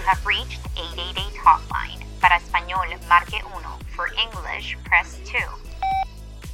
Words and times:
You 0.00 0.06
have 0.06 0.24
reached 0.24 0.60
888 0.76 1.36
Hotline. 1.44 2.00
Para 2.22 2.38
español, 2.38 2.88
marque 3.06 3.36
1. 3.44 3.78
For 3.94 4.06
English, 4.16 4.78
press 4.88 5.18
2. 5.30 5.42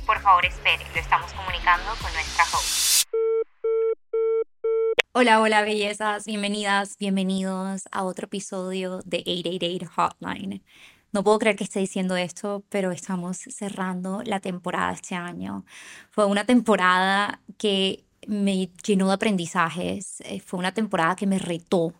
Por 0.04 0.20
favor, 0.20 0.44
espere. 0.44 0.84
Lo 0.92 1.00
estamos 1.00 1.32
comunicando 1.32 1.86
con 2.02 2.12
nuestra 2.12 2.44
host. 2.52 3.06
Hola, 5.12 5.40
hola, 5.40 5.62
bellezas. 5.62 6.24
Bienvenidas, 6.24 6.96
bienvenidos 6.98 7.84
a 7.92 8.02
otro 8.02 8.24
episodio 8.24 9.00
de 9.04 9.18
888 9.18 9.90
Hotline. 9.94 10.64
No 11.12 11.22
puedo 11.22 11.38
creer 11.38 11.54
que 11.54 11.62
esté 11.62 11.78
diciendo 11.78 12.16
esto, 12.16 12.64
pero 12.68 12.90
estamos 12.90 13.36
cerrando 13.36 14.22
la 14.24 14.40
temporada 14.40 14.90
este 14.92 15.14
año. 15.14 15.64
Fue 16.10 16.26
una 16.26 16.46
temporada 16.46 17.40
que 17.58 18.02
me 18.26 18.70
llenó 18.84 19.06
de 19.06 19.14
aprendizajes, 19.14 20.20
eh, 20.22 20.40
fue 20.40 20.58
una 20.58 20.74
temporada 20.74 21.14
que 21.14 21.28
me 21.28 21.38
retó, 21.38 21.94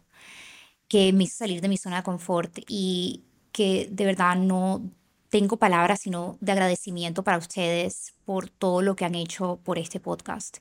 que 0.89 1.13
me 1.13 1.25
hizo 1.25 1.37
salir 1.39 1.61
de 1.61 1.69
mi 1.69 1.77
zona 1.77 1.99
de 1.99 2.03
confort 2.03 2.59
y 2.69 3.25
que 3.53 3.89
de 3.91 4.05
verdad 4.05 4.37
no 4.37 4.83
tengo 5.29 5.57
palabras 5.57 6.01
sino 6.01 6.39
de 6.41 6.53
agradecimiento 6.53 7.23
para 7.23 7.39
ustedes 7.39 8.15
por 8.25 8.49
todo 8.49 8.83
lo 8.83 8.97
que 8.97 9.05
han 9.05 9.15
hecho 9.15 9.61
por 9.65 9.79
este 9.79 10.01
podcast, 10.01 10.59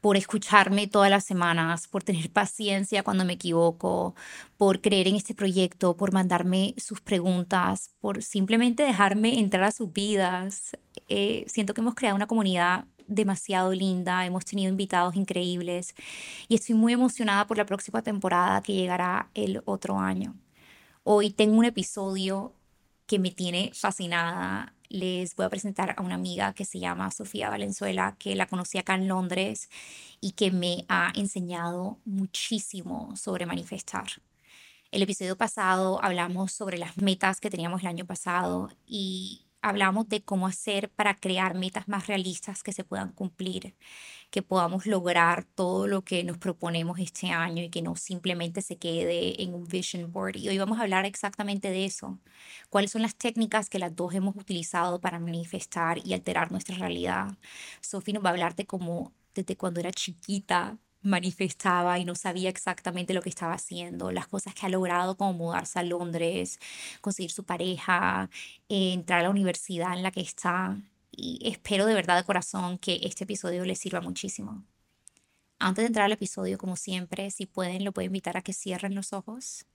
por 0.00 0.16
escucharme 0.16 0.86
todas 0.86 1.10
las 1.10 1.24
semanas, 1.24 1.88
por 1.88 2.02
tener 2.02 2.30
paciencia 2.32 3.02
cuando 3.02 3.24
me 3.24 3.34
equivoco, 3.34 4.14
por 4.56 4.80
creer 4.80 5.08
en 5.08 5.16
este 5.16 5.34
proyecto, 5.34 5.96
por 5.96 6.12
mandarme 6.12 6.74
sus 6.76 7.00
preguntas, 7.00 7.90
por 8.00 8.22
simplemente 8.22 8.82
dejarme 8.82 9.38
entrar 9.38 9.64
a 9.64 9.72
sus 9.72 9.92
vidas. 9.92 10.76
Eh, 11.08 11.44
siento 11.48 11.74
que 11.74 11.80
hemos 11.80 11.94
creado 11.94 12.16
una 12.16 12.26
comunidad 12.26 12.86
demasiado 13.06 13.72
linda, 13.72 14.24
hemos 14.26 14.44
tenido 14.44 14.70
invitados 14.70 15.16
increíbles 15.16 15.94
y 16.48 16.54
estoy 16.54 16.74
muy 16.74 16.92
emocionada 16.92 17.46
por 17.46 17.56
la 17.56 17.66
próxima 17.66 18.02
temporada 18.02 18.62
que 18.62 18.74
llegará 18.74 19.30
el 19.34 19.62
otro 19.64 19.98
año. 19.98 20.34
Hoy 21.02 21.30
tengo 21.30 21.58
un 21.58 21.64
episodio 21.64 22.54
que 23.06 23.18
me 23.18 23.30
tiene 23.30 23.70
fascinada. 23.74 24.74
Les 24.88 25.34
voy 25.36 25.46
a 25.46 25.50
presentar 25.50 25.94
a 25.96 26.02
una 26.02 26.14
amiga 26.14 26.52
que 26.54 26.64
se 26.64 26.78
llama 26.78 27.10
Sofía 27.10 27.50
Valenzuela, 27.50 28.16
que 28.18 28.34
la 28.34 28.46
conocí 28.46 28.78
acá 28.78 28.94
en 28.94 29.08
Londres 29.08 29.68
y 30.20 30.32
que 30.32 30.50
me 30.50 30.84
ha 30.88 31.12
enseñado 31.14 31.98
muchísimo 32.04 33.14
sobre 33.16 33.46
manifestar. 33.46 34.06
El 34.90 35.02
episodio 35.02 35.36
pasado 35.36 36.02
hablamos 36.04 36.52
sobre 36.52 36.78
las 36.78 36.96
metas 36.98 37.40
que 37.40 37.50
teníamos 37.50 37.82
el 37.82 37.88
año 37.88 38.06
pasado 38.06 38.70
y 38.86 39.43
hablamos 39.64 40.08
de 40.10 40.22
cómo 40.22 40.46
hacer 40.46 40.90
para 40.90 41.14
crear 41.14 41.54
metas 41.54 41.88
más 41.88 42.06
realistas 42.06 42.62
que 42.62 42.72
se 42.72 42.84
puedan 42.84 43.12
cumplir, 43.12 43.74
que 44.30 44.42
podamos 44.42 44.84
lograr 44.86 45.44
todo 45.44 45.86
lo 45.86 46.02
que 46.02 46.22
nos 46.22 46.36
proponemos 46.36 46.98
este 46.98 47.30
año 47.30 47.62
y 47.62 47.70
que 47.70 47.80
no 47.80 47.96
simplemente 47.96 48.60
se 48.60 48.76
quede 48.76 49.42
en 49.42 49.54
un 49.54 49.64
vision 49.66 50.12
board. 50.12 50.36
Y 50.36 50.48
hoy 50.50 50.58
vamos 50.58 50.78
a 50.78 50.82
hablar 50.82 51.06
exactamente 51.06 51.70
de 51.70 51.86
eso. 51.86 52.18
¿Cuáles 52.68 52.90
son 52.90 53.02
las 53.02 53.16
técnicas 53.16 53.70
que 53.70 53.78
las 53.78 53.96
dos 53.96 54.14
hemos 54.14 54.36
utilizado 54.36 55.00
para 55.00 55.18
manifestar 55.18 55.98
y 56.04 56.12
alterar 56.12 56.52
nuestra 56.52 56.76
realidad? 56.76 57.38
Sophie 57.80 58.12
nos 58.12 58.22
va 58.22 58.28
a 58.28 58.32
hablar 58.32 58.54
de 58.56 58.66
cómo 58.66 59.14
desde 59.34 59.56
cuando 59.56 59.80
era 59.80 59.92
chiquita 59.92 60.78
manifestaba 61.04 61.98
y 61.98 62.04
no 62.04 62.14
sabía 62.14 62.48
exactamente 62.48 63.14
lo 63.14 63.22
que 63.22 63.28
estaba 63.28 63.52
haciendo, 63.52 64.10
las 64.10 64.26
cosas 64.26 64.54
que 64.54 64.66
ha 64.66 64.68
logrado 64.70 65.16
como 65.16 65.34
mudarse 65.34 65.78
a 65.78 65.82
Londres, 65.82 66.58
conseguir 67.00 67.30
su 67.30 67.44
pareja, 67.44 68.30
eh, 68.68 68.94
entrar 68.94 69.20
a 69.20 69.24
la 69.24 69.30
universidad 69.30 69.92
en 69.92 70.02
la 70.02 70.10
que 70.10 70.22
está. 70.22 70.76
Y 71.12 71.38
espero 71.48 71.86
de 71.86 71.94
verdad 71.94 72.16
de 72.16 72.24
corazón 72.24 72.78
que 72.78 73.00
este 73.04 73.24
episodio 73.24 73.64
les 73.64 73.78
sirva 73.78 74.00
muchísimo. 74.00 74.64
Antes 75.58 75.82
de 75.84 75.86
entrar 75.88 76.06
al 76.06 76.12
episodio, 76.12 76.58
como 76.58 76.76
siempre, 76.76 77.30
si 77.30 77.46
pueden, 77.46 77.84
lo 77.84 77.92
puedo 77.92 78.06
invitar 78.06 78.36
a 78.36 78.42
que 78.42 78.52
cierren 78.52 78.94
los 78.94 79.12
ojos 79.12 79.66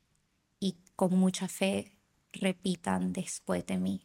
y 0.60 0.76
con 0.96 1.18
mucha 1.18 1.48
fe 1.48 1.94
repitan 2.34 3.14
después 3.14 3.66
de 3.66 3.78
mí. 3.78 4.02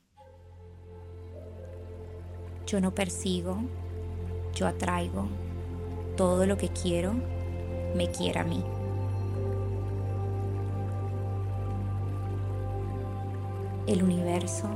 Yo 2.67 2.81
no 2.81 2.95
persigo, 2.95 3.59
yo 4.55 4.67
atraigo 4.67 5.29
todo 6.17 6.47
lo 6.47 6.57
que 6.57 6.69
quiero 6.69 7.15
me 7.95 8.11
quiera 8.11 8.43
a 8.43 8.45
mí. 8.45 8.63
El 13.87 14.03
universo 14.03 14.69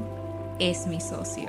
es 0.59 0.87
mi 0.87 1.00
socio. 1.00 1.48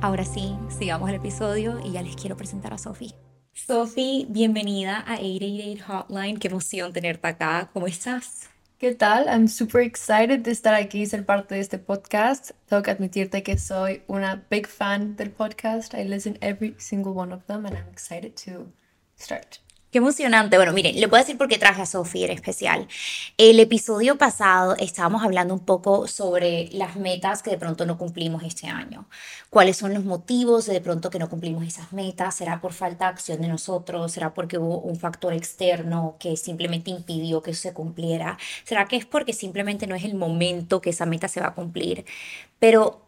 Ahora 0.00 0.24
sí, 0.24 0.56
sigamos 0.68 1.08
el 1.08 1.16
episodio 1.16 1.78
y 1.84 1.92
ya 1.92 2.02
les 2.02 2.16
quiero 2.16 2.36
presentar 2.36 2.74
a 2.74 2.78
Sophie. 2.78 3.14
Sophie, 3.52 4.26
bienvenida 4.28 4.98
a 4.98 5.14
888 5.14 5.84
Hotline. 5.86 6.38
Qué 6.38 6.48
emoción 6.48 6.92
tenerte 6.92 7.26
acá. 7.28 7.70
¿Cómo 7.72 7.86
estás? 7.86 8.50
¿Qué 8.78 8.92
tal? 8.92 9.26
I'm 9.28 9.46
super 9.46 9.82
excited 9.82 10.40
de 10.40 10.50
estar 10.50 10.74
aquí 10.74 11.02
y 11.02 11.06
ser 11.06 11.24
parte 11.24 11.54
de 11.54 11.60
este 11.60 11.78
podcast. 11.78 12.50
Tengo 12.66 12.82
que 12.82 12.90
admitirte 12.90 13.44
que 13.44 13.56
soy 13.56 14.02
una 14.08 14.44
big 14.50 14.66
fan 14.66 15.14
del 15.14 15.30
podcast. 15.30 15.94
I 15.94 16.04
listen 16.04 16.36
every 16.40 16.74
single 16.78 17.12
one 17.12 17.32
of 17.32 17.44
them 17.46 17.66
and 17.66 17.76
I'm 17.76 17.88
excited 17.88 18.34
to 18.46 18.72
start. 19.16 19.60
Qué 19.94 19.98
emocionante. 19.98 20.56
Bueno, 20.56 20.72
miren, 20.72 20.98
le 20.98 21.06
puedo 21.06 21.22
decir 21.22 21.38
por 21.38 21.46
qué 21.46 21.56
traje 21.56 21.82
a 21.82 21.86
Sofía 21.86 22.26
en 22.26 22.32
especial. 22.32 22.88
El 23.38 23.60
episodio 23.60 24.18
pasado 24.18 24.74
estábamos 24.80 25.22
hablando 25.22 25.54
un 25.54 25.60
poco 25.60 26.08
sobre 26.08 26.68
las 26.72 26.96
metas 26.96 27.44
que 27.44 27.52
de 27.52 27.58
pronto 27.58 27.86
no 27.86 27.96
cumplimos 27.96 28.42
este 28.42 28.66
año. 28.66 29.06
¿Cuáles 29.50 29.76
son 29.76 29.94
los 29.94 30.04
motivos 30.04 30.66
de, 30.66 30.72
de 30.72 30.80
pronto 30.80 31.10
que 31.10 31.20
no 31.20 31.30
cumplimos 31.30 31.64
esas 31.64 31.92
metas? 31.92 32.34
¿Será 32.34 32.60
por 32.60 32.72
falta 32.72 33.04
de 33.04 33.10
acción 33.12 33.40
de 33.40 33.46
nosotros? 33.46 34.10
¿Será 34.10 34.34
porque 34.34 34.58
hubo 34.58 34.80
un 34.80 34.96
factor 34.96 35.32
externo 35.32 36.16
que 36.18 36.36
simplemente 36.36 36.90
impidió 36.90 37.40
que 37.40 37.52
eso 37.52 37.62
se 37.62 37.72
cumpliera? 37.72 38.36
¿Será 38.64 38.86
que 38.86 38.96
es 38.96 39.06
porque 39.06 39.32
simplemente 39.32 39.86
no 39.86 39.94
es 39.94 40.02
el 40.02 40.16
momento 40.16 40.80
que 40.80 40.90
esa 40.90 41.06
meta 41.06 41.28
se 41.28 41.40
va 41.40 41.46
a 41.46 41.54
cumplir? 41.54 42.04
Pero 42.58 43.00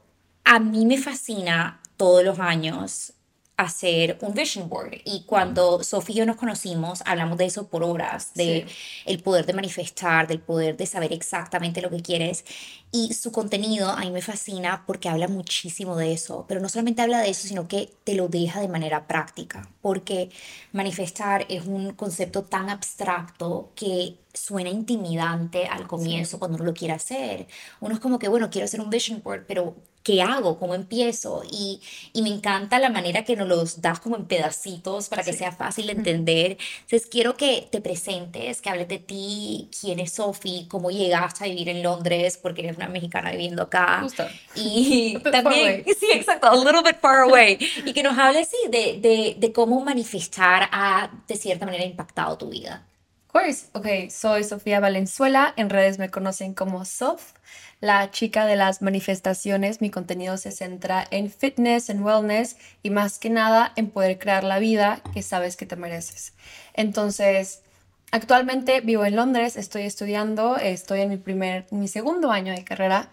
a 0.45 0.61
mí 0.61 0.87
me 0.87 0.99
fascina 0.99 1.81
todos 1.97 2.23
los 2.23 2.39
años 2.39 3.16
hacer 3.57 4.19
un 4.21 4.35
vision 4.35 4.69
board. 4.69 5.01
Y 5.05 5.25
cuando 5.25 5.83
Sofía 5.83 6.17
y 6.17 6.19
yo 6.19 6.27
nos 6.27 6.37
conocimos 6.37 7.03
hablamos 7.07 7.39
de 7.39 7.47
eso 7.47 7.69
por 7.69 7.83
horas 7.83 8.33
de 8.35 8.67
el 9.07 9.23
poder 9.23 9.47
de 9.47 9.55
manifestar 9.55 10.27
del 10.27 10.41
poder 10.41 10.77
de 10.77 10.87
saber 10.87 11.13
exactamente 11.13 11.81
lo 11.81 11.91
que 11.91 12.03
quieres. 12.03 12.45
Y 12.93 13.15
su 13.15 13.33
contenido 13.33 13.91
a 13.91 14.01
mí 14.01 14.11
me 14.11 14.23
fascina 14.23 14.85
porque 14.87 15.09
habla 15.09 15.29
muchísimo 15.29 15.97
de 15.97 16.13
eso. 16.13 16.45
Pero 16.49 16.61
no 16.61 16.69
solamente 16.69 17.03
habla 17.03 17.21
de 17.21 17.31
eso 17.31 17.49
sino 17.49 17.67
que 17.67 17.91
te 18.05 18.15
lo 18.15 18.29
deja 18.29 18.61
de 18.61 18.69
manera 18.69 19.07
práctica. 19.07 19.69
Porque 19.81 20.31
manifestar 20.73 21.47
es 21.49 21.67
un 21.67 21.93
concepto 21.93 22.45
tan 22.45 22.69
abstracto 22.69 23.73
que 23.75 24.19
suena 24.35 24.69
intimidante 24.69 25.67
al 25.67 25.87
comienzo 25.87 26.39
cuando 26.39 26.57
uno 26.57 26.67
lo 26.67 26.75
quiere 26.75 26.93
hacer. 26.95 27.47
Uno 27.81 27.95
es 27.95 28.01
como 28.01 28.19
que 28.19 28.29
bueno 28.29 28.51
quiero 28.51 28.67
hacer 28.67 28.81
un 28.81 28.91
vision 28.91 29.23
board 29.23 29.45
pero 29.49 29.75
¿qué 30.07 30.23
hago? 30.23 30.57
¿Cómo 30.57 30.77
empiezo? 30.77 31.43
Y, 31.51 31.83
y, 32.13 32.23
me 32.23 32.29
encanta 32.29 32.79
la 32.79 32.91
manera 32.91 33.25
que 33.25 33.35
nos 33.35 33.49
los 33.49 33.83
das 33.83 33.99
como 33.99 34.15
en 34.15 34.27
pedacitos 34.27 35.09
para 35.09 35.25
que 35.25 35.33
sea 35.33 35.51
fácil 35.51 35.87
de 35.87 35.95
entender. 35.95 36.59
Entonces 36.83 37.09
quiero 37.11 37.37
que 37.37 37.67
te 37.73 37.81
presentes, 37.81 38.63
que 38.63 38.71
hables 38.71 38.87
de 38.87 39.01
ti, 39.01 39.69
quién 39.81 39.99
es 39.99 40.13
Sophie, 40.13 40.69
cómo 40.69 40.93
llegaste 40.93 41.43
a 41.43 41.49
vivir 41.49 41.69
en 41.71 41.83
Londres, 41.83 42.39
porque 42.41 42.63
eres 42.63 42.77
una 42.77 42.87
mexicana 42.87 43.33
viviendo 43.33 43.65
acá. 43.65 43.99
Justo. 44.03 44.25
Y 44.55 45.19
también, 45.33 45.85
sí, 45.99 46.07
exacto, 46.15 46.47
a 46.47 46.55
little 46.55 46.83
bit 46.85 47.01
far 47.01 47.23
away. 47.23 47.59
Y 47.85 47.93
que 47.93 48.05
nos 48.05 48.17
hables, 48.17 48.47
sí, 48.47 48.71
de, 48.71 49.01
de, 49.01 49.35
de 49.37 49.53
cómo 49.53 49.81
manifestar 49.81 50.69
ha, 50.71 51.11
de 51.27 51.35
cierta 51.35 51.67
manera, 51.67 51.85
impactado 51.85 52.39
tu 52.39 52.49
vida. 52.49 52.87
Of 53.27 53.33
course. 53.33 53.67
Ok, 53.73 54.09
soy 54.09 54.45
Sofía 54.45 54.79
Valenzuela. 54.79 55.53
En 55.57 55.69
redes 55.69 55.99
me 55.99 56.11
conocen 56.11 56.55
como 56.55 56.85
Sof 56.85 57.33
la 57.81 58.11
chica 58.11 58.47
de 58.47 58.57
las 58.57 58.83
manifestaciones. 58.83 59.81
Mi 59.81 59.91
contenido 59.91 60.37
se 60.37 60.53
centra 60.53 61.07
en 61.11 61.31
fitness, 61.31 61.91
en 61.91 62.03
wellness 62.03 62.57
y 62.83 62.91
más 62.91 63.19
que 63.19 63.31
nada 63.31 63.73
en 63.77 63.91
poder 63.91 64.19
crear 64.19 64.45
la 64.45 64.59
vida 64.59 65.03
que 65.13 65.23
sabes 65.23 65.57
que 65.57 65.67
te 65.67 65.77
mereces. 65.77 66.33
Entonces, 66.75 67.63
actualmente 68.11 68.81
vivo 68.81 69.05
en 69.05 69.17
Londres, 69.17 69.57
estoy 69.57 69.83
estudiando, 69.83 70.57
estoy 70.57 71.01
en 71.01 71.11
mi 71.11 71.17
primer, 71.17 71.67
mi 71.71 71.89
segundo 71.89 72.31
año 72.31 72.53
de 72.55 72.65
carrera. 72.65 73.11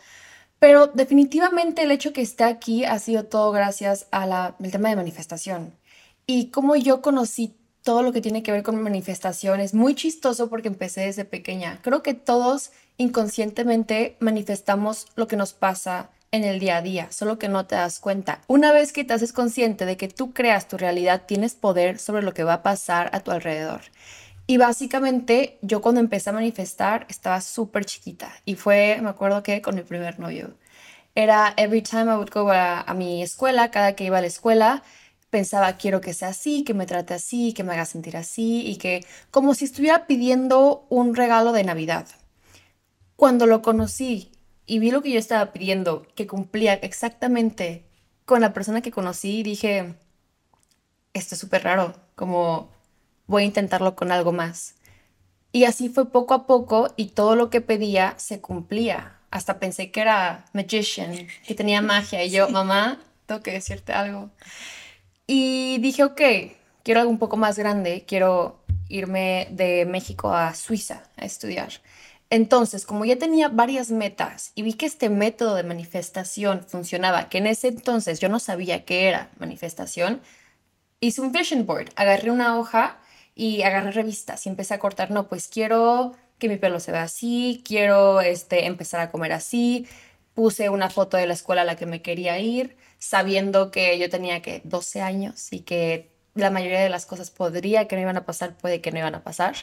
Pero 0.59 0.87
definitivamente 0.87 1.83
el 1.83 1.91
hecho 1.91 2.13
que 2.13 2.21
esté 2.21 2.45
aquí 2.45 2.85
ha 2.85 2.97
sido 2.97 3.25
todo 3.25 3.51
gracias 3.51 4.07
al 4.11 4.55
tema 4.71 4.89
de 4.89 4.95
manifestación. 4.95 5.73
Y 6.25 6.51
como 6.51 6.77
yo 6.77 7.01
conocí 7.01 7.57
todo 7.83 8.01
lo 8.01 8.13
que 8.13 8.21
tiene 8.21 8.43
que 8.43 8.53
ver 8.53 8.63
con 8.63 8.81
manifestación 8.81 9.59
es 9.59 9.73
muy 9.73 9.93
chistoso 9.93 10.49
porque 10.49 10.69
empecé 10.69 11.01
desde 11.01 11.25
pequeña. 11.25 11.79
Creo 11.81 12.01
que 12.01 12.13
todos 12.13 12.71
inconscientemente 12.97 14.17
manifestamos 14.19 15.07
lo 15.15 15.27
que 15.27 15.35
nos 15.35 15.53
pasa 15.53 16.09
en 16.31 16.43
el 16.43 16.59
día 16.59 16.77
a 16.77 16.81
día, 16.81 17.11
solo 17.11 17.37
que 17.37 17.47
no 17.47 17.67
te 17.67 17.75
das 17.75 17.99
cuenta. 17.99 18.41
Una 18.47 18.71
vez 18.71 18.91
que 18.91 19.03
te 19.03 19.13
haces 19.13 19.33
consciente 19.33 19.85
de 19.85 19.97
que 19.97 20.07
tú 20.07 20.33
creas 20.33 20.67
tu 20.67 20.77
realidad, 20.77 21.23
tienes 21.27 21.53
poder 21.53 21.99
sobre 21.99 22.23
lo 22.23 22.33
que 22.33 22.43
va 22.43 22.53
a 22.53 22.63
pasar 22.63 23.11
a 23.13 23.19
tu 23.19 23.29
alrededor. 23.29 23.81
Y 24.47 24.57
básicamente 24.57 25.59
yo 25.61 25.81
cuando 25.81 26.01
empecé 26.01 26.31
a 26.31 26.33
manifestar 26.33 27.05
estaba 27.07 27.39
súper 27.39 27.85
chiquita 27.85 28.33
y 28.45 28.55
fue, 28.55 28.99
me 29.01 29.09
acuerdo 29.09 29.43
que 29.43 29.61
con 29.61 29.75
mi 29.75 29.83
primer 29.83 30.19
novio. 30.19 30.55
Era 31.15 31.53
every 31.57 31.83
time 31.83 32.11
I 32.11 32.15
would 32.15 32.31
go 32.31 32.49
a, 32.49 32.81
a 32.81 32.93
mi 32.95 33.21
escuela, 33.21 33.69
cada 33.69 33.93
que 33.93 34.03
iba 34.03 34.17
a 34.17 34.21
la 34.21 34.27
escuela, 34.27 34.83
pensaba, 35.29 35.77
quiero 35.77 36.01
que 36.01 36.13
sea 36.13 36.29
así, 36.29 36.63
que 36.63 36.73
me 36.73 36.87
trate 36.87 37.13
así, 37.13 37.53
que 37.53 37.63
me 37.63 37.73
haga 37.73 37.85
sentir 37.85 38.17
así 38.17 38.65
y 38.65 38.77
que 38.77 39.05
como 39.31 39.53
si 39.53 39.65
estuviera 39.65 40.07
pidiendo 40.07 40.85
un 40.89 41.15
regalo 41.15 41.51
de 41.53 41.63
Navidad. 41.63 42.07
Cuando 43.15 43.45
lo 43.45 43.61
conocí 43.61 44.31
y 44.65 44.79
vi 44.79 44.91
lo 44.91 45.01
que 45.01 45.11
yo 45.11 45.19
estaba 45.19 45.51
pidiendo, 45.53 46.07
que 46.15 46.27
cumplía 46.27 46.73
exactamente 46.73 47.85
con 48.25 48.41
la 48.41 48.53
persona 48.53 48.81
que 48.81 48.91
conocí, 48.91 49.43
dije, 49.43 49.95
esto 51.13 51.35
es 51.35 51.41
súper 51.41 51.63
raro, 51.63 51.95
como 52.15 52.69
voy 53.27 53.43
a 53.43 53.45
intentarlo 53.45 53.95
con 53.95 54.11
algo 54.11 54.31
más. 54.31 54.75
Y 55.51 55.65
así 55.65 55.89
fue 55.89 56.09
poco 56.11 56.33
a 56.33 56.47
poco 56.47 56.91
y 56.97 57.09
todo 57.09 57.35
lo 57.35 57.49
que 57.49 57.61
pedía 57.61 58.15
se 58.17 58.41
cumplía. 58.41 59.19
Hasta 59.29 59.59
pensé 59.59 59.91
que 59.91 60.01
era 60.01 60.45
magician, 60.53 61.27
que 61.45 61.55
tenía 61.55 61.81
magia. 61.81 62.23
Y 62.23 62.31
yo, 62.31 62.49
mamá, 62.49 62.99
tengo 63.27 63.41
que 63.41 63.51
decirte 63.51 63.93
algo. 63.93 64.31
Y 65.27 65.77
dije, 65.79 66.03
ok, 66.03 66.21
quiero 66.83 67.01
algo 67.01 67.11
un 67.11 67.19
poco 67.19 67.37
más 67.37 67.57
grande. 67.57 68.03
Quiero 68.07 68.63
irme 68.89 69.47
de 69.51 69.85
México 69.85 70.33
a 70.33 70.55
Suiza 70.55 71.03
a 71.17 71.25
estudiar. 71.25 71.71
Entonces, 72.33 72.87
como 72.87 73.05
ya 73.05 73.15
tenía 73.17 73.47
varias 73.47 73.91
metas 73.91 74.53
y 74.55 74.63
vi 74.63 74.73
que 74.73 74.87
este 74.87 75.11
método 75.11 75.53
de 75.53 75.61
manifestación 75.61 76.63
funcionaba, 76.67 77.29
que 77.29 77.37
en 77.37 77.45
ese 77.45 77.67
entonces 77.67 78.19
yo 78.19 78.27
no 78.27 78.39
sabía 78.39 78.85
qué 78.85 79.07
era 79.07 79.29
manifestación, 79.37 80.19
hice 80.99 81.21
un 81.21 81.31
vision 81.31 81.67
board. 81.67 81.91
Agarré 81.95 82.31
una 82.31 82.57
hoja 82.57 82.97
y 83.35 83.61
agarré 83.61 83.91
revistas 83.91 84.47
y 84.47 84.49
empecé 84.49 84.73
a 84.73 84.79
cortar, 84.79 85.11
no, 85.11 85.27
pues 85.27 85.47
quiero 85.47 86.13
que 86.39 86.49
mi 86.49 86.57
pelo 86.57 86.79
se 86.79 86.91
vea 86.91 87.03
así, 87.03 87.61
quiero 87.63 88.19
este, 88.21 88.65
empezar 88.65 89.01
a 89.01 89.11
comer 89.11 89.31
así. 89.31 89.87
Puse 90.33 90.69
una 90.69 90.89
foto 90.89 91.17
de 91.17 91.27
la 91.27 91.33
escuela 91.33 91.61
a 91.61 91.65
la 91.65 91.75
que 91.75 91.85
me 91.85 92.01
quería 92.01 92.39
ir, 92.39 92.77
sabiendo 92.97 93.69
que 93.69 93.99
yo 93.99 94.09
tenía 94.09 94.41
que 94.41 94.61
12 94.63 95.03
años 95.03 95.53
y 95.53 95.59
que 95.59 96.09
la 96.33 96.49
mayoría 96.49 96.79
de 96.81 96.89
las 96.89 97.05
cosas 97.05 97.29
podría 97.29 97.87
que 97.87 97.95
no 97.95 98.01
iban 98.01 98.17
a 98.17 98.25
pasar, 98.25 98.57
puede 98.57 98.81
que 98.81 98.91
no 98.91 98.97
iban 98.97 99.13
a 99.13 99.23
pasar. 99.23 99.53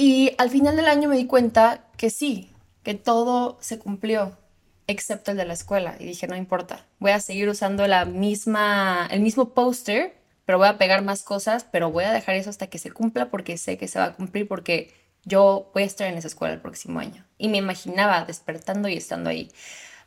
Y 0.00 0.30
al 0.38 0.48
final 0.48 0.76
del 0.76 0.86
año 0.86 1.08
me 1.08 1.16
di 1.16 1.26
cuenta 1.26 1.84
que 1.96 2.08
sí, 2.08 2.52
que 2.84 2.94
todo 2.94 3.58
se 3.60 3.80
cumplió, 3.80 4.38
excepto 4.86 5.32
el 5.32 5.36
de 5.36 5.44
la 5.44 5.54
escuela. 5.54 5.96
Y 5.98 6.04
dije, 6.04 6.28
no 6.28 6.36
importa, 6.36 6.86
voy 7.00 7.10
a 7.10 7.18
seguir 7.18 7.48
usando 7.48 7.84
la 7.88 8.04
misma, 8.04 9.08
el 9.10 9.18
mismo 9.18 9.54
póster, 9.54 10.14
pero 10.44 10.56
voy 10.56 10.68
a 10.68 10.78
pegar 10.78 11.02
más 11.02 11.24
cosas, 11.24 11.66
pero 11.72 11.90
voy 11.90 12.04
a 12.04 12.12
dejar 12.12 12.36
eso 12.36 12.48
hasta 12.48 12.68
que 12.68 12.78
se 12.78 12.92
cumpla 12.92 13.28
porque 13.28 13.58
sé 13.58 13.76
que 13.76 13.88
se 13.88 13.98
va 13.98 14.04
a 14.04 14.14
cumplir 14.14 14.46
porque 14.46 14.94
yo 15.24 15.72
voy 15.74 15.82
a 15.82 15.86
estar 15.86 16.06
en 16.06 16.16
esa 16.16 16.28
escuela 16.28 16.54
el 16.54 16.60
próximo 16.60 17.00
año. 17.00 17.26
Y 17.36 17.48
me 17.48 17.58
imaginaba 17.58 18.24
despertando 18.24 18.86
y 18.86 18.96
estando 18.96 19.30
ahí. 19.30 19.50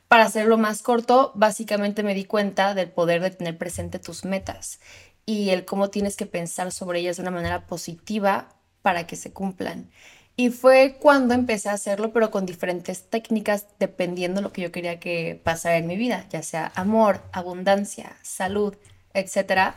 Para 0.08 0.24
hacerlo 0.24 0.58
más 0.58 0.84
corto, 0.84 1.34
básicamente 1.36 2.02
me 2.02 2.16
di 2.16 2.24
cuenta 2.24 2.76
del 2.76 2.90
poder 2.90 3.22
de 3.22 3.32
tener 3.32 3.58
presente 3.58 4.00
tus 4.00 4.24
metas 4.24 4.80
y 5.26 5.50
el 5.50 5.66
cómo 5.66 5.90
tienes 5.90 6.16
que 6.16 6.28
pensar 6.28 6.72
sobre 6.72 7.02
ellas 7.02 7.18
de 7.18 7.24
una 7.24 7.32
manera 7.32 7.68
positiva 7.68 8.56
para 8.82 9.08
que 9.08 9.16
se 9.16 9.32
cumplan. 9.32 9.90
Y 10.36 10.50
fue 10.50 10.98
cuando 11.00 11.34
empecé 11.34 11.70
a 11.70 11.74
hacerlo, 11.74 12.14
pero 12.14 12.32
con 12.32 12.46
diferentes 12.46 13.10
técnicas, 13.10 13.68
dependiendo 13.80 14.40
de 14.40 14.44
lo 14.44 14.54
que 14.54 14.62
yo 14.62 14.72
quería 14.72 15.00
que 15.00 15.40
pasara 15.44 15.78
en 15.78 15.88
mi 15.88 15.98
vida, 15.98 16.26
ya 16.30 16.42
sea 16.42 16.72
amor, 16.76 17.22
abundancia, 17.32 18.16
salud, 18.22 18.76
etc. 19.14 19.76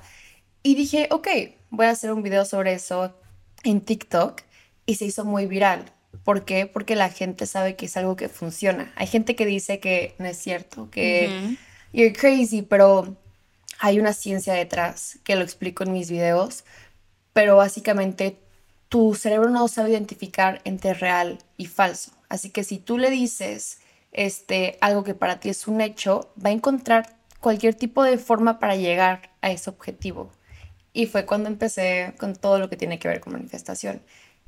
Y 0.62 0.74
dije, 0.74 1.08
ok, 1.10 1.28
voy 1.70 1.86
a 1.86 1.90
hacer 1.90 2.12
un 2.12 2.22
video 2.22 2.44
sobre 2.44 2.72
eso 2.72 3.14
en 3.64 3.80
TikTok 3.80 4.42
y 4.86 4.94
se 4.94 5.06
hizo 5.06 5.24
muy 5.24 5.46
viral. 5.46 5.92
¿Por 6.22 6.44
qué? 6.44 6.66
Porque 6.66 6.94
la 6.94 7.10
gente 7.10 7.46
sabe 7.46 7.74
que 7.76 7.86
es 7.86 7.96
algo 7.96 8.16
que 8.16 8.28
funciona. 8.28 8.92
Hay 8.96 9.08
gente 9.08 9.34
que 9.34 9.46
dice 9.46 9.80
que 9.80 10.14
no 10.18 10.26
es 10.26 10.38
cierto, 10.38 10.88
que 10.90 11.56
you're 11.92 12.12
crazy, 12.12 12.62
pero 12.62 13.16
hay 13.80 13.98
una 13.98 14.12
ciencia 14.12 14.54
detrás 14.54 15.18
que 15.24 15.36
lo 15.36 15.42
explico 15.42 15.82
en 15.82 15.92
mis 15.92 16.10
videos, 16.10 16.64
pero 17.32 17.56
básicamente 17.56 18.38
tu 18.94 19.16
cerebro 19.16 19.50
no 19.50 19.66
sabe 19.66 19.90
identificar 19.90 20.60
entre 20.62 20.94
real 20.94 21.38
y 21.56 21.66
falso. 21.66 22.12
Así 22.28 22.50
que 22.50 22.62
si 22.62 22.78
tú 22.78 22.96
le 22.96 23.10
dices 23.10 23.80
este, 24.12 24.78
algo 24.80 25.02
que 25.02 25.16
para 25.16 25.40
ti 25.40 25.48
es 25.48 25.66
un 25.66 25.80
hecho, 25.80 26.32
va 26.38 26.50
a 26.50 26.52
encontrar 26.52 27.16
cualquier 27.40 27.74
tipo 27.74 28.04
de 28.04 28.18
forma 28.18 28.60
para 28.60 28.76
llegar 28.76 29.32
a 29.40 29.50
ese 29.50 29.68
objetivo. 29.68 30.30
Y 30.92 31.06
fue 31.06 31.26
cuando 31.26 31.48
empecé 31.48 32.14
con 32.20 32.36
todo 32.36 32.60
lo 32.60 32.70
que 32.70 32.76
tiene 32.76 33.00
que 33.00 33.08
ver 33.08 33.18
con 33.18 33.32
manifestación. 33.32 34.00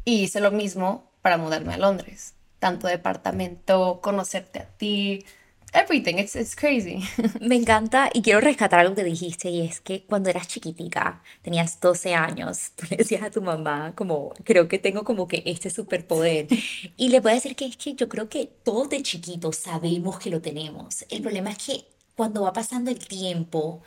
Y 0.05 0.23
hice 0.23 0.39
lo 0.39 0.53
mismo 0.53 1.11
para 1.23 1.39
mudarme 1.39 1.75
a 1.75 1.79
Londres. 1.79 2.35
Tanto 2.61 2.87
departamento, 2.87 4.01
conocerte 4.01 4.61
a 4.61 4.67
ti, 4.67 5.25
everything. 5.73 6.19
It's, 6.19 6.35
it's 6.37 6.55
crazy. 6.55 7.03
Me 7.41 7.57
encanta 7.57 8.11
y 8.13 8.23
quiero 8.23 8.41
rescatar 8.41 8.81
algo 8.81 8.95
que 8.95 9.05
dijiste 9.05 9.51
y 9.51 9.63
es 9.63 9.81
que 9.81 10.05
cuando 10.05 10.31
eras 10.31 10.49
chiquitica, 10.49 11.23
tenías 11.43 11.81
12 11.81 12.15
años, 12.15 12.73
tú 12.77 12.87
le 12.91 12.97
decías 12.97 13.23
a 13.23 13.31
tu 13.31 13.43
mamá 13.43 13.93
como, 13.95 14.33
creo 14.45 14.69
que 14.69 14.79
tengo 14.79 15.05
como 15.05 15.29
que 15.29 15.43
este 15.47 15.71
superpoder. 15.71 16.49
Y 16.97 17.09
le 17.09 17.21
puedo 17.21 17.35
decir 17.35 17.57
que 17.57 17.67
es 17.67 17.77
que 17.77 17.95
yo 17.95 18.09
creo 18.09 18.29
que 18.29 18.47
todos 18.65 18.89
de 18.89 19.03
chiquitos 19.03 19.57
sabemos 19.57 20.19
que 20.19 20.31
lo 20.31 20.41
tenemos. 20.41 21.05
El 21.09 21.23
problema 21.23 21.51
es 21.51 21.59
que 21.59 21.85
cuando 22.15 22.43
va 22.43 22.53
pasando 22.53 22.91
el 22.91 22.99
tiempo, 22.99 23.83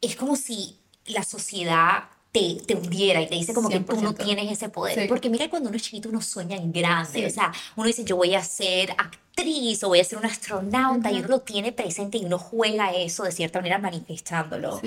es 0.00 0.16
como 0.16 0.36
si 0.36 0.78
la 1.06 1.22
sociedad 1.22 2.04
te, 2.32 2.58
te, 2.66 2.74
hundiera 2.74 3.22
y 3.22 3.28
te 3.28 3.36
dice 3.36 3.54
como 3.54 3.68
que 3.68 3.80
tú 3.80 4.00
no 4.00 4.14
tienes 4.14 4.50
ese 4.50 4.68
poder. 4.68 5.08
Porque 5.08 5.30
mira, 5.30 5.48
cuando 5.48 5.68
uno 5.68 5.76
es 5.76 5.84
chiquito, 5.84 6.08
uno 6.08 6.20
sueña 6.20 6.56
en 6.56 6.72
grande. 6.72 7.24
O 7.24 7.30
sea, 7.30 7.52
uno 7.76 7.86
dice, 7.86 8.04
yo 8.04 8.16
voy 8.16 8.34
a 8.34 8.42
ser 8.42 8.94
actriz 9.36 9.84
o 9.84 9.88
voy 9.88 10.00
a 10.00 10.04
ser 10.04 10.18
un 10.18 10.24
astronauta 10.24 11.10
y 11.10 11.18
uno 11.18 11.28
lo 11.28 11.40
tiene 11.40 11.72
presente 11.72 12.18
y 12.18 12.24
uno 12.24 12.38
juega 12.38 12.92
eso 12.92 13.24
de 13.24 13.32
cierta 13.32 13.58
manera 13.58 13.78
manifestándolo. 13.78 14.80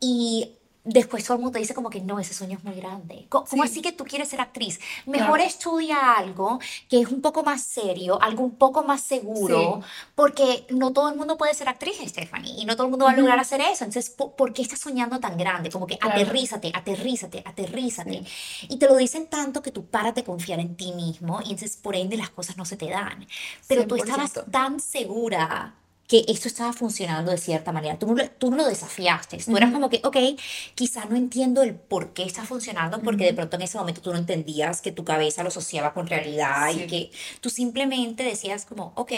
Y 0.00 0.50
después 0.84 1.24
todo 1.24 1.36
el 1.36 1.40
mundo 1.42 1.52
te 1.52 1.58
dice 1.60 1.74
como 1.74 1.90
que 1.90 2.00
no, 2.00 2.18
ese 2.18 2.34
sueño 2.34 2.58
es 2.58 2.64
muy 2.64 2.74
grande. 2.74 3.26
¿Cómo, 3.28 3.62
así 3.62 3.82
que 3.82 3.92
tú 3.92 4.04
quieres 4.04 4.28
ser 4.28 4.40
actriz? 4.40 4.80
Mejor 5.06 5.40
estudia 5.40 6.14
algo 6.14 6.58
que 6.88 7.00
es 7.00 7.08
un 7.08 7.20
poco 7.20 7.42
más 7.42 7.62
serio, 7.62 8.20
algo 8.20 8.42
un 8.42 8.56
poco 8.56 8.82
más 8.82 9.00
seguro, 9.00 9.80
porque 10.14 10.66
no 10.70 10.92
todo 10.92 11.08
el 11.08 11.16
mundo 11.16 11.36
puede 11.36 11.54
ser 11.54 11.68
actriz, 11.68 11.96
Stephanie, 12.04 12.54
y 12.58 12.64
no 12.64 12.74
todo 12.74 12.86
el 12.86 12.90
mundo 12.90 13.06
va 13.06 13.12
a 13.12 13.16
lograr 13.16 13.38
hacer 13.38 13.60
eso. 13.60 13.84
Entonces, 13.84 14.10
¿por, 14.10 14.52
qué 14.52 14.62
estás 14.62 14.80
soñando 14.80 15.20
tan 15.20 15.36
grande? 15.36 15.70
Como 15.70 15.86
que 15.86 15.98
aterrízate, 16.00 16.72
aterrízate, 16.74 17.42
aterrízate. 17.44 18.24
Y 18.68 18.78
te 18.78 18.86
lo 18.86 18.96
dicen 18.96 19.26
tanto 19.28 19.62
que 19.62 19.70
tú 19.70 19.86
paras 19.86 20.14
de 20.14 20.24
confiar 20.24 20.60
en 20.60 20.76
ti 20.76 20.92
mismo 20.92 21.40
y 21.40 21.50
entonces 21.50 21.76
por 21.76 21.94
ende 21.96 22.16
las 22.16 22.30
cosas 22.30 22.56
no 22.56 22.64
se 22.64 22.76
te 22.76 22.90
dan. 22.90 23.26
Pero 23.68 23.86
tú 23.86 23.96
estabas 23.96 24.32
tan 24.50 24.80
segura 24.80 25.74
que 26.12 26.26
esto 26.28 26.46
estaba 26.46 26.74
funcionando 26.74 27.30
de 27.30 27.38
cierta 27.38 27.72
manera. 27.72 27.98
Tú, 27.98 28.14
tú 28.36 28.50
no 28.50 28.58
lo 28.58 28.66
desafiaste. 28.66 29.38
Tú 29.38 29.56
eras 29.56 29.72
como 29.72 29.88
que, 29.88 30.02
ok, 30.04 30.38
quizá 30.74 31.06
no 31.06 31.16
entiendo 31.16 31.62
el 31.62 31.74
por 31.74 32.12
qué 32.12 32.24
está 32.24 32.44
funcionando, 32.44 33.00
porque 33.00 33.24
de 33.24 33.32
pronto 33.32 33.56
en 33.56 33.62
ese 33.62 33.78
momento 33.78 34.02
tú 34.02 34.12
no 34.12 34.18
entendías 34.18 34.82
que 34.82 34.92
tu 34.92 35.06
cabeza 35.06 35.42
lo 35.42 35.48
asociaba 35.48 35.94
con 35.94 36.06
realidad 36.06 36.70
y 36.74 36.86
que 36.86 37.10
tú 37.40 37.48
simplemente 37.48 38.24
decías 38.24 38.66
como, 38.66 38.92
ok, 38.94 39.10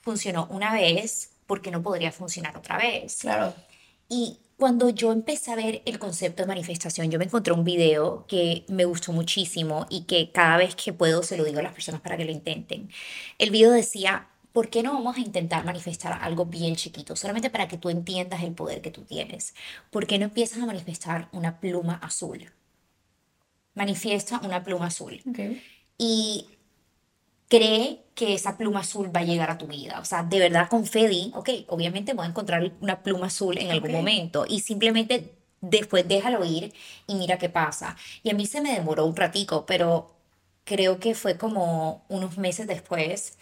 funcionó 0.00 0.46
una 0.52 0.72
vez, 0.72 1.30
porque 1.48 1.72
no 1.72 1.82
podría 1.82 2.12
funcionar 2.12 2.56
otra 2.56 2.78
vez? 2.78 3.16
Claro. 3.16 3.52
Y 4.08 4.38
cuando 4.56 4.90
yo 4.90 5.10
empecé 5.10 5.50
a 5.50 5.56
ver 5.56 5.82
el 5.86 5.98
concepto 5.98 6.44
de 6.44 6.46
manifestación, 6.46 7.10
yo 7.10 7.18
me 7.18 7.24
encontré 7.24 7.52
un 7.52 7.64
video 7.64 8.26
que 8.28 8.64
me 8.68 8.84
gustó 8.84 9.12
muchísimo 9.12 9.88
y 9.90 10.02
que 10.02 10.30
cada 10.30 10.56
vez 10.56 10.76
que 10.76 10.92
puedo 10.92 11.24
se 11.24 11.36
lo 11.36 11.42
digo 11.42 11.58
a 11.58 11.64
las 11.64 11.74
personas 11.74 12.00
para 12.00 12.16
que 12.16 12.24
lo 12.24 12.30
intenten. 12.30 12.90
El 13.38 13.50
video 13.50 13.72
decía, 13.72 14.28
¿por 14.52 14.70
qué 14.70 14.82
no 14.82 14.92
vamos 14.92 15.16
a 15.16 15.20
intentar 15.20 15.64
manifestar 15.64 16.18
algo 16.22 16.46
bien 16.46 16.76
chiquito? 16.76 17.16
Solamente 17.16 17.50
para 17.50 17.68
que 17.68 17.78
tú 17.78 17.90
entiendas 17.90 18.42
el 18.42 18.52
poder 18.52 18.80
que 18.80 18.90
tú 18.90 19.02
tienes. 19.02 19.54
¿Por 19.90 20.06
qué 20.06 20.18
no 20.18 20.24
empiezas 20.24 20.62
a 20.62 20.66
manifestar 20.66 21.28
una 21.32 21.60
pluma 21.60 21.94
azul? 21.94 22.50
Manifiesta 23.74 24.40
una 24.42 24.64
pluma 24.64 24.86
azul. 24.86 25.20
Y 25.96 26.46
cree 27.48 28.04
que 28.14 28.34
esa 28.34 28.56
pluma 28.56 28.80
azul 28.80 29.14
va 29.14 29.20
a 29.20 29.24
llegar 29.24 29.50
a 29.50 29.58
tu 29.58 29.66
vida. 29.66 30.00
O 30.00 30.04
sea, 30.04 30.22
de 30.22 30.38
verdad 30.38 30.68
con 30.68 30.86
fe 30.86 31.30
ok, 31.34 31.50
obviamente 31.68 32.14
voy 32.14 32.26
a 32.26 32.28
encontrar 32.28 32.72
una 32.80 33.02
pluma 33.02 33.26
azul 33.26 33.58
en 33.58 33.70
algún 33.70 33.92
momento. 33.92 34.44
Y 34.48 34.60
simplemente 34.60 35.34
después 35.60 36.06
déjalo 36.06 36.44
ir 36.44 36.72
y 37.06 37.14
mira 37.14 37.38
qué 37.38 37.48
pasa. 37.48 37.96
Y 38.22 38.30
a 38.30 38.34
mí 38.34 38.46
se 38.46 38.60
me 38.60 38.72
demoró 38.72 39.06
un 39.06 39.16
ratico, 39.16 39.66
pero 39.66 40.14
creo 40.64 41.00
que 41.00 41.14
fue 41.14 41.38
como 41.38 42.04
unos 42.08 42.38
meses 42.38 42.66
después 42.66 43.38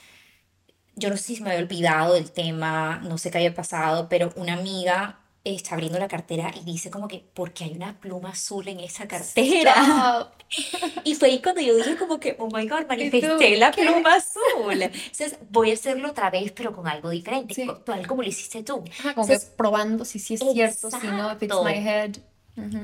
yo 0.97 1.11
no 1.11 1.17
sé 1.17 1.37
si 1.37 1.43
me 1.43 1.51
había 1.51 1.63
olvidado 1.63 2.15
del 2.15 2.31
tema, 2.31 3.01
no 3.05 3.19
sé 3.19 3.31
qué 3.31 3.39
había 3.39 3.55
pasado, 3.55 4.09
pero 4.09 4.33
una 4.37 4.55
amiga 4.55 5.21
está 5.45 5.75
abriendo 5.75 5.99
la 5.99 6.09
cartera 6.09 6.53
y 6.61 6.65
dice 6.65 6.91
como 6.91 7.07
que, 7.07 7.25
porque 7.35 7.65
hay 7.65 7.73
una 7.75 8.01
pluma 8.01 8.31
azul 8.31 8.67
en 8.67 8.81
esa 8.81 9.07
cartera. 9.07 10.33
y 11.05 11.15
fue 11.15 11.29
ahí 11.29 11.41
cuando 11.41 11.61
yo 11.61 11.77
dije 11.77 11.97
como 11.97 12.19
que, 12.19 12.37
oh 12.39 12.49
my 12.51 12.67
God, 12.67 12.87
manifesté 12.89 13.57
la 13.57 13.71
pluma 13.71 14.15
azul. 14.15 14.83
Entonces 14.83 15.39
voy 15.51 15.71
a 15.71 15.75
hacerlo 15.75 16.11
otra 16.11 16.31
vez, 16.31 16.51
pero 16.53 16.75
con 16.75 16.89
algo 16.89 17.11
diferente, 17.11 17.67
tal 17.85 18.07
como 18.07 18.23
lo 18.23 18.29
hiciste 18.29 18.63
tú. 18.63 18.83
como 19.15 19.27
que 19.27 19.39
probando 19.57 20.05
si 20.05 20.19
sí 20.19 20.35
es 20.35 20.41
cierto, 20.41 20.91
si 20.91 21.07
no, 21.07 21.33
if 21.33 21.43
it's 21.43 21.63
my 21.63 21.75
head. 21.75 22.17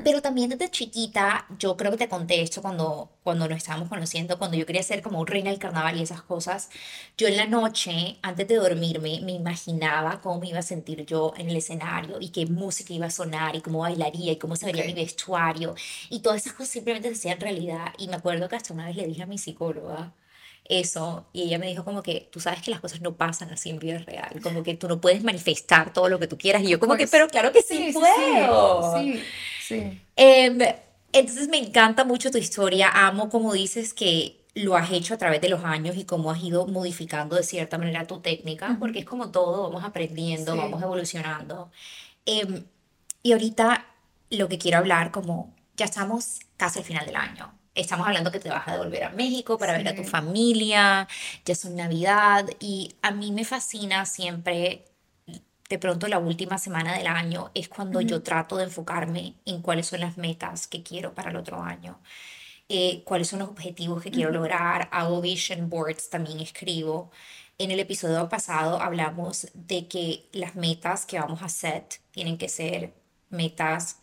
Pero 0.05 0.21
también 0.21 0.51
desde 0.51 0.71
chiquita, 0.71 1.47
yo 1.59 1.77
creo 1.79 1.91
que 1.93 1.97
te 1.97 2.09
conté 2.09 2.43
esto 2.43 2.61
cuando, 2.61 3.11
cuando 3.23 3.49
nos 3.49 3.57
estábamos 3.57 3.89
conociendo, 3.89 4.39
cuando 4.39 4.57
yo 4.57 4.67
quería 4.67 4.83
ser 4.83 5.01
como 5.01 5.25
reina 5.25 5.51
del 5.51 5.59
carnaval 5.59 5.97
y 5.97 6.03
esas 6.03 6.23
cosas, 6.23 6.69
yo 7.17 7.27
en 7.27 7.39
la 7.39 7.47
noche, 7.47 8.19
antes 8.21 8.47
de 8.49 8.57
dormirme, 8.57 9.21
me 9.23 9.33
imaginaba 9.33 10.21
cómo 10.21 10.41
me 10.41 10.49
iba 10.49 10.59
a 10.59 10.63
sentir 10.63 11.07
yo 11.07 11.33
en 11.39 11.49
el 11.49 11.57
escenario 11.57 12.19
y 12.21 12.29
qué 12.29 12.45
música 12.47 12.93
iba 12.93 13.07
a 13.07 13.11
sonar 13.11 13.57
y 13.57 13.63
cómo 13.63 13.79
bailaría 13.81 14.33
y 14.33 14.37
cómo 14.37 14.57
se 14.57 14.67
vería 14.67 14.85
mi 14.85 14.93
vestuario. 14.95 15.75
Y 16.11 16.21
todas 16.21 16.43
esas 16.43 16.53
cosas 16.53 16.71
simplemente 16.71 17.09
se 17.09 17.15
hacían 17.15 17.41
realidad. 17.41 17.95
Y 17.99 18.09
me 18.09 18.17
acuerdo 18.17 18.49
que 18.49 18.57
hasta 18.57 18.75
una 18.75 18.87
vez 18.87 18.97
le 18.97 19.07
dije 19.07 19.23
a 19.23 19.27
mi 19.27 19.39
psicóloga, 19.39 20.13
eso 20.81 21.27
y 21.33 21.43
ella 21.43 21.59
me 21.59 21.67
dijo 21.67 21.85
como 21.85 22.03
que 22.03 22.29
tú 22.31 22.41
sabes 22.41 22.63
que 22.63 22.71
las 22.71 22.81
cosas 22.81 23.01
no 23.01 23.17
pasan 23.17 23.51
así 23.51 23.71
en 23.71 23.79
vida 23.79 23.99
real, 23.99 24.41
como 24.43 24.63
que 24.63 24.75
tú 24.75 24.89
no 24.89 25.01
puedes 25.01 25.23
manifestar 25.23 25.93
todo 25.93 26.09
lo 26.09 26.19
que 26.19 26.27
tú 26.27 26.39
quieras 26.39 26.63
y 26.63 26.69
yo 26.69 26.81
como 26.81 26.95
que, 26.95 27.05
pues, 27.05 27.11
pero 27.11 27.29
claro 27.29 27.53
que 27.53 27.63
sí, 27.63 27.91
puedo. 27.93 28.99
Sí, 28.99 29.23
sí. 29.67 30.01
Em, 30.17 30.59
entonces 31.13 31.49
me 31.49 31.59
encanta 31.59 32.05
mucho 32.05 32.31
tu 32.31 32.39
historia, 32.39 32.89
amo 32.89 33.29
como 33.29 33.53
dices 33.53 33.93
que 33.93 34.43
lo 34.55 34.77
has 34.77 34.91
hecho 34.93 35.15
a 35.15 35.19
través 35.19 35.41
de 35.41 35.49
los 35.49 35.65
años 35.65 35.97
y 35.97 36.05
cómo 36.05 36.31
has 36.31 36.43
ido 36.43 36.67
modificando 36.67 37.37
de 37.37 37.43
cierta 37.43 37.79
manera 37.79 38.07
tu 38.07 38.21
técnica, 38.21 38.77
porque 38.79 39.01
es 39.01 39.05
como 39.05 39.31
todo, 39.31 39.63
vamos 39.65 39.85
aprendiendo, 39.85 40.57
vamos 40.57 40.83
evolucionando. 40.83 41.71
Em, 42.27 42.65
y 43.23 43.33
ahorita 43.33 43.87
lo 44.31 44.49
que 44.49 44.59
quiero 44.59 44.79
hablar, 44.79 45.11
como 45.11 45.55
ya 45.77 45.87
estamos 45.87 46.41
casi 46.57 46.81
al 46.81 46.85
final 46.85 47.07
del 47.07 47.17
año, 47.17 47.53
estamos 47.75 48.07
hablando 48.07 48.31
que 48.31 48.41
te 48.41 48.51
vas 48.51 48.67
a 48.69 48.73
devolver 48.73 49.05
a 49.05 49.11
México 49.11 49.59
para 49.59 49.77
ver 49.77 49.89
a 49.89 49.95
tu 49.95 50.05
familia, 50.05 51.09
ya 51.45 51.53
es 51.53 51.65
Navidad 51.65 52.49
y 52.61 52.95
a 53.03 53.11
mí 53.13 53.33
me 53.33 53.45
fascina 53.45 54.05
siempre, 54.07 54.85
de 55.69 55.79
pronto 55.79 56.07
la 56.09 56.19
última 56.19 56.59
semana 56.59 56.97
del 56.97 57.07
año 57.07 57.51
es 57.55 57.69
cuando 57.69 58.01
yo 58.01 58.23
trato 58.23 58.57
de 58.57 58.65
enfocarme 58.65 59.37
en 59.47 59.63
cuáles 59.63 59.87
son 59.87 60.01
las 60.01 60.19
metas 60.19 60.67
que 60.67 60.83
quiero 60.83 61.15
para 61.15 61.31
el 61.31 61.37
otro 61.37 61.63
año. 61.63 61.99
Eh, 62.69 63.03
cuáles 63.05 63.29
son 63.29 63.41
los 63.41 63.49
objetivos 63.49 64.03
que 64.03 64.11
quiero 64.11 64.31
lograr, 64.31 64.89
hago 64.93 65.21
vision 65.21 65.69
boards, 65.69 66.09
también 66.09 66.41
escribo. 66.41 67.11
En 67.59 67.71
el 67.71 67.81
episodio 67.81 68.29
pasado 68.29 68.81
hablamos 68.81 69.49
de 69.55 69.89
que 69.89 70.29
las 70.33 70.57
metas 70.57 71.07
que 71.07 71.19
vamos 71.19 71.43
a 71.43 71.49
set 71.49 72.01
tienen 72.11 72.39
que 72.39 72.49
ser 72.49 72.95
metas 73.31 74.02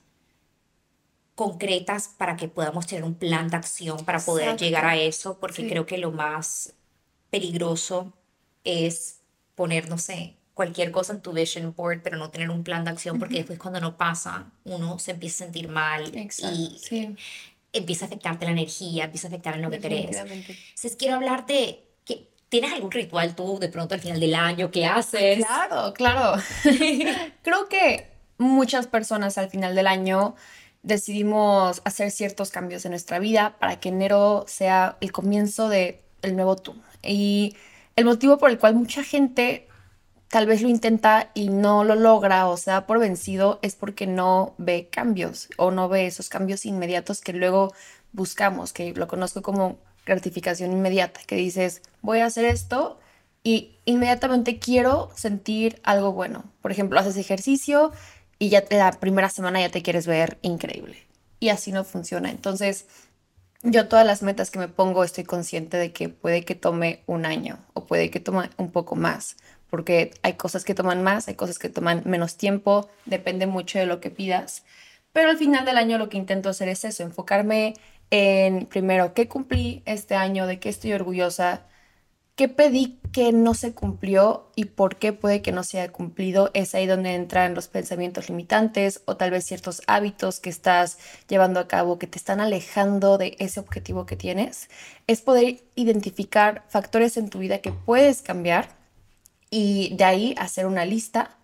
concretas 1.40 2.10
para 2.10 2.36
que 2.36 2.50
podamos 2.50 2.86
tener 2.86 3.06
un 3.06 3.16
plan 3.16 3.48
de 3.48 3.56
acción 3.56 4.04
para 4.04 4.20
poder 4.20 4.58
llegar 4.58 4.86
a 4.86 4.98
eso, 4.98 5.40
porque 5.40 5.70
creo 5.70 5.86
que 5.86 5.98
lo 5.98 6.12
más 6.12 6.74
peligroso 7.30 8.12
es 8.66 9.22
poner, 9.56 9.88
no 9.88 9.98
sé, 9.98 10.36
cualquier 10.54 10.92
cosa 10.92 11.14
en 11.14 11.22
tu 11.22 11.32
vision 11.32 11.74
board, 11.74 12.02
pero 12.04 12.18
no 12.18 12.30
tener 12.30 12.50
un 12.50 12.66
plan 12.66 12.84
de 12.84 12.92
acción, 12.92 13.20
porque 13.20 13.36
después 13.36 13.58
cuando 13.58 13.80
no 13.80 13.96
pasa, 13.96 14.52
uno 14.66 15.00
se 15.00 15.12
empieza 15.12 15.46
a 15.46 15.48
sentir 15.48 15.70
mal 15.70 16.12
y 16.14 17.16
empieza 17.72 18.04
a 18.04 18.08
afectarte 18.08 18.44
la 18.44 18.52
energía, 18.52 19.06
empieza 19.06 19.28
a 19.28 19.30
afectar 19.30 19.56
en 19.56 19.62
lo 19.62 19.70
que 19.70 19.80
crees. 19.80 20.18
Entonces 20.18 20.98
quiero 20.98 21.16
hablarte 21.16 21.86
que 22.04 22.28
¿Tienes 22.50 22.74
algún 22.74 22.92
ritual 22.92 23.34
tú 23.34 23.60
de 23.60 23.70
pronto 23.70 23.96
al 23.96 24.02
final 24.02 24.20
del 24.20 24.36
año 24.36 24.72
que 24.72 24.86
haces? 24.86 25.38
Claro, 25.38 25.94
claro. 25.94 26.42
Creo 27.44 27.70
que 27.70 28.10
muchas 28.38 28.88
personas 28.88 29.38
al 29.38 29.50
final 29.50 29.74
del 29.74 29.88
año 29.88 30.36
decidimos 30.84 31.82
hacer 31.86 32.12
ciertos 32.12 32.52
cambios 32.52 32.86
en 32.86 32.92
nuestra 32.92 33.20
vida 33.20 33.58
para 33.60 33.80
que 33.80 33.90
enero 33.90 34.46
sea 34.48 34.98
el 35.02 35.12
comienzo 35.12 35.70
de 35.70 36.02
el 36.22 36.36
nuevo 36.36 36.56
tú. 36.56 36.76
Y 37.04 37.56
el 37.96 38.06
motivo 38.06 38.38
por 38.38 38.50
el 38.50 38.60
cual 38.60 38.76
mucha 38.76 39.04
gente 39.04 39.68
tal 40.30 40.46
vez 40.46 40.62
lo 40.62 40.70
intenta 40.70 41.32
y 41.34 41.50
no 41.50 41.84
lo 41.84 41.96
logra 41.96 42.48
o 42.48 42.56
sea 42.56 42.86
por 42.86 43.00
vencido 43.00 43.60
es 43.64 43.76
porque 43.76 44.06
no 44.06 44.54
ve 44.58 44.88
cambios 44.92 45.50
o 45.58 45.72
no 45.72 45.90
ve 45.90 46.06
esos 46.06 46.30
cambios 46.30 46.66
inmediatos 46.66 47.20
que 47.22 47.34
luego 47.34 47.74
buscamos, 48.12 48.74
que 48.74 48.94
lo 48.94 49.08
conozco 49.08 49.42
como 49.42 49.78
gratificación 50.06 50.72
inmediata, 50.72 51.22
que 51.28 51.36
dices, 51.36 51.82
voy 52.02 52.20
a 52.20 52.26
hacer 52.26 52.46
esto 52.46 53.00
y 53.44 53.78
inmediatamente 53.86 54.60
quiero 54.60 55.12
sentir 55.16 55.80
algo 55.84 56.12
bueno. 56.12 56.44
Por 56.62 56.72
ejemplo, 56.72 57.00
haces 57.00 57.18
ejercicio 57.18 57.92
y 58.40 58.50
ya 58.50 58.64
la 58.72 58.92
primera 58.94 59.30
semana 59.30 59.60
ya 59.60 59.70
te 59.70 59.84
quieres 59.84 60.08
ver 60.08 60.40
increíble. 60.42 61.06
Y 61.42 61.50
así 61.50 61.72
no 61.72 61.84
funciona. 61.84 62.32
Entonces, 62.32 62.88
yo 63.62 63.88
todas 63.88 64.06
las 64.06 64.24
metas 64.24 64.52
que 64.52 64.60
me 64.60 64.70
pongo 64.70 65.04
estoy 65.04 65.26
consciente 65.26 65.78
de 65.78 65.92
que 65.92 66.08
puede 66.08 66.46
que 66.46 66.56
tome 66.56 67.04
un 67.06 67.26
año 67.26 67.60
o 67.74 67.86
puede 67.86 68.10
que 68.10 68.22
tome 68.22 68.50
un 68.58 68.72
poco 68.72 68.96
más, 68.96 69.36
porque 69.70 70.14
hay 70.24 70.34
cosas 70.34 70.64
que 70.64 70.74
toman 70.74 71.04
más, 71.04 71.28
hay 71.28 71.36
cosas 71.36 71.60
que 71.60 71.70
toman 71.70 72.04
menos 72.06 72.38
tiempo, 72.38 72.90
depende 73.06 73.46
mucho 73.48 73.78
de 73.78 73.86
lo 73.86 74.00
que 74.00 74.10
pidas. 74.10 74.64
Pero 75.12 75.30
al 75.30 75.38
final 75.38 75.66
del 75.66 75.78
año 75.78 75.98
lo 75.98 76.08
que 76.08 76.18
intento 76.18 76.50
hacer 76.50 76.70
es 76.70 76.86
eso, 76.86 77.04
enfocarme 77.04 77.74
en 78.12 78.66
primero 78.66 79.14
qué 79.14 79.28
cumplí 79.28 79.84
este 79.86 80.16
año, 80.16 80.48
de 80.48 80.60
qué 80.60 80.70
estoy 80.70 80.94
orgullosa, 80.94 81.64
¿Qué 82.40 82.48
pedí 82.48 82.98
que 83.12 83.34
no 83.34 83.54
se 83.54 83.74
cumplió 83.74 84.50
y 84.56 84.64
por 84.64 84.96
qué 84.96 85.12
puede 85.12 85.42
que 85.42 85.52
no 85.52 85.62
se 85.66 85.82
haya 85.82 85.92
cumplido? 85.92 86.52
Es 86.54 86.74
ahí 86.74 86.86
donde 86.88 87.14
entran 87.14 87.54
los 87.54 87.68
pensamientos 87.68 88.30
limitantes 88.30 89.02
o 89.04 89.18
tal 89.18 89.32
vez 89.32 89.44
ciertos 89.44 89.82
hábitos 89.88 90.40
que 90.40 90.50
estás 90.50 91.00
llevando 91.28 91.60
a 91.60 91.68
cabo 91.68 92.00
que 92.00 92.08
te 92.08 92.18
están 92.18 92.40
alejando 92.40 93.18
de 93.18 93.36
ese 93.40 93.60
objetivo 93.60 94.06
que 94.06 94.16
tienes. 94.16 94.70
Es 95.06 95.20
poder 95.20 95.66
identificar 95.76 96.64
factores 96.70 97.18
en 97.18 97.30
tu 97.30 97.40
vida 97.40 97.58
que 97.58 97.74
puedes 97.74 98.22
cambiar 98.22 98.70
y 99.50 99.94
de 99.98 100.06
ahí 100.06 100.36
hacer 100.38 100.66
una 100.66 100.86
lista. 100.86 101.36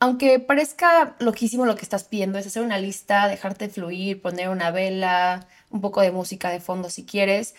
Aunque 0.00 0.40
parezca 0.40 1.14
loquísimo 1.18 1.66
lo 1.66 1.76
que 1.76 1.82
estás 1.82 2.04
pidiendo, 2.04 2.38
es 2.38 2.46
hacer 2.46 2.62
una 2.62 2.78
lista, 2.78 3.28
dejarte 3.28 3.68
fluir, 3.68 4.22
poner 4.22 4.48
una 4.48 4.70
vela, 4.70 5.46
un 5.68 5.82
poco 5.82 6.00
de 6.00 6.10
música 6.10 6.48
de 6.48 6.60
fondo 6.60 6.88
si 6.88 7.04
quieres 7.04 7.54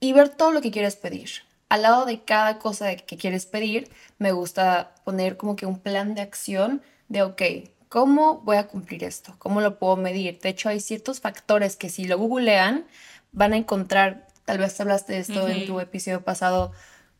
y 0.00 0.12
ver 0.12 0.28
todo 0.28 0.52
lo 0.52 0.60
que 0.60 0.70
quieres 0.70 0.96
pedir 0.96 1.46
al 1.68 1.82
lado 1.82 2.06
de 2.06 2.22
cada 2.22 2.58
cosa 2.58 2.94
que 2.96 3.16
quieres 3.16 3.46
pedir, 3.46 3.90
me 4.18 4.32
gusta 4.32 4.94
poner 5.04 5.36
como 5.36 5.56
que 5.56 5.66
un 5.66 5.78
plan 5.78 6.14
de 6.14 6.20
acción 6.22 6.82
de, 7.08 7.22
ok, 7.22 7.42
¿cómo 7.88 8.40
voy 8.40 8.56
a 8.56 8.68
cumplir 8.68 9.04
esto? 9.04 9.34
¿Cómo 9.38 9.60
lo 9.60 9.78
puedo 9.78 9.96
medir? 9.96 10.38
De 10.38 10.48
hecho, 10.48 10.68
hay 10.68 10.80
ciertos 10.80 11.20
factores 11.20 11.76
que 11.76 11.88
si 11.88 12.04
lo 12.04 12.18
googlean, 12.18 12.86
van 13.32 13.52
a 13.52 13.56
encontrar, 13.56 14.26
tal 14.44 14.58
vez 14.58 14.80
hablaste 14.80 15.14
de 15.14 15.18
esto 15.20 15.48
en 15.48 15.66
tu 15.66 15.80
episodio 15.80 16.22
pasado, 16.22 16.72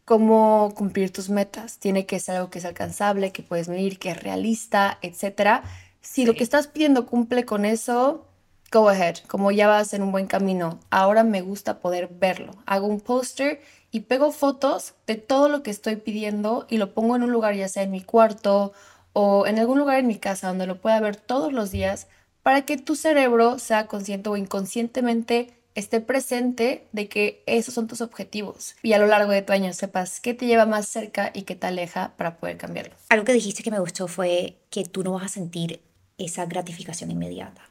cómo 0.04 0.72
cumplir 0.74 1.12
tus 1.12 1.28
metas. 1.28 1.78
Tiene 1.78 2.06
que 2.06 2.20
ser 2.20 2.36
algo 2.36 2.50
que 2.50 2.60
es 2.60 2.64
alcanzable, 2.64 3.32
que 3.32 3.42
puedes 3.42 3.68
medir, 3.68 3.98
que 3.98 4.10
es 4.10 4.22
realista, 4.22 4.98
etc. 5.02 5.62
Si 6.00 6.24
lo 6.24 6.34
que 6.34 6.44
estás 6.44 6.68
pidiendo 6.68 7.06
cumple 7.06 7.44
con 7.44 7.64
eso, 7.64 8.26
go 8.72 8.88
ahead, 8.88 9.16
como 9.26 9.50
ya 9.50 9.66
vas 9.66 9.92
en 9.92 10.02
un 10.02 10.12
buen 10.12 10.26
camino. 10.26 10.80
Ahora 10.90 11.24
me 11.24 11.42
gusta 11.42 11.80
poder 11.80 12.08
verlo. 12.08 12.52
Hago 12.66 12.86
un 12.86 13.00
póster 13.00 13.60
y 13.96 14.00
pego 14.00 14.30
fotos 14.30 14.92
de 15.06 15.14
todo 15.14 15.48
lo 15.48 15.62
que 15.62 15.70
estoy 15.70 15.96
pidiendo 15.96 16.66
y 16.68 16.76
lo 16.76 16.92
pongo 16.92 17.16
en 17.16 17.22
un 17.22 17.32
lugar, 17.32 17.54
ya 17.54 17.66
sea 17.66 17.82
en 17.82 17.90
mi 17.90 18.02
cuarto 18.02 18.74
o 19.14 19.46
en 19.46 19.58
algún 19.58 19.78
lugar 19.78 19.98
en 19.98 20.06
mi 20.06 20.18
casa 20.18 20.48
donde 20.48 20.66
lo 20.66 20.82
pueda 20.82 21.00
ver 21.00 21.16
todos 21.16 21.50
los 21.50 21.70
días 21.70 22.06
para 22.42 22.66
que 22.66 22.76
tu 22.76 22.94
cerebro 22.94 23.58
sea 23.58 23.86
consciente 23.86 24.28
o 24.28 24.36
inconscientemente 24.36 25.54
esté 25.74 26.02
presente 26.02 26.86
de 26.92 27.08
que 27.08 27.42
esos 27.46 27.72
son 27.72 27.86
tus 27.86 28.02
objetivos 28.02 28.76
y 28.82 28.92
a 28.92 28.98
lo 28.98 29.06
largo 29.06 29.32
de 29.32 29.40
tu 29.40 29.54
año 29.54 29.72
sepas 29.72 30.20
qué 30.20 30.34
te 30.34 30.44
lleva 30.44 30.66
más 30.66 30.86
cerca 30.86 31.30
y 31.32 31.44
qué 31.44 31.54
te 31.54 31.66
aleja 31.66 32.12
para 32.18 32.36
poder 32.36 32.58
cambiarlo. 32.58 32.94
Algo 33.08 33.24
que 33.24 33.32
dijiste 33.32 33.62
que 33.62 33.70
me 33.70 33.80
gustó 33.80 34.08
fue 34.08 34.58
que 34.68 34.84
tú 34.84 35.04
no 35.04 35.12
vas 35.12 35.24
a 35.24 35.28
sentir 35.28 35.80
esa 36.18 36.44
gratificación 36.44 37.10
inmediata. 37.10 37.62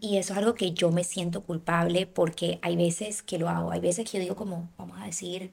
Y 0.00 0.16
eso 0.16 0.32
es 0.32 0.38
algo 0.38 0.54
que 0.54 0.72
yo 0.72 0.90
me 0.90 1.04
siento 1.04 1.42
culpable 1.42 2.06
porque 2.06 2.58
hay 2.62 2.76
veces 2.76 3.22
que 3.22 3.38
lo 3.38 3.48
hago, 3.48 3.70
hay 3.70 3.80
veces 3.80 4.10
que 4.10 4.18
yo 4.18 4.22
digo 4.22 4.36
como, 4.36 4.70
vamos 4.76 5.00
a 5.00 5.06
decir, 5.06 5.52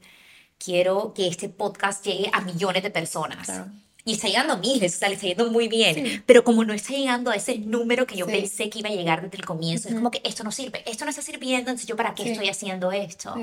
quiero 0.58 1.14
que 1.14 1.28
este 1.28 1.48
podcast 1.48 2.04
llegue 2.04 2.28
a 2.32 2.40
millones 2.40 2.82
de 2.82 2.90
personas 2.90 3.48
y 4.04 4.12
está 4.12 4.28
llegando 4.28 4.54
a 4.54 4.56
miles, 4.56 4.94
o 4.94 4.98
sea, 4.98 5.08
le 5.08 5.14
está 5.14 5.26
yendo 5.26 5.50
muy 5.50 5.68
bien, 5.68 6.22
pero 6.26 6.44
como 6.44 6.64
no 6.64 6.72
está 6.72 6.94
llegando 6.94 7.30
a 7.30 7.36
ese 7.36 7.58
número 7.58 8.06
que 8.06 8.16
yo 8.16 8.26
pensé 8.26 8.70
que 8.70 8.78
iba 8.78 8.88
a 8.88 8.92
llegar 8.92 9.22
desde 9.22 9.36
el 9.36 9.44
comienzo, 9.44 9.88
es 9.88 9.94
como 9.94 10.10
que 10.10 10.20
esto 10.24 10.44
no 10.44 10.52
sirve, 10.52 10.82
esto 10.86 11.04
no 11.04 11.10
está 11.10 11.22
sirviendo, 11.22 11.70
entonces 11.70 11.86
yo 11.86 11.96
para 11.96 12.14
qué 12.14 12.30
estoy 12.30 12.48
haciendo 12.48 12.92
esto. 12.92 13.34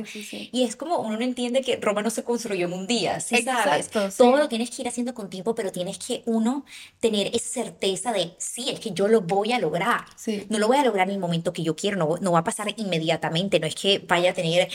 Y 0.51 0.63
es 0.63 0.75
como 0.75 0.99
uno 0.99 1.17
no 1.17 1.23
entiende 1.23 1.61
que 1.61 1.77
Roma 1.77 2.01
no 2.01 2.09
se 2.09 2.23
construyó 2.23 2.67
en 2.67 2.73
un 2.73 2.87
día, 2.87 3.19
¿sí 3.19 3.43
sabes? 3.43 3.89
Todo 4.17 4.37
lo 4.37 4.47
tienes 4.47 4.69
que 4.69 4.81
ir 4.81 4.87
haciendo 4.87 5.13
con 5.13 5.29
tiempo, 5.29 5.55
pero 5.55 5.71
tienes 5.71 5.97
que 5.97 6.23
uno 6.25 6.65
tener 6.99 7.27
esa 7.35 7.63
certeza 7.63 8.11
de, 8.11 8.33
sí, 8.37 8.69
es 8.69 8.79
que 8.79 8.91
yo 8.91 9.07
lo 9.07 9.21
voy 9.21 9.51
a 9.51 9.59
lograr. 9.59 10.05
No 10.49 10.59
lo 10.59 10.67
voy 10.67 10.77
a 10.77 10.83
lograr 10.83 11.07
en 11.07 11.15
el 11.15 11.19
momento 11.19 11.53
que 11.53 11.63
yo 11.63 11.75
quiero, 11.75 11.97
no, 11.97 12.17
no 12.19 12.31
va 12.31 12.39
a 12.39 12.43
pasar 12.43 12.73
inmediatamente, 12.77 13.59
no 13.59 13.67
es 13.67 13.75
que 13.75 13.99
vaya 13.99 14.31
a 14.31 14.33
tener 14.33 14.69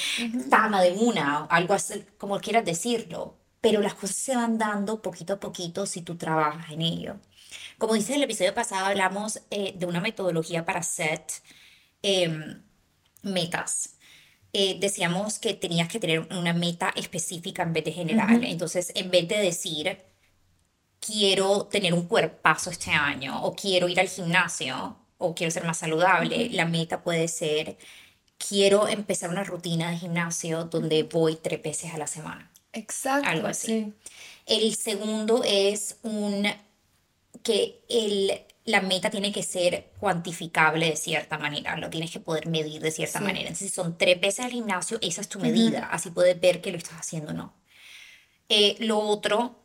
fama 0.51 0.83
de 0.83 0.93
una, 0.93 1.45
algo 1.47 1.75
así, 1.75 2.05
como 2.19 2.39
quieras 2.41 2.65
decirlo 2.65 3.42
pero 3.63 3.81
las 3.81 3.95
cosas 3.95 4.17
se 4.17 4.37
van 4.37 4.59
dando 4.59 5.03
poquito 5.03 5.35
a 5.35 5.41
poquito 5.41 5.87
si 5.87 6.03
tú 6.03 6.17
trabajas 6.19 6.71
en 6.73 6.83
ello. 6.83 7.17
Como 7.79 7.95
dice 7.95 8.15
el 8.17 8.23
episodio 8.25 8.55
pasado, 8.55 8.87
hablamos 8.87 9.41
eh, 9.51 9.75
de 9.77 9.87
una 9.87 10.01
metodología 10.01 10.65
para 10.65 10.83
set 10.83 11.33
em, 12.03 12.63
metas. 13.23 13.99
Eh, 14.53 14.79
decíamos 14.81 15.39
que 15.39 15.55
tenías 15.55 15.89
que 15.89 16.01
tener 16.01 16.21
una 16.33 16.53
meta 16.55 16.91
específica 16.97 17.63
en 17.63 17.73
vez 17.73 17.85
de 17.85 17.93
general. 17.93 18.45
Entonces, 18.45 18.93
en 18.95 19.11
vez 19.11 19.29
de 19.29 19.39
decir, 19.39 19.99
quiero 21.01 21.67
tener 21.67 21.95
un 21.95 22.07
cuerpazo 22.09 22.71
este 22.71 22.91
año 22.93 23.43
o 23.45 23.55
quiero 23.55 23.89
ir 23.89 24.01
al 24.01 24.09
gimnasio, 24.09 24.99
o 25.19 25.35
quiero 25.35 25.51
ser 25.53 25.65
más 25.65 25.79
saludable, 25.79 26.51
la 26.51 26.67
meta 26.67 27.03
puede 27.03 27.29
ser, 27.29 27.79
quiero 28.39 28.89
empezar 28.89 29.31
una 29.31 29.45
rutina 29.45 29.91
de 29.91 29.99
gimnasio 29.99 30.65
donde 30.65 31.05
voy 31.05 31.37
tres 31.37 31.63
veces 31.63 31.95
a 31.95 31.99
la 31.99 32.07
semana. 32.09 32.52
Exacto. 32.73 33.29
Algo 33.29 33.49
así. 33.49 33.67
Sí. 33.67 33.93
El 34.47 34.75
segundo 34.75 35.43
es 35.45 35.99
un 36.03 36.47
que 37.43 37.83
el, 37.89 38.33
la 38.65 38.81
meta 38.81 39.11
tiene 39.11 39.33
que 39.33 39.43
ser 39.43 39.91
cuantificable 39.99 40.87
de 40.91 40.97
cierta 40.97 41.39
manera, 41.39 41.77
lo 41.77 41.91
tienes 41.91 42.11
que 42.11 42.21
poder 42.21 42.47
medir 42.47 42.81
de 42.83 42.91
cierta 42.91 43.19
Sí. 43.19 43.25
manera. 43.25 43.49
Entonces, 43.49 43.69
si 43.71 43.75
son 43.75 43.99
tres 43.99 44.21
veces 44.21 44.45
al 44.45 44.53
gimnasio, 44.53 44.99
esa 45.03 45.21
es 45.23 45.29
tu 45.29 45.39
medida, 45.41 45.89
así 45.91 46.11
puedes 46.11 46.41
ver 46.41 46.61
que 46.61 46.71
lo 46.73 46.79
estás 46.79 46.95
haciendo 47.01 47.31
o 47.33 47.35
no. 47.35 47.55
Eh, 48.49 48.77
lo 48.81 48.99
otro 49.01 49.57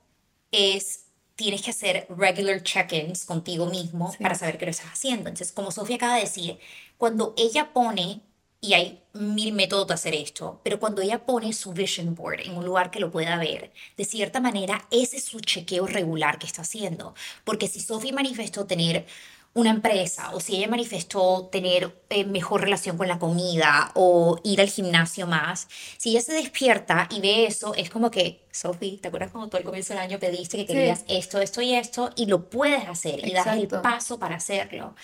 es, 0.52 1.06
tienes 1.36 1.62
que 1.62 1.72
hacer 1.72 2.08
regular 2.10 2.64
check-ins 2.64 3.26
contigo 3.26 3.68
mismo 3.68 4.12
Sí. 4.12 4.18
para 4.24 4.36
saber 4.36 4.58
que 4.58 4.66
lo 4.66 4.72
estás 4.72 4.92
haciendo. 4.94 5.30
Entonces, 5.30 5.52
como 5.52 5.72
Sofía 5.72 5.98
acaba 5.98 6.16
de 6.16 6.22
decir, 6.22 6.60
cuando 6.98 7.34
ella 7.38 7.74
pone, 7.74 8.22
y 8.60 8.74
hay 8.74 9.04
mil 9.14 9.54
métodos 9.54 9.88
de 9.88 9.94
hacer 9.94 10.16
esto, 10.16 10.62
pero 10.64 10.80
cuando 10.80 11.02
ella 11.02 11.26
pone 11.26 11.54
su 11.54 11.74
vision 11.74 12.16
board 12.16 12.42
en 12.42 12.58
un 12.58 12.66
lugar 12.66 12.90
que 12.92 13.00
lo 13.00 13.12
pueda 13.12 13.38
ver, 13.38 13.72
de 13.96 14.06
cierta 14.06 14.40
manera, 14.40 14.88
ese 14.92 15.18
es 15.18 15.26
su 15.26 15.40
chequeo 15.40 15.86
regular 15.88 16.40
que 16.40 16.48
está 16.48 16.64
haciendo. 16.64 17.14
Porque 17.44 17.68
si 17.68 17.80
Sofía 17.80 18.14
manifestó 18.14 18.66
tener 18.66 19.06
una 19.54 19.70
empresa 19.72 20.32
o 20.36 20.40
si 20.40 20.56
ella 20.58 20.68
manifestó 20.68 21.50
tener 21.52 22.00
eh, 22.10 22.26
mejor 22.26 22.62
relación 22.62 22.96
con 22.98 23.08
la 23.08 23.18
comida 23.18 23.92
o 23.96 24.40
ir 24.44 24.62
al 24.62 24.70
gimnasio 24.70 25.26
más, 25.28 25.68
si 25.98 26.12
ella 26.12 26.22
se 26.22 26.34
despierta 26.34 27.08
y 27.12 27.22
ve 27.22 27.46
eso, 27.48 27.74
es 27.76 27.90
como 27.90 28.12
que, 28.12 28.46
Sophie, 28.52 28.98
¿te 29.00 29.08
acuerdas 29.08 29.32
cuando 29.32 29.50
tú 29.50 29.58
al 29.58 29.64
comienzo 29.64 29.94
del 29.94 30.02
año 30.04 30.20
pediste 30.20 30.58
que 30.58 30.68
Sí. 30.68 30.74
querías 30.74 31.06
esto, 31.08 31.40
esto 31.42 31.62
y 31.62 31.74
esto? 31.74 32.12
Y 32.16 32.26
lo 32.28 32.50
puedes 32.50 32.88
hacer 32.88 33.26
y 33.28 33.34
das 33.34 33.48
el 33.48 33.68
paso 33.68 34.20
para 34.20 34.36
hacerlo. 34.36 34.96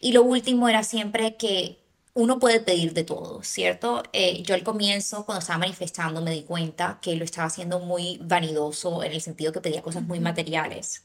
Y 0.00 0.12
lo 0.12 0.22
último 0.24 0.68
era 0.68 0.82
siempre 0.82 1.36
que 1.36 1.81
uno 2.14 2.38
puede 2.38 2.60
pedir 2.60 2.92
de 2.94 3.04
todo, 3.04 3.42
¿cierto? 3.42 4.02
Eh, 4.12 4.42
yo 4.42 4.54
al 4.54 4.62
comienzo, 4.64 5.24
cuando 5.26 5.40
estaba 5.40 5.58
manifestando, 5.60 6.20
me 6.22 6.30
di 6.32 6.42
cuenta 6.44 6.98
que 7.02 7.16
lo 7.16 7.24
estaba 7.24 7.46
haciendo 7.48 7.80
muy 7.80 8.18
vanidoso 8.22 9.02
en 9.02 9.12
el 9.12 9.20
sentido 9.22 9.52
que 9.52 9.60
pedía 9.60 9.82
cosas 9.82 10.04
muy 10.04 10.20
materiales 10.20 11.04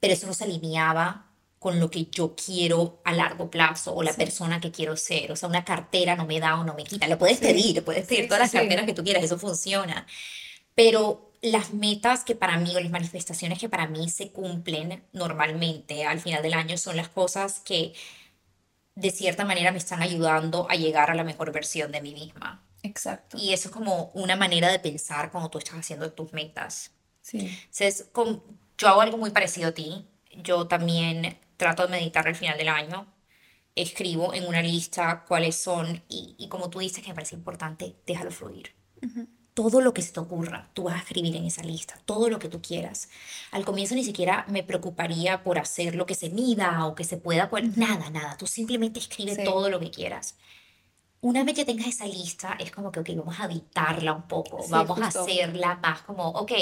pero 0.00 0.12
eso 0.14 0.26
no 0.26 0.34
se 0.34 0.44
alineaba 0.44 1.30
con 1.58 1.80
lo 1.80 1.90
que 1.90 2.06
yo 2.06 2.34
quiero 2.36 3.00
a 3.04 3.12
largo 3.14 3.50
plazo 3.50 3.94
o 3.94 4.02
la 4.02 4.12
persona 4.18 4.60
que 4.60 4.70
quiero 4.70 4.96
ser. 4.96 5.32
O 5.32 5.36
sea, 5.36 5.48
una 5.48 5.64
cartera 5.64 6.14
no 6.14 6.26
me 6.26 6.38
da 6.40 6.60
o 6.60 6.64
no 6.64 6.74
me 6.74 6.84
quita. 6.84 7.08
Lo 7.08 7.18
puedes 7.18 7.38
Sí. 7.38 7.44
pedir, 7.46 7.82
puedes 7.84 8.06
pedir 8.06 8.24
Sí, 8.24 8.28
todas 8.28 8.40
las 8.40 8.52
carteras 8.52 8.84
que 8.84 8.92
tú 8.94 9.02
quieras, 9.02 9.24
eso 9.24 9.38
funciona. 9.38 10.06
Pero 10.74 11.32
las 11.42 11.74
metas 11.74 12.24
que 12.24 12.34
para 12.36 12.58
mí 12.58 12.74
o 12.76 12.80
las 12.80 12.90
manifestaciones 12.92 13.58
que 13.58 13.68
para 13.68 13.86
mí 13.88 14.08
se 14.10 14.32
cumplen 14.32 15.04
normalmente 15.12 16.04
al 16.06 16.20
final 16.20 16.42
del 16.42 16.54
año 16.54 16.78
son 16.78 16.96
las 16.96 17.08
cosas 17.08 17.60
que 17.60 17.94
de 18.94 19.10
cierta 19.10 19.44
manera 19.44 19.72
me 19.72 19.78
están 19.78 20.02
ayudando 20.02 20.66
a 20.70 20.74
llegar 20.74 21.10
a 21.10 21.14
la 21.14 21.24
mejor 21.24 21.52
versión 21.52 21.90
de 21.92 22.00
mí 22.00 22.14
misma. 22.14 22.62
Exacto. 22.82 23.36
Y 23.38 23.52
eso 23.52 23.68
es 23.68 23.74
como 23.74 24.10
una 24.14 24.36
manera 24.36 24.70
de 24.70 24.78
pensar 24.78 25.30
cuando 25.30 25.50
tú 25.50 25.58
estás 25.58 25.76
haciendo 25.76 26.12
tus 26.12 26.32
metas. 26.32 26.92
Sí. 27.22 27.38
Entonces, 27.64 28.08
con- 28.12 28.42
yo 28.78 28.88
hago 28.88 29.00
algo 29.00 29.16
muy 29.16 29.30
parecido 29.30 29.68
a 29.68 29.72
ti. 29.72 30.06
Yo 30.42 30.66
también 30.68 31.38
trato 31.56 31.84
de 31.84 31.88
meditar 31.88 32.26
al 32.28 32.34
final 32.34 32.58
del 32.58 32.68
año. 32.68 33.06
Escribo 33.76 34.34
en 34.34 34.46
una 34.46 34.62
lista 34.62 35.24
cuáles 35.26 35.56
son, 35.56 36.02
y, 36.08 36.36
y 36.38 36.48
como 36.48 36.70
tú 36.70 36.78
dices 36.78 37.02
que 37.02 37.08
me 37.10 37.14
parece 37.14 37.34
importante, 37.34 37.96
déjalo 38.06 38.30
fluir. 38.30 38.72
Todo 39.54 39.80
lo 39.80 39.94
que 39.94 40.02
se 40.02 40.12
te 40.12 40.18
ocurra, 40.20 40.68
tú 40.74 40.84
vas 40.84 40.96
a 40.96 40.98
escribir 40.98 41.36
en 41.36 41.44
esa 41.44 41.62
lista, 41.62 41.96
todo 42.04 42.28
lo 42.28 42.40
que 42.40 42.48
tú 42.48 42.60
quieras. 42.60 43.08
Al 43.52 43.64
comienzo 43.64 43.94
ni 43.94 44.02
siquiera 44.04 44.44
me 44.48 44.64
preocuparía 44.64 45.44
por 45.44 45.58
hacer 45.60 45.94
lo 45.94 46.06
que 46.06 46.16
se 46.16 46.28
mida 46.30 46.84
o 46.86 46.96
que 46.96 47.04
se 47.04 47.16
pueda, 47.18 47.48
pues, 47.48 47.76
nada, 47.76 48.10
nada. 48.10 48.36
Tú 48.36 48.46
simplemente 48.48 48.98
escribe 48.98 49.36
Sí. 49.36 49.44
todo 49.44 49.70
lo 49.70 49.78
que 49.78 49.92
quieras. 49.92 50.34
Una 51.20 51.44
vez 51.44 51.54
que 51.54 51.64
tengas 51.64 51.86
esa 51.86 52.06
lista, 52.06 52.56
es 52.58 52.70
como 52.72 52.90
que, 52.90 53.00
ok, 53.00 53.10
vamos 53.16 53.38
a 53.40 53.44
editarla 53.46 54.12
un 54.12 54.26
poco, 54.28 54.60
Sí, 54.62 54.70
vamos 54.72 55.00
a 55.00 55.06
hacerla 55.06 55.76
más 55.76 56.02
como, 56.02 56.28
ok, 56.30 56.52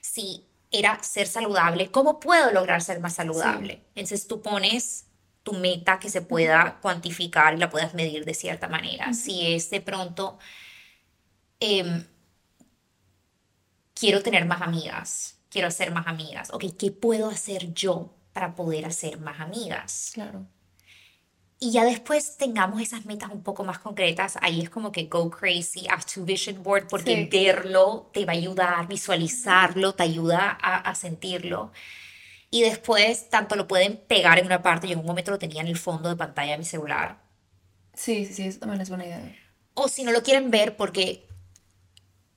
si 0.00 0.46
era 0.70 1.02
ser 1.02 1.26
saludable, 1.26 1.90
¿cómo 1.90 2.18
puedo 2.18 2.50
lograr 2.50 2.80
ser 2.82 2.98
más 2.98 3.14
saludable? 3.14 3.82
Entonces 3.94 4.26
tú 4.26 4.40
pones 4.40 5.04
tu 5.42 5.52
meta 5.52 5.98
que 5.98 6.08
se 6.08 6.22
pueda 6.22 6.78
cuantificar 6.80 7.54
y 7.54 7.58
la 7.58 7.68
puedas 7.68 7.92
medir 7.94 8.24
de 8.24 8.32
cierta 8.32 8.68
manera. 8.68 9.12
Si 9.12 9.52
es 9.54 9.68
de 9.70 9.80
pronto, 9.82 10.38
em, 11.60 12.06
quiero 14.02 14.22
tener 14.22 14.44
más 14.46 14.62
amigas, 14.62 15.38
quiero 15.50 15.68
hacer 15.68 15.92
más 15.92 16.06
amigas, 16.08 16.50
ok, 16.52 16.64
¿qué 16.78 16.90
puedo 16.90 17.28
hacer 17.30 17.72
yo 17.74 17.94
para 18.32 18.54
poder 18.54 18.84
hacer 18.86 19.18
más 19.20 19.40
amigas? 19.40 20.10
Claro. 20.14 20.46
Y 21.58 21.70
ya 21.70 21.84
después 21.84 22.36
tengamos 22.36 22.82
esas 22.82 23.04
metas 23.06 23.30
un 23.30 23.42
poco 23.44 23.62
más 23.62 23.78
concretas, 23.78 24.36
ahí 24.42 24.60
es 24.62 24.68
como 24.70 24.90
que 24.90 25.04
go 25.04 25.30
crazy, 25.30 25.86
haz 25.88 26.06
tu 26.06 26.24
vision 26.24 26.62
board, 26.62 26.88
porque 26.88 27.14
Sí. 27.14 27.28
verlo 27.30 28.10
te 28.12 28.24
va 28.24 28.32
a 28.32 28.36
ayudar, 28.36 28.88
visualizarlo 28.88 29.94
te 29.94 30.02
ayuda 30.02 30.58
a, 30.60 30.78
a 30.78 30.94
sentirlo. 30.96 31.70
Y 32.50 32.62
después, 32.62 33.30
tanto 33.30 33.56
lo 33.56 33.68
pueden 33.68 33.98
pegar 34.08 34.38
en 34.40 34.46
una 34.46 34.62
parte, 34.62 34.88
yo 34.88 34.94
en 34.94 35.00
un 35.00 35.06
momento 35.06 35.30
lo 35.32 35.38
tenía 35.38 35.62
en 35.62 35.68
el 35.68 35.78
fondo 35.78 36.08
de 36.10 36.16
pantalla 36.16 36.52
de 36.52 36.58
mi 36.58 36.64
celular, 36.64 37.20
Sí, 37.94 38.24
sí, 38.26 38.34
sí, 38.34 38.42
eso 38.44 38.58
también 38.60 38.80
es 38.82 38.88
buena 38.88 39.06
idea. 39.06 39.36
o 39.74 39.88
si 39.88 40.04
no 40.04 40.12
lo 40.12 40.22
quieren 40.22 40.50
ver, 40.50 40.76
porque 40.76 41.26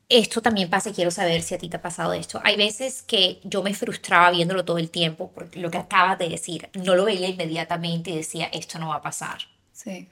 esto 0.09 0.41
también 0.41 0.69
pasa, 0.69 0.89
y 0.89 0.93
quiero 0.93 1.11
saber 1.11 1.41
si 1.41 1.55
a 1.55 1.57
ti 1.57 1.69
te 1.69 1.77
ha 1.77 1.81
pasado 1.81 2.13
esto. 2.13 2.39
Hay 2.43 2.57
veces 2.57 3.01
que 3.01 3.39
yo 3.43 3.63
me 3.63 3.73
frustraba 3.73 4.31
viéndolo 4.31 4.65
todo 4.65 4.77
el 4.77 4.91
tiempo, 4.91 5.31
porque 5.33 5.59
lo 5.59 5.71
que 5.71 5.77
acabas 5.77 6.17
de 6.19 6.29
decir, 6.29 6.69
no 6.73 6.95
lo 6.95 7.05
veía 7.05 7.27
inmediatamente 7.27 8.11
y 8.11 8.17
decía, 8.17 8.45
esto 8.45 8.79
no 8.79 8.89
va 8.89 8.97
a 8.97 9.01
pasar. 9.01 9.39
Sí. 9.73 10.09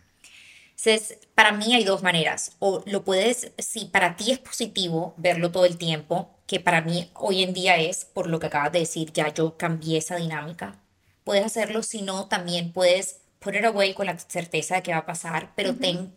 Entonces, 0.72 1.18
para 1.36 1.52
mí 1.52 1.74
hay 1.76 1.84
dos 1.84 2.04
maneras. 2.04 2.56
O 2.60 2.84
lo 2.86 3.04
puedes, 3.04 3.52
si 3.58 3.86
para 3.86 4.16
ti 4.16 4.32
es 4.32 4.40
positivo 4.40 5.14
verlo 5.18 5.52
todo 5.52 5.66
el 5.66 5.78
tiempo, 5.78 6.32
que 6.48 6.60
para 6.60 6.82
mí 6.82 7.10
hoy 7.14 7.44
en 7.44 7.54
día 7.54 7.78
es, 7.78 8.06
por 8.06 8.28
lo 8.28 8.40
que 8.40 8.48
acabas 8.48 8.72
de 8.72 8.80
decir, 8.80 9.14
ya 9.14 9.34
yo 9.34 9.58
cambié 9.58 10.00
esa 10.00 10.18
dinámica. 10.18 10.80
Puedes 11.24 11.46
hacerlo, 11.46 11.84
si 11.84 12.02
no, 12.02 12.28
también 12.28 12.74
puedes 12.74 13.22
it 13.52 13.66
away 13.66 13.94
con 13.94 14.06
la 14.06 14.18
certeza 14.18 14.76
de 14.76 14.84
que 14.84 14.92
va 14.94 15.00
a 15.00 15.06
pasar, 15.06 15.52
pero 15.56 15.76
ten 15.76 16.16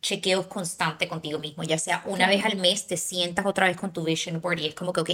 chequeos 0.00 0.46
constantes 0.46 1.08
contigo 1.08 1.38
mismo, 1.38 1.62
ya 1.64 1.78
sea 1.78 2.02
una 2.06 2.28
vez 2.28 2.44
al 2.44 2.56
mes 2.56 2.86
te 2.86 2.96
sientas 2.96 3.46
otra 3.46 3.66
vez 3.66 3.76
con 3.76 3.92
tu 3.92 4.04
vision 4.04 4.40
board 4.40 4.58
y 4.60 4.66
es 4.66 4.74
como 4.74 4.92
que, 4.92 5.00
ok, 5.00 5.10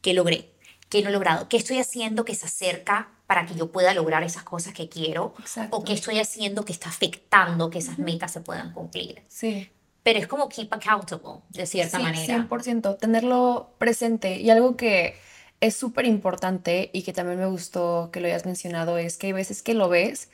¿qué 0.00 0.14
logré? 0.14 0.50
¿Qué 0.88 1.02
no 1.02 1.08
he 1.08 1.12
logrado? 1.12 1.48
¿Qué 1.48 1.56
estoy 1.56 1.78
haciendo 1.78 2.24
que 2.24 2.34
se 2.34 2.46
acerca 2.46 3.08
para 3.26 3.46
que 3.46 3.54
yo 3.54 3.72
pueda 3.72 3.94
lograr 3.94 4.22
esas 4.22 4.42
cosas 4.42 4.74
que 4.74 4.88
quiero? 4.88 5.34
Exacto. 5.38 5.76
¿O 5.76 5.84
qué 5.84 5.94
estoy 5.94 6.18
haciendo 6.18 6.64
que 6.64 6.72
está 6.72 6.90
afectando 6.90 7.70
que 7.70 7.78
esas 7.78 7.98
metas 7.98 8.30
se 8.32 8.40
puedan 8.40 8.72
cumplir? 8.72 9.22
Sí. 9.28 9.70
Pero 10.02 10.18
es 10.18 10.26
como 10.26 10.48
keep 10.48 10.72
accountable, 10.72 11.40
de 11.48 11.64
cierta 11.64 11.96
Sí, 11.96 12.02
manera. 12.02 12.46
100%, 12.48 12.98
tenerlo 12.98 13.74
presente. 13.78 14.38
Y 14.40 14.50
algo 14.50 14.76
que 14.76 15.16
es 15.60 15.76
súper 15.76 16.04
importante 16.06 16.90
y 16.92 17.02
que 17.02 17.12
también 17.12 17.38
me 17.38 17.46
gustó 17.46 18.10
que 18.12 18.20
lo 18.20 18.26
hayas 18.26 18.44
mencionado 18.44 18.98
es 18.98 19.16
que 19.16 19.28
hay 19.28 19.32
veces 19.32 19.62
que 19.62 19.74
lo 19.74 19.88
ves 19.88 20.28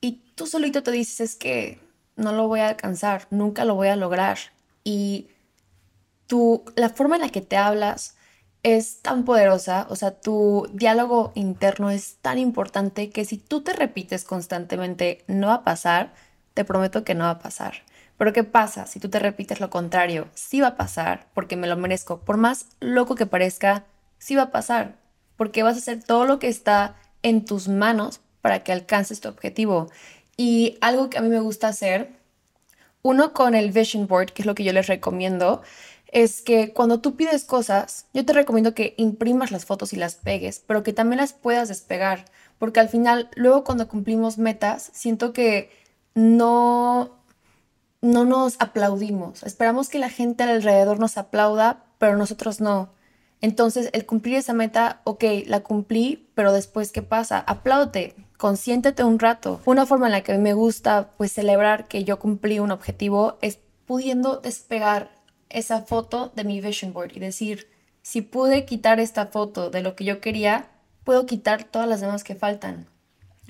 y 0.00 0.22
tú 0.34 0.46
solito 0.46 0.82
te 0.82 0.90
dices 0.90 1.20
es 1.20 1.36
que 1.36 1.78
no 2.16 2.32
lo 2.32 2.48
voy 2.48 2.60
a 2.60 2.68
alcanzar, 2.68 3.26
nunca 3.30 3.64
lo 3.64 3.74
voy 3.74 3.88
a 3.88 3.96
lograr. 3.96 4.38
Y 4.84 5.28
tu, 6.26 6.64
la 6.76 6.88
forma 6.90 7.16
en 7.16 7.22
la 7.22 7.28
que 7.28 7.40
te 7.40 7.56
hablas 7.56 8.16
es 8.62 9.00
tan 9.00 9.24
poderosa, 9.24 9.86
o 9.88 9.96
sea, 9.96 10.20
tu 10.20 10.68
diálogo 10.72 11.32
interno 11.34 11.90
es 11.90 12.16
tan 12.20 12.38
importante 12.38 13.10
que 13.10 13.24
si 13.24 13.38
tú 13.38 13.62
te 13.62 13.72
repites 13.72 14.24
constantemente, 14.24 15.24
no 15.26 15.48
va 15.48 15.54
a 15.54 15.64
pasar, 15.64 16.12
te 16.54 16.64
prometo 16.64 17.04
que 17.04 17.14
no 17.14 17.24
va 17.24 17.30
a 17.30 17.38
pasar. 17.38 17.74
Pero 18.18 18.34
¿qué 18.34 18.44
pasa 18.44 18.86
si 18.86 19.00
tú 19.00 19.08
te 19.08 19.18
repites 19.18 19.60
lo 19.60 19.70
contrario? 19.70 20.28
Sí 20.34 20.60
va 20.60 20.68
a 20.68 20.76
pasar, 20.76 21.26
porque 21.32 21.56
me 21.56 21.66
lo 21.66 21.76
merezco. 21.76 22.20
Por 22.20 22.36
más 22.36 22.66
loco 22.80 23.14
que 23.14 23.24
parezca, 23.24 23.84
sí 24.18 24.36
va 24.36 24.42
a 24.42 24.50
pasar, 24.50 24.96
porque 25.36 25.62
vas 25.62 25.76
a 25.76 25.78
hacer 25.78 26.04
todo 26.04 26.26
lo 26.26 26.38
que 26.38 26.48
está 26.48 26.96
en 27.22 27.46
tus 27.46 27.68
manos 27.68 28.20
para 28.42 28.62
que 28.62 28.72
alcances 28.72 29.20
tu 29.20 29.28
objetivo. 29.28 29.88
Y 30.40 30.78
algo 30.80 31.10
que 31.10 31.18
a 31.18 31.20
mí 31.20 31.28
me 31.28 31.40
gusta 31.40 31.68
hacer 31.68 32.12
uno 33.02 33.34
con 33.34 33.54
el 33.54 33.72
Vision 33.72 34.06
Board, 34.06 34.32
que 34.32 34.40
es 34.40 34.46
lo 34.46 34.54
que 34.54 34.64
yo 34.64 34.72
les 34.72 34.86
recomiendo, 34.86 35.60
es 36.06 36.40
que 36.40 36.72
cuando 36.72 37.02
tú 37.02 37.14
pides 37.14 37.44
cosas, 37.44 38.06
yo 38.14 38.24
te 38.24 38.32
recomiendo 38.32 38.72
que 38.72 38.94
imprimas 38.96 39.50
las 39.50 39.66
fotos 39.66 39.92
y 39.92 39.96
las 39.96 40.14
pegues, 40.14 40.62
pero 40.66 40.82
que 40.82 40.94
también 40.94 41.20
las 41.20 41.34
puedas 41.34 41.68
despegar, 41.68 42.24
porque 42.58 42.80
al 42.80 42.88
final, 42.88 43.28
luego 43.34 43.64
cuando 43.64 43.86
cumplimos 43.86 44.38
metas, 44.38 44.90
siento 44.94 45.34
que 45.34 45.68
no, 46.14 47.18
no 48.00 48.24
nos 48.24 48.56
aplaudimos. 48.60 49.42
Esperamos 49.42 49.90
que 49.90 49.98
la 49.98 50.08
gente 50.08 50.44
alrededor 50.44 50.98
nos 51.00 51.18
aplauda, 51.18 51.84
pero 51.98 52.16
nosotros 52.16 52.62
no. 52.62 52.94
Entonces, 53.40 53.88
el 53.92 54.04
cumplir 54.04 54.36
esa 54.36 54.52
meta, 54.52 55.00
ok, 55.04 55.24
la 55.46 55.60
cumplí, 55.60 56.28
pero 56.34 56.52
después, 56.52 56.92
¿qué 56.92 57.02
pasa? 57.02 57.38
Apláudete, 57.38 58.14
consiéntete 58.36 59.02
un 59.02 59.18
rato. 59.18 59.60
Una 59.64 59.86
forma 59.86 60.06
en 60.06 60.12
la 60.12 60.22
que 60.22 60.36
me 60.38 60.52
gusta, 60.52 61.12
pues, 61.16 61.32
celebrar 61.32 61.88
que 61.88 62.04
yo 62.04 62.18
cumplí 62.18 62.58
un 62.58 62.70
objetivo 62.70 63.38
es 63.40 63.58
pudiendo 63.86 64.36
despegar 64.36 65.10
esa 65.48 65.82
foto 65.82 66.32
de 66.36 66.44
mi 66.44 66.60
vision 66.60 66.92
board 66.92 67.12
y 67.16 67.20
decir, 67.20 67.68
si 68.02 68.22
pude 68.22 68.64
quitar 68.64 69.00
esta 69.00 69.26
foto 69.26 69.70
de 69.70 69.82
lo 69.82 69.96
que 69.96 70.04
yo 70.04 70.20
quería, 70.20 70.70
puedo 71.04 71.26
quitar 71.26 71.64
todas 71.64 71.88
las 71.88 72.00
demás 72.00 72.24
que 72.24 72.34
faltan. 72.34 72.86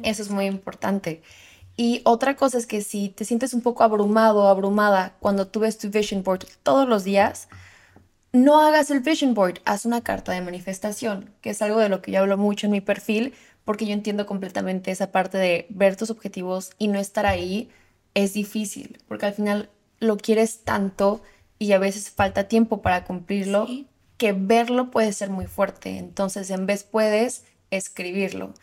Eso 0.02 0.22
es 0.22 0.30
muy 0.30 0.46
importante. 0.46 1.22
Y 1.76 2.02
otra 2.04 2.36
cosa 2.36 2.58
es 2.58 2.66
que 2.66 2.80
si 2.80 3.08
te 3.08 3.24
sientes 3.24 3.54
un 3.54 3.60
poco 3.60 3.84
abrumado 3.84 4.44
o 4.44 4.48
abrumada 4.48 5.14
cuando 5.20 5.46
tú 5.46 5.60
ves 5.60 5.78
tu 5.78 5.88
vision 5.90 6.22
board 6.22 6.46
todos 6.62 6.88
los 6.88 7.04
días, 7.04 7.48
no 8.32 8.60
hagas 8.60 8.90
el 8.90 9.00
vision 9.00 9.34
board, 9.34 9.60
haz 9.64 9.84
una 9.86 10.02
carta 10.02 10.32
de 10.32 10.40
manifestación, 10.40 11.30
que 11.40 11.50
es 11.50 11.62
algo 11.62 11.80
de 11.80 11.88
lo 11.88 12.00
que 12.02 12.12
yo 12.12 12.20
hablo 12.20 12.36
mucho 12.36 12.66
en 12.66 12.72
mi 12.72 12.80
perfil, 12.80 13.34
porque 13.64 13.86
yo 13.86 13.92
entiendo 13.92 14.26
completamente 14.26 14.90
esa 14.90 15.12
parte 15.12 15.38
de 15.38 15.66
ver 15.70 15.96
tus 15.96 16.10
objetivos 16.10 16.70
y 16.78 16.88
no 16.88 16.98
estar 16.98 17.26
ahí 17.26 17.70
es 18.14 18.32
difícil, 18.32 18.98
porque 19.08 19.26
al 19.26 19.34
final 19.34 19.70
lo 19.98 20.16
quieres 20.16 20.60
tanto 20.64 21.22
y 21.58 21.72
a 21.72 21.78
veces 21.78 22.10
falta 22.10 22.48
tiempo 22.48 22.82
para 22.82 23.04
cumplirlo, 23.04 23.68
que 24.16 24.32
verlo 24.32 24.90
puede 24.90 25.12
ser 25.12 25.30
muy 25.30 25.46
fuerte. 25.46 25.98
Entonces, 25.98 26.50
en 26.50 26.66
vez 26.66 26.84
puedes 26.84 27.44
escribirlo. 27.70 28.54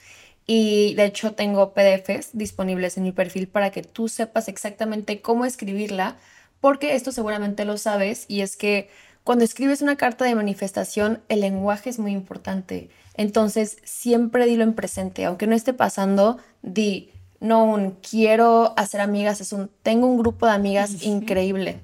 Y 0.45 0.93
de 0.95 1.05
hecho 1.05 1.33
tengo 1.33 1.73
PDFs 1.73 2.29
disponibles 2.33 2.97
en 2.97 3.03
mi 3.03 3.11
perfil 3.11 3.47
para 3.47 3.71
que 3.71 3.83
tú 3.83 4.07
sepas 4.07 4.47
exactamente 4.47 5.21
cómo 5.21 5.45
escribirla, 5.45 6.17
porque 6.61 6.95
esto 6.95 7.11
seguramente 7.11 7.65
lo 7.65 7.77
sabes 7.77 8.25
y 8.27 8.41
es 8.41 8.55
que 8.57 8.89
cuando 9.27 9.43
escribes 9.43 9.81
una 9.81 9.97
carta 9.97 10.23
de 10.23 10.35
manifestación, 10.35 11.21
el 11.27 11.41
lenguaje 11.41 11.89
es 11.89 11.99
muy 11.99 12.13
importante. 12.13 12.89
Entonces, 13.13 13.75
siempre 13.83 14.45
dilo 14.45 14.63
en 14.63 14.73
presente, 14.73 15.25
aunque 15.25 15.47
no 15.47 15.53
esté 15.53 15.73
pasando, 15.73 16.37
di, 16.61 17.11
no 17.41 17.65
un 17.65 17.97
quiero 18.09 18.73
hacer 18.77 19.01
amigas, 19.01 19.41
es 19.41 19.51
un 19.51 19.69
tengo 19.83 20.07
un 20.07 20.17
grupo 20.17 20.45
de 20.45 20.53
amigas 20.53 21.03
increíble. 21.03 21.81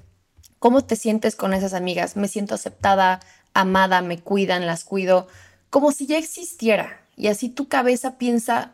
¿Cómo 0.58 0.86
te 0.86 0.96
sientes 0.96 1.36
con 1.36 1.54
esas 1.54 1.74
amigas? 1.74 2.16
Me 2.16 2.30
siento 2.30 2.56
aceptada, 2.56 3.20
amada, 3.54 4.02
me 4.02 4.20
cuidan, 4.20 4.66
las 4.66 4.86
cuido, 4.86 5.28
como 5.70 5.92
si 5.92 6.08
ya 6.08 6.18
existiera. 6.18 7.02
Y 7.18 7.28
así 7.28 7.50
tu 7.50 7.68
cabeza 7.68 8.18
piensa, 8.18 8.72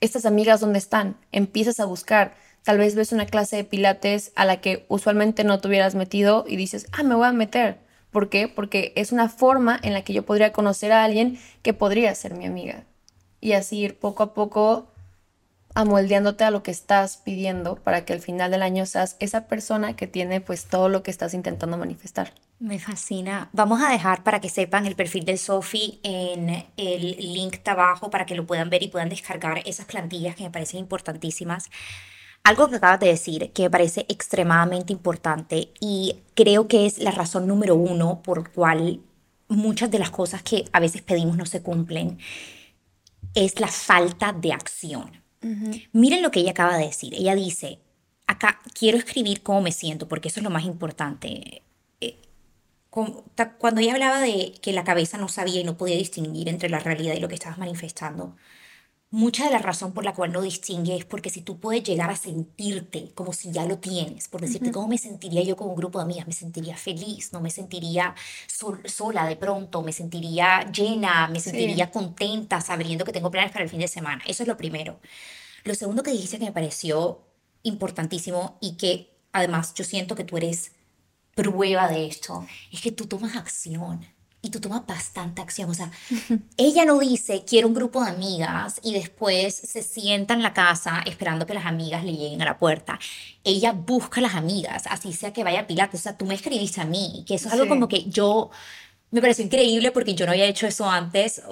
estas 0.00 0.26
amigas 0.26 0.58
dónde 0.58 0.80
están, 0.80 1.18
empiezas 1.30 1.78
a 1.78 1.84
buscar. 1.84 2.34
Tal 2.64 2.78
vez 2.78 2.96
ves 2.96 3.12
una 3.12 3.26
clase 3.26 3.54
de 3.54 3.64
pilates 3.64 4.32
a 4.34 4.44
la 4.44 4.60
que 4.60 4.86
usualmente 4.88 5.44
no 5.44 5.60
te 5.60 5.68
hubieras 5.68 5.94
metido 5.94 6.44
y 6.48 6.56
dices, 6.56 6.88
ah, 6.90 7.04
me 7.04 7.14
voy 7.14 7.28
a 7.28 7.32
meter. 7.32 7.81
¿Por 8.12 8.28
qué? 8.28 8.46
Porque 8.46 8.92
es 8.94 9.10
una 9.10 9.28
forma 9.28 9.80
en 9.82 9.94
la 9.94 10.02
que 10.02 10.12
yo 10.12 10.24
podría 10.24 10.52
conocer 10.52 10.92
a 10.92 11.02
alguien 11.02 11.38
que 11.62 11.72
podría 11.72 12.14
ser 12.14 12.34
mi 12.34 12.46
amiga. 12.46 12.84
Y 13.40 13.54
así 13.54 13.78
ir 13.78 13.98
poco 13.98 14.22
a 14.22 14.34
poco 14.34 14.86
amoldeándote 15.74 16.44
a 16.44 16.50
lo 16.50 16.62
que 16.62 16.70
estás 16.70 17.16
pidiendo 17.16 17.76
para 17.76 18.04
que 18.04 18.12
al 18.12 18.20
final 18.20 18.50
del 18.50 18.62
año 18.62 18.84
seas 18.84 19.16
esa 19.20 19.46
persona 19.46 19.96
que 19.96 20.06
tiene 20.06 20.42
pues 20.42 20.66
todo 20.66 20.90
lo 20.90 21.02
que 21.02 21.10
estás 21.10 21.32
intentando 21.32 21.78
manifestar. 21.78 22.34
Me 22.58 22.78
fascina. 22.78 23.48
Vamos 23.52 23.82
a 23.82 23.90
dejar 23.90 24.22
para 24.22 24.40
que 24.40 24.48
sepan 24.48 24.86
el 24.86 24.94
perfil 24.94 25.24
de 25.24 25.36
Sophie 25.36 25.98
en 26.02 26.64
el 26.76 27.16
link 27.18 27.64
de 27.64 27.70
abajo 27.70 28.10
para 28.10 28.26
que 28.26 28.34
lo 28.34 28.46
puedan 28.46 28.70
ver 28.70 28.82
y 28.82 28.88
puedan 28.88 29.08
descargar 29.08 29.62
esas 29.64 29.86
plantillas 29.86 30.36
que 30.36 30.44
me 30.44 30.50
parecen 30.50 30.80
importantísimas. 30.80 31.70
Algo 32.44 32.68
que 32.68 32.76
acabas 32.76 33.00
de 33.00 33.06
decir 33.06 33.52
que 33.52 33.62
me 33.62 33.70
parece 33.70 34.04
extremadamente 34.08 34.92
importante 34.92 35.70
y 35.80 36.16
creo 36.34 36.66
que 36.66 36.86
es 36.86 36.98
la 36.98 37.12
razón 37.12 37.46
número 37.46 37.76
uno 37.76 38.20
por 38.22 38.50
cual 38.50 39.00
muchas 39.48 39.90
de 39.90 39.98
las 39.98 40.10
cosas 40.10 40.42
que 40.42 40.64
a 40.72 40.80
veces 40.80 41.02
pedimos 41.02 41.36
no 41.36 41.46
se 41.46 41.62
cumplen 41.62 42.18
es 43.34 43.60
la 43.60 43.68
falta 43.68 44.32
de 44.32 44.52
acción. 44.52 45.22
Miren 45.92 46.22
lo 46.22 46.30
que 46.30 46.40
ella 46.40 46.52
acaba 46.52 46.78
de 46.78 46.86
decir. 46.86 47.14
Ella 47.14 47.34
dice, 47.34 47.80
acá 48.26 48.60
quiero 48.78 48.98
escribir 48.98 49.42
cómo 49.42 49.60
me 49.60 49.72
siento, 49.72 50.06
porque 50.08 50.28
eso 50.28 50.40
es 50.40 50.44
lo 50.44 50.50
más 50.50 50.64
importante. 50.64 51.62
Eh, 52.00 52.16
cuando 52.90 53.80
ella 53.80 53.94
hablaba 53.94 54.20
de 54.20 54.52
que 54.60 54.72
la 54.72 54.84
cabeza 54.84 55.18
no 55.18 55.28
sabía 55.28 55.60
y 55.60 55.64
no 55.64 55.76
podía 55.76 55.96
distinguir 55.96 56.48
entre 56.48 56.68
la 56.68 56.78
realidad 56.78 57.14
y 57.14 57.20
lo 57.20 57.28
que 57.28 57.34
estabas 57.34 57.58
manifestando, 57.58 58.36
mucha 59.12 59.44
de 59.44 59.50
la 59.50 59.58
razón 59.58 59.92
por 59.92 60.04
la 60.04 60.14
cual 60.14 60.32
no 60.32 60.40
distingue 60.40 60.96
es 60.96 61.04
porque 61.04 61.28
si 61.28 61.42
tú 61.42 61.60
puedes 61.60 61.84
llegar 61.84 62.10
a 62.10 62.16
sentirte 62.16 63.12
como 63.14 63.34
si 63.34 63.52
ya 63.52 63.66
lo 63.66 63.78
tienes, 63.78 64.26
por 64.26 64.40
decirte 64.40 64.72
cómo 64.72 64.88
me 64.88 64.96
sentiría 64.96 65.42
yo 65.42 65.54
con 65.54 65.68
un 65.68 65.76
grupo 65.76 65.98
de 65.98 66.04
amigas, 66.04 66.26
me 66.26 66.32
sentiría 66.32 66.78
feliz, 66.78 67.30
no 67.30 67.42
me 67.42 67.50
sentiría 67.50 68.14
sola 68.86 69.26
de 69.26 69.36
pronto, 69.36 69.82
me 69.82 69.92
sentiría 69.92 70.70
llena, 70.72 71.28
me 71.28 71.40
sentiría 71.40 71.90
contenta 71.90 72.62
sabiendo 72.62 73.04
que 73.04 73.12
tengo 73.12 73.30
planes 73.30 73.52
para 73.52 73.64
el 73.64 73.70
fin 73.70 73.80
de 73.80 73.88
semana. 73.88 74.22
Eso 74.26 74.44
es 74.44 74.48
lo 74.48 74.56
primero. 74.56 74.98
Lo 75.64 75.74
segundo 75.74 76.02
que 76.02 76.10
dijiste 76.10 76.38
que 76.38 76.46
me 76.46 76.52
pareció 76.52 77.20
importantísimo 77.64 78.56
y 78.62 78.78
que 78.78 79.14
además 79.30 79.74
yo 79.74 79.84
siento 79.84 80.14
que 80.14 80.24
tú 80.24 80.38
eres 80.38 80.72
prueba 81.34 81.86
de 81.88 82.06
esto, 82.06 82.46
es 82.72 82.80
que 82.80 82.92
tú 82.92 83.06
tomas 83.06 83.36
acción 83.36 84.06
y 84.44 84.50
tú 84.50 84.60
tomas 84.60 84.84
bastante 84.84 85.40
acción. 85.40 85.70
O 85.70 85.74
sea, 85.74 85.90
ella 86.56 86.84
no 86.84 86.98
dice, 86.98 87.44
quiero 87.46 87.68
un 87.68 87.74
grupo 87.74 88.02
de 88.02 88.10
amigas 88.10 88.80
y 88.82 88.92
después 88.92 89.54
se 89.54 89.82
sienta 89.82 90.34
en 90.34 90.42
la 90.42 90.52
casa 90.52 91.00
esperando 91.06 91.46
que 91.46 91.54
las 91.54 91.64
amigas 91.64 92.04
le 92.04 92.12
lleguen 92.12 92.42
a 92.42 92.46
la 92.46 92.58
puerta. 92.58 92.98
Ella 93.44 93.72
busca 93.72 94.18
a 94.18 94.22
las 94.22 94.34
amigas, 94.34 94.82
así 94.90 95.12
sea 95.12 95.32
que 95.32 95.44
vaya 95.44 95.60
a 95.60 95.66
Pilates. 95.68 96.00
O 96.00 96.02
sea, 96.02 96.18
tú 96.18 96.26
me 96.26 96.34
escribiste 96.34 96.80
a 96.80 96.84
mí, 96.84 97.24
que 97.26 97.36
eso 97.36 97.46
es 97.46 97.54
algo 97.54 97.68
como 97.68 97.86
que 97.86 98.04
yo 98.10 98.50
me 99.12 99.20
pareció 99.20 99.44
increíble 99.44 99.92
porque 99.92 100.14
yo 100.14 100.26
no 100.26 100.32
había 100.32 100.46
hecho 100.46 100.66
eso 100.66 100.90
antes 100.90 101.42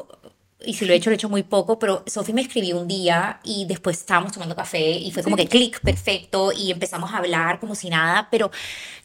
y 0.64 0.74
si 0.74 0.84
lo 0.84 0.92
he 0.92 0.96
hecho, 0.96 1.10
lo 1.10 1.14
he 1.14 1.16
hecho 1.16 1.28
muy 1.28 1.42
poco, 1.42 1.78
pero 1.78 2.04
Sophie 2.06 2.34
me 2.34 2.42
escribió 2.42 2.78
un 2.78 2.86
día 2.86 3.40
y 3.44 3.64
después 3.64 3.98
estábamos 3.98 4.32
tomando 4.32 4.54
café 4.54 4.90
y 4.90 5.10
fue 5.10 5.22
como 5.22 5.36
que 5.36 5.46
clic, 5.46 5.80
perfecto, 5.80 6.52
y 6.52 6.70
empezamos 6.70 7.12
a 7.12 7.18
hablar 7.18 7.60
como 7.60 7.74
si 7.74 7.88
nada, 7.88 8.28
pero 8.30 8.50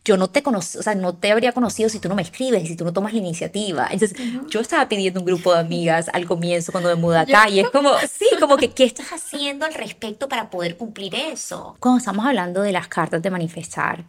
yo 0.04 0.18
no 0.18 0.30
te 0.30 0.44
conocí, 0.44 0.78
o 0.78 0.84
sea, 0.84 0.96
no 0.96 1.16
te 1.16 1.32
habría 1.32 1.54
conocido 1.54 1.90
si 1.90 2.00
tú 2.00 2.10
no 2.10 2.16
me 2.16 2.22
escribes 2.22 2.64
y 2.64 2.68
si 2.68 2.76
tú 2.76 2.84
no 2.84 2.92
tomas 2.92 3.14
la 3.14 3.20
iniciativa. 3.20 3.88
Entonces, 3.90 4.18
yo 4.50 4.60
estaba 4.60 4.88
pidiendo 4.90 5.22
un 5.22 5.26
grupo 5.26 5.54
de 5.54 5.60
amigas 5.60 6.10
al 6.14 6.26
comienzo 6.26 6.72
cuando 6.72 6.90
me 6.90 6.96
mudé 6.96 7.20
acá 7.20 7.50
y 7.50 7.60
es 7.60 7.70
como, 7.70 7.92
sí, 8.00 8.28
como 8.40 8.58
que, 8.58 8.72
¿qué 8.72 8.84
estás 8.84 9.14
haciendo 9.14 9.66
al 9.66 9.74
respecto 9.74 10.28
para 10.28 10.50
poder 10.50 10.78
cumplir 10.78 11.16
eso? 11.16 11.76
Cuando 11.80 12.00
estamos 12.00 12.26
hablando 12.26 12.62
de 12.62 12.74
las 12.74 12.88
cartas 12.88 13.22
de 13.22 13.32
manifestar, 13.32 14.06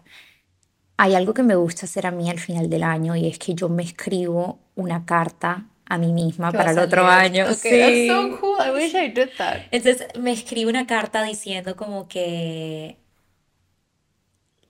hay 0.97 1.15
algo 1.15 1.33
que 1.33 1.43
me 1.43 1.55
gusta 1.55 1.87
hacer 1.87 2.07
a 2.07 2.11
mí 2.11 2.29
al 2.29 2.41
final 2.41 2.69
del 2.69 2.83
año 2.83 3.15
y 3.15 3.29
es 3.29 3.39
que 3.39 3.55
yo 3.55 3.69
me 3.69 3.83
escribo 3.83 4.59
una 4.75 5.05
carta 5.05 5.67
a 5.89 5.99
mí 5.99 6.13
misma 6.13 6.53
para 6.53 6.73
el 6.73 6.79
otro 6.79 7.07
año. 7.07 7.53
sí. 7.55 8.09
so 8.09 8.39
cool. 8.41 8.59
I 8.61 8.71
wish 8.73 8.95
I 8.95 9.09
did 9.09 9.31
that. 9.39 9.63
Entonces 9.71 10.07
me 10.19 10.33
escribe 10.33 10.71
una 10.71 10.87
carta 10.87 11.23
diciendo 11.23 11.77
como 11.77 12.09
que 12.09 12.97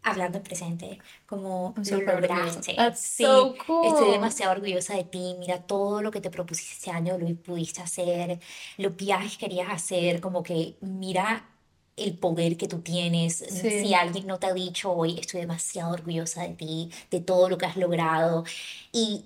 hablando 0.07 0.39
en 0.39 0.45
presente, 0.45 0.99
como 1.27 1.75
lo 1.77 2.01
lograste. 2.01 2.77
sí, 2.95 3.25
estoy 3.25 4.11
demasiado 4.13 4.53
orgullosa 4.53 4.95
de 4.95 5.05
ti. 5.05 5.35
Mira 5.39 5.63
todo 5.63 6.01
lo 6.01 6.11
que 6.13 6.21
te 6.21 6.31
propusiste 6.31 6.75
este 6.75 6.91
año, 6.93 7.19
lo 7.19 7.35
pudiste 7.35 7.83
hacer, 7.83 8.39
los 8.79 8.97
viajes 8.97 9.33
que 9.33 9.47
querías 9.47 9.69
hacer, 9.69 10.21
como 10.21 10.43
que 10.43 10.77
mira 10.81 11.49
el 11.97 12.17
poder 12.19 12.57
que 12.57 12.69
tú 12.69 12.81
tienes. 12.81 13.39
Si 13.39 13.95
alguien 13.95 14.27
no 14.27 14.39
te 14.39 14.47
ha 14.47 14.53
dicho 14.53 14.93
hoy, 14.93 15.19
estoy 15.19 15.41
demasiado 15.41 15.93
orgullosa 15.93 16.43
de 16.43 16.55
ti, 16.55 16.91
de 17.11 17.21
todo 17.21 17.49
lo 17.49 17.59
que 17.59 17.67
has 17.67 17.77
logrado. 17.77 18.45
Y 18.93 19.25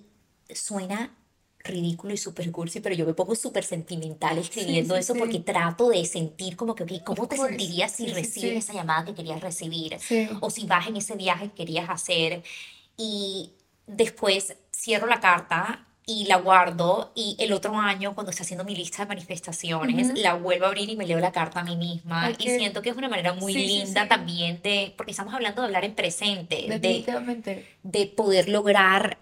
suena 0.54 1.10
ridículo 1.62 2.14
y 2.14 2.16
súper 2.16 2.50
cursi, 2.50 2.80
pero 2.80 2.94
yo 2.94 3.06
me 3.06 3.14
pongo 3.14 3.34
súper 3.34 3.64
sentimental 3.64 4.38
escribiendo 4.38 4.96
eso 4.96 5.14
porque 5.14 5.40
trato 5.40 5.90
de 5.90 6.04
sentir 6.04 6.56
como 6.56 6.74
que, 6.74 7.02
¿cómo 7.04 7.28
te 7.28 7.36
sentirías 7.36 7.92
si 7.92 8.06
recibes 8.06 8.64
esa 8.64 8.72
llamada 8.72 9.04
que 9.04 9.14
querías 9.14 9.40
recibir? 9.40 9.96
O 10.40 10.50
si 10.50 10.66
vas 10.66 10.86
en 10.88 10.96
ese 10.96 11.16
viaje 11.16 11.48
que 11.48 11.54
querías 11.54 11.88
hacer. 11.88 12.42
Y 12.96 13.50
después 13.86 14.56
cierro 14.72 15.06
la 15.06 15.20
carta 15.20 15.86
y 16.06 16.24
la 16.24 16.36
guardo 16.36 17.12
y 17.14 17.36
el 17.38 17.52
otro 17.52 17.76
año 17.76 18.14
cuando 18.14 18.30
estoy 18.30 18.44
haciendo 18.44 18.64
mi 18.64 18.74
lista 18.74 19.04
de 19.04 19.08
manifestaciones 19.08 20.18
la 20.18 20.34
vuelvo 20.34 20.64
a 20.64 20.68
abrir 20.68 20.88
y 20.88 20.96
me 20.96 21.06
leo 21.06 21.20
la 21.20 21.30
carta 21.30 21.60
a 21.60 21.64
mí 21.64 21.76
misma 21.76 22.32
y 22.36 22.48
siento 22.48 22.82
que 22.82 22.90
es 22.90 22.96
una 22.96 23.08
manera 23.08 23.32
muy 23.34 23.54
linda 23.54 24.08
también 24.08 24.60
de 24.62 24.92
porque 24.96 25.12
estamos 25.12 25.32
hablando 25.34 25.62
de 25.62 25.66
hablar 25.66 25.84
en 25.84 25.94
presente 25.94 26.66
de, 26.80 27.64
de 27.82 28.06
poder 28.06 28.48
lograr 28.48 29.18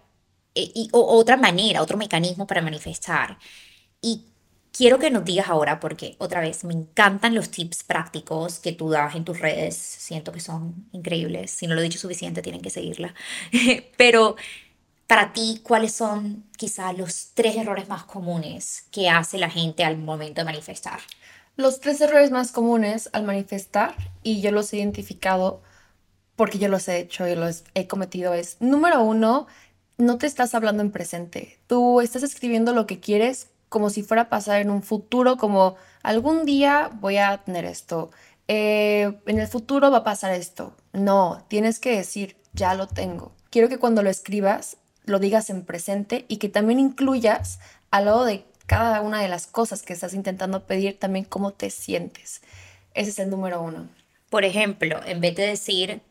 y, 0.75 0.89
o, 0.93 1.01
otra 1.19 1.37
manera, 1.37 1.83
otro 1.83 1.97
mecanismo 1.97 2.47
para 2.47 2.63
manifestar. 2.63 3.39
Y 4.01 4.25
quiero 4.73 4.99
que 4.99 5.11
nos 5.11 5.25
digas 5.25 5.49
ahora, 5.49 5.81
porque 5.81 6.17
otra 6.19 6.41
vez 6.41 6.65
me 6.65 6.75
encantan 6.75 7.35
los 7.35 7.51
tips 7.51 7.83
prácticos 7.85 8.59
que 8.61 8.73
tú 8.73 8.91
das 8.91 9.15
en 9.17 9.25
tus 9.25 9.41
redes, 9.41 9.77
siento 9.77 10.33
que 10.33 10.41
son 10.41 10.89
increíbles, 10.93 11.51
si 11.51 11.67
no 11.67 11.75
lo 11.75 11.81
he 11.81 11.85
dicho 11.85 11.99
suficiente 11.99 12.43
tienen 12.43 12.63
que 12.63 12.71
seguirla, 12.71 13.15
pero 13.97 14.37
para 15.09 15.33
ti, 15.33 15.61
¿cuáles 15.63 15.93
son 15.93 16.45
quizás 16.57 16.97
los 16.97 17.31
tres 17.35 17.57
errores 17.57 17.89
más 17.89 18.05
comunes 18.05 18.85
que 18.93 19.09
hace 19.09 19.39
la 19.39 19.51
gente 19.51 19.83
al 19.85 19.97
momento 19.97 20.43
de 20.43 20.45
manifestar? 20.45 21.01
Los 21.57 21.81
tres 21.81 22.01
errores 22.01 22.31
más 22.31 22.53
comunes 22.53 23.09
al 23.13 23.25
manifestar, 23.25 23.97
y 24.23 24.41
yo 24.43 24.53
los 24.53 24.73
he 24.73 24.77
identificado 24.77 25.63
porque 26.37 26.59
yo 26.59 26.69
los 26.69 26.87
he 26.87 26.99
hecho 26.99 27.27
y 27.27 27.35
los 27.35 27.65
he 27.75 27.89
cometido, 27.89 28.33
es, 28.33 28.59
número 28.61 29.03
uno, 29.03 29.49
no 29.99 30.19
te 30.19 30.27
estás 30.27 30.55
hablando 30.55 30.83
en 30.83 30.93
presente. 30.93 31.59
Tú 31.67 32.01
estás 32.01 32.23
escribiendo 32.23 32.73
lo 32.73 32.87
que 32.87 33.01
quieres 33.01 33.49
como 33.69 33.91
si 33.91 34.03
fuera 34.03 34.23
a 34.23 34.29
pasar 34.29 34.61
en 34.61 34.71
un 34.71 34.83
futuro, 34.83 35.37
como 35.37 35.77
algún 36.03 36.45
día 36.45 36.91
voy 37.01 37.19
a 37.19 37.39
tener 37.39 37.65
esto, 37.65 38.11
eh, 38.47 39.21
en 39.27 39.39
el 39.39 39.47
futuro 39.47 39.91
va 39.91 39.99
a 39.99 40.05
pasar 40.05 40.33
esto. 40.33 40.75
No, 40.93 41.45
tienes 41.49 41.81
que 41.81 41.97
decir, 41.97 42.37
ya 42.55 42.75
lo 42.75 42.89
tengo. 42.89 43.33
Quiero 43.51 43.69
que 43.69 43.79
cuando 43.79 44.03
lo 44.03 44.11
escribas, 44.11 44.79
lo 45.05 45.19
digas 45.19 45.51
en 45.51 45.65
presente 45.65 46.25
y 46.29 46.39
que 46.39 46.49
también 46.49 46.81
incluyas 46.81 47.61
al 47.91 48.07
lado 48.07 48.25
de 48.25 48.45
cada 48.67 49.01
una 49.01 49.21
de 49.21 49.29
las 49.29 49.47
cosas 49.47 49.83
que 49.83 49.93
estás 49.93 50.15
intentando 50.15 50.67
pedir, 50.67 50.99
también 50.99 51.25
cómo 51.25 51.53
te 51.53 51.71
sientes. 51.71 52.43
Ese 52.95 53.11
es 53.11 53.19
el 53.19 53.31
número 53.31 53.63
uno. 53.63 53.89
Por 54.31 54.45
ejemplo, 54.45 55.01
en 55.05 55.21
vez 55.21 55.37
de 55.37 55.47
decir, 55.47 56.03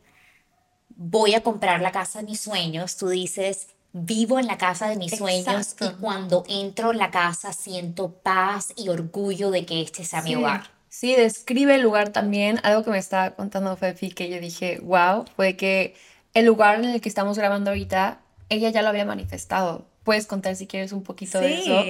voy 0.90 1.34
a 1.34 1.42
comprar 1.42 1.80
la 1.80 1.92
casa 1.92 2.20
de 2.20 2.26
mis 2.26 2.40
sueños, 2.40 2.96
tú 2.96 3.08
dices, 3.08 3.68
vivo 4.04 4.38
en 4.38 4.46
la 4.46 4.58
casa 4.58 4.88
de 4.88 4.96
mis 4.96 5.16
sueños 5.16 5.76
y 5.80 5.88
cuando 6.00 6.44
entro 6.48 6.92
en 6.92 6.98
la 6.98 7.10
casa 7.10 7.52
siento 7.52 8.12
paz 8.12 8.72
y 8.76 8.88
orgullo 8.88 9.50
de 9.50 9.66
que 9.66 9.82
este 9.82 10.04
sea 10.04 10.22
mi 10.22 10.34
hogar. 10.34 10.70
Sí, 10.88 11.14
describe 11.14 11.74
el 11.74 11.82
lugar 11.82 12.10
también. 12.10 12.60
Algo 12.62 12.84
que 12.84 12.90
me 12.90 12.98
estaba 12.98 13.30
contando 13.32 13.76
Fefi 13.76 14.10
que 14.10 14.28
yo 14.30 14.40
dije, 14.40 14.80
wow, 14.82 15.24
fue 15.36 15.56
que 15.56 15.94
el 16.34 16.46
lugar 16.46 16.78
en 16.78 16.86
el 16.86 17.00
que 17.00 17.08
estamos 17.08 17.38
grabando 17.38 17.70
ahorita, 17.70 18.20
ella 18.48 18.70
ya 18.70 18.82
lo 18.82 18.88
había 18.88 19.04
manifestado. 19.04 19.86
Puedes 20.04 20.26
contar 20.26 20.56
si 20.56 20.66
quieres 20.66 20.92
un 20.92 21.02
poquito 21.02 21.40
de 21.40 21.58
eso. 21.58 21.84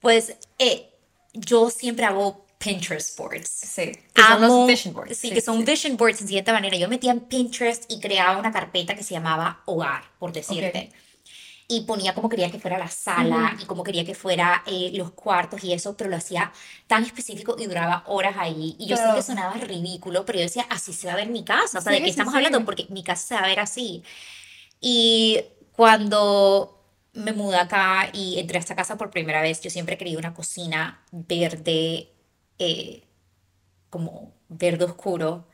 Pues 0.00 0.36
eh, 0.58 0.90
yo 1.32 1.70
siempre 1.70 2.04
hago 2.04 2.46
Pinterest 2.58 3.16
boards. 3.16 3.48
Sí, 3.48 3.92
que 4.12 4.22
son 4.22 4.40
los 4.42 4.66
vision 4.66 4.94
boards. 4.94 5.16
Sí, 5.16 5.30
que 5.30 5.40
son 5.40 5.64
vision 5.64 5.96
boards 5.96 6.20
en 6.20 6.28
cierta 6.28 6.52
manera. 6.52 6.76
Yo 6.76 6.88
metía 6.88 7.12
en 7.12 7.20
Pinterest 7.20 7.90
y 7.90 8.00
creaba 8.00 8.38
una 8.38 8.52
carpeta 8.52 8.94
que 8.94 9.02
se 9.02 9.14
llamaba 9.14 9.62
Hogar, 9.64 10.02
por 10.18 10.32
decirte 10.32 10.92
y 11.70 11.82
ponía 11.82 12.14
como 12.14 12.28
quería 12.28 12.50
que 12.50 12.58
fuera 12.58 12.76
la 12.78 12.88
sala 12.88 13.56
y 13.62 13.64
como 13.64 13.84
quería 13.84 14.04
que 14.04 14.16
fuera 14.16 14.64
eh, 14.66 14.90
los 14.92 15.12
cuartos 15.12 15.62
y 15.62 15.72
eso, 15.72 15.96
pero 15.96 16.10
lo 16.10 16.16
hacía 16.16 16.52
tan 16.88 17.04
específico 17.04 17.54
y 17.56 17.66
duraba 17.66 18.02
horas 18.08 18.34
ahí. 18.36 18.74
Y 18.76 18.88
yo 18.88 18.96
sé 18.96 19.04
que 19.14 19.22
sonaba 19.22 19.54
ridículo, 19.54 20.26
pero 20.26 20.40
yo 20.40 20.46
decía, 20.46 20.66
así 20.68 20.92
se 20.92 21.06
va 21.06 21.12
a 21.12 21.16
ver 21.16 21.28
mi 21.28 21.44
casa. 21.44 21.78
O 21.78 21.80
sea, 21.80 21.92
¿de 21.92 22.02
qué 22.02 22.10
estamos 22.10 22.34
hablando? 22.34 22.64
Porque 22.64 22.86
mi 22.88 23.04
casa 23.04 23.24
se 23.24 23.34
va 23.34 23.42
a 23.42 23.46
ver 23.46 23.60
así. 23.60 24.02
Y 24.80 25.44
cuando 25.70 26.82
me 27.12 27.32
mudé 27.32 27.58
acá 27.58 28.10
y 28.12 28.40
entré 28.40 28.58
a 28.58 28.60
esta 28.60 28.74
casa 28.74 28.98
por 28.98 29.10
primera 29.10 29.40
vez, 29.40 29.60
yo 29.60 29.70
siempre 29.70 29.96
querido 29.96 30.18
una 30.18 30.34
cocina 30.34 31.04
verde, 31.12 32.10
eh, 32.58 33.04
como 33.90 34.34
verde 34.48 34.86
oscuro 34.86 35.46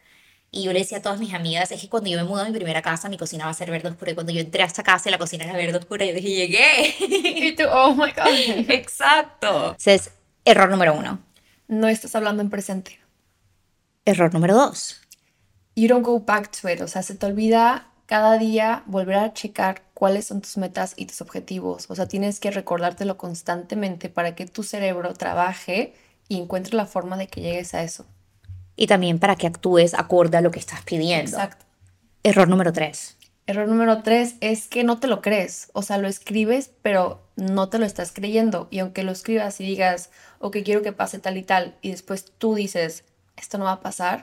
y 0.56 0.62
yo 0.62 0.72
le 0.72 0.78
decía 0.78 0.98
a 0.98 1.02
todas 1.02 1.20
mis 1.20 1.34
amigas, 1.34 1.70
es 1.70 1.80
que 1.82 1.88
cuando 1.90 2.08
yo 2.08 2.16
me 2.16 2.24
mudo 2.24 2.40
a 2.40 2.46
mi 2.46 2.52
primera 2.52 2.80
casa, 2.80 3.10
mi 3.10 3.18
cocina 3.18 3.44
va 3.44 3.50
a 3.50 3.54
ser 3.54 3.70
verde 3.70 3.90
oscura. 3.90 4.12
Y 4.12 4.14
cuando 4.14 4.32
yo 4.32 4.40
entré 4.40 4.62
a 4.62 4.66
esta 4.66 4.82
casa, 4.82 5.10
la 5.10 5.18
cocina 5.18 5.44
era 5.44 5.52
verde 5.52 5.76
oscura. 5.76 6.06
Yo 6.06 6.14
dije, 6.14 6.30
llegué. 6.30 6.94
Y 7.46 7.54
tú, 7.54 7.64
oh 7.70 7.94
my 7.94 8.10
God. 8.12 8.26
Exacto. 8.70 9.72
Entonces, 9.72 10.12
error 10.46 10.70
número 10.70 10.94
uno. 10.94 11.18
No 11.68 11.88
estás 11.88 12.14
hablando 12.14 12.42
en 12.42 12.48
presente. 12.48 12.98
Error 14.06 14.32
número 14.32 14.54
dos. 14.54 15.02
You 15.74 15.88
don't 15.88 16.04
go 16.04 16.20
back 16.20 16.50
to 16.62 16.70
it. 16.70 16.80
O 16.80 16.88
sea, 16.88 17.02
se 17.02 17.14
te 17.14 17.26
olvida 17.26 17.90
cada 18.06 18.38
día 18.38 18.82
volver 18.86 19.16
a 19.16 19.34
checar 19.34 19.82
cuáles 19.92 20.26
son 20.26 20.40
tus 20.40 20.56
metas 20.56 20.94
y 20.96 21.04
tus 21.04 21.20
objetivos. 21.20 21.84
O 21.90 21.94
sea, 21.94 22.08
tienes 22.08 22.40
que 22.40 22.50
recordártelo 22.50 23.18
constantemente 23.18 24.08
para 24.08 24.34
que 24.34 24.46
tu 24.46 24.62
cerebro 24.62 25.12
trabaje 25.12 25.94
y 26.28 26.40
encuentre 26.40 26.76
la 26.76 26.86
forma 26.86 27.18
de 27.18 27.26
que 27.26 27.42
llegues 27.42 27.74
a 27.74 27.82
eso 27.82 28.06
y 28.76 28.86
también 28.86 29.18
para 29.18 29.36
que 29.36 29.46
actúes 29.46 29.94
acorde 29.94 30.36
a 30.36 30.40
lo 30.40 30.50
que 30.50 30.58
estás 30.58 30.82
pidiendo. 30.82 31.32
Exacto. 31.32 31.64
Error 32.22 32.48
número 32.48 32.72
tres. 32.72 33.16
Error 33.46 33.68
número 33.68 34.02
tres 34.02 34.34
es 34.40 34.68
que 34.68 34.84
no 34.84 34.98
te 34.98 35.06
lo 35.06 35.22
crees. 35.22 35.70
O 35.72 35.82
sea, 35.82 35.98
lo 35.98 36.08
escribes, 36.08 36.70
pero 36.82 37.22
no 37.36 37.68
te 37.68 37.78
lo 37.78 37.86
estás 37.86 38.12
creyendo. 38.12 38.68
Y 38.70 38.80
aunque 38.80 39.04
lo 39.04 39.12
escribas 39.12 39.60
y 39.60 39.64
digas, 39.64 40.10
ok, 40.40 40.58
quiero 40.64 40.82
que 40.82 40.92
pase 40.92 41.18
tal 41.18 41.36
y 41.36 41.42
tal, 41.42 41.76
y 41.80 41.90
después 41.90 42.32
tú 42.38 42.54
dices, 42.54 43.04
esto 43.36 43.58
no 43.58 43.66
va 43.66 43.72
a 43.72 43.80
pasar, 43.80 44.22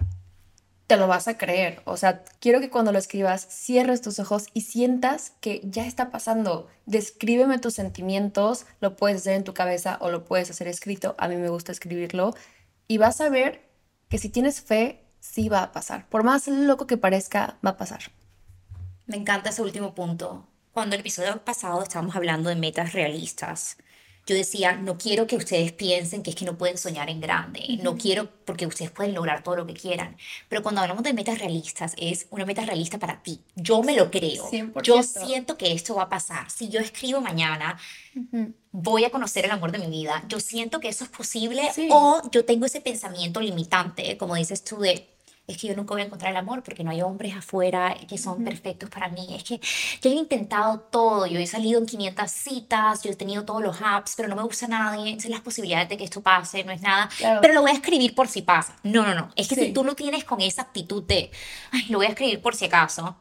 te 0.88 0.98
lo 0.98 1.08
vas 1.08 1.28
a 1.28 1.38
creer. 1.38 1.82
O 1.86 1.96
sea, 1.96 2.24
quiero 2.40 2.60
que 2.60 2.70
cuando 2.70 2.92
lo 2.92 3.00
escribas 3.00 3.48
cierres 3.50 4.02
tus 4.02 4.20
ojos 4.20 4.48
y 4.54 4.62
sientas 4.62 5.32
que 5.40 5.62
ya 5.64 5.86
está 5.88 6.12
pasando. 6.12 6.68
Descríbeme 6.86 7.60
tus 7.60 7.76
sentimientos, 7.76 8.66
lo 8.82 8.98
puedes 8.98 9.22
hacer 9.22 9.36
en 9.36 9.46
tu 9.46 9.54
cabeza 9.54 9.98
o 10.02 10.12
lo 10.12 10.26
puedes 10.26 10.50
hacer 10.50 10.68
escrito. 10.68 11.16
A 11.18 11.30
mí 11.30 11.38
me 11.38 11.50
gusta 11.50 11.72
escribirlo. 11.72 12.36
Y 12.90 12.98
vas 12.98 13.22
a 13.22 13.30
ver 13.30 13.62
que 14.14 14.20
si 14.20 14.30
tienes 14.30 14.62
fe, 14.62 15.02
sí 15.20 15.50
va 15.50 15.64
a 15.64 15.72
pasar. 15.72 16.08
Por 16.08 16.24
más 16.24 16.48
loco 16.48 16.86
que 16.86 16.98
parezca, 16.98 17.58
va 17.66 17.72
a 17.72 17.78
pasar. 17.78 18.12
Me 19.08 19.18
encanta 19.18 19.50
ese 19.50 19.64
último 19.64 19.96
punto. 19.96 20.46
Cuando 20.72 20.94
el 20.94 21.02
episodio 21.02 21.44
pasado 21.44 21.82
estábamos 21.82 22.16
hablando 22.16 22.50
de 22.50 22.56
metas 22.56 22.94
realistas, 22.94 23.76
yo 24.26 24.36
decía, 24.36 24.74
no 24.74 24.98
quiero 24.98 25.28
que 25.28 25.36
ustedes 25.36 25.72
piensen 25.74 26.24
que 26.24 26.30
es 26.30 26.36
que 26.36 26.46
no 26.46 26.58
pueden 26.58 26.78
soñar 26.78 27.10
en 27.10 27.20
grande, 27.20 27.80
no 27.82 27.98
quiero 27.98 28.30
porque 28.46 28.66
ustedes 28.66 28.92
pueden 28.92 29.14
lograr 29.14 29.44
todo 29.44 29.58
lo 29.58 29.68
que 29.68 29.74
quieran, 29.74 30.16
pero 30.48 30.64
cuando 30.64 30.82
hablamos 30.82 31.04
de 31.04 31.14
metas 31.14 31.40
realistas 31.40 31.94
es 31.98 32.28
una 32.30 32.46
meta 32.46 32.64
realista 32.66 33.00
para 33.00 33.22
ti. 33.22 33.42
Yo 33.56 33.84
me 33.84 33.96
lo 33.96 34.10
creo, 34.10 34.50
yo 34.82 35.04
siento 35.04 35.58
que 35.58 35.74
esto 35.74 35.96
va 35.96 36.04
a 36.04 36.10
pasar. 36.10 36.50
Si 36.50 36.70
yo 36.70 36.80
escribo 36.80 37.20
mañana, 37.20 37.78
voy 38.72 39.04
a 39.04 39.10
conocer 39.10 39.46
el 39.46 39.52
amor 39.52 39.72
de 39.72 39.80
mi 39.80 39.88
vida. 39.88 40.24
Yo 40.28 40.40
siento 40.40 40.80
que 40.80 40.90
eso 40.90 41.04
es 41.04 41.10
posible 41.10 41.70
o 41.90 42.22
yo 42.32 42.46
tengo 42.46 42.66
ese 42.66 42.82
pensamiento 42.82 43.42
limitante, 43.42 44.18
como 44.18 44.36
dices 44.36 44.64
tú, 44.64 44.80
de 44.80 45.10
es 45.46 45.58
que 45.58 45.68
yo 45.68 45.76
nunca 45.76 45.94
voy 45.94 46.02
a 46.02 46.06
encontrar 46.06 46.32
el 46.32 46.38
amor 46.38 46.64
porque 46.64 46.84
no 46.84 46.92
hay 46.92 47.02
hombres 47.02 47.36
afuera 47.36 47.96
que 48.08 48.18
son 48.18 48.44
perfectos 48.46 48.90
para 48.90 49.10
mí. 49.10 49.28
Es 49.36 49.44
que 49.44 49.60
yo 50.02 50.10
he 50.10 50.14
intentado 50.14 50.80
todo, 50.80 51.26
yo 51.26 51.38
he 51.38 51.48
salido 51.48 51.80
en 51.80 51.86
500 51.86 52.32
citas, 52.32 53.04
yo 53.04 53.12
he 53.12 53.16
tenido 53.16 53.44
todos 53.44 53.62
los 53.62 53.78
apps, 53.82 54.14
pero 54.16 54.30
no 54.30 54.38
me 54.38 54.44
gusta 54.44 54.68
nadie, 54.68 55.10
entonces 55.10 55.32
las 55.32 55.42
posibilidades 55.42 55.90
de 55.90 55.98
que 55.98 56.06
esto 56.06 56.22
pase 56.22 56.64
no 56.64 56.72
es 56.72 56.82
nada, 56.82 57.10
pero 57.42 57.54
lo 57.54 57.62
voy 57.62 57.72
a 57.72 57.74
escribir 57.74 58.16
por 58.16 58.28
si 58.30 58.42
pasa. 58.42 58.76
No, 58.84 59.06
no, 59.06 59.14
no, 59.14 59.32
es 59.36 59.48
que 59.50 59.56
si 59.56 59.74
tú 59.74 59.84
lo 59.84 59.96
tienes 59.96 60.24
con 60.24 60.40
esa 60.40 60.62
actitud 60.62 61.04
de, 61.04 61.30
ay, 61.72 61.88
lo 61.90 61.98
voy 61.98 62.08
a 62.08 62.10
escribir 62.10 62.42
por 62.42 62.56
si 62.56 62.66
acaso, 62.66 63.18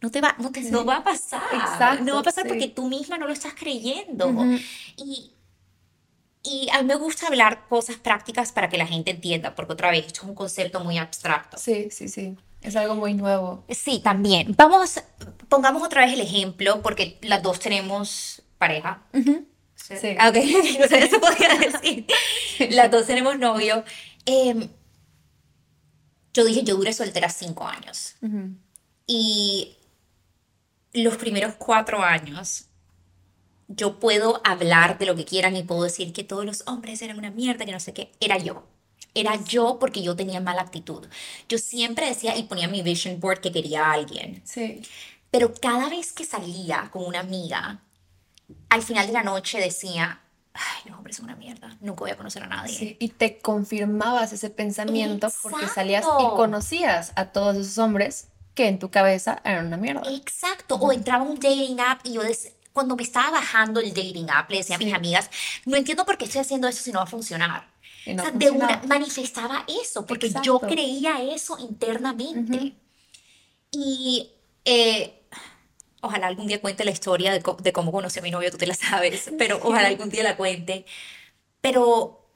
no 0.00 0.10
te 0.10 0.20
va, 0.20 0.36
no 0.38 0.52
te, 0.52 0.60
no 0.70 0.84
va 0.84 0.98
a 0.98 1.04
pasar. 1.04 1.42
Exacto, 1.52 2.04
no 2.04 2.14
va 2.14 2.20
a 2.20 2.24
pasar 2.24 2.46
porque 2.46 2.68
tú 2.68 2.88
misma 2.88 3.18
no 3.18 3.26
lo 3.26 3.32
estás 3.32 3.54
creyendo. 3.54 4.30
Y 4.98 5.33
y 6.44 6.68
a 6.72 6.82
mí 6.82 6.88
me 6.88 6.96
gusta 6.96 7.26
hablar 7.26 7.66
cosas 7.68 7.96
prácticas 7.96 8.52
para 8.52 8.68
que 8.68 8.76
la 8.76 8.86
gente 8.86 9.10
entienda, 9.10 9.54
porque 9.54 9.72
otra 9.72 9.90
vez, 9.90 10.06
esto 10.06 10.22
es 10.22 10.28
un 10.28 10.34
concepto 10.34 10.80
muy 10.80 10.98
abstracto. 10.98 11.56
Sí, 11.56 11.88
sí, 11.90 12.08
sí. 12.08 12.36
Es 12.60 12.76
algo 12.76 12.94
muy 12.94 13.14
nuevo. 13.14 13.64
Sí, 13.70 14.00
también. 14.00 14.54
Vamos, 14.56 15.00
pongamos 15.48 15.82
otra 15.82 16.04
vez 16.04 16.12
el 16.12 16.20
ejemplo, 16.20 16.82
porque 16.82 17.18
las 17.22 17.42
dos 17.42 17.60
tenemos 17.60 18.42
pareja. 18.58 19.02
Sí. 19.74 20.16
Ah, 20.18 20.28
ok, 20.28 20.36
no 20.80 20.86
sé, 20.88 21.04
eso 21.04 21.20
podría 21.20 21.54
decir. 21.56 22.06
Las 22.70 22.90
dos 22.90 23.06
tenemos 23.06 23.38
novio. 23.38 23.82
Em, 24.26 24.68
yo 26.34 26.44
dije, 26.44 26.62
yo 26.62 26.76
duré 26.76 26.92
soltera 26.92 27.30
cinco 27.30 27.66
años. 27.66 28.16
Y 29.06 29.76
los 30.92 31.16
primeros 31.16 31.54
cuatro 31.56 32.02
años 32.02 32.66
yo 33.68 33.98
puedo 33.98 34.40
hablar 34.44 34.98
de 34.98 35.06
lo 35.06 35.16
que 35.16 35.24
quieran 35.24 35.56
y 35.56 35.62
puedo 35.62 35.84
decir 35.84 36.12
que 36.12 36.24
todos 36.24 36.44
los 36.44 36.62
hombres 36.66 37.00
eran 37.02 37.18
una 37.18 37.30
mierda, 37.30 37.64
que 37.64 37.72
no 37.72 37.80
sé 37.80 37.92
qué, 37.92 38.12
era 38.20 38.38
yo. 38.38 38.64
Era 39.14 39.42
yo 39.44 39.78
porque 39.78 40.02
yo 40.02 40.16
tenía 40.16 40.40
mala 40.40 40.62
actitud. 40.62 41.06
Yo 41.48 41.58
siempre 41.58 42.06
decía 42.06 42.36
y 42.36 42.44
ponía 42.44 42.68
mi 42.68 42.82
vision 42.82 43.20
board 43.20 43.40
que 43.40 43.52
quería 43.52 43.86
a 43.86 43.92
alguien. 43.92 44.42
Sí. 44.44 44.82
Pero 45.30 45.54
cada 45.54 45.88
vez 45.88 46.12
que 46.12 46.24
salía 46.24 46.88
con 46.92 47.04
una 47.04 47.20
amiga, 47.20 47.80
al 48.68 48.82
final 48.82 49.06
de 49.06 49.12
la 49.12 49.22
noche 49.22 49.60
decía, 49.60 50.20
ay, 50.52 50.82
los 50.86 50.98
hombres 50.98 51.16
son 51.16 51.26
una 51.26 51.36
mierda, 51.36 51.76
nunca 51.80 52.00
voy 52.00 52.10
a 52.10 52.16
conocer 52.16 52.42
a 52.42 52.46
nadie. 52.46 52.76
Sí, 52.76 52.96
y 52.98 53.08
te 53.08 53.38
confirmabas 53.38 54.32
ese 54.32 54.50
pensamiento 54.50 55.28
porque 55.42 55.66
salías 55.68 56.04
y 56.04 56.24
conocías 56.36 57.12
a 57.16 57.26
todos 57.26 57.56
esos 57.56 57.78
hombres 57.78 58.28
que 58.54 58.68
en 58.68 58.78
tu 58.78 58.90
cabeza 58.90 59.40
eran 59.44 59.66
una 59.66 59.76
mierda. 59.76 60.02
Exacto, 60.12 60.76
o 60.76 60.92
entraba 60.92 61.24
un 61.24 61.34
dating 61.34 61.80
app 61.80 62.00
y 62.04 62.14
yo 62.14 62.22
decía, 62.22 62.52
cuando 62.74 62.96
me 62.96 63.04
estaba 63.04 63.30
bajando 63.30 63.78
el 63.80 63.94
dating 63.94 64.28
app, 64.28 64.50
le 64.50 64.58
decía 64.58 64.74
a 64.74 64.80
mis 64.80 64.92
amigas, 64.92 65.30
no 65.64 65.76
entiendo 65.76 66.04
por 66.04 66.18
qué 66.18 66.24
estoy 66.24 66.40
haciendo 66.40 66.66
eso 66.66 66.82
si 66.82 66.90
no 66.90 66.98
va 66.98 67.04
a 67.04 67.06
funcionar. 67.06 67.68
o 68.04 68.20
sea, 68.20 68.32
de 68.32 68.50
una, 68.50 68.82
manifestaba 68.88 69.64
eso, 69.68 70.04
porque 70.04 70.30
yo 70.42 70.58
creía 70.58 71.22
eso 71.22 71.56
internamente. 71.60 72.74
Y 73.70 74.28
eh, 74.64 75.22
ojalá 76.00 76.26
algún 76.26 76.48
día 76.48 76.60
cuente 76.60 76.84
la 76.84 76.90
historia 76.90 77.32
de, 77.32 77.44
de, 77.62 77.72
cómo 77.72 77.92
conocí 77.92 78.18
a 78.18 78.22
mi 78.22 78.32
novio, 78.32 78.50
tú 78.50 78.58
te 78.58 78.66
la 78.66 78.74
sabes, 78.74 79.30
pero 79.38 79.60
ojalá 79.62 79.86
algún 79.86 80.10
día 80.10 80.24
la 80.24 80.36
cuente. 80.36 80.84
Pero 81.60 82.26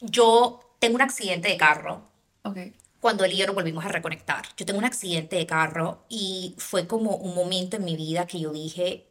yo 0.00 0.74
tengo 0.78 0.94
un 0.94 1.02
accidente 1.02 1.48
de 1.48 1.58
carro. 1.58 2.08
Okay. 2.44 2.72
Cuando 2.98 3.24
él 3.24 3.34
y 3.34 3.36
yo 3.36 3.46
nos 3.46 3.54
volvimos 3.54 3.84
a 3.84 3.88
reconectar. 3.88 4.46
Yo 4.56 4.64
tengo 4.64 4.78
un 4.78 4.86
accidente 4.86 5.36
de 5.36 5.44
carro 5.44 6.06
y 6.08 6.54
fue 6.56 6.86
como 6.86 7.16
un 7.16 7.34
momento 7.34 7.76
en 7.76 7.84
mi 7.84 7.96
vida 7.96 8.26
que 8.26 8.40
yo 8.40 8.52
dije, 8.52 9.09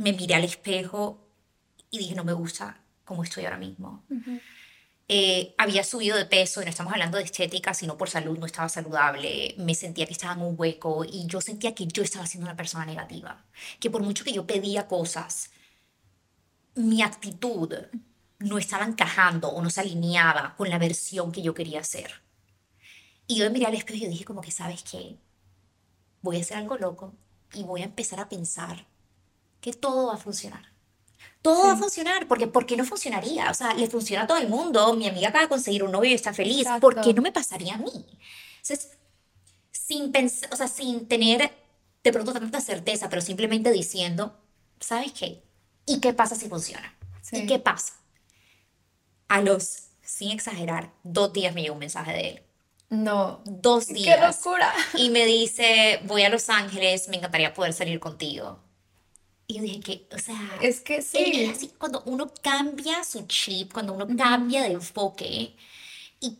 me 0.00 0.14
miré 0.14 0.34
al 0.34 0.44
espejo 0.44 1.28
y 1.90 1.98
dije, 1.98 2.14
no 2.14 2.24
me 2.24 2.32
gusta 2.32 2.80
como 3.04 3.22
estoy 3.22 3.44
ahora 3.44 3.58
mismo. 3.58 4.02
Eh, 5.08 5.54
había 5.58 5.84
subido 5.84 6.16
de 6.16 6.24
peso, 6.24 6.62
y 6.62 6.64
no 6.64 6.70
estamos 6.70 6.92
hablando 6.92 7.18
de 7.18 7.24
estética, 7.24 7.74
sino 7.74 7.98
por 7.98 8.08
salud, 8.08 8.38
no 8.38 8.46
estaba 8.46 8.68
saludable, 8.70 9.54
me 9.58 9.74
sentía 9.74 10.06
que 10.06 10.12
estaba 10.12 10.32
en 10.32 10.40
un 10.40 10.54
hueco 10.56 11.04
y 11.04 11.26
yo 11.26 11.42
sentía 11.42 11.74
que 11.74 11.86
yo 11.86 12.02
estaba 12.02 12.26
siendo 12.26 12.46
una 12.46 12.56
persona 12.56 12.86
negativa, 12.86 13.44
que 13.78 13.90
por 13.90 14.02
mucho 14.02 14.24
que 14.24 14.32
yo 14.32 14.46
pedía 14.46 14.86
cosas, 14.88 15.50
mi 16.76 17.02
actitud 17.02 17.74
no 18.38 18.56
estaba 18.56 18.86
encajando 18.86 19.48
o 19.48 19.60
no 19.60 19.68
se 19.68 19.82
alineaba 19.82 20.54
con 20.56 20.70
la 20.70 20.78
versión 20.78 21.30
que 21.30 21.42
yo 21.42 21.52
quería 21.52 21.84
ser. 21.84 22.22
Y 23.26 23.36
yo 23.36 23.44
me 23.44 23.50
miré 23.50 23.66
al 23.66 23.74
espejo 23.74 24.06
y 24.06 24.08
dije 24.08 24.24
como 24.24 24.40
que, 24.40 24.50
¿sabes 24.50 24.82
qué? 24.82 25.18
Voy 26.22 26.38
a 26.38 26.40
hacer 26.40 26.56
algo 26.56 26.78
loco 26.78 27.12
y 27.52 27.64
voy 27.64 27.82
a 27.82 27.86
empezar 27.86 28.20
a 28.20 28.30
pensar 28.30 28.86
que 29.60 29.72
todo 29.72 30.08
va 30.08 30.14
a 30.14 30.16
funcionar. 30.16 30.64
todo 31.42 31.66
va 31.68 31.72
a 31.72 31.76
funcionar, 31.76 32.28
porque 32.28 32.46
¿por 32.46 32.66
qué 32.66 32.76
no 32.76 32.84
funcionaría? 32.84 33.50
O 33.50 33.54
sea, 33.54 33.72
le 33.74 33.88
funciona 33.88 34.24
a 34.24 34.26
todo 34.26 34.38
el 34.38 34.48
mundo, 34.48 34.94
mi 34.94 35.08
amiga 35.08 35.28
acaba 35.28 35.44
de 35.44 35.48
conseguir 35.48 35.82
un 35.82 35.92
novio 35.92 36.10
y 36.10 36.14
está 36.14 36.32
feliz, 36.34 36.66
¿por 36.80 37.00
qué 37.00 37.14
no 37.14 37.22
me 37.22 37.32
pasaría 37.32 37.74
a 37.74 37.78
mí? 37.78 38.06
Entonces, 38.62 38.90
sin 39.72 40.12
pensar, 40.12 40.50
o 40.52 40.56
sea, 40.56 40.68
sin 40.68 41.08
tener 41.08 41.50
de 42.04 42.12
pronto 42.12 42.32
tanta 42.32 42.60
certeza, 42.60 43.08
pero 43.08 43.22
simplemente 43.22 43.72
diciendo, 43.72 44.36
¿sabes 44.80 45.12
qué? 45.12 45.42
¿Y 45.86 46.00
qué 46.00 46.12
pasa 46.12 46.34
si 46.34 46.48
funciona? 46.48 46.94
¿Y 47.32 47.46
qué 47.46 47.58
pasa? 47.58 47.94
A 49.28 49.40
los, 49.40 49.88
sin 50.02 50.30
exagerar, 50.30 50.92
dos 51.04 51.32
días 51.32 51.54
me 51.54 51.62
llegó 51.62 51.74
un 51.74 51.80
mensaje 51.80 52.12
de 52.12 52.28
él. 52.28 52.42
No. 52.90 53.40
Dos 53.44 53.86
días. 53.86 54.16
¡Qué 54.16 54.26
locura! 54.26 54.74
Y 54.94 55.10
me 55.10 55.24
dice, 55.24 56.00
voy 56.04 56.22
a 56.22 56.28
Los 56.28 56.48
Ángeles, 56.50 57.08
me 57.08 57.16
encantaría 57.16 57.54
poder 57.54 57.72
salir 57.72 58.00
contigo. 58.00 58.58
Y 59.50 59.54
yo 59.54 59.62
dije 59.62 59.80
que, 59.80 60.06
o 60.14 60.18
sea, 60.20 60.40
es 60.62 60.80
que 60.80 61.02
sí. 61.02 61.32
Es 61.34 61.56
así, 61.56 61.72
cuando 61.76 62.04
uno 62.06 62.32
cambia 62.40 63.02
su 63.02 63.26
chip, 63.26 63.72
cuando 63.72 63.94
uno 63.94 64.06
cambia 64.16 64.62
de 64.62 64.74
enfoque, 64.74 65.56
y 66.20 66.38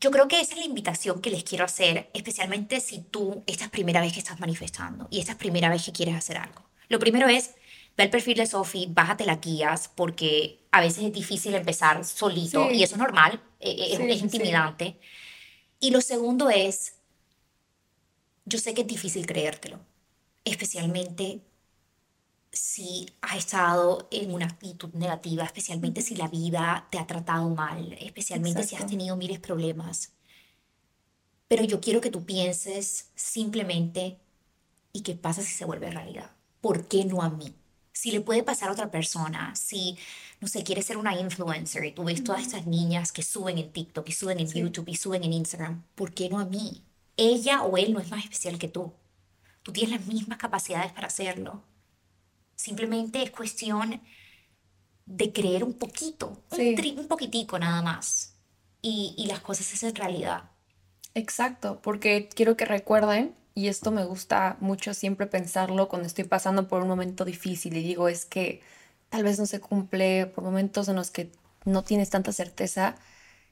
yo 0.00 0.12
creo 0.12 0.28
que 0.28 0.40
esa 0.40 0.52
es 0.52 0.60
la 0.60 0.66
invitación 0.66 1.20
que 1.20 1.30
les 1.30 1.42
quiero 1.42 1.64
hacer, 1.64 2.08
especialmente 2.14 2.78
si 2.78 3.00
tú, 3.00 3.42
esta 3.48 3.64
es 3.64 3.70
primera 3.70 4.00
vez 4.00 4.12
que 4.12 4.20
estás 4.20 4.38
manifestando 4.38 5.08
y 5.10 5.18
esta 5.18 5.32
es 5.32 5.38
primera 5.38 5.70
vez 5.70 5.84
que 5.86 5.90
quieres 5.90 6.14
hacer 6.14 6.36
algo. 6.36 6.62
Lo 6.88 7.00
primero 7.00 7.26
es, 7.26 7.56
ve 7.96 8.04
el 8.04 8.10
perfil 8.10 8.36
de 8.36 8.46
Sophie, 8.46 8.86
bájate 8.88 9.26
las 9.26 9.40
guías, 9.40 9.90
porque 9.92 10.68
a 10.70 10.80
veces 10.80 11.02
es 11.02 11.12
difícil 11.12 11.56
empezar 11.56 12.04
solito 12.04 12.70
y 12.70 12.84
eso 12.84 12.94
es 12.94 13.00
normal, 13.00 13.42
eh, 13.58 13.74
eh, 13.76 14.12
es, 14.12 14.20
intimidante. 14.20 15.00
Y 15.80 15.90
lo 15.90 16.00
segundo 16.00 16.48
es, 16.48 16.94
yo 18.44 18.60
sé 18.60 18.72
que 18.72 18.82
es 18.82 18.86
difícil 18.86 19.26
creértelo, 19.26 19.80
especialmente 20.44 21.40
si 22.58 23.06
has 23.22 23.36
estado 23.36 24.08
en 24.10 24.34
una 24.34 24.46
actitud 24.46 24.92
negativa, 24.94 25.44
especialmente 25.44 26.02
si 26.02 26.16
la 26.16 26.28
vida 26.28 26.88
te 26.90 26.98
ha 26.98 27.06
tratado 27.06 27.48
mal, 27.50 27.92
especialmente 28.00 28.64
si 28.64 28.74
has 28.74 28.86
tenido 28.86 29.16
miles 29.16 29.38
problemas. 29.38 30.12
Pero 31.46 31.64
yo 31.64 31.80
quiero 31.80 32.00
que 32.00 32.10
tú 32.10 32.24
pienses 32.24 33.10
simplemente, 33.14 34.18
¿y 34.92 35.02
qué 35.02 35.14
pasa 35.14 35.40
si 35.42 35.52
se 35.52 35.64
vuelve 35.64 35.90
realidad? 35.90 36.32
¿Por 36.60 36.88
qué 36.88 37.04
no 37.04 37.22
a 37.22 37.30
mí? 37.30 37.54
Si 37.92 38.10
le 38.10 38.20
puede 38.20 38.42
pasar 38.42 38.68
a 38.68 38.72
otra 38.72 38.90
persona, 38.90 39.54
si, 39.54 39.96
no 40.40 40.48
sé, 40.48 40.62
quieres 40.64 40.86
ser 40.86 40.98
una 40.98 41.18
influencer 41.18 41.84
y 41.84 41.92
tú 41.92 42.04
ves 42.04 42.22
todas 42.24 42.42
estas 42.42 42.66
niñas 42.66 43.12
que 43.12 43.22
suben 43.22 43.58
en 43.58 43.72
TikTok 43.72 44.08
y 44.08 44.12
suben 44.12 44.40
en 44.40 44.48
YouTube 44.48 44.88
y 44.88 44.96
suben 44.96 45.24
en 45.24 45.32
Instagram, 45.32 45.84
¿por 45.94 46.12
qué 46.12 46.28
no 46.28 46.38
a 46.38 46.44
mí? 46.44 46.82
Ella 47.16 47.62
o 47.62 47.76
él 47.76 47.92
no 47.92 48.00
es 48.00 48.10
más 48.10 48.24
especial 48.24 48.58
que 48.58 48.68
tú. 48.68 48.92
Tú 49.62 49.72
tienes 49.72 49.98
las 49.98 50.06
mismas 50.06 50.38
capacidades 50.38 50.92
para 50.92 51.06
hacerlo. 51.06 51.62
Simplemente 52.58 53.22
es 53.22 53.30
cuestión 53.30 54.02
de 55.06 55.32
creer 55.32 55.62
un 55.62 55.74
poquito, 55.74 56.42
un, 56.50 56.98
un, 56.98 57.06
poquitico 57.06 57.56
nada 57.56 57.82
más. 57.82 58.34
Y, 58.82 59.14
y 59.16 59.26
las 59.26 59.40
cosas 59.40 59.66
se 59.66 59.76
hacen 59.76 59.94
realidad. 59.94 60.50
Exacto, 61.14 61.80
porque 61.80 62.28
quiero 62.34 62.56
que 62.56 62.64
recuerden 62.64 63.36
y 63.54 63.68
esto 63.68 63.92
me 63.92 64.04
gusta 64.04 64.56
mucho 64.58 64.92
siempre 64.92 65.28
pensarlo 65.28 65.88
cuando 65.88 66.08
estoy 66.08 66.24
pasando 66.24 66.66
por 66.66 66.82
un 66.82 66.88
momento 66.88 67.24
difícil 67.24 67.76
y 67.76 67.82
digo 67.82 68.08
es 68.08 68.24
que 68.24 68.60
tal 69.08 69.22
vez 69.22 69.38
no 69.38 69.46
se 69.46 69.60
cumple 69.60 70.26
por 70.26 70.42
momentos 70.42 70.88
en 70.88 70.96
los 70.96 71.12
que 71.12 71.30
no 71.64 71.84
tienes 71.84 72.10
tanta 72.10 72.32
certeza, 72.32 72.96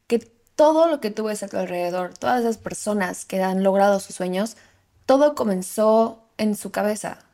que 0.09 0.19
todo 0.19 0.89
lo 0.89 1.01
que 1.01 1.13
tú 1.13 1.25
ves 1.25 1.45
a 1.45 1.49
tu 1.49 1.59
alrededor, 1.59 2.19
todas 2.19 2.41
esas 2.41 2.59
personas 2.59 3.25
que 3.25 3.41
han 3.41 3.63
logrado 3.63 4.01
sus 4.01 4.17
sueños, 4.17 4.57
todo 5.07 5.37
comenzó 5.37 6.29
en 6.39 6.57
su 6.57 6.73
cabeza, 6.73 7.26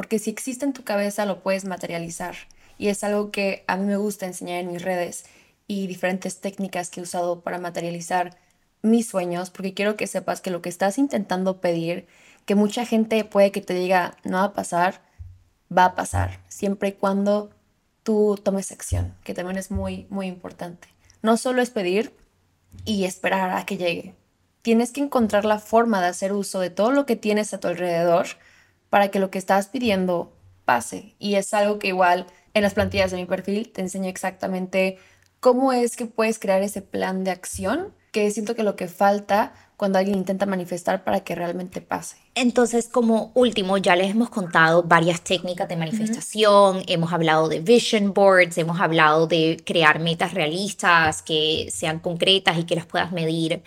porque 0.00 0.18
si 0.18 0.30
existe 0.30 0.64
en 0.64 0.72
tu 0.72 0.82
cabeza 0.82 1.26
lo 1.26 1.42
puedes 1.42 1.66
materializar 1.66 2.34
y 2.78 2.88
es 2.88 3.04
algo 3.04 3.30
que 3.30 3.64
a 3.66 3.76
mí 3.76 3.84
me 3.84 3.98
gusta 3.98 4.24
enseñar 4.24 4.60
en 4.60 4.72
mis 4.72 4.80
redes 4.80 5.26
y 5.66 5.88
diferentes 5.88 6.40
técnicas 6.40 6.88
que 6.88 7.00
he 7.00 7.02
usado 7.02 7.42
para 7.42 7.58
materializar 7.58 8.38
mis 8.80 9.06
sueños, 9.06 9.50
porque 9.50 9.74
quiero 9.74 9.98
que 9.98 10.06
sepas 10.06 10.40
que 10.40 10.50
lo 10.50 10.62
que 10.62 10.70
estás 10.70 10.96
intentando 10.96 11.60
pedir, 11.60 12.06
que 12.46 12.54
mucha 12.54 12.86
gente 12.86 13.22
puede 13.24 13.52
que 13.52 13.60
te 13.60 13.74
diga 13.74 14.16
no 14.24 14.38
va 14.38 14.44
a 14.44 14.52
pasar, 14.54 15.02
va 15.70 15.84
a 15.84 15.94
pasar, 15.94 16.40
siempre 16.48 16.88
y 16.88 16.92
cuando 16.92 17.50
tú 18.02 18.40
tomes 18.42 18.72
acción, 18.72 19.14
que 19.22 19.34
también 19.34 19.58
es 19.58 19.70
muy, 19.70 20.06
muy 20.08 20.28
importante. 20.28 20.88
No 21.20 21.36
solo 21.36 21.60
es 21.60 21.68
pedir 21.68 22.16
y 22.86 23.04
esperar 23.04 23.50
a 23.50 23.66
que 23.66 23.76
llegue. 23.76 24.14
Tienes 24.62 24.92
que 24.92 25.02
encontrar 25.02 25.44
la 25.44 25.58
forma 25.58 26.00
de 26.00 26.06
hacer 26.06 26.32
uso 26.32 26.58
de 26.58 26.70
todo 26.70 26.90
lo 26.90 27.04
que 27.04 27.16
tienes 27.16 27.52
a 27.52 27.60
tu 27.60 27.68
alrededor 27.68 28.28
para 28.90 29.08
que 29.08 29.20
lo 29.20 29.30
que 29.30 29.38
estás 29.38 29.68
pidiendo 29.68 30.36
pase. 30.64 31.14
Y 31.18 31.36
es 31.36 31.54
algo 31.54 31.78
que 31.78 31.88
igual 31.88 32.26
en 32.54 32.62
las 32.62 32.74
plantillas 32.74 33.10
de 33.10 33.16
mi 33.16 33.26
perfil 33.26 33.72
te 33.72 33.80
enseño 33.80 34.08
exactamente 34.08 34.98
cómo 35.40 35.72
es 35.72 35.96
que 35.96 36.06
puedes 36.06 36.38
crear 36.38 36.62
ese 36.62 36.82
plan 36.82 37.24
de 37.24 37.30
acción 37.30 37.94
que 38.12 38.30
siento 38.30 38.54
que 38.54 38.64
lo 38.64 38.76
que 38.76 38.88
falta 38.88 39.52
cuando 39.80 39.98
alguien 39.98 40.18
intenta 40.18 40.44
manifestar 40.44 41.04
para 41.04 41.20
que 41.20 41.34
realmente 41.34 41.80
pase. 41.80 42.18
Entonces, 42.34 42.86
como 42.86 43.32
último, 43.34 43.78
ya 43.78 43.96
les 43.96 44.10
hemos 44.10 44.28
contado 44.28 44.82
varias 44.82 45.22
técnicas 45.22 45.70
de 45.70 45.76
manifestación, 45.76 46.82
hemos 46.86 47.14
hablado 47.14 47.48
de 47.48 47.60
vision 47.60 48.12
boards, 48.12 48.58
hemos 48.58 48.78
hablado 48.78 49.26
de 49.26 49.58
crear 49.64 49.98
metas 49.98 50.34
realistas 50.34 51.22
que 51.22 51.70
sean 51.72 51.98
concretas 51.98 52.58
y 52.58 52.64
que 52.64 52.76
las 52.76 52.84
puedas 52.84 53.10
medir. 53.10 53.62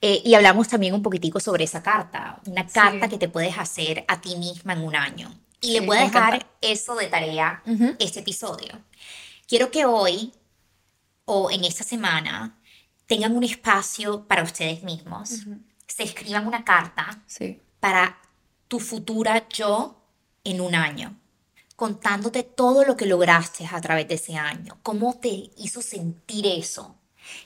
Eh, 0.00 0.22
y 0.24 0.32
hablamos 0.32 0.66
también 0.66 0.94
un 0.94 1.02
poquitico 1.02 1.40
sobre 1.40 1.64
esa 1.64 1.82
carta, 1.82 2.40
una 2.46 2.66
carta 2.66 3.08
que 3.08 3.18
te 3.18 3.28
puedes 3.28 3.58
hacer 3.58 4.06
a 4.08 4.18
ti 4.18 4.36
misma 4.36 4.72
en 4.72 4.82
un 4.82 4.96
año. 4.96 5.30
Y 5.60 5.72
le 5.72 5.80
voy 5.80 5.98
a 5.98 6.04
dejar 6.04 6.46
eso 6.62 6.94
de 6.94 7.08
tarea 7.08 7.62
este 7.98 8.20
episodio. 8.20 8.80
Quiero 9.46 9.70
que 9.70 9.84
hoy 9.84 10.32
o 11.26 11.50
en 11.50 11.64
esta 11.64 11.84
semana 11.84 12.56
tengan 13.10 13.36
un 13.36 13.42
espacio 13.42 14.24
para 14.28 14.44
ustedes 14.44 14.84
mismos, 14.84 15.44
se 15.84 16.04
escriban 16.04 16.46
una 16.46 16.64
carta 16.64 17.20
para 17.80 18.16
tu 18.68 18.78
futura 18.78 19.48
yo 19.48 20.00
en 20.44 20.60
un 20.60 20.76
año, 20.76 21.18
contándote 21.74 22.44
todo 22.44 22.84
lo 22.84 22.96
que 22.96 23.06
lograste 23.06 23.66
a 23.66 23.80
través 23.80 24.06
de 24.06 24.14
ese 24.14 24.36
año, 24.36 24.78
cómo 24.84 25.18
te 25.18 25.50
hizo 25.56 25.82
sentir 25.82 26.46
eso, 26.46 26.94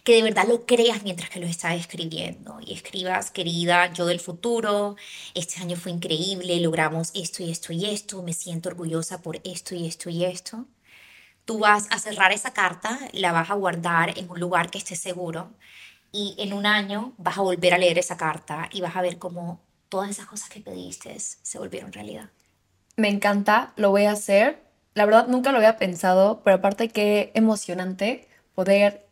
que 0.02 0.16
de 0.16 0.22
verdad 0.22 0.46
lo 0.46 0.66
creas 0.66 1.02
mientras 1.02 1.30
que 1.30 1.40
lo 1.40 1.46
estás 1.46 1.80
escribiendo. 1.80 2.58
Y 2.60 2.74
escribas, 2.74 3.30
querida, 3.30 3.90
yo 3.90 4.04
del 4.04 4.20
futuro, 4.20 4.96
este 5.32 5.62
año 5.62 5.78
fue 5.78 5.92
increíble, 5.92 6.60
logramos 6.60 7.10
esto 7.14 7.42
y 7.42 7.50
esto 7.50 7.72
y 7.72 7.86
esto, 7.86 8.22
me 8.22 8.34
siento 8.34 8.68
orgullosa 8.68 9.22
por 9.22 9.40
esto 9.44 9.74
y 9.74 9.86
esto 9.86 10.10
y 10.10 10.26
esto. 10.26 10.66
Tú 11.44 11.58
vas 11.58 11.86
a 11.90 11.98
cerrar 11.98 12.32
esa 12.32 12.52
carta, 12.52 12.98
la 13.12 13.32
vas 13.32 13.50
a 13.50 13.54
guardar 13.54 14.18
en 14.18 14.30
un 14.30 14.40
lugar 14.40 14.70
que 14.70 14.78
esté 14.78 14.96
seguro 14.96 15.50
y 16.10 16.34
en 16.38 16.52
un 16.52 16.64
año 16.64 17.12
vas 17.18 17.38
a 17.38 17.42
volver 17.42 17.74
a 17.74 17.78
leer 17.78 17.98
esa 17.98 18.16
carta 18.16 18.68
y 18.72 18.80
vas 18.80 18.96
a 18.96 19.02
ver 19.02 19.18
cómo 19.18 19.60
todas 19.88 20.10
esas 20.10 20.26
cosas 20.26 20.48
que 20.48 20.60
pediste 20.60 21.18
se 21.18 21.58
volvieron 21.58 21.92
realidad. 21.92 22.30
Me 22.96 23.08
encanta, 23.08 23.72
lo 23.76 23.90
voy 23.90 24.04
a 24.04 24.12
hacer. 24.12 24.62
La 24.94 25.04
verdad 25.04 25.26
nunca 25.26 25.50
lo 25.50 25.58
había 25.58 25.76
pensado, 25.76 26.40
pero 26.44 26.56
aparte 26.56 26.88
qué 26.88 27.32
emocionante 27.34 28.28
poder 28.54 29.06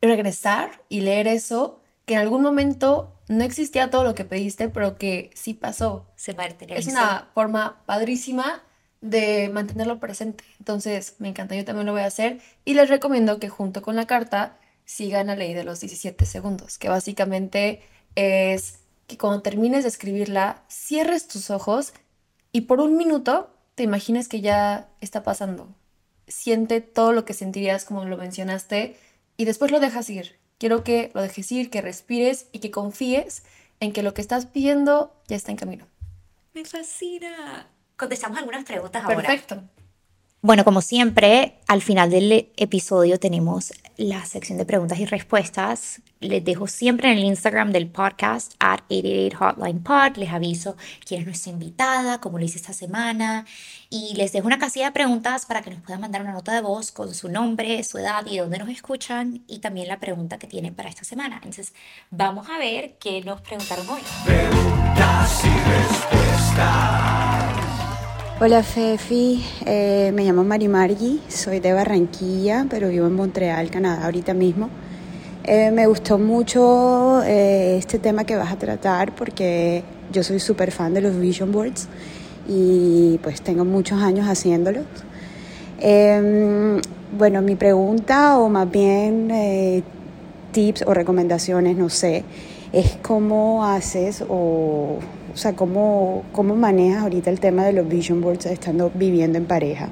regresar 0.00 0.82
y 0.88 1.00
leer 1.00 1.26
eso, 1.26 1.80
que 2.06 2.14
en 2.14 2.20
algún 2.20 2.42
momento 2.42 3.14
no 3.28 3.44
existía 3.44 3.90
todo 3.90 4.04
lo 4.04 4.14
que 4.14 4.24
pediste, 4.24 4.68
pero 4.68 4.96
que 4.96 5.30
sí 5.34 5.54
pasó. 5.54 6.06
Se 6.16 6.36
Es 6.68 6.86
una 6.86 7.30
forma 7.34 7.82
padrísima 7.86 8.62
de 9.04 9.50
mantenerlo 9.50 10.00
presente. 10.00 10.44
Entonces, 10.58 11.16
me 11.18 11.28
encanta, 11.28 11.54
yo 11.54 11.64
también 11.66 11.84
lo 11.84 11.92
voy 11.92 12.00
a 12.00 12.06
hacer 12.06 12.40
y 12.64 12.72
les 12.72 12.88
recomiendo 12.88 13.38
que 13.38 13.50
junto 13.50 13.82
con 13.82 13.96
la 13.96 14.06
carta 14.06 14.58
sigan 14.86 15.26
la 15.26 15.36
ley 15.36 15.52
de 15.52 15.62
los 15.62 15.80
17 15.80 16.24
segundos, 16.24 16.78
que 16.78 16.88
básicamente 16.88 17.82
es 18.14 18.78
que 19.06 19.18
cuando 19.18 19.42
termines 19.42 19.84
de 19.84 19.90
escribirla, 19.90 20.64
cierres 20.68 21.28
tus 21.28 21.50
ojos 21.50 21.92
y 22.50 22.62
por 22.62 22.80
un 22.80 22.96
minuto 22.96 23.54
te 23.74 23.82
imagines 23.82 24.26
que 24.26 24.40
ya 24.40 24.88
está 25.02 25.22
pasando. 25.22 25.68
Siente 26.26 26.80
todo 26.80 27.12
lo 27.12 27.26
que 27.26 27.34
sentirías 27.34 27.84
como 27.84 28.06
lo 28.06 28.16
mencionaste 28.16 28.96
y 29.36 29.44
después 29.44 29.70
lo 29.70 29.80
dejas 29.80 30.08
ir. 30.08 30.38
Quiero 30.56 30.82
que 30.82 31.10
lo 31.12 31.20
dejes 31.20 31.52
ir, 31.52 31.68
que 31.68 31.82
respires 31.82 32.46
y 32.52 32.60
que 32.60 32.70
confíes 32.70 33.42
en 33.80 33.92
que 33.92 34.02
lo 34.02 34.14
que 34.14 34.22
estás 34.22 34.46
pidiendo 34.46 35.14
ya 35.28 35.36
está 35.36 35.50
en 35.50 35.58
camino. 35.58 35.86
Me 36.54 36.64
fascina 36.64 37.68
contestamos 37.96 38.38
algunas 38.38 38.64
preguntas 38.64 39.04
ahora. 39.04 39.16
Perfecto. 39.16 39.62
Bueno, 40.44 40.62
como 40.62 40.82
siempre, 40.82 41.54
al 41.68 41.80
final 41.80 42.10
del 42.10 42.52
episodio 42.58 43.18
tenemos 43.18 43.72
la 43.96 44.26
sección 44.26 44.58
de 44.58 44.66
preguntas 44.66 44.98
y 44.98 45.06
respuestas. 45.06 46.02
Les 46.20 46.44
dejo 46.44 46.66
siempre 46.66 47.10
en 47.10 47.16
el 47.16 47.24
Instagram 47.24 47.72
del 47.72 47.86
podcast, 47.86 48.52
at 48.58 48.80
88 48.90 49.38
Hotline 49.38 49.82
Pod. 49.82 50.18
Les 50.18 50.30
aviso 50.30 50.76
quién 51.06 51.20
es 51.20 51.26
nuestra 51.26 51.50
invitada, 51.50 52.20
cómo 52.20 52.38
lo 52.38 52.44
hice 52.44 52.58
esta 52.58 52.74
semana. 52.74 53.46
Y 53.88 54.12
les 54.16 54.32
dejo 54.32 54.46
una 54.46 54.58
casilla 54.58 54.84
de 54.84 54.92
preguntas 54.92 55.46
para 55.46 55.62
que 55.62 55.70
nos 55.70 55.80
puedan 55.80 56.02
mandar 56.02 56.20
una 56.20 56.32
nota 56.32 56.52
de 56.52 56.60
voz 56.60 56.92
con 56.92 57.14
su 57.14 57.30
nombre, 57.30 57.82
su 57.82 57.96
edad 57.96 58.26
y 58.26 58.36
dónde 58.36 58.58
nos 58.58 58.68
escuchan. 58.68 59.44
Y 59.46 59.60
también 59.60 59.88
la 59.88 59.98
pregunta 59.98 60.38
que 60.38 60.46
tienen 60.46 60.74
para 60.74 60.90
esta 60.90 61.04
semana. 61.04 61.36
Entonces, 61.36 61.72
vamos 62.10 62.50
a 62.50 62.58
ver 62.58 62.98
qué 63.00 63.22
nos 63.22 63.40
preguntaron 63.40 63.88
hoy. 63.88 64.02
Preguntas 64.26 65.42
y 65.42 65.48
respuestas. 65.70 67.23
Hola 68.46 68.62
Fefi, 68.62 69.42
eh, 69.64 70.12
me 70.14 70.22
llamo 70.22 70.44
Mari 70.44 70.68
Margi, 70.68 71.18
soy 71.28 71.60
de 71.60 71.72
Barranquilla, 71.72 72.66
pero 72.68 72.90
vivo 72.90 73.06
en 73.06 73.14
Montreal, 73.14 73.70
Canadá 73.70 74.04
ahorita 74.04 74.34
mismo. 74.34 74.68
Eh, 75.44 75.70
me 75.70 75.86
gustó 75.86 76.18
mucho 76.18 77.22
eh, 77.22 77.78
este 77.78 77.98
tema 77.98 78.24
que 78.24 78.36
vas 78.36 78.52
a 78.52 78.58
tratar 78.58 79.14
porque 79.14 79.82
yo 80.12 80.22
soy 80.22 80.40
súper 80.40 80.72
fan 80.72 80.92
de 80.92 81.00
los 81.00 81.18
vision 81.18 81.52
boards 81.52 81.88
y 82.46 83.18
pues 83.22 83.40
tengo 83.40 83.64
muchos 83.64 84.02
años 84.02 84.26
haciéndolos. 84.28 84.84
Em, 85.80 86.82
bueno, 87.16 87.40
mi 87.40 87.54
pregunta 87.54 88.38
o 88.38 88.50
más 88.50 88.70
bien 88.70 89.30
eh, 89.30 89.82
tips 90.52 90.84
o 90.86 90.92
recomendaciones, 90.92 91.78
no 91.78 91.88
sé, 91.88 92.24
es 92.74 92.98
cómo 93.00 93.64
haces 93.64 94.22
o, 94.28 94.98
o 95.34 95.36
sea, 95.36 95.54
cómo, 95.54 96.22
cómo 96.32 96.54
manejas 96.54 97.02
ahorita 97.02 97.30
el 97.30 97.40
tema 97.40 97.64
de 97.64 97.72
los 97.72 97.88
vision 97.88 98.20
boards 98.20 98.46
estando 98.46 98.90
viviendo 98.94 99.36
en 99.36 99.46
pareja. 99.46 99.90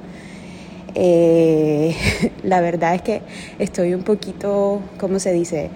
Eh, 0.95 1.95
la 2.43 2.61
verdad 2.61 2.95
es 2.95 3.01
que 3.01 3.21
estoy 3.59 3.93
un 3.93 4.03
poquito, 4.03 4.81
¿cómo 4.97 5.19
se 5.19 5.33
dice? 5.33 5.69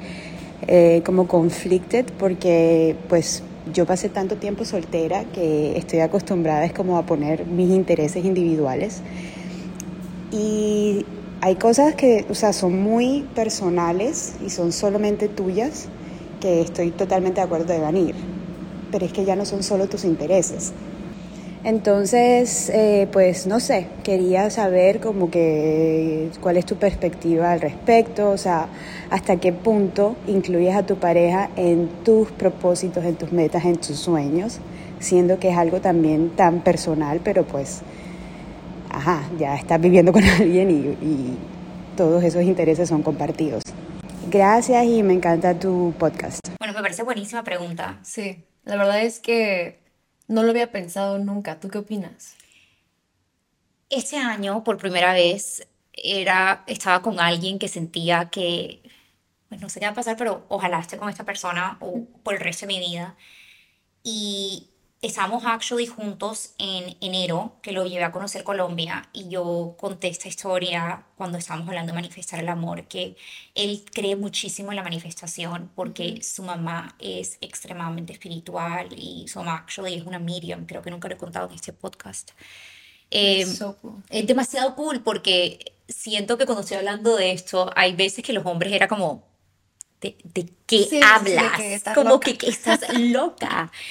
Eh, 0.68 1.02
como 1.06 1.28
conflicted 1.28 2.06
porque 2.18 2.96
pues 3.10 3.44
yo 3.74 3.86
pasé 3.86 4.10
tanto 4.10 4.38
tiempo 4.38 4.66
soltera 4.66 5.24
que 5.26 5.78
estoy 5.78 6.00
acostumbrada 6.00 6.66
es 6.66 6.74
como 6.74 6.98
a 6.98 7.06
poner 7.06 7.46
mis 7.46 7.70
intereses 7.70 8.26
individuales 8.26 9.02
y 10.32 11.06
hay 11.42 11.56
cosas 11.56 11.96
que, 11.96 12.26
o 12.30 12.34
sea, 12.34 12.54
son 12.54 12.82
muy 12.82 13.28
personales 13.36 14.36
y 14.46 14.50
son 14.50 14.72
solamente 14.72 15.28
tuyas 15.28 15.88
que 16.42 16.62
estoy 16.62 16.92
totalmente 16.92 17.40
de 17.40 17.46
acuerdo 17.46 17.74
de 17.74 17.80
venir, 17.80 18.16
pero 18.92 19.06
es 19.06 19.14
que 19.14 19.26
ya 19.26 19.36
no 19.36 19.46
son 19.46 19.64
solo 19.64 19.88
tus 19.88 20.06
intereses. 20.06 20.74
Entonces, 21.64 22.70
eh, 22.70 23.10
pues 23.12 23.46
no 23.46 23.60
sé, 23.60 23.88
quería 24.04 24.50
saber 24.50 25.02
como 25.02 25.30
que 25.30 26.30
cuál 26.40 26.56
es 26.56 26.66
tu 26.66 26.78
perspectiva 26.78 27.52
al 27.52 27.60
respecto, 27.60 28.30
o 28.30 28.38
sea, 28.38 28.68
hasta 29.10 29.38
qué 29.38 29.52
punto 29.52 30.16
incluyes 30.28 30.76
a 30.76 30.86
tu 30.86 30.96
pareja 30.96 31.50
en 31.58 31.90
tus 32.06 32.32
propósitos, 32.32 33.04
en 33.04 33.16
tus 33.16 33.34
metas, 33.34 33.66
en 33.66 33.76
tus 33.76 33.98
sueños, 33.98 34.60
siendo 35.00 35.40
que 35.40 35.50
es 35.50 35.58
algo 35.58 35.82
también 35.82 36.30
tan 36.30 36.62
personal, 36.64 37.20
pero 37.22 37.44
pues, 37.44 37.82
ajá, 38.90 39.28
ya 39.38 39.56
estás 39.56 39.82
viviendo 39.82 40.14
con 40.14 40.24
alguien 40.40 40.70
y, 40.72 41.06
y 41.06 41.38
todos 41.98 42.24
esos 42.24 42.44
intereses 42.44 42.88
son 42.88 43.02
compartidos. 43.04 43.64
Gracias 44.30 44.86
y 44.86 45.04
me 45.04 45.14
encanta 45.14 45.58
tu 45.58 45.94
podcast. 45.98 46.40
Bueno, 46.60 46.74
me 46.74 46.82
parece 46.82 47.04
buenísima 47.04 47.44
pregunta. 47.44 48.00
Sí, 48.04 48.44
la 48.68 48.76
verdad 48.76 49.02
es 49.02 49.20
que 49.20 49.80
no 50.28 50.44
lo 50.44 50.52
había 50.52 50.72
pensado 50.72 51.18
nunca. 51.20 51.60
¿Tú 51.60 51.70
qué 51.70 51.78
opinas? 51.80 52.36
Este 53.90 54.18
año, 54.18 54.64
por 54.64 54.78
primera 54.78 55.14
vez, 55.14 55.68
era, 55.94 56.64
estaba 56.68 57.02
con 57.02 57.20
alguien 57.20 57.60
que 57.60 57.70
sentía 57.70 58.30
que, 58.30 58.82
pues 59.50 59.62
no 59.62 59.70
sé 59.70 59.80
qué 59.80 59.86
va 59.86 59.94
a 59.94 59.96
pasar, 59.96 60.18
pero 60.18 60.46
ojalá 60.50 60.80
esté 60.80 60.98
con 60.98 61.10
esta 61.10 61.24
persona 61.26 61.78
o 61.80 62.06
por 62.24 62.36
el 62.36 62.42
resto 62.42 62.66
de 62.66 62.74
mi 62.74 62.80
vida. 62.80 63.16
Y 64.04 64.70
estábamos 65.02 65.46
actually 65.46 65.86
juntos 65.86 66.54
en 66.58 66.98
enero, 67.02 67.58
que 67.62 67.72
lo 67.72 67.86
llevé 67.86 68.04
a 68.04 68.12
conocer 68.12 68.44
Colombia, 68.44 69.08
y 69.14 69.30
yo 69.30 69.76
conté 69.80 70.08
esta 70.08 70.28
historia 70.28 71.06
cuando 71.16 71.38
estábamos 71.38 71.68
hablando 71.70 71.92
de 71.92 71.96
manifestar 71.96 72.40
el 72.40 72.50
amor, 72.50 72.88
que 72.88 73.16
él 73.54 73.86
cree 73.94 74.16
muchísimo 74.16 74.72
en 74.72 74.76
la 74.78 74.84
manifestación 74.84 75.72
porque 75.76 76.22
su 76.24 76.42
mamá 76.44 76.96
es 77.00 77.38
extremadamente 77.42 78.14
espiritual 78.14 78.88
y 78.98 79.28
su 79.28 79.40
mamá 79.40 79.58
actually 79.58 79.94
es 79.96 80.04
una 80.04 80.20
medium, 80.20 80.66
creo 80.66 80.82
que 80.82 80.90
nunca 80.92 81.08
lo 81.08 81.16
he 81.16 81.18
contado 81.18 81.48
en 81.50 81.56
este 81.56 81.74
podcast. 81.74 82.32
Eh, 83.12 83.46
So 83.46 83.78
cool. 83.78 84.04
es 84.10 84.26
demasiado 84.28 84.76
cool 84.76 85.02
porque 85.02 85.76
siento 85.88 86.38
que 86.38 86.46
cuando 86.46 86.62
estoy 86.62 86.78
hablando 86.78 87.16
de 87.16 87.32
esto, 87.32 87.72
hay 87.76 87.96
veces 87.96 88.24
que 88.24 88.34
los 88.34 88.46
hombres 88.46 88.74
era 88.74 88.88
como, 88.88 89.24
¿de, 90.02 90.18
de 90.24 90.50
qué 90.66 90.84
Sí, 90.84 90.88
sí, 90.90 91.00
de 91.00 91.04
hablas? 91.04 91.58
que 91.58 91.82
como 91.96 92.10
loca. 92.12 92.26
que, 92.26 92.38
que 92.38 92.50
estás 92.50 92.82
loca. 92.94 93.72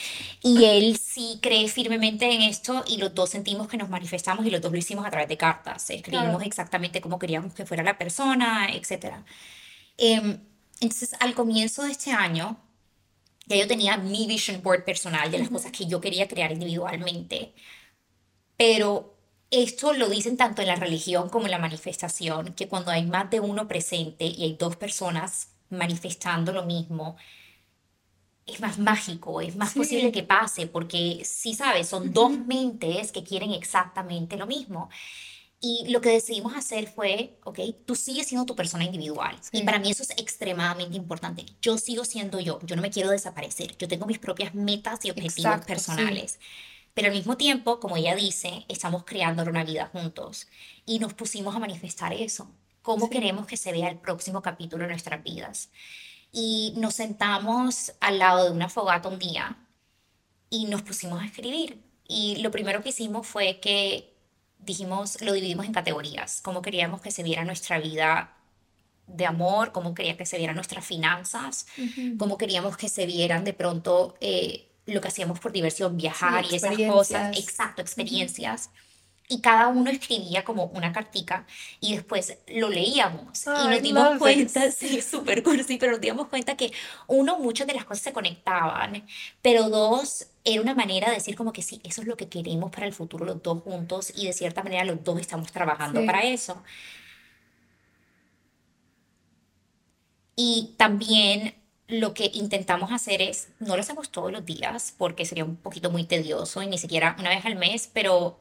Y 0.43 0.65
él 0.65 0.97
sí 0.99 1.39
cree 1.43 1.69
firmemente 1.69 2.31
en 2.33 2.43
esto 2.43 2.85
y 2.87 2.99
los 2.99 3.15
dos 3.15 3.31
sentimos 3.31 3.69
que 3.69 3.77
nos 3.77 3.89
manifestamos 3.89 4.47
y 4.47 4.51
los 4.51 4.61
dos 4.61 4.73
lo 4.73 4.79
hicimos 4.79 5.07
a 5.07 5.11
través 5.11 5.29
de 5.29 5.37
cartas. 5.37 5.91
Escribimos 5.91 6.37
Claro. 6.37 6.47
exactamente 6.47 7.01
cómo 7.01 7.19
queríamos 7.19 7.55
que 7.55 7.67
fuera 7.67 7.83
la 7.83 7.99
persona, 7.99 8.69
etc. 8.73 9.25
Em, 9.99 10.41
entonces, 10.81 11.15
al 11.21 11.35
comienzo 11.35 11.85
de 11.85 11.93
este 11.93 12.13
año, 12.13 12.59
ya 13.47 13.57
yo 13.57 13.67
tenía 13.69 13.97
mi 13.99 14.27
vision 14.27 14.63
board 14.63 14.85
personal 14.85 15.31
de 15.31 15.39
las 15.39 15.51
cosas 15.51 15.73
que 15.73 15.87
yo 15.87 16.01
quería 16.01 16.29
crear 16.29 16.53
individualmente. 16.53 17.55
Pero 18.57 19.17
esto 19.51 19.93
lo 19.93 20.09
dicen 20.09 20.37
tanto 20.37 20.63
en 20.63 20.69
la 20.69 20.77
religión 20.77 21.29
como 21.29 21.47
en 21.47 21.53
la 21.53 21.59
manifestación, 21.59 22.55
que 22.55 22.69
cuando 22.69 22.91
hay 22.91 23.05
más 23.07 23.31
de 23.31 23.41
uno 23.41 23.69
presente 23.69 24.25
y 24.27 24.45
hay 24.45 24.55
dos 24.55 24.77
personas 24.77 25.53
manifestando 25.71 26.53
lo 26.53 26.65
mismo, 26.65 27.17
es 28.47 28.61
más 28.61 28.79
mágico, 28.79 29.41
es 29.41 29.57
más 29.57 29.73
Sí. 29.73 29.81
posible 29.81 30.13
que 30.13 30.23
pase, 30.23 30.67
porque 30.69 31.23
sí 31.25 31.55
sabes, 31.55 31.89
son 31.89 32.13
dos 32.13 32.31
mentes 32.39 33.11
que 33.13 33.25
quieren 33.25 33.53
exactamente 33.53 34.37
lo 34.37 34.47
mismo. 34.47 34.89
Y 35.59 35.87
lo 35.89 36.01
que 36.01 36.11
decidimos 36.11 36.55
hacer 36.55 36.87
fue, 36.87 37.39
ok, 37.45 37.59
tú 37.87 37.97
sigues 37.97 38.27
siendo 38.29 38.45
tu 38.47 38.55
persona 38.55 38.85
individual. 38.85 39.37
Y 39.53 39.59
Sí. 39.59 39.65
para 39.65 39.79
mí 39.81 39.91
eso 39.91 40.03
es 40.05 40.11
extremadamente 40.11 40.97
importante. 40.97 41.45
Yo 41.61 41.77
sigo 41.79 42.05
siendo 42.05 42.39
yo, 42.41 42.61
yo 42.63 42.77
no 42.77 42.83
me 42.83 42.91
quiero 42.91 43.11
desaparecer. 43.11 43.77
Yo 43.79 43.89
tengo 43.89 44.07
mis 44.07 44.19
propias 44.19 44.55
metas 44.55 45.05
y 45.05 45.11
objetivos 45.11 45.39
Exacto, 45.39 45.63
sí. 45.65 45.69
personales. 45.73 46.39
Pero 46.95 47.09
al 47.09 47.15
mismo 47.15 47.37
tiempo, 47.37 47.81
como 47.81 47.97
ella 47.97 48.15
dice, 48.15 48.65
estamos 48.69 49.05
creando 49.05 49.43
una 49.43 49.65
vida 49.65 49.87
juntos. 49.93 50.47
Y 50.85 50.99
nos 50.99 51.15
pusimos 51.15 51.57
a 51.57 51.59
manifestar 51.59 52.13
eso. 52.13 52.51
¿Cómo 52.83 53.07
Sí. 53.07 53.13
queremos 53.13 53.47
que 53.47 53.57
se 53.57 53.73
vea 53.73 53.89
el 53.89 53.99
próximo 53.99 54.41
capítulo 54.43 54.85
de 54.85 54.91
nuestras 54.91 55.23
vidas? 55.25 55.71
Y 56.33 56.75
nos 56.77 56.95
sentamos 56.95 57.93
al 58.01 58.19
lado 58.19 58.45
de 58.45 58.51
una 58.51 58.69
fogata 58.69 59.09
un 59.09 59.19
día 59.19 59.57
y 60.51 60.67
nos 60.67 60.83
pusimos 60.83 61.23
a 61.23 61.27
escribir. 61.27 61.83
Y 62.09 62.37
lo 62.37 62.51
primero 62.51 62.83
que 62.83 62.91
hicimos 62.91 63.27
fue 63.27 63.59
que 63.61 64.15
dijimos, 64.59 65.21
lo 65.23 65.33
dividimos 65.33 65.67
en 65.67 65.73
categorías, 65.73 66.41
cómo 66.43 66.63
queríamos 66.63 67.01
que 67.01 67.11
se 67.11 67.23
viera 67.23 67.45
nuestra 67.45 67.79
vida 67.79 68.37
de 69.07 69.27
amor, 69.27 69.73
cómo 69.73 69.95
quería 69.95 70.17
que 70.17 70.27
se 70.27 70.37
vieran 70.37 70.57
nuestras 70.57 70.85
finanzas, 70.85 71.67
cómo 72.19 72.37
queríamos 72.37 72.77
que 72.77 72.89
se 72.89 73.07
vieran 73.07 73.45
de 73.45 73.53
pronto 73.53 74.17
eh, 74.21 74.69
lo 74.87 75.01
que 75.01 75.09
hacíamos 75.09 75.39
por 75.39 75.53
diversión, 75.53 75.97
viajar 75.97 76.45
y 76.51 76.57
esas 76.57 76.71
cosas, 76.71 77.37
experiencias. 77.37 77.39
exacto, 77.39 77.83
experiencias. 77.83 78.71
Y 79.29 79.41
cada 79.41 79.69
uno 79.69 79.91
escribía 79.91 80.45
como 80.45 80.67
una 80.67 80.93
cartica 80.93 81.47
y 81.81 81.97
después 81.97 82.39
lo 82.49 82.69
leíamos 82.71 83.51
y 83.55 83.69
Ay, 83.69 83.69
nos 83.69 83.83
dimos 83.83 84.11
love 84.11 84.23
it. 84.29 84.51
cuenta, 84.51 84.71
sí, 84.71 85.01
súper 85.03 85.43
cursi, 85.43 85.79
pero 85.79 85.93
nos 85.93 86.01
dimos 86.01 86.29
cuenta 86.29 86.57
que 86.57 86.73
uno, 87.09 87.39
muchas 87.39 87.67
de 87.67 87.75
las 87.75 87.85
cosas 87.85 88.05
se 88.05 88.13
conectaban, 88.13 89.05
pero 89.43 89.69
dos, 89.69 90.29
era 90.45 90.61
una 90.63 90.75
manera 90.75 91.09
de 91.09 91.15
decir 91.15 91.35
como 91.37 91.53
que 91.53 91.63
sí, 91.63 91.81
eso 91.85 92.03
es 92.03 92.07
lo 92.07 92.17
que 92.17 92.29
queremos 92.29 92.71
para 92.71 92.87
el 92.87 92.93
futuro 92.93 93.25
los 93.25 93.43
dos 93.43 93.63
juntos 93.63 94.13
y 94.15 94.27
de 94.27 94.33
cierta 94.33 94.63
manera 94.63 94.85
los 94.85 95.03
dos 95.03 95.19
estamos 95.21 95.51
trabajando 95.53 96.01
Sí. 96.01 96.07
para 96.07 96.23
eso. 96.25 96.63
Y 100.35 100.75
también 100.79 101.55
lo 101.89 102.13
que 102.15 102.31
intentamos 102.35 102.93
hacer 102.93 103.23
es, 103.23 103.49
no 103.61 103.77
lo 103.77 103.81
hacemos 103.83 104.11
todos 104.11 104.33
los 104.33 104.45
días 104.45 104.95
porque 104.99 105.25
sería 105.25 105.45
un 105.45 105.57
poquito 105.57 105.91
muy 105.91 106.05
tedioso 106.05 106.63
y 106.63 106.67
ni 106.67 106.79
siquiera 106.79 107.17
una 107.19 107.31
vez 107.31 107.45
al 107.47 107.57
mes, 107.57 107.89
pero 107.93 108.39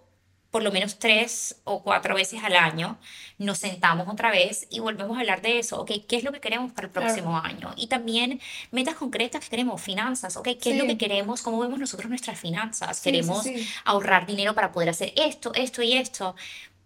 por 0.56 0.64
lo 0.64 0.72
menos 0.72 1.00
tres 1.00 1.58
o 1.66 1.84
cuatro 1.84 2.16
veces 2.16 2.42
al 2.42 2.56
año 2.56 2.98
nos 3.38 3.58
sentamos 3.58 4.08
otra 4.08 4.32
vez 4.32 4.68
y 4.70 4.80
volvemos 4.80 5.18
a 5.18 5.20
hablar 5.20 5.42
de 5.42 5.60
eso, 5.60 5.82
¿ok? 5.82 5.92
¿Qué 6.08 6.16
es 6.16 6.24
lo 6.24 6.32
que 6.32 6.40
queremos 6.40 6.72
para 6.72 6.88
el 6.88 6.94
Claro. 6.94 7.08
próximo 7.08 7.38
año? 7.38 7.74
Y 7.76 7.88
también 7.88 8.40
metas 8.72 8.96
concretas 8.96 9.44
que 9.44 9.50
queremos, 9.50 9.82
finanzas, 9.82 10.38
¿ok? 10.38 10.48
¿Qué 10.62 10.70
es 10.72 10.78
lo 10.78 10.84
Sí. 10.84 10.88
que 10.88 10.98
queremos? 10.98 11.42
¿Cómo 11.42 11.60
vemos 11.60 11.78
nosotros 11.78 12.08
nuestras 12.10 12.40
finanzas? 12.40 12.96
Sí, 12.96 13.04
sí, 13.04 13.12
Queremos 13.12 13.44
sí. 13.44 13.68
ahorrar 13.84 14.26
dinero 14.26 14.56
para 14.56 14.72
poder 14.72 14.88
hacer 14.88 15.12
esto, 15.18 15.54
esto 15.56 15.82
y 15.82 15.92
esto, 15.98 16.38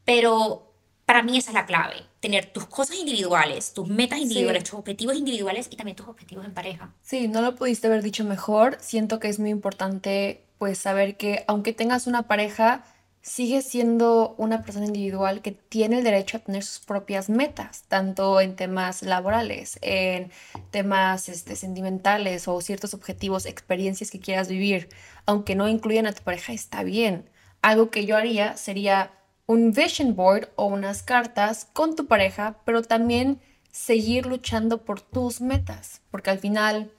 pero 0.03 0.73
para 1.05 1.21
mí 1.21 1.37
esa 1.37 1.51
es 1.51 1.53
la 1.53 1.67
clave, 1.67 1.97
tener 2.21 2.47
tus 2.51 2.65
cosas 2.65 2.95
individuales, 2.97 3.73
tus 3.75 3.87
metas 3.87 4.17
individuales, 4.17 4.63
Sí. 4.63 4.71
tus 4.71 4.79
objetivos 4.79 5.15
individuales 5.15 5.67
y 5.69 5.75
también 5.75 5.95
tus 5.95 6.07
objetivos 6.07 6.43
en 6.43 6.55
pareja. 6.55 6.91
Sí, 7.03 7.27
no 7.27 7.41
lo 7.43 7.55
pudiste 7.55 7.85
haber 7.85 8.01
dicho 8.01 8.23
mejor. 8.23 8.77
Siento 8.81 9.19
que 9.19 9.27
es 9.27 9.37
muy 9.37 9.51
importante 9.51 10.43
pues 10.57 10.79
saber 10.79 11.17
que 11.17 11.43
aunque 11.47 11.71
tengas 11.71 12.07
una 12.07 12.23
pareja, 12.23 12.83
sigues 13.29 13.65
siendo 13.65 14.33
una 14.39 14.63
persona 14.63 14.87
individual 14.87 15.43
que 15.43 15.51
tiene 15.51 15.99
el 15.99 16.03
derecho 16.03 16.37
a 16.37 16.39
tener 16.39 16.63
sus 16.63 16.79
propias 16.79 17.29
metas, 17.29 17.83
tanto 17.87 18.41
en 18.41 18.55
temas 18.55 19.03
laborales, 19.03 19.77
en 19.83 20.31
temas 20.71 21.29
este, 21.29 21.55
sentimentales 21.55 22.47
o 22.47 22.59
ciertos 22.59 22.95
objetivos, 22.95 23.45
experiencias 23.45 24.09
que 24.09 24.19
quieras 24.19 24.47
vivir. 24.47 24.89
Aunque 25.27 25.53
no 25.53 25.69
incluyan 25.69 26.07
a 26.07 26.13
tu 26.13 26.23
pareja, 26.23 26.53
está 26.53 26.81
bien. 26.81 27.29
Algo 27.61 27.91
que 27.91 28.07
yo 28.07 28.17
haría 28.17 28.57
sería 28.57 29.11
un 29.45 29.73
vision 29.73 30.15
board 30.15 30.49
o 30.55 30.65
unas 30.65 31.03
cartas 31.03 31.67
con 31.71 31.95
tu 31.95 32.07
pareja, 32.07 32.57
pero 32.65 32.81
también 32.81 33.39
seguir 33.71 34.25
luchando 34.25 34.83
por 34.83 35.01
tus 35.01 35.39
metas, 35.39 36.01
porque 36.09 36.31
al 36.31 36.39
final 36.39 36.91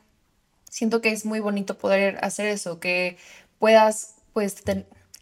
siento 0.71 1.01
que 1.01 1.11
es 1.11 1.27
muy 1.27 1.41
bonito 1.41 1.77
poder 1.77 2.19
hacer 2.23 2.47
eso, 2.47 2.79
que 2.79 3.17
puedas 3.59 4.15
pues 4.33 4.63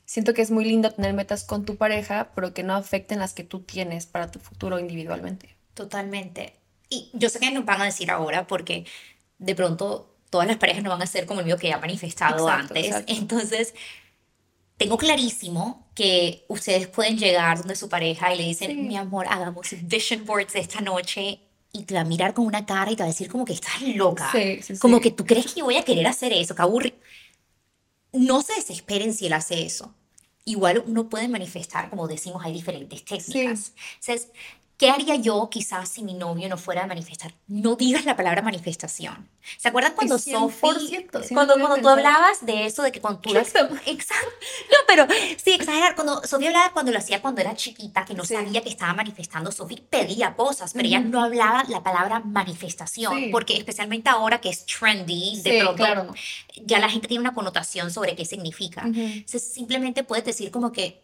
siento 0.08 0.32
que 0.32 0.40
es 0.40 0.50
muy 0.50 0.64
lindo 0.64 0.90
tener 0.90 1.12
metas 1.12 1.44
con 1.44 1.66
tu 1.66 1.76
pareja, 1.76 2.30
pero 2.34 2.54
que 2.54 2.62
no 2.62 2.74
afecten 2.74 3.18
las 3.18 3.34
que 3.34 3.44
tú 3.44 3.60
tienes 3.60 4.06
para 4.06 4.30
tu 4.30 4.38
futuro 4.38 4.78
individualmente. 4.78 5.54
Totalmente. 5.74 6.54
Y 6.88 7.10
yo 7.12 7.28
sé 7.28 7.38
que 7.40 7.50
nos 7.50 7.66
van 7.66 7.82
a 7.82 7.84
decir 7.84 8.10
ahora 8.10 8.46
porque 8.46 8.86
de 9.38 9.54
pronto 9.54 10.16
todas 10.30 10.46
las 10.48 10.56
parejas 10.56 10.82
no 10.82 10.88
van 10.88 11.02
a 11.02 11.06
ser 11.06 11.26
como 11.26 11.40
el 11.40 11.46
mío 11.46 11.58
que 11.58 11.68
ya 11.68 11.76
manifestado 11.78 12.48
Exacto, 12.48 12.74
antes. 12.74 12.86
exacto. 12.86 13.12
Entonces, 13.12 13.74
tengo 14.78 14.96
clarísimo 14.96 15.86
que 15.94 16.46
ustedes 16.48 16.86
pueden 16.88 17.18
llegar 17.18 17.58
donde 17.58 17.76
su 17.76 17.90
pareja 17.90 18.32
y 18.32 18.38
le 18.38 18.44
dicen, 18.44 18.70
Sí. 18.70 18.76
mi 18.76 18.96
amor, 18.96 19.26
hagamos 19.28 19.68
vision 19.82 20.24
boards 20.24 20.54
esta 20.54 20.80
noche. 20.80 21.40
Y 21.70 21.82
te 21.84 21.92
va 21.92 22.00
a 22.00 22.04
mirar 22.04 22.32
con 22.32 22.46
una 22.46 22.64
cara 22.64 22.90
y 22.90 22.96
te 22.96 23.02
va 23.02 23.08
a 23.08 23.12
decir 23.12 23.28
como 23.28 23.44
que 23.44 23.52
estás 23.52 23.82
loca. 23.82 24.30
Sí, 24.32 24.62
sí, 24.62 24.78
como 24.78 25.00
que 25.02 25.10
tú 25.10 25.26
crees 25.26 25.52
que 25.52 25.60
yo 25.60 25.66
voy 25.66 25.76
a 25.76 25.84
querer 25.84 26.06
hacer 26.06 26.32
eso, 26.32 26.54
que 26.54 26.62
aburri. 26.62 26.94
No 28.14 28.40
se 28.40 28.54
desesperen 28.54 29.12
si 29.12 29.26
él 29.26 29.34
hace 29.34 29.66
eso. 29.66 29.94
Igual 30.48 30.82
uno 30.86 31.10
puede 31.10 31.28
manifestar, 31.28 31.90
como 31.90 32.08
decimos, 32.08 32.42
hay 32.42 32.54
diferentes 32.54 33.04
técnicas. 33.04 33.74
Entonces, 34.00 34.32
¿qué 34.78 34.90
haría 34.90 35.16
yo 35.16 35.48
quizás 35.50 35.88
si 35.88 36.02
mi 36.02 36.14
novio 36.14 36.48
no 36.48 36.56
fuera 36.56 36.84
a 36.84 36.86
manifestar? 36.86 37.34
No 37.48 37.76
digas 37.76 38.04
la 38.06 38.16
palabra 38.16 38.40
manifestación. 38.42 39.28
¿Se 39.58 39.68
acuerdan 39.68 39.94
cuando 39.94 40.16
Y 40.16 40.18
100%, 40.18 40.50
Sophie, 40.50 41.08
cuando, 41.34 41.54
cuando 41.58 41.76
tú 41.80 41.88
hablabas 41.88 42.44
de 42.46 42.66
eso, 42.66 42.82
de 42.82 42.92
que 42.92 43.00
cuando 43.00 43.20
tú. 43.20 43.30
Exacto. 43.86 44.28
No, 44.70 44.76
pero 44.86 45.06
sí, 45.42 45.52
exagerar. 45.52 45.94
Cuando 45.94 46.22
Sofía 46.24 46.48
hablaba 46.48 46.72
cuando 46.72 46.92
lo 46.92 46.98
hacía 46.98 47.20
cuando 47.20 47.40
era 47.40 47.54
chiquita, 47.54 48.04
que 48.04 48.14
no 48.14 48.24
Sí. 48.24 48.34
sabía 48.34 48.62
que 48.62 48.68
estaba 48.68 48.94
manifestando, 48.94 49.50
Sofía 49.50 49.78
pedía 49.90 50.34
cosas, 50.36 50.72
pero 50.72 50.86
ella 50.86 51.00
no 51.00 51.22
hablaba 51.22 51.64
la 51.68 51.82
palabra 51.82 52.20
manifestación, 52.20 53.14
Sí. 53.16 53.28
porque 53.32 53.56
especialmente 53.56 54.08
ahora 54.10 54.40
que 54.40 54.50
es 54.50 54.64
trendy, 54.66 55.40
de 55.42 55.50
Sí, 55.50 55.58
pronto 55.60 55.74
claro. 55.76 56.14
ya 56.64 56.78
la 56.78 56.88
gente 56.88 57.08
tiene 57.08 57.20
una 57.22 57.34
connotación 57.34 57.90
sobre 57.90 58.14
qué 58.14 58.24
significa. 58.24 58.82
Entonces, 58.84 59.42
simplemente 59.52 60.04
puedes 60.04 60.24
decir 60.24 60.50
como 60.50 60.70
que 60.72 61.02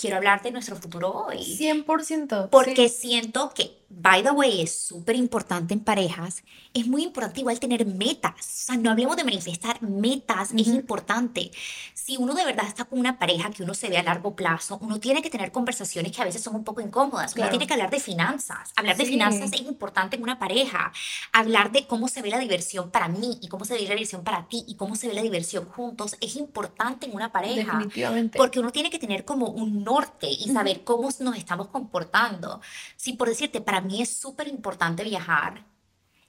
quiero 0.00 0.16
hablar 0.16 0.42
de 0.42 0.50
nuestro 0.50 0.76
futuro 0.76 1.10
hoy. 1.10 1.38
100%. 1.38 2.48
Porque 2.50 2.88
sí. 2.88 3.08
siento 3.08 3.52
que, 3.54 3.72
by 3.92 4.22
the 4.22 4.30
way, 4.30 4.62
es 4.62 4.72
súper 4.86 5.16
importante 5.16 5.74
en 5.74 5.80
parejas. 5.80 6.44
Es 6.72 6.86
muy 6.86 7.02
importante 7.02 7.40
igual 7.40 7.58
tener 7.58 7.84
metas. 7.84 8.32
O 8.32 8.64
sea, 8.66 8.76
no 8.76 8.90
hablemos 8.92 9.16
de 9.16 9.24
manifestar 9.24 9.82
metas, 9.82 10.52
es 10.56 10.68
Ujú. 10.68 10.76
importante. 10.76 11.50
Si 11.92 12.16
uno 12.16 12.34
de 12.34 12.44
verdad 12.44 12.66
está 12.66 12.84
con 12.84 13.00
una 13.00 13.18
pareja 13.18 13.50
que 13.50 13.64
uno 13.64 13.74
se 13.74 13.88
ve 13.88 13.98
a 13.98 14.02
largo 14.04 14.36
plazo, 14.36 14.78
uno 14.80 15.00
tiene 15.00 15.22
que 15.22 15.28
tener 15.30 15.50
conversaciones 15.50 16.12
que 16.12 16.22
a 16.22 16.24
veces 16.24 16.40
son 16.42 16.54
un 16.54 16.62
poco 16.64 16.80
incómodas. 16.80 17.32
Uno 17.32 17.42
Claro. 17.42 17.50
tiene 17.50 17.66
que 17.66 17.72
hablar 17.74 17.90
de 17.90 17.98
finanzas. 17.98 18.70
Hablar 18.76 18.96
de 18.96 19.04
Sí. 19.04 19.10
finanzas 19.10 19.50
es 19.52 19.60
importante 19.62 20.16
en 20.16 20.22
una 20.22 20.38
pareja. 20.38 20.92
Hablar 21.32 21.72
de 21.72 21.86
cómo 21.88 22.06
se 22.06 22.22
ve 22.22 22.30
la 22.30 22.38
diversión 22.38 22.90
para 22.90 23.08
mí 23.08 23.38
y 23.42 23.48
cómo 23.48 23.64
se 23.64 23.74
ve 23.74 23.80
la 23.82 23.88
diversión 23.90 24.22
para 24.22 24.46
ti 24.46 24.64
y 24.68 24.76
cómo 24.76 24.94
se 24.94 25.08
ve 25.08 25.14
la 25.14 25.22
diversión 25.22 25.64
juntos 25.66 26.16
es 26.20 26.36
importante 26.36 27.06
en 27.06 27.14
una 27.14 27.32
pareja. 27.32 27.72
Definitivamente. 27.72 28.38
Porque 28.38 28.60
uno 28.60 28.70
tiene 28.70 28.88
que 28.90 28.98
tener 29.00 29.24
como 29.24 29.48
un 29.48 29.82
norte 29.82 30.28
y 30.30 30.48
saber 30.52 30.84
cómo 30.84 31.08
nos 31.20 31.36
estamos 31.36 31.66
comportando. 31.68 32.60
Si 32.96 33.14
por 33.14 33.28
decirte, 33.28 33.60
para 33.60 33.79
mí 33.80 34.00
es 34.02 34.16
súper 34.16 34.48
importante 34.48 35.04
viajar 35.04 35.64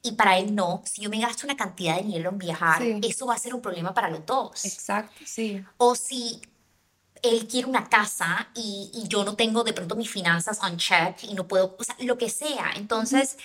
y 0.03 0.13
para 0.13 0.37
él 0.37 0.55
no, 0.55 0.81
si 0.85 1.01
yo 1.03 1.09
me 1.09 1.19
gasto 1.19 1.45
una 1.45 1.55
cantidad 1.55 1.97
de 1.97 2.03
dinero 2.03 2.29
en 2.31 2.37
viajar, 2.39 2.81
Sí. 2.81 2.99
eso 3.03 3.27
va 3.27 3.35
a 3.35 3.39
ser 3.39 3.53
un 3.53 3.61
problema 3.61 3.93
para 3.93 4.09
los 4.09 4.25
dos. 4.25 4.65
Exacto, 4.65 5.13
sí. 5.25 5.63
O 5.77 5.93
si 5.95 6.41
él 7.21 7.47
quiere 7.47 7.67
una 7.67 7.87
casa 7.87 8.49
y, 8.55 8.89
y 8.95 9.07
yo 9.07 9.23
no 9.23 9.35
tengo 9.35 9.63
de 9.63 9.73
pronto 9.73 9.95
mis 9.95 10.09
finanzas 10.09 10.59
on 10.63 10.77
check 10.77 11.23
y 11.23 11.35
no 11.35 11.47
puedo, 11.47 11.75
o 11.77 11.83
sea, 11.83 11.95
lo 11.99 12.17
que 12.17 12.29
sea. 12.31 12.71
Entonces, 12.75 13.37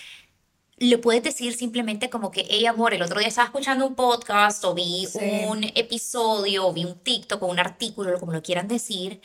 le 0.77 0.97
puedes 0.97 1.21
decir 1.23 1.55
simplemente 1.55 2.09
como 2.09 2.31
que, 2.31 2.45
hey 2.49 2.65
amor, 2.65 2.93
el 2.95 3.01
otro 3.03 3.19
día 3.19 3.27
estaba 3.27 3.45
escuchando 3.45 3.85
un 3.85 3.93
podcast 3.95 4.63
o 4.63 4.73
vi 4.73 5.05
Sí. 5.05 5.19
un 5.47 5.63
episodio 5.75 6.67
o 6.67 6.73
vi 6.73 6.85
un 6.85 6.99
TikTok 6.99 7.41
o 7.43 7.47
un 7.47 7.59
artículo, 7.59 8.19
como 8.19 8.31
lo 8.33 8.41
quieran 8.41 8.67
decir, 8.67 9.21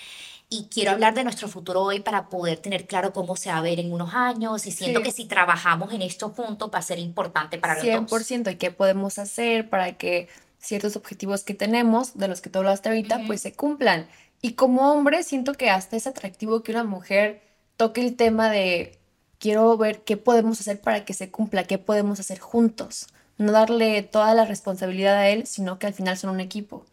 y 0.55 0.69
quiero 0.71 0.91
hablar 0.91 1.15
de 1.15 1.25
nuestro 1.25 1.49
futuro 1.49 1.81
hoy 1.83 2.01
para 2.01 2.29
poder 2.29 2.59
tener 2.59 2.87
claro 2.87 3.13
cómo 3.15 3.37
se 3.37 3.49
va 3.51 3.57
a 3.57 3.61
ver 3.63 3.81
en 3.81 3.91
unos 3.93 4.13
años 4.13 4.67
y 4.67 4.71
siento 4.71 5.01
Sí. 5.01 5.05
que 5.07 5.11
si 5.13 5.25
trabajamos 5.25 5.93
en 5.95 6.03
esto 6.03 6.29
juntos 6.29 6.71
va 6.73 6.79
a 6.79 6.83
ser 6.83 6.99
importante 6.99 7.57
para 7.59 7.75
los 7.75 7.83
dos. 7.83 7.91
100%. 7.91 8.51
¿Y 8.51 8.57
qué 8.57 8.71
podemos 8.71 9.19
hacer 9.19 9.71
para 9.71 9.97
que 9.97 10.29
ciertos 10.59 10.95
objetivos 10.97 11.43
que 11.43 11.55
tenemos, 11.55 12.19
de 12.19 12.29
los 12.29 12.43
que 12.43 12.51
tú 12.51 12.59
hablaste 12.59 12.91
ahorita, 12.91 13.17
Ujú. 13.19 13.27
pues 13.29 13.41
se 13.41 13.53
cumplan? 13.55 14.07
Y 14.43 14.53
como 14.53 14.93
hombre, 14.93 15.23
siento 15.23 15.55
que 15.55 15.71
hasta 15.71 15.97
es 15.97 16.07
atractivo 16.07 16.63
que 16.63 16.73
una 16.73 16.85
mujer 16.85 17.41
toque 17.79 18.03
el 18.03 18.15
tema 18.17 18.51
de 18.51 18.99
quiero 19.39 19.77
ver 19.79 20.03
qué 20.05 20.17
podemos 20.19 20.61
hacer 20.61 20.81
para 20.83 21.05
que 21.07 21.15
se 21.15 21.31
cumpla, 21.31 21.65
qué 21.65 21.79
podemos 21.79 22.21
hacer 22.21 22.41
juntos. 22.41 23.07
No 23.39 23.53
darle 23.53 24.03
toda 24.03 24.35
la 24.35 24.45
responsabilidad 24.45 25.17
a 25.17 25.29
él, 25.31 25.47
sino 25.47 25.79
que 25.79 25.87
al 25.87 25.95
final 25.95 26.19
son 26.19 26.31
un 26.31 26.41
equipo. 26.41 26.85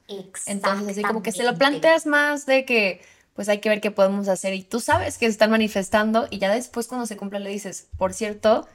Entonces, 0.47 0.89
así 0.91 1.01
como 1.03 1.21
que 1.21 1.31
se 1.33 1.43
lo 1.43 1.55
planteas 1.57 2.05
más 2.05 2.45
de 2.45 2.63
que, 2.65 3.01
pues 3.39 3.47
hay 3.47 3.59
que 3.61 3.69
ver 3.69 3.79
qué 3.79 3.89
podemos 3.89 4.27
hacer 4.27 4.53
y 4.53 4.63
tú 4.63 4.81
sabes 4.81 5.17
que 5.17 5.25
se 5.25 5.31
están 5.31 5.49
manifestando 5.49 6.27
y 6.29 6.39
ya 6.39 6.53
después 6.53 6.87
cuando 6.87 7.05
se 7.07 7.15
cumpla 7.15 7.39
le 7.39 7.49
dices, 7.49 7.87
por 7.97 8.13
cierto, 8.13 8.67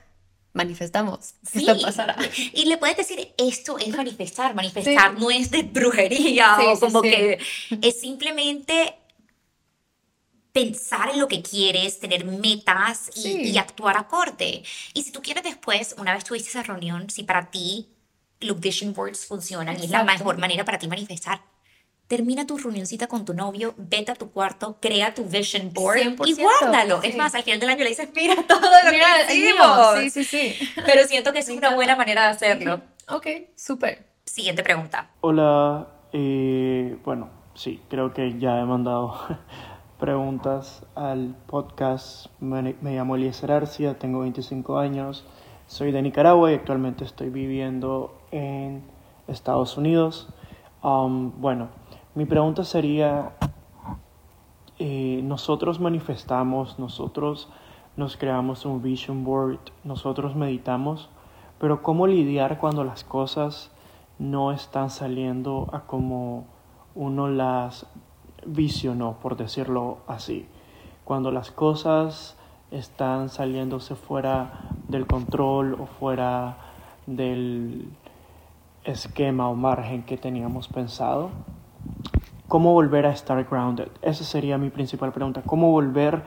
manifestamos. 0.54 1.34
que 1.52 1.58
Esto 1.58 1.74
Sí, 1.74 1.82
pasará. 1.84 2.16
Y 2.54 2.64
le 2.64 2.78
puedes 2.78 2.96
decir, 2.96 3.34
esto 3.36 3.76
es 3.78 3.94
manifestar. 3.94 4.54
Manifestar 4.54 5.12
Sí. 5.12 5.20
no 5.20 5.30
es 5.30 5.50
de 5.50 5.64
brujería 5.64 6.56
Sí, 6.58 6.64
o 6.66 6.74
sí, 6.76 6.80
como 6.80 7.02
sí. 7.02 7.10
que 7.10 7.38
es 7.82 8.00
simplemente 8.00 8.94
pensar 10.52 11.10
en 11.10 11.20
lo 11.20 11.28
que 11.28 11.42
quieres, 11.42 12.00
tener 12.00 12.24
metas 12.24 13.10
y, 13.16 13.20
Sí. 13.20 13.42
y 13.50 13.58
actuar 13.58 13.98
acorde. 13.98 14.62
Y 14.94 15.02
si 15.02 15.10
tú 15.12 15.20
quieres 15.20 15.44
después, 15.44 15.94
una 15.98 16.14
vez 16.14 16.24
tuviste 16.24 16.48
esa 16.48 16.62
reunión, 16.62 17.10
si 17.10 17.24
para 17.24 17.50
ti 17.50 17.90
los 18.40 18.58
vision 18.58 18.94
boards 18.94 19.26
funcionan 19.26 19.78
y 19.78 19.84
es 19.84 19.90
la 19.90 20.04
mejor 20.04 20.38
manera 20.38 20.64
para 20.64 20.78
ti 20.78 20.88
manifestar, 20.88 21.42
termina 22.08 22.46
tu 22.46 22.58
reunioncita 22.58 23.06
con 23.06 23.24
tu 23.24 23.34
novio, 23.34 23.74
vete 23.76 24.12
a 24.12 24.14
tu 24.14 24.30
cuarto, 24.30 24.76
crea 24.80 25.14
tu 25.14 25.24
vision 25.24 25.72
board 25.72 25.98
y 25.98 26.34
100%, 26.34 26.42
guárdalo. 26.42 27.02
Es 27.02 27.16
más, 27.16 27.34
al 27.34 27.42
final 27.42 27.60
del 27.60 27.70
año 27.70 27.82
le 27.84 27.90
dices, 27.90 28.08
mira 28.14 28.36
todo 28.46 28.60
lo 28.60 28.90
Mira, 28.90 29.06
que 29.26 29.34
hicimos. 29.34 29.98
Sí, 29.98 30.10
sí, 30.10 30.24
sí. 30.24 30.68
Pero 30.86 31.06
siento 31.06 31.32
que 31.32 31.40
es 31.40 31.48
una 31.48 31.74
buena 31.74 31.96
manera 31.96 32.24
de 32.24 32.28
hacerlo. 32.28 32.80
Ok, 33.08 33.26
súper. 33.56 34.06
Siguiente 34.24 34.62
pregunta. 34.62 35.10
Hola, 35.20 35.88
eh, 36.12 36.96
bueno, 37.04 37.30
sí, 37.54 37.80
creo 37.88 38.12
que 38.12 38.38
ya 38.38 38.58
he 38.60 38.64
mandado 38.64 39.18
preguntas 39.98 40.82
al 40.94 41.34
podcast. 41.46 42.26
Me, 42.40 42.74
me 42.80 42.94
llamo 42.94 43.16
Eliezer 43.16 43.52
Arcia, 43.52 43.98
tengo 43.98 44.20
25 44.20 44.78
años, 44.78 45.24
soy 45.66 45.92
de 45.92 46.02
Nicaragua 46.02 46.52
y 46.52 46.54
actualmente 46.54 47.04
estoy 47.04 47.30
viviendo 47.30 48.18
en 48.30 48.82
Estados 49.28 49.76
Unidos. 49.76 50.28
Um, 50.82 51.40
bueno, 51.40 51.70
mi 52.14 52.26
pregunta 52.26 52.62
sería, 52.62 53.32
eh, 54.78 55.20
nosotros 55.24 55.80
manifestamos, 55.80 56.78
nosotros 56.78 57.48
nos 57.96 58.16
creamos 58.16 58.64
un 58.64 58.82
vision 58.82 59.24
board, 59.24 59.58
nosotros 59.82 60.36
meditamos, 60.36 61.08
pero 61.58 61.82
¿cómo 61.82 62.06
lidiar 62.06 62.58
cuando 62.58 62.84
las 62.84 63.02
cosas 63.02 63.72
no 64.18 64.52
están 64.52 64.90
saliendo 64.90 65.68
a 65.72 65.80
como 65.80 66.46
uno 66.94 67.28
las 67.28 67.86
visionó, 68.46 69.18
por 69.20 69.36
decirlo 69.36 69.98
así? 70.06 70.46
Cuando 71.04 71.32
las 71.32 71.50
cosas 71.50 72.36
están 72.70 73.28
saliéndose 73.28 73.96
fuera 73.96 74.68
del 74.88 75.06
control 75.06 75.74
o 75.74 75.86
fuera 75.86 76.58
del 77.06 77.88
esquema 78.84 79.48
o 79.48 79.54
margen 79.54 80.02
que 80.04 80.16
teníamos 80.16 80.68
pensado. 80.68 81.30
¿Cómo 82.48 82.72
volver 82.72 83.06
a 83.06 83.12
estar 83.12 83.42
grounded? 83.44 83.88
Esa 84.02 84.24
sería 84.24 84.58
mi 84.58 84.70
principal 84.70 85.12
pregunta. 85.12 85.42
¿Cómo 85.42 85.70
volver 85.70 86.22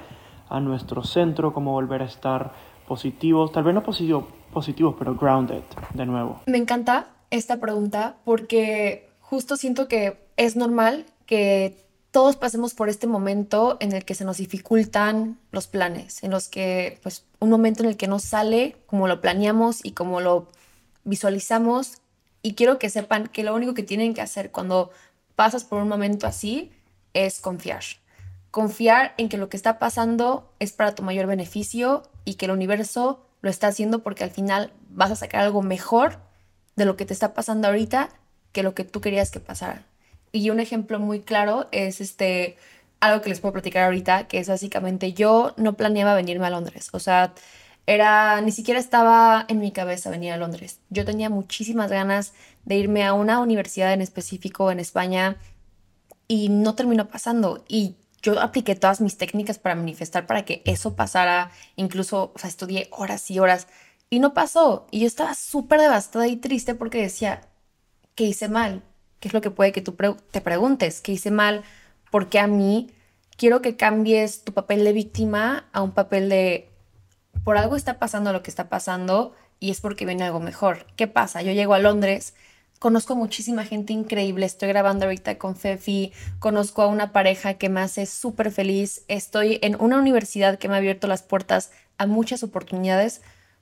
a 0.50 0.60
nuestro 0.60 1.04
centro? 1.04 1.54
¿Cómo 1.54 1.72
volver 1.72 2.02
a 2.02 2.06
estar 2.06 2.52
positivos? 2.88 3.52
Tal 3.52 3.64
vez 3.64 3.74
no 3.74 3.84
positivo, 3.84 4.28
positivos, 4.52 4.96
pero 4.98 5.16
grounded 5.16 5.62
de 5.94 6.06
nuevo. 6.06 6.42
Me 6.48 6.58
encanta 6.58 7.08
esta 7.30 7.58
pregunta 7.58 8.16
porque 8.26 9.10
justo 9.22 9.58
siento 9.58 9.88
que 9.88 10.28
es 10.38 10.56
normal 10.56 11.06
que 11.26 11.86
todos 12.12 12.36
pasemos 12.36 12.74
por 12.74 12.90
este 12.90 13.06
momento 13.06 13.78
en 13.80 13.92
el 13.92 14.04
que 14.04 14.16
se 14.16 14.26
nos 14.26 14.38
dificultan 14.38 15.38
los 15.52 15.68
planes, 15.68 16.24
en 16.24 16.32
los 16.32 16.48
que, 16.48 17.00
pues, 17.04 17.26
un 17.40 17.50
momento 17.50 17.84
en 17.84 17.90
el 17.90 17.98
que 17.98 18.08
no 18.08 18.20
sale 18.20 18.76
como 18.88 19.08
lo 19.08 19.22
planeamos 19.22 19.86
y 19.86 19.92
como 19.92 20.20
lo 20.20 20.48
visualizamos. 21.04 21.98
Y 22.42 22.54
quiero 22.54 22.80
que 22.80 22.90
sepan 22.90 23.28
que 23.28 23.44
lo 23.44 23.54
único 23.54 23.74
que 23.74 23.84
tienen 23.84 24.14
que 24.14 24.22
hacer 24.22 24.52
cuando 24.52 24.90
pasas 25.38 25.64
por 25.64 25.80
un 25.80 25.88
momento 25.88 26.26
así 26.26 26.72
es 27.14 27.40
confiar. 27.40 27.84
Confiar 28.50 29.14
en 29.18 29.30
que 29.30 29.38
lo 29.38 29.50
que 29.50 29.56
está 29.56 29.78
pasando 29.78 30.52
es 30.60 30.74
para 30.74 30.96
tu 30.96 31.04
mayor 31.04 31.28
beneficio 31.28 32.02
y 32.26 32.34
que 32.34 32.46
el 32.46 32.52
universo 32.52 33.24
lo 33.42 33.52
está 33.52 33.68
haciendo 33.68 34.02
porque 34.02 34.24
al 34.24 34.32
final 34.32 34.74
vas 34.90 35.12
a 35.12 35.16
sacar 35.16 35.42
algo 35.42 35.62
mejor 35.62 36.18
de 36.76 36.86
lo 36.86 36.98
que 36.98 37.06
te 37.06 37.14
está 37.14 37.36
pasando 37.36 37.68
ahorita 37.68 38.10
que 38.52 38.64
lo 38.64 38.74
que 38.74 38.84
tú 38.84 39.00
querías 39.00 39.30
que 39.30 39.40
pasara. 39.40 39.86
Y 40.32 40.50
un 40.50 40.60
ejemplo 40.60 40.98
muy 40.98 41.20
claro 41.20 41.68
es 41.72 42.02
este 42.02 42.58
algo 43.00 43.22
que 43.22 43.30
les 43.30 43.40
puedo 43.40 43.54
platicar 43.54 43.84
ahorita, 43.84 44.28
que 44.28 44.40
es 44.40 44.50
básicamente 44.50 45.14
yo 45.14 45.54
no 45.56 45.74
planeaba 45.74 46.16
venirme 46.16 46.48
a 46.48 46.50
Londres, 46.50 46.90
o 46.94 47.00
sea, 47.00 47.36
era 47.88 48.42
ni 48.42 48.52
siquiera 48.52 48.80
estaba 48.80 49.46
en 49.48 49.60
mi 49.60 49.72
cabeza 49.72 50.10
venir 50.10 50.34
a 50.34 50.38
Londres. 50.38 50.82
Yo 50.90 51.06
tenía 51.06 51.30
muchísimas 51.30 51.90
ganas 51.90 52.34
de 52.66 52.76
irme 52.76 53.06
a 53.06 53.14
una 53.14 53.40
universidad 53.40 53.94
en 53.94 54.02
específico 54.02 54.72
en 54.72 54.82
España 54.82 55.38
y 56.28 56.50
no 56.50 56.76
terminó 56.76 57.08
pasando. 57.08 57.64
Y 57.70 57.96
yo 58.22 58.42
apliqué 58.42 58.76
todas 58.76 59.00
mis 59.00 59.18
técnicas 59.18 59.58
para 59.58 59.76
manifestar 59.76 60.28
para 60.28 60.44
que 60.44 60.62
eso 60.66 60.98
pasara. 60.98 61.52
Incluso, 61.78 62.34
o 62.36 62.38
sea, 62.38 62.50
estudié 62.50 62.90
horas 62.92 63.32
y 63.32 63.40
horas 63.40 63.68
y 64.10 64.20
no 64.20 64.34
pasó. 64.34 64.88
Y 64.92 65.00
yo 65.00 65.08
estaba 65.08 65.34
súper 65.34 65.80
devastada 65.80 66.28
y 66.28 66.36
triste 66.36 66.76
porque 66.76 67.02
decía, 67.02 67.48
¿qué 68.16 68.26
hice 68.26 68.50
mal? 68.50 68.84
¿Qué 69.22 69.30
es 69.30 69.34
lo 69.34 69.40
que 69.40 69.50
puede 69.50 69.72
que 69.72 69.82
tú 69.82 69.96
te 70.32 70.42
preguntes? 70.42 71.00
¿Qué 71.00 71.14
hice 71.14 71.32
mal? 71.32 71.64
Porque 72.12 72.40
a 72.40 72.48
mí 72.48 72.92
quiero 73.38 73.62
que 73.62 73.78
cambies 73.78 74.44
tu 74.44 74.54
papel 74.54 74.84
de 74.84 74.92
víctima 74.92 75.70
a 75.72 75.82
un 75.82 75.92
papel 75.92 76.28
de, 76.28 76.70
por 77.48 77.58
algo 77.58 77.78
está 77.78 77.98
pasando 77.98 78.34
lo 78.34 78.44
que 78.44 78.50
está 78.50 78.68
pasando 78.68 79.34
y 79.62 79.72
es 79.72 79.80
porque 79.80 80.06
viene 80.06 80.26
algo 80.26 80.42
mejor. 80.42 80.86
¿Qué 80.98 81.08
pasa? 81.08 81.42
Yo 81.42 81.54
llego 81.54 81.76
a 81.76 81.80
Londres, 81.80 82.34
conozco 82.78 83.16
muchísima 83.16 83.64
gente 83.64 83.94
increíble, 83.94 84.46
estoy 84.46 84.68
grabando 84.68 85.06
ahorita 85.06 85.38
con 85.38 85.56
Fefi, 85.56 86.12
conozco 86.40 86.82
a 86.82 86.88
una 86.88 87.14
pareja 87.14 87.54
que 87.54 87.70
me 87.70 87.80
hace 87.80 88.06
súper 88.06 88.52
feliz, 88.52 89.06
estoy 89.08 89.60
en 89.62 89.82
una 89.82 89.98
universidad 89.98 90.60
que 90.60 90.68
me 90.68 90.74
ha 90.74 90.80
abierto 90.80 91.08
las 91.08 91.24
puertas 91.24 91.72
a 91.98 92.06
muchas 92.06 92.44
oportunidades. 92.44 93.22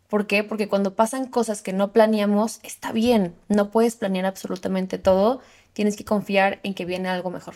¿Por 0.09 0.25
qué? 0.25 0.43
Porque 0.43 0.67
cuando 0.67 0.95
pasan 0.95 1.27
cosas 1.27 1.61
que 1.61 1.71
no 1.71 1.91
planeamos, 1.91 2.61
está 2.63 2.91
bien, 2.91 3.35
no 3.49 3.69
puedes 3.69 3.97
planear 3.97 4.25
absolutamente 4.25 4.97
todo, 4.97 5.41
tienes 5.73 5.95
que 5.95 6.05
confiar 6.05 6.59
en 6.63 6.73
que 6.73 6.85
viene 6.85 7.07
algo 7.09 7.29
mejor. 7.29 7.53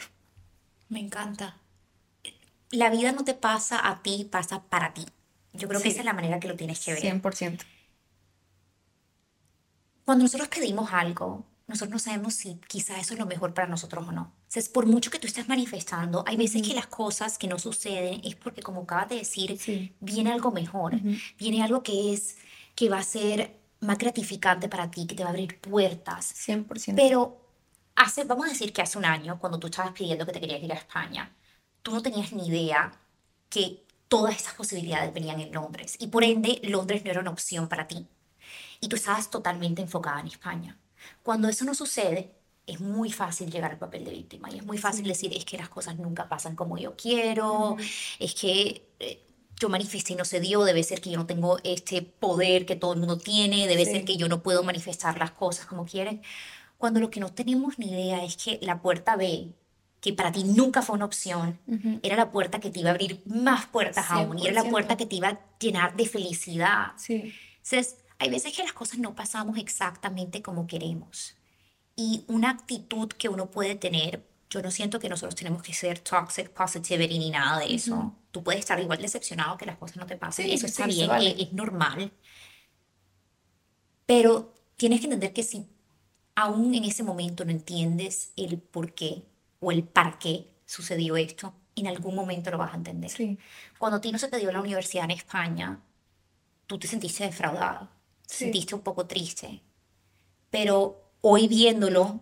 Me 0.89 0.99
encanta. 0.99 1.57
La 2.69 2.91
vida 2.91 3.13
no 3.13 3.23
te 3.23 3.34
pasa 3.34 3.80
a 3.89 4.03
ti, 4.03 4.30
pasa 4.32 4.61
para 4.69 4.93
ti. 4.93 5.07
Yo 5.54 5.68
creo 5.68 5.82
que 5.82 5.89
esa 5.89 6.00
es 6.00 6.06
la 6.06 6.14
manera 6.14 6.39
que 6.39 6.47
lo 6.47 6.56
tienes 6.56 6.84
que 6.84 6.93
ver. 6.93 7.02
100%. 7.02 7.60
Cuando 10.06 10.24
nosotros 10.24 10.47
pedimos 10.47 10.91
algo, 10.91 11.45
nosotros 11.68 11.91
no 11.91 12.00
sabemos 12.00 12.34
si 12.34 12.56
quizás 12.68 13.00
eso 13.00 13.14
es 13.14 13.20
lo 13.20 13.28
mejor 13.28 13.54
para 13.54 13.68
nosotros 13.68 14.08
o 14.08 14.12
no. 14.12 14.34
Sea, 14.47 14.64
por 14.74 14.88
mucho 14.88 15.12
que 15.12 15.20
tú 15.20 15.28
estés 15.28 15.47
manifestando, 15.47 16.24
hay 16.26 16.36
veces 16.36 16.68
que 16.68 16.74
las 16.74 16.88
cosas 16.88 17.38
que 17.38 17.47
no 17.47 17.60
suceden 17.60 18.22
es 18.24 18.36
porque, 18.36 18.64
como 18.64 18.82
acabas 18.82 19.10
de 19.10 19.18
decir, 19.18 19.60
viene 20.00 20.32
algo 20.32 20.52
mejor, 20.52 21.00
viene 21.38 21.62
algo 21.62 21.84
que 21.84 22.14
es, 22.14 22.38
que 22.74 22.89
va 22.89 22.97
a 22.97 23.04
ser 23.04 23.60
más 23.82 24.00
gratificante 24.00 24.68
para 24.68 24.89
ti, 24.89 25.06
que 25.06 25.14
te 25.14 25.24
va 25.24 25.30
a 25.30 25.32
abrir 25.32 25.60
puertas. 25.62 26.34
100%. 26.47 26.95
Pero 26.95 27.39
hace, 27.95 28.24
vamos 28.24 28.47
a 28.47 28.50
decir 28.50 28.74
que 28.74 28.82
hace 28.82 28.97
un 28.97 29.06
año, 29.06 29.38
cuando 29.39 29.60
tú 29.60 29.68
estabas 29.68 29.91
pidiendo 29.91 30.26
que 30.26 30.32
te 30.32 30.39
querías 30.39 30.64
ir 30.64 30.72
a 30.74 30.76
España, 30.76 31.36
tú 31.84 31.91
no 31.91 32.02
tenías 32.02 32.34
ni 32.34 32.47
idea 32.47 32.91
que 33.47 33.86
todas 34.10 34.36
esas 34.36 34.55
posibilidades 34.55 35.14
venían 35.14 35.39
en 35.39 35.53
Londres 35.53 35.95
y 35.99 36.07
por 36.07 36.24
ende 36.24 36.60
Londres 36.64 37.05
no 37.05 37.12
era 37.12 37.22
una 37.22 37.32
opción 37.32 37.70
para 37.70 37.88
ti. 37.88 38.07
Y 38.82 38.89
tú 38.89 38.95
estabas 38.95 39.30
totalmente 39.30 39.82
enfocada 39.82 40.20
en 40.20 40.28
España. 40.28 40.78
Cuando 41.24 41.47
eso 41.47 41.64
no 41.64 41.74
sucede, 41.76 42.34
es 42.66 42.80
muy 42.80 43.12
fácil 43.12 43.51
llegar 43.51 43.72
al 43.72 43.78
papel 43.78 44.03
de 44.05 44.12
víctima 44.12 44.49
y 44.51 44.57
es 44.57 44.66
muy 44.66 44.78
fácil 44.78 45.05
decir, 45.05 45.34
es 45.36 45.45
que 45.45 45.57
las 45.57 45.70
cosas 45.70 45.97
nunca 45.97 46.28
pasan 46.28 46.55
como 46.55 46.78
yo 46.78 46.95
quiero, 46.95 47.78
es 48.20 48.36
que 48.36 48.89
eh, 48.99 49.26
yo 49.60 49.70
manifesté 49.70 50.14
y 50.14 50.16
no 50.16 50.26
se 50.26 50.39
dio, 50.39 50.64
debe 50.64 50.84
ser 50.84 51.01
que 51.01 51.10
yo 51.10 51.18
no 51.18 51.26
tengo 51.26 51.60
este 51.64 52.01
poder 52.01 52.66
que 52.66 52.76
todo 52.76 52.93
el 52.93 52.99
mundo 52.99 53.18
tiene, 53.18 53.68
debe 53.68 53.86
ser 53.86 54.05
que 54.05 54.18
yo 54.18 54.28
no 54.28 54.41
puedo 54.43 54.64
manifestar 54.64 55.18
las 55.18 55.32
cosas 55.32 55.66
como 55.66 55.86
quieren. 55.86 56.22
Cuando 56.78 56.99
lo 56.99 57.10
que 57.10 57.20
no 57.20 57.34
tenemos 57.34 57.78
ni 57.80 57.91
idea 57.91 58.24
es 58.24 58.38
que 58.38 58.60
la 58.62 58.82
puerta 58.82 59.16
B, 59.18 59.53
que 60.02 60.14
para 60.14 60.32
ti 60.32 60.43
nunca 60.43 60.82
fue 60.82 60.95
una 60.95 61.06
opción, 61.06 61.60
era 62.04 62.16
la 62.16 62.32
puerta 62.32 62.60
que 62.60 62.70
te 62.70 62.80
iba 62.80 62.89
a 62.89 62.93
abrir 62.93 63.22
más 63.26 63.66
puertas 63.66 64.10
aún 64.10 64.39
y 64.39 64.47
era 64.47 64.64
la 64.64 64.70
puerta 64.70 64.95
que 64.95 65.06
te 65.06 65.16
iba 65.16 65.30
a 65.30 65.39
llenar 65.60 65.95
de 65.95 66.06
felicidad. 66.06 66.93
Sí. 66.97 67.34
Entonces, 67.58 67.97
hay 68.18 68.30
veces 68.30 68.56
que 68.56 68.64
las 68.64 68.74
cosas 68.74 69.00
no 69.00 69.14
pasamos 69.14 69.58
exactamente 69.58 70.41
como 70.41 70.68
queremos. 70.68 71.36
Y 71.95 72.24
una 72.28 72.50
actitud 72.50 73.10
que 73.10 73.28
uno 73.28 73.52
puede 73.52 73.76
tener, 73.76 74.26
yo 74.50 74.62
no 74.62 74.72
siento 74.72 75.00
que 75.00 75.10
nosotros 75.10 75.36
tenemos 75.36 75.62
que 75.62 75.74
ser 75.74 76.00
toxic 76.00 76.50
positivity 76.50 77.20
ni 77.20 77.30
nada 77.30 77.60
de 77.60 77.76
eso. 77.76 78.16
Tú 78.32 78.41
puedes 78.41 78.62
estar 78.62 78.80
igual 78.80 79.02
decepcionado 79.02 79.58
que 79.58 79.66
las 79.66 79.78
cosas 79.78 79.97
no 79.97 80.06
te 80.06 80.16
pasen. 80.16 80.50
eso 80.50 80.66
está 80.66 80.88
bien, 80.88 81.12
es, 81.12 81.36
es 81.39 81.54
normal. 81.54 82.12
Pero 84.06 84.54
tienes 84.78 85.02
que 85.02 85.08
entender 85.08 85.34
que 85.34 85.43
si 85.43 85.68
aún 86.36 86.74
en 86.74 86.86
ese 86.86 87.04
momento 87.04 87.43
no 87.43 87.52
entiendes 87.52 88.32
el 88.38 88.60
por 88.60 88.93
qué 88.93 89.24
o 89.60 89.72
el 89.72 89.84
para 89.84 90.18
qué 90.20 90.47
sucedió 90.66 91.18
esto, 91.18 91.53
en 91.76 91.88
algún 91.88 92.16
momento 92.16 92.51
lo 92.51 92.57
vas 92.57 92.74
a 92.74 92.78
entender. 92.78 93.10
Sí. 93.10 93.38
Cuando 93.78 93.97
a 93.97 94.01
ti 94.01 94.12
no 94.12 94.18
se 94.20 94.28
te 94.28 94.38
dio 94.38 94.51
la 94.51 94.62
universidad 94.62 95.05
en 95.05 95.12
España, 95.12 95.80
tú 96.68 96.78
te 96.78 96.88
sentiste 96.88 97.24
defraudado 97.24 97.89
Sí. 98.26 98.45
sentiste 98.45 98.76
un 98.76 98.82
poco 98.82 99.07
triste. 99.07 99.62
Pero 100.51 101.01
hoy 101.22 101.47
viéndolo, 101.47 102.22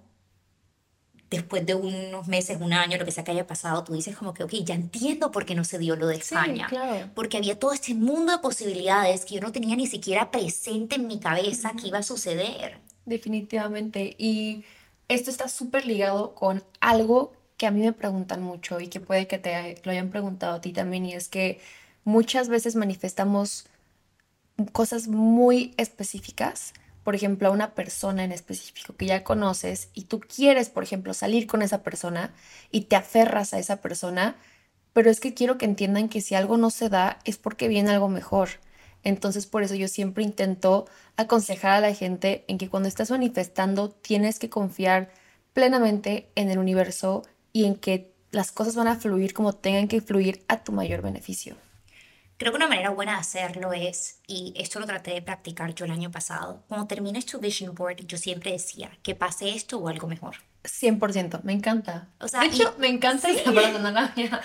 después 1.30 1.66
de 1.66 1.76
unos 1.76 2.28
meses, 2.28 2.58
un 2.62 2.72
año, 2.72 2.98
lo 2.98 3.04
que 3.04 3.12
sea 3.12 3.24
que 3.26 3.32
haya 3.32 3.46
pasado, 3.46 3.84
tú 3.84 3.94
dices 3.94 4.16
como 4.16 4.34
que, 4.34 4.44
ok, 4.44 4.54
ya 4.64 4.74
entiendo 4.76 5.32
por 5.32 5.46
qué 5.46 5.54
no 5.56 5.66
se 5.66 5.78
dio 5.78 5.96
lo 5.98 6.08
de 6.08 6.16
España. 6.16 6.68
claro. 6.70 7.10
Porque 7.14 7.36
había 7.38 7.60
todo 7.60 7.74
este 7.74 7.94
mundo 7.94 8.32
de 8.32 8.38
posibilidades 8.40 9.26
que 9.26 9.36
yo 9.36 9.42
no 9.42 9.52
tenía 9.52 9.76
ni 9.76 9.88
siquiera 9.88 10.32
presente 10.32 10.96
en 10.96 11.08
mi 11.08 11.20
cabeza 11.20 11.74
que 11.80 11.88
iba 11.88 11.98
a 12.00 12.04
suceder. 12.04 12.80
Definitivamente. 13.06 14.16
Y 14.18 14.64
esto 15.08 15.32
está 15.32 15.48
súper 15.48 15.86
ligado 15.86 16.36
con 16.36 16.64
algo 16.80 17.34
que 17.58 17.68
a 17.68 17.72
mí 17.72 17.82
me 17.82 17.94
preguntan 17.94 18.42
mucho 18.42 18.80
y 18.80 18.88
que 18.88 19.00
puede 19.00 19.28
que 19.28 19.40
te 19.40 19.82
lo 19.84 19.92
hayan 19.92 20.10
preguntado 20.10 20.56
a 20.56 20.62
ti 20.62 20.74
también, 20.74 21.06
y 21.06 21.14
es 21.14 21.28
que 21.28 21.60
muchas 22.04 22.50
veces 22.50 22.76
manifestamos 22.76 23.66
cosas 24.72 25.08
muy 25.08 25.74
específicas, 25.78 26.74
por 27.04 27.16
ejemplo, 27.16 27.48
a 27.48 27.52
una 27.52 27.74
persona 27.74 28.24
en 28.24 28.32
específico 28.32 28.96
que 28.96 29.06
ya 29.06 29.24
conoces 29.24 29.90
y 29.94 30.04
tú 30.04 30.20
quieres, 30.20 30.70
por 30.70 30.84
ejemplo, 30.84 31.14
salir 31.14 31.48
con 31.48 31.62
esa 31.62 31.82
persona 31.82 32.34
y 32.70 32.82
te 32.82 32.96
aferras 32.96 33.54
a 33.54 33.60
esa 33.60 33.78
persona, 33.78 34.36
pero 34.94 35.10
es 35.10 35.20
que 35.20 35.34
quiero 35.34 35.58
que 35.58 35.66
entiendan 35.66 36.10
que 36.10 36.22
si 36.22 36.36
algo 36.36 36.58
no 36.58 36.70
se 36.70 36.90
da 36.90 37.20
es 37.24 37.38
porque 37.38 37.68
viene 37.68 37.92
algo 37.92 38.10
mejor. 38.10 38.50
Entonces, 39.08 39.48
por 39.48 39.64
eso 39.64 39.74
yo 39.74 39.88
siempre 39.88 40.22
intento 40.22 40.86
aconsejar 41.16 41.72
a 41.72 41.80
la 41.80 41.94
gente 41.94 42.44
en 42.50 42.58
que 42.58 42.68
cuando 42.68 42.90
estás 42.90 43.10
manifestando 43.10 43.90
tienes 43.90 44.38
que 44.38 44.50
confiar 44.50 45.14
plenamente 45.54 46.30
en 46.36 46.52
el 46.52 46.58
universo 46.58 47.24
y 47.54 47.64
en 47.64 47.76
que 47.76 48.12
las 48.32 48.52
cosas 48.52 48.76
van 48.76 48.90
a 48.90 48.98
fluir 48.98 49.34
como 49.34 49.54
tengan 49.54 49.88
que 49.88 50.02
fluir 50.02 50.44
a 50.50 50.62
tu 50.62 50.74
mayor 50.74 51.02
beneficio. 51.02 51.56
Creo 52.36 52.52
que 52.52 52.58
una 52.58 52.68
manera 52.68 52.90
buena 52.90 53.14
de 53.14 53.20
hacerlo 53.20 53.72
es, 53.72 54.20
y 54.28 54.54
esto 54.58 54.82
lo 54.82 54.86
traté 54.86 55.12
de 55.12 55.22
practicar 55.22 55.74
yo 55.74 55.86
el 55.86 55.92
año 55.92 56.12
pasado, 56.12 56.66
cuando 56.68 56.86
termines 56.86 57.26
tu 57.26 57.40
vision 57.40 57.74
board, 57.74 58.06
yo 58.08 58.18
siempre 58.18 58.52
decía 58.52 58.92
que 59.04 59.16
pase 59.16 59.52
esto 59.52 59.78
o 59.78 59.88
algo 59.88 60.08
mejor. 60.08 60.36
100%, 60.68 61.42
me 61.44 61.54
encanta. 61.54 62.10
O 62.20 62.28
sea, 62.28 62.42
de 62.42 62.48
hecho, 62.48 62.74
y- 62.78 62.82
me 62.82 62.88
encanta 62.88 63.28
sí. 63.30 63.40
la. 63.52 64.14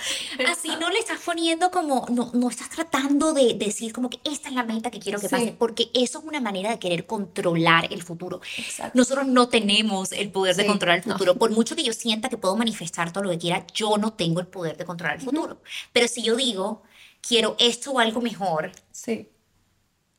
Así 0.51 0.68
no 0.81 0.91
le 0.91 0.99
estás 0.99 1.20
poniendo 1.20 1.70
como, 1.70 2.07
no, 2.11 2.31
no 2.35 2.49
estás 2.49 2.70
tratando 2.70 3.33
de 3.33 3.55
decir 3.55 3.93
como 3.93 4.09
que 4.11 4.20
esta 4.25 4.49
es 4.49 4.55
la 4.55 4.62
meta 4.62 4.91
que 4.91 4.99
quiero 5.01 5.18
que 5.20 5.29
Sí. 5.29 5.35
pase, 5.35 5.55
porque 5.59 5.91
eso 5.95 6.18
es 6.20 6.25
una 6.25 6.41
manera 6.41 6.70
de 6.70 6.79
querer 6.79 7.07
controlar 7.07 7.93
el 7.93 8.03
futuro. 8.03 8.41
Exacto. 8.59 8.97
Nosotros 8.97 9.27
no 9.27 9.49
tenemos 9.49 10.12
el 10.12 10.31
poder 10.31 10.57
de 10.57 10.66
controlar 10.66 10.99
el 11.01 11.07
no. 11.09 11.14
futuro. 11.14 11.37
Por 11.37 11.51
mucho 11.51 11.77
que 11.77 11.83
yo 11.83 11.93
sienta 11.93 12.29
que 12.29 12.37
puedo 12.37 12.57
manifestar 12.57 13.12
todo 13.12 13.25
lo 13.25 13.31
que 13.31 13.39
quiera, 13.39 13.66
yo 13.75 13.99
no 13.99 14.12
tengo 14.12 14.41
el 14.41 14.47
poder 14.47 14.77
de 14.77 14.85
controlar 14.85 15.16
el 15.16 15.23
futuro. 15.23 15.61
Pero 15.93 16.09
si 16.09 16.23
yo 16.23 16.37
digo, 16.37 16.83
quiero 17.20 17.57
esto 17.59 17.93
o 17.93 17.99
algo 17.99 18.20
mejor, 18.20 18.73
Sí, 18.91 19.29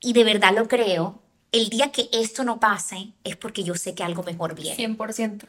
y 0.01 0.13
de 0.13 0.23
verdad 0.23 0.53
lo 0.55 0.67
creo, 0.67 1.21
el 1.51 1.69
día 1.69 1.91
que 1.91 2.09
esto 2.11 2.43
no 2.43 2.59
pase 2.59 3.13
es 3.23 3.35
porque 3.37 3.63
yo 3.63 3.75
sé 3.75 3.93
que 3.93 4.03
algo 4.03 4.23
mejor 4.23 4.55
viene. 4.55 4.75
100%. 4.75 5.45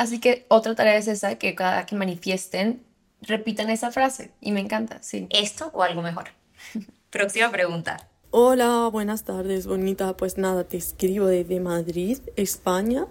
Así 0.00 0.18
que 0.18 0.46
otra 0.48 0.74
tarea 0.74 0.96
es 0.96 1.08
esa, 1.08 1.34
que 1.34 1.54
cada 1.54 1.84
que 1.84 1.94
manifiesten, 1.94 2.82
repitan 3.20 3.68
esa 3.68 3.92
frase. 3.92 4.30
Y 4.40 4.50
me 4.50 4.60
encanta, 4.60 5.02
sí. 5.02 5.26
Esto 5.28 5.70
o 5.74 5.82
algo 5.82 6.00
mejor. 6.00 6.28
Próxima 7.10 7.50
pregunta. 7.50 8.08
Hola, 8.30 8.88
buenas 8.90 9.24
tardes, 9.24 9.66
bonita. 9.66 10.16
Pues 10.16 10.38
nada, 10.38 10.64
te 10.64 10.78
escribo 10.78 11.26
desde 11.26 11.60
Madrid, 11.60 12.16
España. 12.36 13.08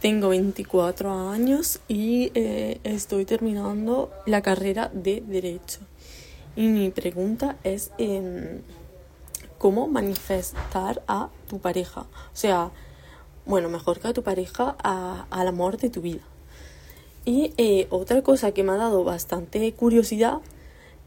Tengo 0.00 0.28
24 0.28 1.30
años 1.30 1.80
y 1.88 2.30
eh, 2.36 2.78
estoy 2.84 3.24
terminando 3.24 4.12
la 4.24 4.40
carrera 4.40 4.88
de 4.94 5.24
Derecho. 5.26 5.80
Y 6.54 6.68
mi 6.68 6.90
pregunta 6.90 7.56
es 7.64 7.90
em, 7.98 8.60
cómo 9.58 9.88
manifestar 9.88 11.02
a 11.08 11.28
tu 11.48 11.58
pareja. 11.58 12.02
O 12.02 12.36
sea, 12.36 12.70
bueno, 13.46 13.68
mejor 13.68 14.00
que 14.00 14.08
a 14.08 14.12
tu 14.12 14.22
pareja, 14.22 14.76
a- 14.82 15.26
al 15.30 15.48
amor 15.48 15.76
de 15.78 15.90
tu 15.90 16.00
vida. 16.00 16.22
Y 17.24 17.52
eh, 17.58 17.86
otra 17.90 18.22
cosa 18.22 18.52
que 18.52 18.62
me 18.62 18.72
ha 18.72 18.76
dado 18.76 19.04
bastante 19.04 19.72
curiosidad 19.72 20.38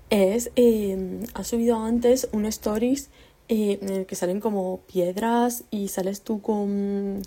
es, 0.10 0.52
eh, 0.56 1.20
ha 1.34 1.44
subido 1.44 1.78
antes 1.80 2.30
un 2.32 2.46
stories 2.46 3.10
eh, 3.50 3.80
en 3.82 3.90
el 3.90 4.06
que 4.06 4.16
salen 4.16 4.40
como 4.40 4.82
piedras 4.92 5.64
y 5.72 5.88
sales 5.90 6.22
tú 6.22 6.42
con 6.42 7.24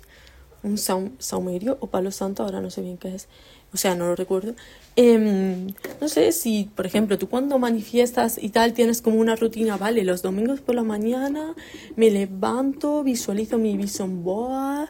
un 0.63 0.77
saum- 0.77 1.11
saumerio 1.19 1.77
o 1.81 1.87
palo 1.87 2.11
santo, 2.11 2.43
ahora 2.43 2.61
no 2.61 2.69
sé 2.69 2.81
bien 2.81 2.97
qué 2.97 3.13
es, 3.13 3.27
o 3.73 3.77
sea, 3.77 3.95
no 3.95 4.07
lo 4.07 4.15
recuerdo. 4.15 4.55
Em, 4.95 5.67
no 6.01 6.07
sé 6.09 6.31
si, 6.31 6.69
por 6.75 6.85
ejemplo, 6.85 7.17
tú 7.17 7.29
cuando 7.29 7.59
manifiestas 7.59 8.39
y 8.41 8.49
tal 8.49 8.73
tienes 8.73 9.01
como 9.01 9.19
una 9.19 9.35
rutina, 9.35 9.77
vale, 9.77 10.03
los 10.03 10.21
domingos 10.21 10.61
por 10.61 10.75
la 10.75 10.83
mañana 10.83 11.53
me 11.95 12.09
levanto, 12.09 13.03
visualizo 13.03 13.57
mi 13.57 13.77
vision 13.77 14.23
board, 14.23 14.89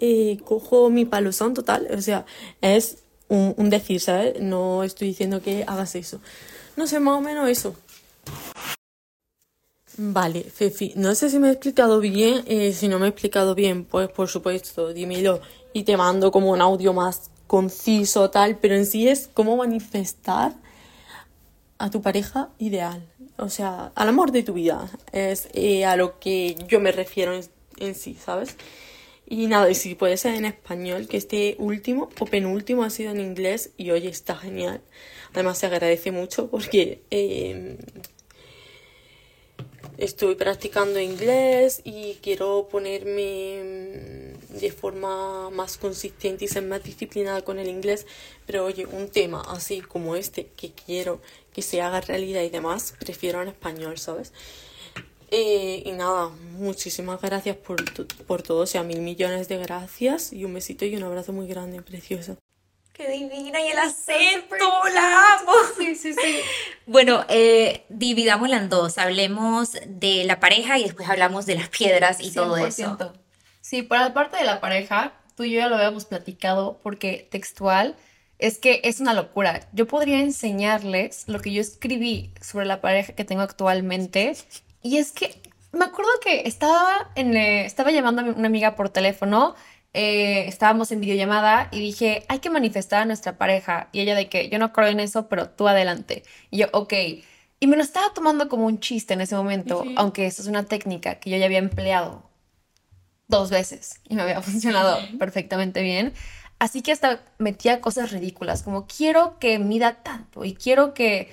eh, 0.00 0.38
cojo 0.44 0.90
mi 0.90 1.04
palo 1.04 1.30
santo, 1.32 1.62
tal, 1.62 1.86
o 1.96 2.02
sea, 2.02 2.26
es 2.60 3.04
un, 3.28 3.54
un 3.56 3.70
decir, 3.70 4.00
¿sabes? 4.00 4.40
No 4.40 4.82
estoy 4.82 5.08
diciendo 5.08 5.40
que 5.40 5.64
hagas 5.66 5.94
eso. 5.94 6.20
No 6.76 6.86
sé, 6.86 6.98
más 6.98 7.18
o 7.18 7.20
menos 7.20 7.48
eso. 7.48 7.76
Vale, 9.96 10.42
Fefi, 10.42 10.92
no 10.96 11.14
sé 11.14 11.30
si 11.30 11.38
me 11.38 11.48
he 11.48 11.52
explicado 11.52 12.00
bien. 12.00 12.42
eh, 12.46 12.72
si 12.72 12.88
no 12.88 12.98
me 12.98 13.06
he 13.06 13.10
explicado 13.10 13.54
bien, 13.54 13.84
pues 13.84 14.08
por 14.08 14.28
supuesto, 14.28 14.92
dímelo 14.92 15.40
y 15.72 15.84
te 15.84 15.96
mando 15.96 16.32
como 16.32 16.50
un 16.50 16.60
audio 16.60 16.92
más 16.92 17.30
conciso, 17.54 18.30
tal. 18.30 18.58
Pero 18.58 18.74
en 18.74 18.84
sí 18.84 19.06
es 19.06 19.30
cómo 19.32 19.56
manifestar 19.56 20.54
a 21.78 21.88
tu 21.88 22.02
pareja 22.02 22.48
ideal. 22.58 23.06
O 23.36 23.48
sea, 23.48 23.92
al 23.94 24.08
amor 24.08 24.32
de 24.32 24.42
tu 24.42 24.54
vida. 24.54 24.90
Es 25.12 25.48
eh, 25.52 25.84
a 25.84 25.94
lo 25.94 26.18
que 26.18 26.56
yo 26.66 26.80
me 26.80 26.90
refiero 26.90 27.32
en, 27.78 27.94
sí, 27.94 28.16
¿sabes? 28.20 28.56
Y 29.28 29.46
nada, 29.46 29.70
y 29.70 29.76
si 29.76 29.94
puede 29.94 30.16
ser 30.16 30.34
en 30.34 30.46
español, 30.46 31.06
que 31.06 31.16
este 31.16 31.54
último 31.60 32.08
o 32.18 32.24
penúltimo 32.26 32.82
ha 32.82 32.90
sido 32.90 33.12
en 33.12 33.20
inglés 33.20 33.70
y 33.76 33.92
oye, 33.92 34.08
está 34.08 34.34
genial. 34.34 34.80
Además 35.32 35.58
se 35.58 35.66
agradece 35.66 36.10
mucho 36.10 36.50
porque 36.50 37.02
eh, 37.12 37.78
estoy 39.98 40.34
practicando 40.34 41.00
inglés 41.00 41.80
y 41.84 42.14
quiero 42.22 42.68
ponerme 42.70 44.34
mm, 44.52 44.58
de 44.58 44.72
forma 44.72 45.50
más 45.50 45.78
consistente 45.78 46.44
y 46.44 46.48
ser 46.48 46.64
más 46.64 46.82
disciplinada 46.82 47.42
con 47.42 47.58
el 47.58 47.68
inglés. 47.68 48.06
Pero 48.46 48.64
oye, 48.64 48.86
un 48.86 49.08
tema 49.08 49.42
así 49.48 49.80
como 49.80 50.16
este 50.16 50.46
que 50.56 50.72
quiero 50.72 51.20
que 51.52 51.62
se 51.62 51.80
haga 51.82 52.00
realidad 52.00 52.42
y 52.42 52.50
demás, 52.50 52.94
prefiero 52.98 53.42
en 53.42 53.48
español, 53.48 53.98
¿sabes? 53.98 54.32
Eh, 55.30 55.82
y 55.84 55.92
nada, 55.92 56.28
muchísimas 56.28 57.20
gracias 57.20 57.56
por, 57.56 57.76
por 58.26 58.42
todo, 58.42 58.62
o 58.62 58.66
sea, 58.66 58.82
mil 58.82 59.00
millones 59.00 59.48
de 59.48 59.58
gracias 59.58 60.32
y 60.32 60.44
un 60.44 60.54
besito 60.54 60.84
y 60.84 60.96
un 60.96 61.02
abrazo 61.02 61.32
muy 61.32 61.48
grande, 61.48 61.82
preciosa. 61.82 62.36
¡Qué 62.94 63.08
divina! 63.08 63.60
Y 63.60 63.72
el 63.72 63.78
acento, 63.78 64.56
la 64.94 65.34
amo. 65.34 65.52
Sí, 65.76 65.96
sí, 65.96 66.14
sí. 66.14 66.40
Bueno, 66.86 67.24
eh, 67.28 67.84
dividámosla 67.88 68.56
en 68.56 68.68
dos. 68.68 68.98
Hablemos 68.98 69.72
de 69.86 70.22
la 70.24 70.38
pareja 70.38 70.78
y 70.78 70.84
después 70.84 71.08
hablamos 71.08 71.44
de 71.44 71.56
las 71.56 71.68
piedras 71.70 72.20
y 72.20 72.30
todo 72.30 72.56
eso. 72.56 72.96
100%. 72.96 73.12
Sí, 73.60 73.82
para 73.82 74.02
la 74.02 74.14
parte 74.14 74.36
de 74.36 74.44
la 74.44 74.60
pareja, 74.60 75.12
tú 75.36 75.42
y 75.42 75.50
yo 75.50 75.60
ya 75.60 75.68
lo 75.68 75.76
habíamos 75.76 76.04
platicado 76.04 76.78
porque 76.82 77.26
textual 77.30 77.96
es 78.38 78.58
que 78.58 78.80
es 78.84 79.00
una 79.00 79.12
locura. 79.12 79.66
Yo 79.72 79.86
podría 79.86 80.20
enseñarles 80.20 81.24
lo 81.26 81.40
que 81.40 81.52
yo 81.52 81.60
escribí 81.60 82.32
sobre 82.40 82.66
la 82.66 82.80
pareja 82.80 83.14
que 83.14 83.24
tengo 83.24 83.42
actualmente 83.42 84.36
y 84.82 84.98
es 84.98 85.10
que 85.10 85.40
me 85.72 85.86
acuerdo 85.86 86.10
que 86.22 86.46
estaba, 86.46 87.10
en, 87.14 87.36
eh, 87.36 87.64
estaba 87.64 87.90
llamando 87.90 88.22
a 88.22 88.24
una 88.26 88.46
amiga 88.46 88.76
por 88.76 88.90
teléfono, 88.90 89.54
eh, 89.94 90.48
estábamos 90.48 90.90
en 90.90 91.00
videollamada 91.00 91.68
y 91.70 91.78
dije, 91.78 92.24
hay 92.28 92.40
que 92.40 92.50
manifestar 92.50 93.02
a 93.02 93.04
nuestra 93.04 93.38
pareja. 93.38 93.88
Y 93.92 94.00
ella 94.00 94.16
de 94.16 94.28
que 94.28 94.48
yo 94.48 94.58
no 94.58 94.72
creo 94.72 94.88
en 94.88 94.98
eso, 95.00 95.28
pero 95.28 95.48
tú 95.48 95.68
adelante. 95.68 96.24
Y 96.50 96.58
yo, 96.58 96.66
ok. 96.72 96.92
Y 97.60 97.66
me 97.68 97.76
lo 97.76 97.82
estaba 97.82 98.12
tomando 98.12 98.48
como 98.48 98.66
un 98.66 98.80
chiste 98.80 99.14
en 99.14 99.20
ese 99.20 99.36
momento, 99.36 99.84
aunque 99.96 100.26
eso 100.26 100.42
es 100.42 100.48
una 100.48 100.64
técnica 100.64 101.20
que 101.20 101.30
yo 101.30 101.36
ya 101.36 101.46
había 101.46 101.58
empleado 101.58 102.28
dos 103.28 103.50
veces 103.50 104.00
y 104.08 104.16
me 104.16 104.22
había 104.22 104.40
funcionado 104.42 104.98
perfectamente 105.18 105.80
bien. 105.80 106.12
Así 106.58 106.82
que 106.82 106.92
hasta 106.92 107.20
metía 107.38 107.80
cosas 107.80 108.10
ridículas, 108.10 108.62
como 108.64 108.86
quiero 108.86 109.38
que 109.38 109.58
mida 109.58 110.02
tanto 110.02 110.44
y 110.44 110.54
quiero 110.54 110.92
que 110.92 111.30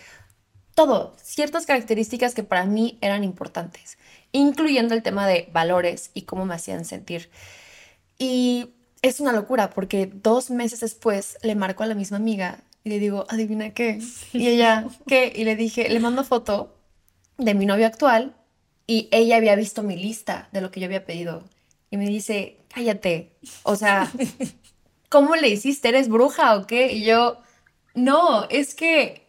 todo, 0.75 1.15
ciertas 1.21 1.65
características 1.65 2.33
que 2.33 2.43
para 2.43 2.65
mí 2.65 2.97
eran 3.01 3.23
importantes, 3.23 3.97
incluyendo 4.31 4.93
el 4.93 5.03
tema 5.03 5.27
de 5.27 5.49
valores 5.51 6.11
y 6.13 6.23
cómo 6.23 6.45
me 6.45 6.55
hacían 6.55 6.85
sentir. 6.85 7.29
Y 8.21 8.75
es 9.01 9.19
una 9.19 9.31
locura 9.33 9.71
porque 9.71 10.05
dos 10.05 10.51
meses 10.51 10.81
después 10.81 11.39
le 11.41 11.55
marco 11.55 11.81
a 11.81 11.87
la 11.87 11.95
misma 11.95 12.17
amiga 12.17 12.59
y 12.83 12.89
le 12.89 12.99
digo, 12.99 13.25
adivina 13.29 13.73
qué. 13.73 13.99
Y 14.31 14.47
ella, 14.47 14.85
¿qué? 15.07 15.33
Y 15.35 15.43
le 15.43 15.55
dije, 15.55 15.89
le 15.89 15.99
mando 15.99 16.23
foto 16.23 16.77
de 17.39 17.55
mi 17.55 17.65
novio 17.65 17.87
actual 17.87 18.35
y 18.85 19.09
ella 19.11 19.37
había 19.37 19.55
visto 19.55 19.81
mi 19.81 19.95
lista 19.95 20.49
de 20.51 20.61
lo 20.61 20.69
que 20.69 20.79
yo 20.79 20.85
había 20.85 21.03
pedido. 21.03 21.43
Y 21.89 21.97
me 21.97 22.05
dice, 22.05 22.59
cállate. 22.71 23.31
O 23.63 23.75
sea, 23.75 24.11
¿cómo 25.09 25.35
le 25.35 25.49
hiciste? 25.49 25.89
¿Eres 25.89 26.07
bruja 26.07 26.55
o 26.55 26.67
qué? 26.67 26.93
Y 26.93 27.03
yo, 27.03 27.39
no, 27.95 28.47
es 28.49 28.75
que, 28.75 29.25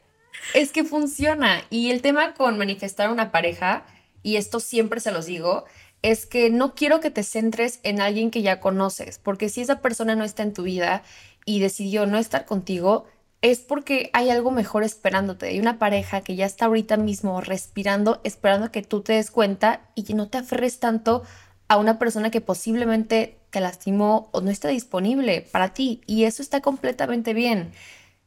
es 0.53 0.71
que 0.71 0.85
funciona. 0.85 1.65
Y 1.71 1.93
el 1.93 2.03
tema 2.03 2.35
con 2.35 2.59
manifestar 2.59 3.09
una 3.09 3.33
pareja, 3.33 3.87
y 4.23 4.37
esto 4.37 4.61
siempre 4.61 5.01
se 5.01 5.13
los 5.13 5.25
digo, 5.25 5.65
es 6.03 6.27
que 6.27 6.51
no 6.51 6.75
quiero 6.75 7.01
que 7.01 7.11
te 7.11 7.23
centres 7.23 7.81
en 7.85 8.01
alguien 8.01 8.31
que 8.31 8.43
ya 8.43 8.61
conoces, 8.61 9.19
porque 9.19 9.49
si 9.49 9.61
esa 9.61 9.81
persona 9.81 10.17
no 10.17 10.25
está 10.25 10.43
en 10.43 10.53
tu 10.53 10.65
vida 10.65 11.03
y 11.45 11.61
decidió 11.61 12.07
no 12.07 12.19
estar 12.19 12.45
contigo, 12.45 13.07
es 13.41 13.59
porque 13.61 14.11
hay 14.13 14.31
algo 14.31 14.53
mejor 14.53 14.85
esperándote. 14.85 15.49
Hay 15.49 15.59
una 15.59 15.79
pareja 15.79 16.21
que 16.21 16.37
ya 16.37 16.47
está 16.47 16.67
ahorita 16.67 16.97
mismo 16.97 17.41
respirando, 17.41 18.21
esperando 18.23 18.71
que 18.71 18.83
tú 18.83 19.03
te 19.03 19.15
des 19.15 19.33
cuenta 19.33 19.81
y 19.97 20.05
que 20.05 20.15
no 20.15 20.29
te 20.29 20.39
aferres 20.39 20.79
tanto 20.79 21.25
a 21.67 21.77
una 21.77 21.99
persona 21.99 22.31
que 22.31 22.41
posiblemente 22.41 23.39
te 23.51 23.61
lastimó 23.61 24.29
o 24.33 24.41
no 24.41 24.51
está 24.51 24.69
disponible 24.69 25.47
para 25.51 25.75
ti. 25.75 26.03
Y 26.07 26.25
eso 26.25 26.41
está 26.41 26.61
completamente 26.61 27.35
bien. 27.35 27.73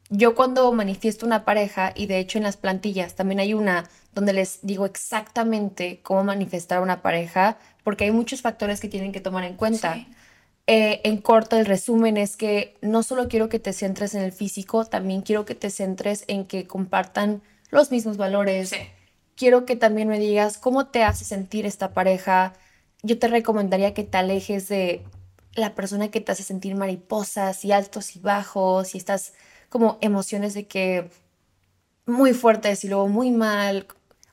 Yo 0.09 0.35
cuando 0.35 0.71
manifiesto 0.71 1.25
una 1.25 1.45
pareja, 1.45 1.91
y 1.95 2.05
de 2.05 2.19
hecho 2.19 2.37
en 2.37 2.43
las 2.43 2.57
plantillas 2.57 3.15
también 3.15 3.39
hay 3.39 3.53
una 3.53 3.89
donde 4.13 4.33
les 4.33 4.59
digo 4.61 4.85
exactamente 4.85 5.99
cómo 6.03 6.23
manifestar 6.23 6.81
una 6.81 7.01
pareja, 7.01 7.57
porque 7.83 8.05
hay 8.05 8.11
muchos 8.11 8.41
factores 8.41 8.79
que 8.79 8.87
tienen 8.87 9.11
que 9.11 9.19
tomar 9.19 9.43
en 9.43 9.55
cuenta. 9.55 10.05
Eh, 10.67 11.01
en 11.03 11.17
corto, 11.17 11.57
el 11.57 11.65
resumen 11.65 12.17
es 12.17 12.37
que 12.37 12.75
no 12.81 13.03
solo 13.03 13.27
quiero 13.27 13.49
que 13.49 13.59
te 13.59 13.73
centres 13.73 14.15
en 14.15 14.21
el 14.21 14.31
físico, 14.31 14.85
también 14.85 15.21
quiero 15.21 15.45
que 15.45 15.53
te 15.53 15.69
centres 15.69 16.23
en 16.27 16.45
que 16.45 16.65
compartan 16.65 17.41
los 17.69 17.91
mismos 17.91 18.17
valores. 18.17 18.71
Quiero 19.35 19.65
que 19.65 19.75
también 19.75 20.07
me 20.07 20.19
digas 20.19 20.57
cómo 20.57 20.87
te 20.87 21.03
hace 21.03 21.25
sentir 21.25 21.65
esta 21.65 21.93
pareja. 21.93 22.53
Yo 23.03 23.19
te 23.19 23.27
recomendaría 23.27 23.93
que 23.93 24.03
te 24.03 24.17
alejes 24.17 24.69
de 24.69 25.03
la 25.55 25.75
persona 25.75 26.09
que 26.09 26.21
te 26.21 26.31
hace 26.31 26.43
sentir 26.43 26.75
mariposas 26.75 27.63
y 27.65 27.71
altos 27.71 28.15
y 28.15 28.19
bajos 28.19 28.95
y 28.95 28.97
estas 28.97 29.33
como 29.70 29.97
emociones 30.01 30.53
de 30.53 30.68
que 30.68 31.09
muy 32.05 32.34
fuertes 32.34 32.84
y 32.84 32.88
luego 32.88 33.07
muy 33.07 33.32
mal 33.32 33.88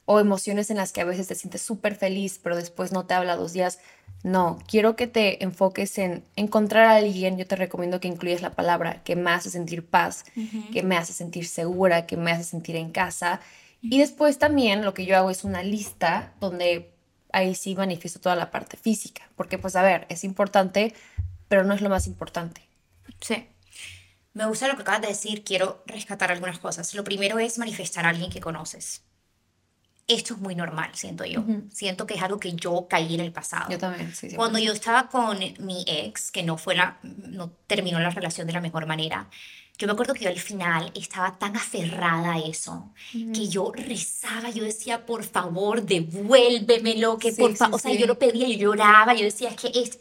o 0.04 0.20
emociones 0.20 0.70
en 0.70 0.76
las 0.76 0.92
que 0.92 1.00
a 1.00 1.04
veces 1.04 1.28
te 1.28 1.34
sientes 1.34 1.62
súper 1.62 1.94
feliz 1.94 2.38
pero 2.42 2.56
después 2.56 2.92
no 2.92 3.06
te 3.06 3.14
habla 3.14 3.36
dos 3.36 3.52
días. 3.52 3.78
No, 4.24 4.58
quiero 4.68 4.94
que 4.94 5.08
te 5.08 5.42
enfoques 5.42 5.98
en 5.98 6.24
encontrar 6.36 6.84
a 6.84 6.96
alguien. 6.96 7.38
Yo 7.38 7.46
te 7.46 7.56
recomiendo 7.56 7.98
que 7.98 8.06
incluyas 8.06 8.40
la 8.40 8.52
palabra 8.52 9.02
que 9.02 9.16
me 9.16 9.32
hace 9.32 9.50
sentir 9.50 9.84
paz, 9.84 10.24
que 10.72 10.82
me 10.84 10.96
hace 10.96 11.12
sentir 11.12 11.46
segura, 11.46 12.06
que 12.06 12.16
me 12.16 12.30
hace 12.30 12.44
sentir 12.44 12.76
en 12.76 12.92
casa. 12.92 13.40
Y 13.80 13.98
después 13.98 14.38
también 14.38 14.84
lo 14.84 14.94
que 14.94 15.06
yo 15.06 15.16
hago 15.16 15.30
es 15.30 15.42
una 15.42 15.64
lista 15.64 16.34
donde 16.38 16.92
ahí 17.32 17.56
sí 17.56 17.74
manifiesto 17.74 18.20
toda 18.20 18.36
la 18.36 18.52
parte 18.52 18.76
física, 18.76 19.28
porque 19.34 19.58
pues 19.58 19.74
a 19.74 19.82
ver, 19.82 20.06
es 20.08 20.22
importante, 20.22 20.94
pero 21.48 21.64
no 21.64 21.74
es 21.74 21.80
lo 21.80 21.88
más 21.88 22.06
importante. 22.06 22.62
Sí. 23.20 23.46
Me 24.34 24.46
gusta 24.46 24.68
lo 24.68 24.76
que 24.76 24.82
acabas 24.82 25.02
de 25.02 25.08
decir, 25.08 25.44
quiero 25.44 25.82
rescatar 25.86 26.32
algunas 26.32 26.58
cosas. 26.58 26.94
Lo 26.94 27.04
primero 27.04 27.38
es 27.38 27.58
manifestar 27.58 28.06
a 28.06 28.10
alguien 28.10 28.30
que 28.30 28.40
conoces. 28.40 29.02
Esto 30.08 30.34
es 30.34 30.40
muy 30.40 30.54
normal, 30.54 30.90
siento 30.94 31.24
yo. 31.24 31.44
Siento 31.70 32.06
que 32.06 32.14
es 32.14 32.22
algo 32.22 32.40
que 32.40 32.52
yo 32.54 32.86
caí 32.88 33.14
en 33.14 33.20
el 33.20 33.32
pasado. 33.32 33.70
Yo 33.70 33.78
también, 33.78 34.12
sí, 34.14 34.30
sí. 34.30 34.36
Cuando 34.36 34.58
yo 34.58 34.72
estaba 34.72 35.08
con 35.08 35.38
mi 35.60 35.84
ex, 35.86 36.32
que 36.32 36.42
no 36.42 36.56
fue 36.58 36.74
la, 36.74 36.98
no 37.02 37.50
terminó 37.66 38.00
la 38.00 38.10
relación 38.10 38.46
de 38.46 38.52
la 38.52 38.60
mejor 38.60 38.86
manera, 38.86 39.28
yo 39.78 39.86
me 39.86 39.92
acuerdo 39.92 40.14
que 40.14 40.24
yo 40.24 40.30
al 40.30 40.38
final 40.38 40.92
estaba 40.94 41.38
tan 41.38 41.56
aferrada 41.56 42.34
a 42.34 42.38
eso 42.38 42.92
que 43.32 43.48
yo 43.48 43.72
rezaba, 43.74 44.50
yo 44.50 44.64
decía, 44.64 45.06
por 45.06 45.24
favor, 45.24 45.82
devuélvemelo, 45.82 47.18
que 47.18 47.32
Sí, 47.32 47.40
por 47.40 47.52
sí, 47.52 47.56
favor, 47.56 47.76
o 47.76 47.78
sea, 47.78 47.92
sí. 47.92 47.98
yo 47.98 48.06
lo 48.06 48.18
pedía, 48.18 48.48
yo 48.48 48.58
lloraba, 48.58 49.14
yo 49.14 49.24
decía, 49.24 49.48
es 49.50 49.56
que 49.56 49.68
es, 49.74 49.98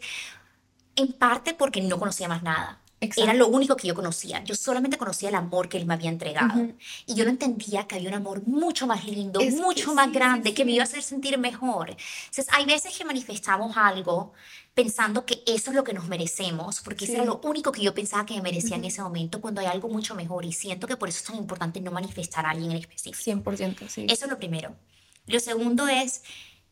en 0.96 1.14
parte 1.14 1.54
porque 1.54 1.82
no 1.82 1.98
conocía 2.00 2.28
más 2.28 2.44
nada. 2.44 2.81
Exacto. 3.04 3.24
Era 3.24 3.34
lo 3.34 3.48
único 3.48 3.76
que 3.76 3.88
yo 3.88 3.96
conocía. 3.96 4.44
Yo 4.44 4.54
solamente 4.54 4.96
conocía 4.96 5.30
el 5.30 5.36
amor 5.36 5.68
que 5.70 5.78
él 5.78 5.88
me 5.88 5.96
había 5.96 6.10
entregado. 6.10 6.68
Y 7.08 7.16
yo 7.16 7.24
no 7.24 7.32
entendía 7.32 7.88
que 7.88 7.96
había 7.96 8.10
un 8.10 8.14
amor 8.16 8.44
mucho 8.48 8.86
más 8.86 9.06
lindo, 9.06 9.40
Es 9.40 9.56
mucho 9.56 9.96
más 9.96 10.06
sí, 10.06 10.12
sí, 10.14 10.20
grande, 10.20 10.54
que 10.54 10.64
me 10.66 10.70
sí. 10.72 10.76
iba 10.76 10.84
a 10.84 10.88
hacer 10.88 11.02
sentir 11.02 11.38
mejor. 11.40 11.90
Entonces, 11.90 12.48
hay 12.52 12.66
veces 12.66 12.96
que 12.96 13.04
manifestamos 13.04 13.76
algo 13.76 14.34
pensando 14.76 15.26
que 15.26 15.44
eso 15.48 15.72
es 15.72 15.76
lo 15.76 15.84
que 15.84 15.94
nos 15.94 16.08
merecemos, 16.08 16.80
porque 16.82 17.06
eso 17.06 17.14
Sí. 17.14 17.16
era 17.18 17.26
lo 17.26 17.42
único 17.44 17.72
que 17.72 17.82
yo 17.82 17.94
pensaba 17.96 18.24
que 18.26 18.36
me 18.36 18.44
merecía 18.44 18.76
en 18.78 18.86
ese 18.86 19.02
momento, 19.02 19.42
cuando 19.42 19.62
hay 19.62 19.68
algo 19.68 19.90
mucho 19.90 20.14
mejor. 20.14 20.46
Y 20.46 20.54
siento 20.54 20.86
que 20.86 20.96
por 20.96 21.10
eso 21.10 21.18
es 21.18 21.24
tan 21.26 21.38
importante 21.38 21.82
no 21.82 21.90
manifestar 21.92 22.46
a 22.46 22.52
alguien 22.52 22.70
en 22.72 22.78
específico. 22.78 23.20
100%, 23.42 23.90
sí. 23.90 24.06
Eso 24.08 24.26
es 24.26 24.32
lo 24.32 24.38
primero. 24.38 24.76
Lo 25.26 25.40
segundo 25.40 25.88
es, 25.88 26.22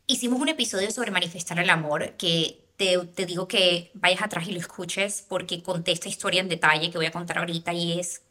hicimos 0.05 0.39
un 0.39 0.49
episodio 0.49 0.91
sobre 0.91 1.09
manifestar 1.09 1.57
el 1.59 1.71
amor, 1.71 2.13
que 2.17 2.68
te, 2.79 2.97
te 3.13 3.25
digo 3.25 3.47
que 3.47 3.91
vayas 3.93 4.21
atrás 4.23 4.47
y 4.47 4.53
lo 4.53 4.59
escuches, 4.59 5.23
porque 5.27 5.61
conté 5.61 5.91
esta 5.91 6.07
historia 6.09 6.41
en 6.41 6.49
detalle 6.49 6.89
que 6.89 6.97
voy 6.97 7.07
a 7.07 7.11
contar 7.11 7.37
ahorita 7.39 7.73
y 7.73 7.99
es, 7.99 8.21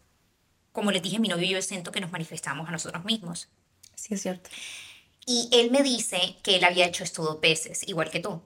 como 0.72 0.90
les 0.90 1.02
dije 1.02 1.18
mi 1.20 1.28
novio, 1.28 1.46
yo 1.46 1.62
siento 1.62 1.92
que 1.92 2.00
nos 2.00 2.10
manifestamos 2.10 2.66
a 2.68 2.72
nosotros 2.72 3.04
mismos. 3.04 3.48
Sí, 3.94 4.14
es 4.14 4.22
cierto. 4.22 4.48
Y 5.26 5.48
él 5.52 5.70
me 5.70 5.82
dice 5.82 6.36
que 6.42 6.56
él 6.56 6.64
había 6.64 6.86
hecho 6.86 7.04
esto 7.04 7.22
dos 7.22 7.40
veces, 7.40 7.86
igual 7.86 8.10
que 8.10 8.20
tú. 8.20 8.40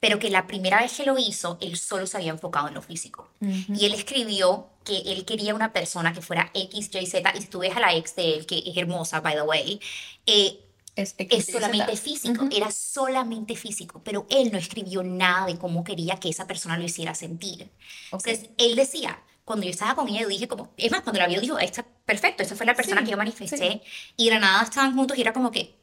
pero 0.00 0.18
que 0.18 0.30
la 0.30 0.46
primera 0.46 0.80
vez 0.82 0.92
que 0.96 1.06
lo 1.06 1.18
hizo, 1.18 1.58
él 1.60 1.76
solo 1.76 2.06
se 2.06 2.16
había 2.18 2.30
enfocado 2.32 2.68
en 2.68 2.74
lo 2.74 2.82
físico. 2.82 3.30
Y 3.40 3.86
él 3.86 3.94
escribió 3.94 4.68
que 4.84 4.98
él 4.98 5.24
quería 5.24 5.54
una 5.54 5.72
persona 5.72 6.12
que 6.12 6.20
fuera 6.22 6.50
X, 6.54 6.90
Y, 6.94 7.06
Z, 7.06 7.32
y 7.36 7.40
si 7.40 7.48
tú 7.48 7.60
ves 7.60 7.74
a 7.76 7.80
la 7.80 7.94
ex 7.94 8.14
de 8.14 8.34
él, 8.34 8.46
que 8.46 8.58
es 8.58 8.76
hermosa, 8.76 9.20
by 9.20 9.34
the 9.34 9.42
way, 9.42 9.80
eh, 10.26 10.60
Es, 10.96 11.14
es 11.18 11.46
solamente 11.46 11.94
físico, 11.96 12.48
era 12.50 12.70
solamente 12.70 13.54
físico, 13.54 14.00
pero 14.02 14.26
él 14.30 14.50
no 14.50 14.58
escribió 14.58 15.02
nada 15.02 15.46
de 15.46 15.58
cómo 15.58 15.84
quería 15.84 16.18
que 16.18 16.30
esa 16.30 16.46
persona 16.46 16.78
lo 16.78 16.84
hiciera 16.84 17.14
sentir. 17.14 17.70
Entonces, 18.06 18.48
él 18.56 18.74
decía, 18.76 19.22
cuando 19.44 19.64
yo 19.64 19.70
estaba 19.70 19.94
con 19.94 20.08
ella, 20.08 20.22
yo 20.22 20.28
dije 20.28 20.48
como, 20.48 20.72
es 20.76 20.90
más, 20.90 21.02
cuando 21.02 21.20
la 21.20 21.28
vio, 21.28 21.40
dijo, 21.40 21.58
está 21.58 21.84
perfecto, 22.06 22.42
esta 22.42 22.56
fue 22.56 22.64
la 22.64 22.74
persona 22.74 23.04
que 23.04 23.10
yo 23.10 23.16
manifesté, 23.18 23.82
y 24.16 24.30
de 24.30 24.38
nada 24.38 24.62
estaban 24.64 24.94
juntos 24.94 25.18
y 25.18 25.20
era 25.20 25.34
como 25.34 25.50
que, 25.50 25.76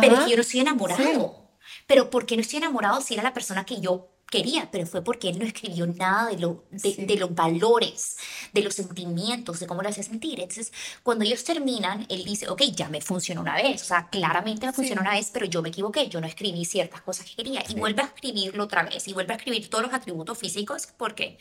pero 0.00 0.14
es 0.14 0.20
que 0.20 0.30
yo 0.30 0.36
no 0.36 0.42
estoy 0.42 0.60
enamorado. 0.60 1.48
Pero 1.86 2.08
¿por 2.08 2.24
qué 2.24 2.36
no 2.36 2.42
estoy 2.42 2.58
enamorado 2.58 3.00
si 3.00 3.14
era 3.14 3.22
la 3.22 3.34
persona 3.34 3.66
que 3.66 3.80
yo 3.80 4.08
quería? 4.30 4.70
Pero 4.70 4.86
fue 4.86 5.02
porque 5.02 5.28
él 5.28 5.38
no 5.38 5.44
escribió 5.44 5.86
nada 5.86 6.30
de, 6.30 6.38
lo, 6.38 6.64
de, 6.70 7.06
de 7.06 7.16
los 7.16 7.34
valores, 7.34 8.16
de 8.52 8.62
los 8.62 8.74
sentimientos, 8.74 9.60
de 9.60 9.66
cómo 9.66 9.82
lo 9.82 9.88
hacía 9.88 10.02
sentir. 10.02 10.40
Entonces, 10.40 10.72
cuando 11.02 11.24
ellos 11.24 11.44
terminan, 11.44 12.06
él 12.08 12.24
dice, 12.24 12.48
ok, 12.48 12.62
ya 12.74 12.88
me 12.88 13.00
funcionó 13.00 13.40
una 13.40 13.56
vez. 13.56 13.82
O 13.82 13.86
sea, 13.86 14.08
claramente 14.08 14.66
me 14.66 14.72
funcionó 14.72 15.02
una 15.02 15.12
vez, 15.12 15.30
pero 15.32 15.46
yo 15.46 15.62
me 15.62 15.70
equivoqué. 15.70 16.08
Yo 16.08 16.20
no 16.20 16.26
escribí 16.26 16.64
ciertas 16.64 17.02
cosas 17.02 17.26
que 17.26 17.36
quería. 17.36 17.62
Y 17.68 17.74
vuelve 17.74 18.02
a 18.02 18.06
escribirlo 18.06 18.64
otra 18.64 18.82
vez. 18.82 19.06
Y 19.08 19.12
vuelve 19.12 19.32
a 19.32 19.36
escribir 19.36 19.68
todos 19.70 19.84
los 19.84 19.94
atributos 19.94 20.38
físicos 20.38 20.88
porque 20.96 21.38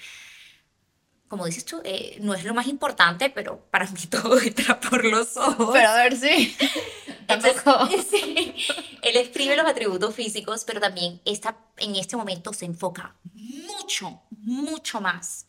como 1.27 1.45
dices 1.45 1.65
tú, 1.65 1.81
eh, 1.83 2.17
no 2.21 2.33
es 2.33 2.43
lo 2.45 2.53
más 2.53 2.67
importante, 2.67 3.29
pero 3.29 3.59
para 3.69 3.87
mí 3.87 4.05
todo 4.09 4.39
entra 4.39 4.79
por 4.79 5.03
los 5.05 5.35
ojos. 5.37 5.69
Pero 5.73 5.87
a 5.87 5.95
ver, 5.95 6.15
sí. 6.15 6.55
Tampoco. 7.27 7.89
sí, 8.09 8.55
él 9.01 9.17
escribe 9.17 9.57
los 9.57 9.65
atributos 9.65 10.15
físicos, 10.15 10.63
pero 10.65 10.79
también 10.79 11.21
está, 11.25 11.57
en 11.77 11.95
este 11.95 12.15
momento 12.15 12.53
se 12.53 12.65
enfoca 12.65 13.15
mucho, 13.33 14.21
mucho 14.29 15.01
más 15.01 15.45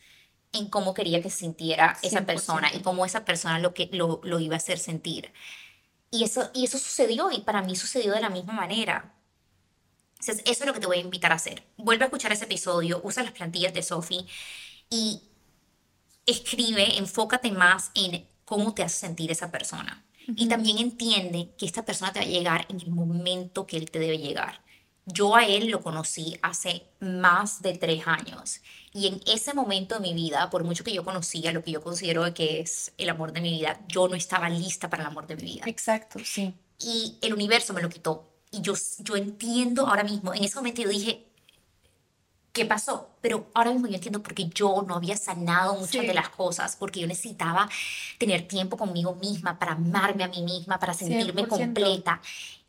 en 0.52 0.68
cómo 0.68 0.94
quería 0.94 1.22
que 1.22 1.30
se 1.30 1.40
sintiera 1.40 1.96
esa 2.02 2.20
100%. 2.22 2.26
persona 2.26 2.70
y 2.74 2.80
cómo 2.80 3.04
esa 3.04 3.24
persona 3.24 3.58
lo, 3.60 3.74
que, 3.74 3.88
lo, 3.92 4.20
lo 4.24 4.40
iba 4.40 4.54
a 4.54 4.56
hacer 4.56 4.78
sentir. 4.78 5.32
Y 6.10 6.24
eso, 6.24 6.50
y 6.54 6.64
eso 6.64 6.78
sucedió 6.78 7.30
y 7.30 7.42
para 7.42 7.62
mí 7.62 7.76
sucedió 7.76 8.12
de 8.12 8.20
la 8.20 8.30
misma 8.30 8.54
manera. 8.54 9.14
Entonces, 10.18 10.42
eso 10.46 10.64
es 10.64 10.66
lo 10.66 10.72
que 10.72 10.80
te 10.80 10.86
voy 10.86 10.98
a 10.98 11.00
invitar 11.00 11.30
a 11.30 11.36
hacer. 11.36 11.62
Vuelve 11.76 12.04
a 12.04 12.06
escuchar 12.06 12.32
ese 12.32 12.44
episodio, 12.44 13.00
usa 13.04 13.22
las 13.22 13.32
plantillas 13.32 13.72
de 13.72 13.82
Sophie 13.82 14.26
y 14.90 15.22
escribe, 16.30 16.98
enfócate 16.98 17.50
más 17.50 17.90
en 17.94 18.26
cómo 18.44 18.74
te 18.74 18.82
hace 18.82 19.06
sentir 19.06 19.30
esa 19.30 19.50
persona. 19.50 20.04
Y 20.36 20.46
también 20.46 20.76
entiende 20.78 21.54
que 21.56 21.64
esta 21.64 21.86
persona 21.86 22.12
te 22.12 22.20
va 22.20 22.26
a 22.26 22.28
llegar 22.28 22.66
en 22.68 22.80
el 22.80 22.90
momento 22.90 23.66
que 23.66 23.78
él 23.78 23.90
te 23.90 23.98
debe 23.98 24.18
llegar. 24.18 24.62
Yo 25.06 25.34
a 25.34 25.46
él 25.46 25.68
lo 25.70 25.80
conocí 25.80 26.38
hace 26.42 26.82
más 27.00 27.62
de 27.62 27.78
tres 27.78 28.06
años 28.06 28.60
y 28.92 29.06
en 29.06 29.22
ese 29.26 29.54
momento 29.54 29.94
de 29.94 30.00
mi 30.02 30.12
vida, 30.12 30.50
por 30.50 30.64
mucho 30.64 30.84
que 30.84 30.92
yo 30.92 31.02
conocía 31.02 31.50
lo 31.52 31.62
que 31.62 31.70
yo 31.70 31.82
considero 31.82 32.34
que 32.34 32.60
es 32.60 32.92
el 32.98 33.08
amor 33.08 33.32
de 33.32 33.40
mi 33.40 33.52
vida, 33.52 33.80
yo 33.88 34.06
no 34.06 34.16
estaba 34.16 34.50
lista 34.50 34.90
para 34.90 35.04
el 35.04 35.08
amor 35.08 35.26
de 35.26 35.36
mi 35.36 35.42
vida 35.42 35.64
Exacto, 35.66 36.18
sí. 36.22 36.54
y 36.78 37.16
el 37.22 37.32
universo 37.32 37.72
me 37.72 37.80
lo 37.80 37.88
quitó. 37.88 38.28
Y 38.50 38.60
yo, 38.60 38.74
yo 38.98 39.16
entiendo 39.16 39.86
ahora 39.86 40.04
mismo, 40.04 40.34
en 40.34 40.44
ese 40.44 40.56
momento 40.56 40.82
yo 40.82 40.90
dije, 40.90 41.27
¿qué 42.58 42.66
pasó? 42.66 43.08
Pero 43.20 43.46
ahora 43.54 43.70
mismo 43.72 43.86
yo 43.88 43.94
entiendo 43.94 44.22
porque 44.22 44.48
yo 44.48 44.84
no 44.86 44.94
había 44.96 45.16
sanado 45.16 45.74
muchas 45.74 46.02
Sí. 46.02 46.06
de 46.06 46.14
las 46.14 46.28
cosas, 46.28 46.76
porque 46.76 47.00
yo 47.00 47.06
necesitaba 47.06 47.68
tener 48.18 48.46
tiempo 48.46 48.76
conmigo 48.76 49.14
misma 49.14 49.58
para 49.58 49.72
amarme 49.72 50.24
a 50.24 50.28
mí 50.28 50.42
misma, 50.42 50.78
para 50.78 50.92
sentirme 50.94 51.42
100%. 51.42 51.48
completa. 51.48 52.20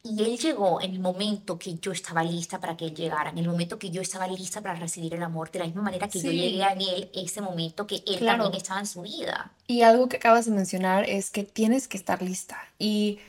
Y 0.01 0.23
él 0.23 0.37
llegó 0.37 0.79
en 0.81 0.91
el 0.93 0.99
momento 0.99 1.59
que 1.59 1.75
yo 1.75 1.91
estaba 1.91 2.23
lista 2.23 2.59
para 2.61 2.77
que 2.77 2.85
él 2.85 2.95
llegara, 2.95 3.31
en 3.31 3.37
el 3.37 3.47
momento 3.47 3.77
que 3.77 3.89
yo 3.89 4.01
estaba 4.01 4.27
lista 4.27 4.61
para 4.61 4.75
recibir 4.75 5.13
el 5.13 5.21
amor, 5.23 5.51
de 5.51 5.59
la 5.59 5.65
misma 5.65 5.81
manera 5.81 6.07
que 6.07 6.21
yo 6.21 6.31
Sí. 6.31 6.37
llegué 6.39 6.63
a 6.63 6.71
él 6.71 7.09
ese 7.13 7.41
momento 7.41 7.85
que 7.85 7.95
él 8.07 8.17
Claro. 8.19 8.43
también 8.43 8.61
estaba 8.61 8.79
en 8.79 8.85
su 8.87 9.01
vida. 9.01 9.51
Y 9.67 9.81
algo 9.81 10.07
que 10.07 10.15
acabas 10.17 10.45
de 10.45 10.51
mencionar 10.51 11.03
es 11.09 11.29
que 11.31 11.43
tienes 11.43 11.89
que 11.89 11.97
estar 11.97 12.21
lista. 12.21 12.57
Y 12.79 13.19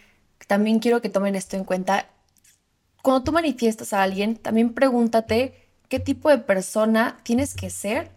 también 0.47 0.79
quiero 0.79 1.01
que 1.03 1.09
tomen 1.09 1.35
esto 1.35 1.57
en 1.57 1.65
cuenta. 1.65 2.09
Cuando 3.03 3.25
tú 3.25 3.33
manifiestas 3.33 3.93
a 3.93 4.03
alguien, 4.03 4.37
también 4.37 4.73
pregúntate 4.73 5.60
qué 5.91 5.99
tipo 5.99 6.31
de 6.31 6.39
persona 6.39 7.19
tienes 7.25 7.55
que 7.55 7.69
ser 7.69 8.11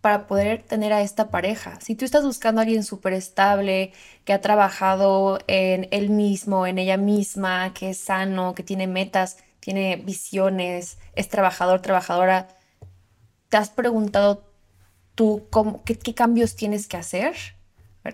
para 0.00 0.28
poder 0.28 0.62
tener 0.62 0.92
a 0.92 1.02
esta 1.02 1.28
pareja. 1.30 1.78
Si 1.80 1.96
tú 1.96 2.04
estás 2.04 2.24
buscando 2.24 2.60
a 2.60 2.62
alguien 2.62 2.84
súper 2.84 3.12
estable, 3.12 3.92
que 4.24 4.32
ha 4.32 4.40
trabajado 4.40 5.40
en 5.48 5.88
él 5.90 6.08
mismo, 6.08 6.66
en 6.66 6.78
ella 6.78 6.96
misma, 6.96 7.74
que 7.74 7.90
es 7.90 7.98
sano, 7.98 8.54
que 8.54 8.62
tiene 8.62 8.86
metas, 8.86 9.38
tiene 9.58 9.96
visiones, 9.96 10.98
es 11.16 11.28
trabajador, 11.28 11.82
trabajadora, 11.82 12.46
¿te 13.48 13.56
has 13.56 13.70
preguntado 13.70 14.44
tú 15.16 15.48
cómo, 15.50 15.82
qué, 15.82 15.98
qué 15.98 16.14
cambios 16.14 16.54
tienes 16.54 16.86
que 16.86 16.96
hacer? 16.96 17.34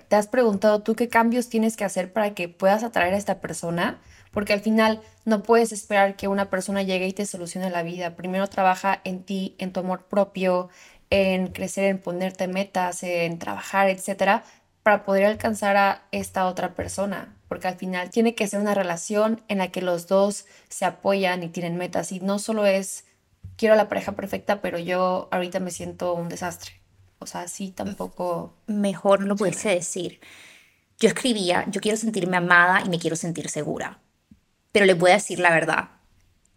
¿Te 0.09 0.17
has 0.17 0.29
preguntado 0.29 0.83
tú 0.83 0.95
qué 0.95 1.09
cambios 1.09 1.51
tienes 1.51 1.77
que 1.77 1.85
hacer 1.85 2.15
para 2.15 2.33
que 2.33 2.49
puedas 2.49 2.83
atraer 2.83 3.13
a 3.13 3.19
esta 3.19 3.43
persona? 3.43 4.01
Porque 4.33 4.53
al 4.53 4.61
final 4.61 5.01
no 5.25 5.43
puedes 5.43 5.73
esperar 5.73 6.17
que 6.17 6.27
una 6.27 6.51
persona 6.51 6.83
llegue 6.83 7.07
y 7.07 7.13
te 7.13 7.27
solucione 7.27 7.71
la 7.71 7.83
vida. 7.83 8.17
Primero 8.17 8.49
trabaja 8.49 9.01
en 9.05 9.23
ti, 9.23 9.55
en 9.59 9.73
tu 9.73 9.81
amor 9.81 10.07
propio, 10.07 10.69
en 11.11 11.49
crecer, 11.49 11.85
en 11.85 11.99
ponerte 11.99 12.49
metas, 12.49 13.03
en 13.03 13.39
trabajar, 13.39 13.89
etcétera, 13.89 14.45
para 14.83 15.05
poder 15.05 15.27
alcanzar 15.27 15.77
a 15.77 16.03
esta 16.11 16.47
otra 16.47 16.75
persona. 16.75 17.37
Porque 17.49 17.69
al 17.69 17.77
final 17.77 18.11
tiene 18.11 18.35
que 18.35 18.49
ser 18.49 18.61
una 18.61 18.75
relación 18.75 19.43
en 19.49 19.59
la 19.59 19.69
que 19.69 19.83
los 19.83 20.09
dos 20.09 20.47
se 20.69 20.87
apoyan 20.87 21.43
y 21.43 21.49
tienen 21.49 21.77
metas. 21.77 22.11
Y 22.11 22.21
no 22.21 22.39
solo 22.39 22.67
es 22.67 23.05
quiero 23.57 23.75
a 23.75 23.77
la 23.77 23.89
pareja 23.89 24.13
perfecta, 24.13 24.61
pero 24.61 24.79
yo 24.79 25.29
ahorita 25.31 25.61
me 25.61 25.71
siento 25.71 26.15
un 26.15 26.29
desastre. 26.29 26.73
O 27.19 27.27
sea, 27.27 27.47
sí, 27.47 27.71
tampoco. 27.71 28.55
mejor 28.67 29.21
no 29.21 29.27
lo 29.27 29.37
pudiese 29.37 29.69
decir. 29.69 30.21
Yo 30.99 31.09
escribía, 31.09 31.65
yo 31.69 31.81
quiero 31.81 31.97
sentirme 31.97 32.37
amada 32.37 32.83
y 32.85 32.89
me 32.89 32.99
quiero 32.99 33.17
sentir 33.17 33.49
segura. 33.49 34.02
Pero 34.73 34.87
les 34.87 34.99
voy 34.99 35.11
a 35.11 35.15
decir 35.15 35.39
la 35.39 35.51
verdad. 35.51 35.89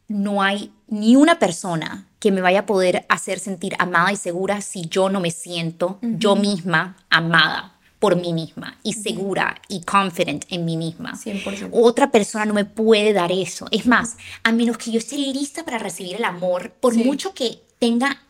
No 0.08 0.42
hay 0.42 0.72
ni 0.88 1.16
una 1.16 1.40
persona 1.40 2.08
que 2.20 2.32
me 2.32 2.42
vaya 2.42 2.62
a 2.62 2.66
poder 2.66 3.06
hacer 3.10 3.40
sentir 3.40 3.76
amada 3.80 4.12
y 4.12 4.16
segura 4.16 4.62
si 4.62 4.88
yo 4.88 5.10
no 5.10 5.20
me 5.20 5.32
siento 5.32 6.00
yo 6.02 6.36
misma 6.36 6.98
amada 7.10 7.74
por 8.00 8.16
mí 8.16 8.34
misma 8.34 8.78
y 8.84 8.94
segura 8.94 9.56
y 9.68 9.82
confident 9.82 10.46
en 10.50 10.64
mí 10.66 10.78
misma. 10.78 11.14
100%. 11.14 11.70
Otra 11.72 12.12
persona 12.12 12.46
no 12.46 12.54
me 12.54 12.66
puede 12.66 13.14
dar 13.14 13.32
eso. 13.32 13.68
Es 13.72 13.88
más, 13.88 14.18
a 14.44 14.52
menos 14.52 14.78
que 14.78 14.92
yo 14.92 15.00
esté 15.00 15.18
lista 15.18 15.64
para 15.66 15.80
recibir 15.80 16.16
el 16.16 16.24
amor, 16.24 16.72
por 16.80 16.94
Sí. 16.94 17.04
mucho 17.04 17.34
que 17.34 17.64
tenga 17.80 18.22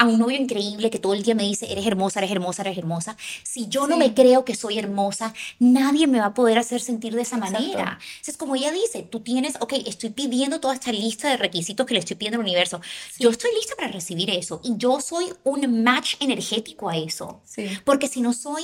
a 0.00 0.06
un 0.06 0.18
novio 0.18 0.38
increíble 0.40 0.88
que 0.88 0.98
todo 0.98 1.12
el 1.12 1.22
día 1.22 1.34
me 1.34 1.42
dice, 1.42 1.70
eres 1.70 1.86
hermosa, 1.86 2.20
eres 2.20 2.30
hermosa, 2.30 2.62
eres 2.62 2.78
hermosa. 2.78 3.16
Si 3.42 3.68
yo 3.68 3.86
no 3.86 3.96
Sí. 3.96 3.98
me 3.98 4.14
creo 4.14 4.46
que 4.46 4.54
soy 4.54 4.78
hermosa, 4.78 5.34
nadie 5.58 6.06
me 6.06 6.18
va 6.20 6.26
a 6.26 6.34
poder 6.34 6.56
hacer 6.58 6.80
sentir 6.80 7.14
de 7.14 7.20
esa 7.20 7.36
Exacto. 7.36 7.58
manera. 7.60 7.98
Es 8.26 8.36
como 8.38 8.56
ella 8.56 8.72
dice, 8.72 9.02
tú 9.02 9.20
tienes, 9.20 9.56
ok, 9.60 9.74
estoy 9.86 10.08
pidiendo 10.10 10.58
toda 10.58 10.72
esta 10.72 10.90
lista 10.90 11.28
de 11.28 11.36
requisitos 11.36 11.84
que 11.84 11.92
le 11.92 12.00
estoy 12.00 12.16
pidiendo 12.16 12.36
al 12.38 12.44
universo. 12.46 12.80
Yo 13.18 13.28
estoy 13.28 13.50
lista 13.54 13.74
para 13.76 13.88
recibir 13.88 14.30
eso 14.30 14.62
y 14.64 14.74
yo 14.78 15.00
soy 15.02 15.26
un 15.44 15.82
match 15.82 16.14
energético 16.20 16.88
a 16.88 16.96
eso. 16.96 17.42
Sí. 17.44 17.68
Porque 17.84 18.08
si 18.08 18.22
no 18.22 18.32
soy, 18.32 18.62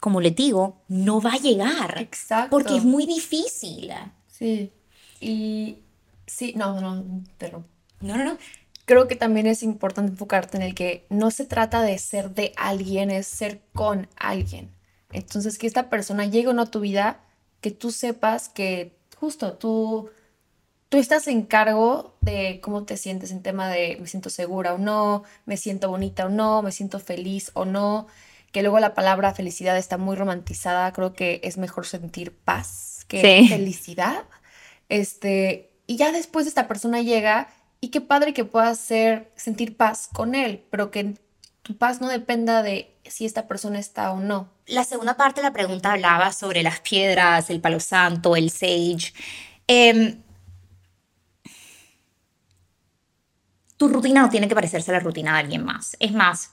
como 0.00 0.22
les 0.22 0.34
digo, 0.34 0.80
no 0.88 1.20
va 1.20 1.34
a 1.34 1.38
llegar. 1.38 1.98
Exacto. 2.00 2.48
Porque 2.50 2.76
es 2.78 2.84
muy 2.84 3.04
difícil. 3.04 3.92
Sí. 4.28 4.70
Y 5.20 5.76
sí, 6.26 6.54
no, 6.56 6.80
no, 6.80 7.22
pero 7.36 7.64
No, 8.00 8.16
no, 8.16 8.24
no. 8.24 8.38
Creo 8.90 9.06
que 9.06 9.14
también 9.14 9.46
es 9.46 9.62
importante 9.62 10.10
enfocarte 10.10 10.56
en 10.56 10.64
el 10.64 10.74
que 10.74 11.06
no 11.10 11.30
se 11.30 11.44
trata 11.44 11.80
de 11.80 11.96
ser 11.96 12.30
de 12.30 12.52
alguien, 12.56 13.12
es 13.12 13.28
ser 13.28 13.60
con 13.72 14.08
alguien. 14.16 14.72
Entonces, 15.12 15.58
que 15.58 15.68
esta 15.68 15.88
persona 15.88 16.26
llegue 16.26 16.48
o 16.48 16.52
no 16.54 16.62
a 16.62 16.70
tu 16.72 16.80
vida, 16.80 17.20
que 17.60 17.70
tú 17.70 17.92
sepas 17.92 18.48
que 18.48 18.96
justo 19.16 19.52
tú, 19.52 20.10
tú 20.88 20.98
estás 20.98 21.28
en 21.28 21.42
cargo 21.42 22.16
de 22.20 22.58
cómo 22.60 22.82
te 22.82 22.96
sientes 22.96 23.30
en 23.30 23.42
tema 23.42 23.68
de 23.68 23.96
me 24.00 24.08
siento 24.08 24.28
segura 24.28 24.74
o 24.74 24.78
no, 24.78 25.22
me 25.46 25.56
siento 25.56 25.88
bonita 25.88 26.26
o 26.26 26.28
no, 26.28 26.60
me 26.60 26.72
siento 26.72 26.98
feliz 26.98 27.52
o 27.54 27.64
no. 27.64 28.08
Que 28.50 28.62
luego 28.62 28.80
la 28.80 28.94
palabra 28.94 29.32
felicidad 29.34 29.78
está 29.78 29.98
muy 29.98 30.16
romantizada. 30.16 30.92
Creo 30.92 31.12
que 31.12 31.40
es 31.44 31.58
mejor 31.58 31.86
sentir 31.86 32.36
paz 32.36 33.04
que 33.06 33.20
Sí. 33.20 33.48
felicidad. 33.48 34.24
Este, 34.88 35.70
y 35.86 35.94
ya 35.94 36.10
después 36.10 36.48
esta 36.48 36.66
persona 36.66 37.02
llega 37.02 37.50
y 37.80 37.88
qué 37.88 38.00
padre 38.00 38.34
que 38.34 38.44
puedas 38.44 38.78
hacer, 38.78 39.32
sentir 39.36 39.76
paz 39.76 40.08
con 40.12 40.34
él, 40.34 40.64
pero 40.70 40.90
que 40.90 41.14
tu 41.62 41.76
paz 41.76 42.00
no 42.00 42.08
dependa 42.08 42.62
de 42.62 42.94
si 43.04 43.24
esta 43.26 43.48
persona 43.48 43.78
está 43.78 44.12
o 44.12 44.20
no. 44.20 44.48
La 44.66 44.84
segunda 44.84 45.16
parte 45.16 45.40
de 45.40 45.46
la 45.46 45.52
pregunta 45.52 45.92
hablaba 45.92 46.32
sobre 46.32 46.62
las 46.62 46.80
piedras, 46.80 47.50
el 47.50 47.60
palo 47.60 47.80
santo, 47.80 48.36
el 48.36 48.50
sage. 48.50 49.12
Em, 49.66 50.22
tu 53.76 53.88
rutina 53.88 54.22
no 54.22 54.28
tiene 54.28 54.48
que 54.48 54.54
parecerse 54.54 54.90
a 54.90 54.94
la 54.94 55.00
rutina 55.00 55.32
de 55.32 55.40
alguien 55.40 55.64
más. 55.64 55.96
Es 56.00 56.12
más, 56.12 56.50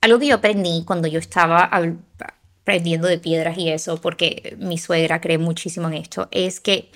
algo 0.00 0.18
que 0.18 0.28
yo 0.28 0.36
aprendí 0.36 0.84
cuando 0.84 1.08
yo 1.08 1.18
estaba 1.18 1.70
aprendiendo 1.72 3.08
de 3.08 3.18
piedras 3.18 3.58
y 3.58 3.68
eso, 3.68 4.00
porque 4.00 4.56
mi 4.58 4.78
suegra 4.78 5.20
cree 5.20 5.38
muchísimo 5.38 5.88
en 5.88 5.94
esto, 5.94 6.28
es 6.30 6.60
que 6.60 6.90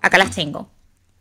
acá 0.00 0.16
las 0.18 0.34
tengo. 0.34 0.70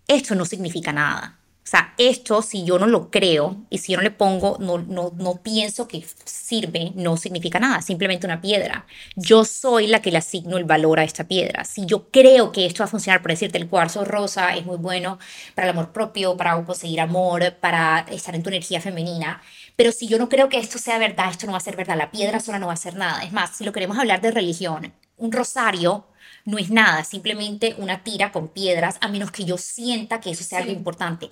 Esto 0.07 0.35
no 0.35 0.45
significa 0.45 0.93
nada. 0.93 1.36
O 1.67 1.69
sea, 1.69 1.93
esto, 1.97 2.41
si 2.41 2.63
yo 2.63 2.79
no 2.79 2.87
lo 2.87 3.11
creo 3.11 3.57
y 3.69 3.79
si 3.79 3.91
yo 3.91 3.97
no 3.97 4.03
le 4.03 4.11
pongo, 4.11 4.55
no, 4.61 4.77
no, 4.77 5.11
no 5.17 5.43
pienso 5.43 5.85
que 5.85 6.01
sirve, 6.23 6.93
no 6.95 7.17
significa 7.17 7.59
nada, 7.59 7.81
simplemente 7.81 8.25
una 8.25 8.39
piedra. 8.39 8.85
Yo 9.17 9.43
soy 9.43 9.87
la 9.87 10.01
que 10.01 10.09
le 10.09 10.19
asigno 10.19 10.55
el 10.55 10.63
valor 10.63 10.97
a 10.97 11.03
esta 11.03 11.27
piedra. 11.27 11.65
Si 11.65 11.85
yo 11.85 12.09
creo 12.09 12.53
que 12.53 12.65
esto 12.65 12.83
va 12.83 12.85
a 12.85 12.89
funcionar, 12.89 13.21
por 13.21 13.31
decirte, 13.31 13.57
el 13.57 13.67
cuarzo 13.67 14.05
rosa 14.05 14.55
es 14.55 14.65
muy 14.65 14.77
bueno 14.77 15.19
para 15.55 15.67
el 15.67 15.71
amor 15.71 15.91
propio, 15.91 16.37
para 16.37 16.55
conseguir 16.63 17.01
amor, 17.01 17.57
para 17.59 18.05
estar 18.11 18.33
en 18.33 18.43
tu 18.43 18.49
energía 18.49 18.79
femenina, 18.79 19.41
pero 19.75 19.91
si 19.91 20.07
yo 20.07 20.17
no 20.17 20.29
creo 20.29 20.47
que 20.47 20.59
esto 20.59 20.77
sea 20.77 20.97
verdad, 20.99 21.31
esto 21.31 21.47
no 21.47 21.51
va 21.51 21.57
a 21.57 21.61
ser 21.61 21.75
verdad, 21.75 21.97
la 21.97 22.11
piedra 22.11 22.39
sola 22.39 22.59
no 22.59 22.67
va 22.67 22.73
a 22.73 22.77
ser 22.77 22.95
nada. 22.95 23.23
Es 23.23 23.33
más, 23.33 23.57
si 23.57 23.65
lo 23.65 23.73
queremos 23.73 23.97
hablar 23.97 24.21
de 24.21 24.31
religión, 24.31 24.93
un 25.17 25.33
rosario 25.33 26.07
no 26.47 26.57
es 26.57 26.69
nada, 26.69 27.03
simplemente 27.03 27.75
una 27.77 28.03
tira 28.03 28.31
con 28.31 28.47
piedras, 28.47 28.95
a 29.01 29.09
menos 29.09 29.31
que 29.31 29.43
yo 29.43 29.57
sienta 29.57 30.21
que 30.21 30.31
eso 30.31 30.45
sea 30.45 30.59
algo 30.59 30.71
importante. 30.71 31.29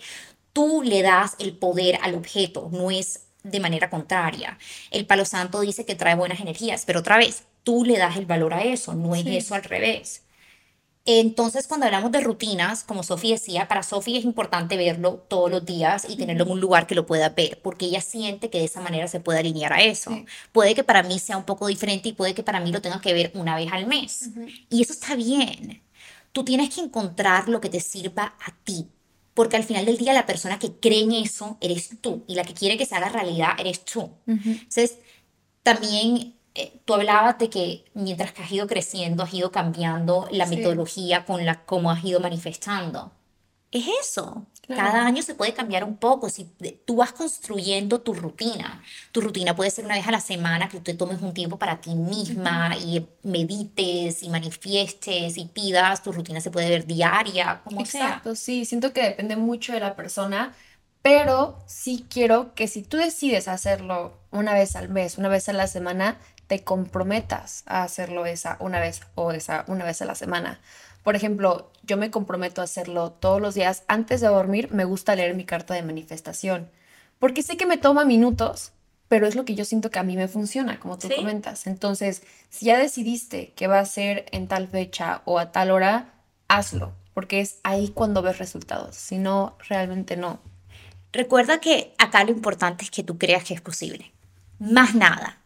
Tú 0.51 0.83
le 0.83 1.01
das 1.01 1.37
el 1.39 1.53
poder 1.53 1.99
al 2.01 2.15
objeto, 2.15 2.69
no 2.73 2.91
es 2.91 3.21
de 3.41 3.61
manera 3.61 3.89
contraria. 3.89 4.57
El 4.91 5.05
palo 5.05 5.23
santo 5.23 5.61
dice 5.61 5.85
que 5.85 5.95
trae 5.95 6.15
buenas 6.15 6.41
energías, 6.41 6.83
pero 6.85 6.99
otra 6.99 7.15
vez, 7.15 7.43
tú 7.63 7.85
le 7.85 7.97
das 7.97 8.17
el 8.17 8.25
valor 8.25 8.53
a 8.53 8.65
eso, 8.65 8.93
no 8.93 9.15
es 9.15 9.25
eso 9.25 9.55
al 9.55 9.63
revés. 9.63 10.24
Entonces, 11.07 11.67
cuando 11.67 11.85
hablamos 11.85 12.11
de 12.11 12.19
rutinas, 12.19 12.83
como 12.83 13.03
Sofía 13.03 13.33
decía, 13.33 13.67
para 13.67 13.83
Sofía 13.83 14.17
es 14.17 14.25
importante 14.25 14.75
verlo 14.75 15.23
todos 15.27 15.51
los 15.51 15.63
días 15.63 16.07
y 16.09 16.15
tenerlo 16.15 16.45
en 16.45 16.51
un 16.51 16.59
lugar 16.59 16.87
que 16.87 16.95
lo 16.95 17.05
pueda 17.05 17.29
ver, 17.29 17.61
porque 17.61 17.85
ella 17.85 18.01
siente 18.01 18.49
que 18.49 18.57
de 18.57 18.65
esa 18.65 18.81
manera 18.81 19.07
se 19.07 19.19
puede 19.19 19.37
alinear 19.37 19.71
a 19.73 19.83
eso. 19.83 20.11
Puede 20.51 20.73
que 20.73 20.83
para 20.83 21.03
mí 21.03 21.19
sea 21.19 21.37
un 21.37 21.43
poco 21.43 21.67
diferente 21.67 22.09
y 22.09 22.13
puede 22.13 22.33
que 22.33 22.41
para 22.41 22.59
mí 22.59 22.71
lo 22.71 22.81
tenga 22.81 23.01
que 23.01 23.13
ver 23.13 23.31
una 23.35 23.55
vez 23.55 23.71
al 23.71 23.85
mes. 23.85 24.31
Y 24.71 24.81
eso 24.81 24.93
está 24.93 25.13
bien. 25.15 25.83
Tú 26.31 26.43
tienes 26.43 26.73
que 26.73 26.81
encontrar 26.81 27.49
lo 27.49 27.61
que 27.61 27.69
te 27.69 27.79
sirva 27.79 28.35
a 28.43 28.55
ti, 28.63 28.87
porque 29.35 29.57
al 29.57 29.63
final 29.63 29.85
del 29.85 29.97
día 29.97 30.11
la 30.11 30.25
persona 30.25 30.57
que 30.57 30.71
cree 30.71 31.03
en 31.03 31.11
eso 31.11 31.57
eres 31.61 31.91
tú 32.01 32.23
y 32.27 32.33
la 32.33 32.43
que 32.43 32.55
quiere 32.55 32.77
que 32.77 32.85
se 32.87 32.95
haga 32.95 33.09
realidad 33.09 33.51
eres 33.59 33.85
tú. 33.85 34.09
Entonces, 34.25 34.97
también 35.61 36.34
eh, 36.55 36.79
tú 36.85 36.93
hablabas 36.93 37.37
de 37.37 37.49
que 37.49 37.85
mientras 37.93 38.31
que 38.31 38.41
has 38.41 38.51
ido 38.51 38.65
creciendo, 38.65 39.23
has 39.23 39.33
ido 39.33 39.51
cambiando 39.51 40.27
la 40.31 40.45
metodología 40.45 41.25
con 41.25 41.45
la 41.45 41.65
cómo 41.65 41.91
has 41.91 42.03
ido 42.03 42.21
manifestando. 42.21 43.11
Es 43.71 43.85
eso. 44.01 44.45
Cada 44.67 45.05
año 45.05 45.21
se 45.21 45.35
puede 45.35 45.53
cambiar 45.53 45.83
un 45.83 45.97
poco. 45.97 46.29
Si 46.29 46.45
tú 46.85 46.95
vas 46.95 47.11
construyendo 47.11 47.99
tu 47.99 48.13
rutina, 48.13 48.81
tu 49.11 49.19
rutina 49.19 49.53
puede 49.53 49.69
ser 49.69 49.83
una 49.83 49.95
vez 49.95 50.07
a 50.07 50.11
la 50.11 50.21
semana 50.21 50.69
que 50.69 50.77
tú 50.77 50.83
te 50.83 50.93
tomes 50.93 51.21
un 51.21 51.33
tiempo 51.33 51.59
para 51.59 51.81
ti 51.81 51.93
misma 51.93 52.75
y 52.77 53.05
medites 53.23 54.23
y 54.23 54.29
manifiestes 54.29 55.37
y 55.37 55.45
pidas. 55.45 56.03
Tu 56.03 56.13
rutina 56.13 56.39
se 56.39 56.51
puede 56.51 56.69
ver 56.69 56.85
diaria, 56.87 57.61
como 57.65 57.81
Exacto, 57.81 58.33
sí. 58.35 58.63
Siento 58.63 58.93
que 58.93 59.03
depende 59.03 59.35
mucho 59.35 59.73
de 59.73 59.81
la 59.81 59.97
persona, 59.97 60.55
pero 61.01 61.61
sí 61.67 62.05
quiero 62.09 62.55
que 62.55 62.67
si 62.67 62.81
tú 62.81 62.95
decides 62.95 63.49
hacerlo 63.49 64.17
una 64.31 64.53
vez 64.53 64.75
al 64.75 64.89
mes, 64.89 65.17
una 65.17 65.27
vez 65.27 65.49
a 65.49 65.53
la 65.53 65.67
semana, 65.67 66.17
te 66.47 66.63
comprometas 66.63 67.63
a 67.65 67.83
hacerlo 67.83 68.25
esa 68.25 68.57
una 68.59 68.79
vez 68.79 69.01
o 69.15 69.31
esa 69.31 69.65
una 69.67 69.85
vez 69.85 70.01
a 70.01 70.05
la 70.05 70.15
semana. 70.15 70.59
Por 71.03 71.15
ejemplo, 71.15 71.71
yo 71.83 71.97
me 71.97 72.11
comprometo 72.11 72.61
a 72.61 72.65
hacerlo 72.65 73.11
todos 73.11 73.41
los 73.41 73.55
días. 73.55 73.83
Antes 73.87 74.21
de 74.21 74.27
dormir 74.27 74.71
me 74.71 74.85
gusta 74.85 75.15
leer 75.15 75.35
mi 75.35 75.45
carta 75.45 75.73
de 75.73 75.83
manifestación, 75.83 76.69
porque 77.19 77.43
sé 77.43 77.57
que 77.57 77.65
me 77.65 77.77
toma 77.77 78.05
minutos, 78.05 78.71
pero 79.07 79.27
es 79.27 79.35
lo 79.35 79.45
que 79.45 79.55
yo 79.55 79.65
siento 79.65 79.91
que 79.91 79.99
a 79.99 80.03
mí 80.03 80.17
me 80.17 80.27
funciona, 80.27 80.79
como 80.79 80.97
tú 80.97 81.09
comentas. 81.15 81.67
Entonces, 81.67 82.23
si 82.49 82.65
ya 82.65 82.77
decidiste 82.77 83.53
que 83.55 83.67
va 83.67 83.79
a 83.79 83.85
ser 83.85 84.25
en 84.31 84.47
tal 84.47 84.67
fecha 84.67 85.21
o 85.25 85.37
a 85.37 85.51
tal 85.51 85.71
hora, 85.71 86.13
hazlo, 86.47 86.93
porque 87.13 87.39
es 87.39 87.59
ahí 87.63 87.89
cuando 87.89 88.21
ves 88.21 88.39
resultados. 88.39 88.95
Si 88.95 89.17
no, 89.17 89.57
realmente 89.69 90.17
no. 90.17 90.39
Recuerda 91.13 91.59
que 91.61 91.93
acá 91.97 92.23
lo 92.23 92.31
importante 92.31 92.83
es 92.83 92.91
que 92.91 93.03
tú 93.03 93.17
creas 93.17 93.43
que 93.43 93.53
es 93.53 93.61
posible. 93.61 94.11
Más 94.59 94.95
nada 94.95 95.44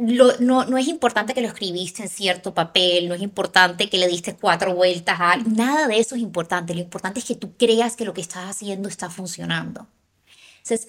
no, 0.00 0.64
no 0.64 0.78
es 0.78 0.88
importante 0.88 1.34
que 1.34 1.42
lo 1.42 1.48
escribiste 1.48 2.02
en 2.02 2.08
cierto 2.08 2.54
papel, 2.54 3.08
no 3.08 3.14
es 3.14 3.22
importante 3.22 3.90
que 3.90 3.98
le 3.98 4.08
diste 4.08 4.34
cuatro 4.34 4.74
vueltas 4.74 5.20
a 5.20 5.36
nada 5.36 5.86
de 5.86 5.98
eso 5.98 6.14
es 6.14 6.22
importante. 6.22 6.74
Lo 6.74 6.80
importante 6.80 7.20
es 7.20 7.26
que 7.26 7.34
tú 7.34 7.54
creas 7.56 7.96
que 7.96 8.04
lo 8.04 8.14
que 8.14 8.20
estás 8.20 8.48
haciendo 8.48 8.88
está 8.88 9.10
funcionando. 9.10 9.86
Entonces, 10.62 10.88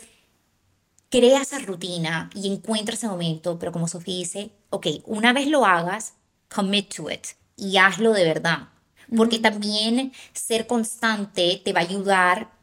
crea 1.09 1.41
esa 1.41 1.59
rutina 1.59 2.29
y 2.33 2.51
encuentra 2.51 2.95
ese 2.95 3.07
momento, 3.07 3.59
pero 3.59 3.71
como 3.71 3.87
Sofía 3.87 4.15
dice, 4.15 4.51
ok, 4.69 4.87
una 5.05 5.33
vez 5.33 5.47
lo 5.47 5.65
hagas, 5.65 6.13
commit 6.53 6.93
to 6.95 7.09
it 7.11 7.27
y 7.57 7.77
hazlo 7.77 8.13
de 8.13 8.23
verdad. 8.23 8.69
Porque 9.15 9.39
también 9.39 10.13
ser 10.33 10.67
constante 10.67 11.61
te 11.63 11.73
va 11.73 11.81
a 11.81 11.83
ayudar 11.83 12.60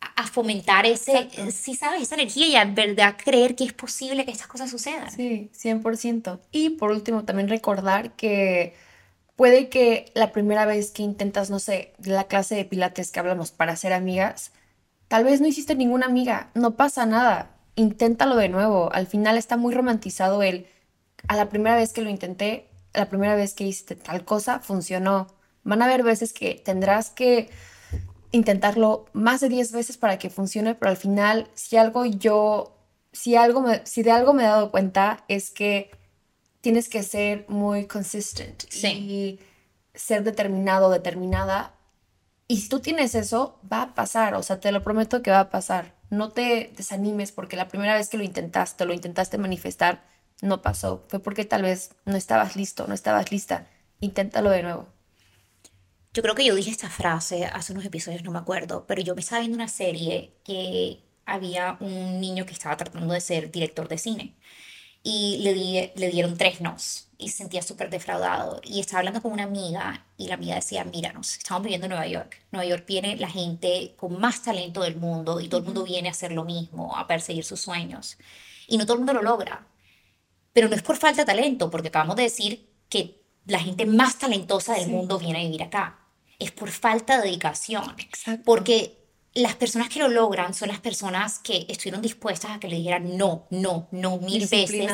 a 0.00 0.26
fomentar 0.26 0.86
ese, 0.86 1.28
sí 1.50 1.74
sabes, 1.74 2.02
esa 2.02 2.14
energía 2.14 2.46
y 2.46 2.56
a 2.56 2.64
verdad 2.64 3.16
creer 3.22 3.54
que 3.54 3.64
es 3.64 3.72
posible 3.72 4.24
que 4.24 4.30
estas 4.30 4.46
cosas 4.46 4.70
sucedan. 4.70 5.10
Sí, 5.10 5.50
100%. 5.54 6.40
Y 6.50 6.70
por 6.70 6.90
último, 6.90 7.24
también 7.24 7.48
recordar 7.48 8.16
que 8.16 8.74
puede 9.36 9.68
que 9.68 10.10
la 10.14 10.32
primera 10.32 10.66
vez 10.66 10.90
que 10.90 11.02
intentas, 11.02 11.50
no 11.50 11.58
sé, 11.58 11.92
la 12.02 12.24
clase 12.24 12.54
de 12.54 12.64
pilates 12.64 13.10
que 13.10 13.20
hablamos 13.20 13.50
para 13.50 13.76
ser 13.76 13.92
amigas, 13.92 14.52
tal 15.08 15.24
vez 15.24 15.40
no 15.40 15.46
hiciste 15.46 15.74
ninguna 15.74 16.06
amiga, 16.06 16.50
no 16.54 16.76
pasa 16.76 17.04
nada, 17.04 17.56
inténtalo 17.74 18.36
de 18.36 18.48
nuevo. 18.48 18.90
Al 18.92 19.06
final 19.06 19.36
está 19.36 19.56
muy 19.56 19.74
romantizado 19.74 20.42
el, 20.42 20.66
a 21.28 21.36
la 21.36 21.48
primera 21.48 21.76
vez 21.76 21.92
que 21.92 22.02
lo 22.02 22.10
intenté, 22.10 22.68
la 22.94 23.08
primera 23.08 23.34
vez 23.34 23.54
que 23.54 23.64
hiciste 23.64 23.96
tal 23.96 24.24
cosa, 24.24 24.60
funcionó. 24.60 25.26
Van 25.62 25.82
a 25.82 25.86
haber 25.86 26.02
veces 26.02 26.32
que 26.32 26.54
tendrás 26.54 27.10
que 27.10 27.50
intentarlo 28.32 29.06
más 29.12 29.40
de 29.40 29.48
10 29.48 29.72
veces 29.72 29.96
para 29.96 30.18
que 30.18 30.30
funcione, 30.30 30.74
pero 30.74 30.90
al 30.90 30.96
final, 30.96 31.48
si 31.54 31.76
algo 31.76 32.04
yo, 32.04 32.76
si 33.12 33.36
algo 33.36 33.64
si 33.84 34.02
de 34.02 34.12
algo 34.12 34.32
me 34.32 34.44
he 34.44 34.46
dado 34.46 34.70
cuenta 34.70 35.24
es 35.28 35.50
que 35.50 35.90
tienes 36.60 36.88
que 36.88 37.02
ser 37.02 37.44
muy 37.48 37.86
consistent 37.86 38.64
y 38.84 39.40
ser 39.94 40.24
determinado, 40.24 40.90
determinada. 40.90 41.74
Y 42.46 42.58
si 42.58 42.68
tú 42.68 42.80
tienes 42.80 43.14
eso, 43.14 43.58
va 43.70 43.82
a 43.82 43.94
pasar, 43.94 44.34
o 44.34 44.42
sea, 44.42 44.60
te 44.60 44.72
lo 44.72 44.82
prometo 44.82 45.22
que 45.22 45.30
va 45.30 45.40
a 45.40 45.50
pasar. 45.50 45.94
No 46.10 46.30
te 46.30 46.72
desanimes 46.76 47.32
porque 47.32 47.56
la 47.56 47.68
primera 47.68 47.94
vez 47.94 48.08
que 48.08 48.18
lo 48.18 48.24
intentaste, 48.24 48.84
lo 48.84 48.92
intentaste 48.92 49.38
manifestar, 49.38 50.04
no 50.42 50.60
pasó. 50.62 51.04
Fue 51.08 51.20
porque 51.20 51.44
tal 51.44 51.62
vez 51.62 51.94
no 52.04 52.16
estabas 52.16 52.56
listo, 52.56 52.86
no 52.88 52.94
estabas 52.94 53.30
lista. 53.30 53.66
Inténtalo 54.00 54.50
de 54.50 54.62
nuevo. 54.62 54.88
Yo 56.12 56.22
creo 56.22 56.34
que 56.34 56.44
yo 56.44 56.56
dije 56.56 56.70
esta 56.70 56.90
frase 56.90 57.44
hace 57.44 57.72
unos 57.72 57.84
episodios, 57.84 58.24
no 58.24 58.32
me 58.32 58.40
acuerdo, 58.40 58.84
pero 58.86 59.00
yo 59.00 59.14
me 59.14 59.20
estaba 59.20 59.40
viendo 59.40 59.54
una 59.54 59.68
serie 59.68 60.34
que 60.44 61.04
había 61.24 61.76
un 61.80 62.20
niño 62.20 62.46
que 62.46 62.52
estaba 62.52 62.76
tratando 62.76 63.14
de 63.14 63.20
ser 63.20 63.52
director 63.52 63.86
de 63.86 63.96
cine 63.96 64.36
y 65.04 65.38
le, 65.42 65.54
di, 65.54 65.92
le 65.94 66.10
dieron 66.10 66.36
tres 66.36 66.60
nos 66.60 67.08
y 67.16 67.28
se 67.28 67.38
sentía 67.38 67.62
súper 67.62 67.90
defraudado. 67.90 68.60
Y 68.64 68.80
estaba 68.80 69.00
hablando 69.00 69.22
con 69.22 69.32
una 69.32 69.44
amiga 69.44 70.06
y 70.16 70.26
la 70.26 70.34
amiga 70.34 70.56
decía, 70.56 70.84
míranos, 70.84 71.36
estamos 71.36 71.62
viviendo 71.62 71.86
en 71.86 71.90
Nueva 71.90 72.08
York. 72.08 72.42
Nueva 72.50 72.66
York 72.66 72.84
viene 72.88 73.16
la 73.16 73.28
gente 73.30 73.94
con 73.96 74.18
más 74.18 74.42
talento 74.42 74.82
del 74.82 74.96
mundo 74.96 75.40
y 75.40 75.48
todo 75.48 75.60
el 75.60 75.66
mundo 75.66 75.84
viene 75.84 76.08
a 76.08 76.12
hacer 76.12 76.32
lo 76.32 76.44
mismo, 76.44 76.96
a 76.96 77.06
perseguir 77.06 77.44
sus 77.44 77.60
sueños. 77.60 78.18
Y 78.66 78.78
no 78.78 78.84
todo 78.84 78.94
el 78.94 79.00
mundo 79.00 79.12
lo 79.12 79.22
logra. 79.22 79.68
Pero 80.52 80.68
no 80.68 80.74
es 80.74 80.82
por 80.82 80.96
falta 80.96 81.22
de 81.22 81.26
talento, 81.26 81.70
porque 81.70 81.88
acabamos 81.88 82.16
de 82.16 82.24
decir 82.24 82.68
que 82.88 83.22
la 83.46 83.60
gente 83.60 83.86
más 83.86 84.18
talentosa 84.18 84.74
del 84.74 84.88
mundo 84.88 85.18
viene 85.18 85.40
a 85.40 85.42
vivir 85.44 85.62
acá 85.62 85.99
es 86.40 86.50
por 86.50 86.70
falta 86.70 87.18
de 87.18 87.28
dedicación. 87.28 87.84
Porque 88.44 88.98
las 89.34 89.54
personas 89.54 89.88
que 89.88 90.00
lo 90.00 90.08
logran 90.08 90.54
son 90.54 90.68
las 90.68 90.80
personas 90.80 91.38
que 91.38 91.66
estuvieron 91.68 92.02
dispuestas 92.02 92.50
a 92.50 92.58
que 92.58 92.68
le 92.68 92.76
dijeran 92.76 93.16
no, 93.16 93.46
no, 93.50 93.86
no 93.92 94.18
mil 94.18 94.48
veces, 94.48 94.90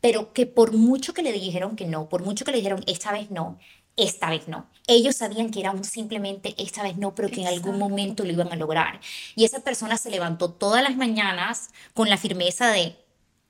pero 0.00 0.32
que 0.32 0.46
por 0.46 0.72
mucho 0.72 1.14
que 1.14 1.22
le 1.22 1.32
dijeron 1.32 1.76
que 1.76 1.86
no, 1.86 2.08
por 2.08 2.22
mucho 2.22 2.44
que 2.44 2.50
le 2.50 2.58
dijeron 2.58 2.82
esta 2.86 3.12
vez 3.12 3.30
no, 3.30 3.58
esta 3.96 4.30
vez 4.30 4.48
no. 4.48 4.68
Ellos 4.86 5.16
sabían 5.16 5.50
que 5.50 5.60
era 5.60 5.70
un 5.70 5.84
simplemente 5.84 6.54
esta 6.58 6.82
vez 6.82 6.96
no, 6.96 7.14
pero 7.14 7.28
que 7.28 7.40
en 7.40 7.46
algún 7.46 7.78
momento 7.78 8.24
lo 8.24 8.32
iban 8.32 8.52
a 8.52 8.56
lograr. 8.56 9.00
Y 9.34 9.44
esa 9.44 9.60
persona 9.60 9.96
se 9.96 10.10
levantó 10.10 10.50
todas 10.50 10.82
las 10.82 10.96
mañanas 10.96 11.70
con 11.94 12.10
la 12.10 12.16
firmeza 12.16 12.68
de 12.68 12.96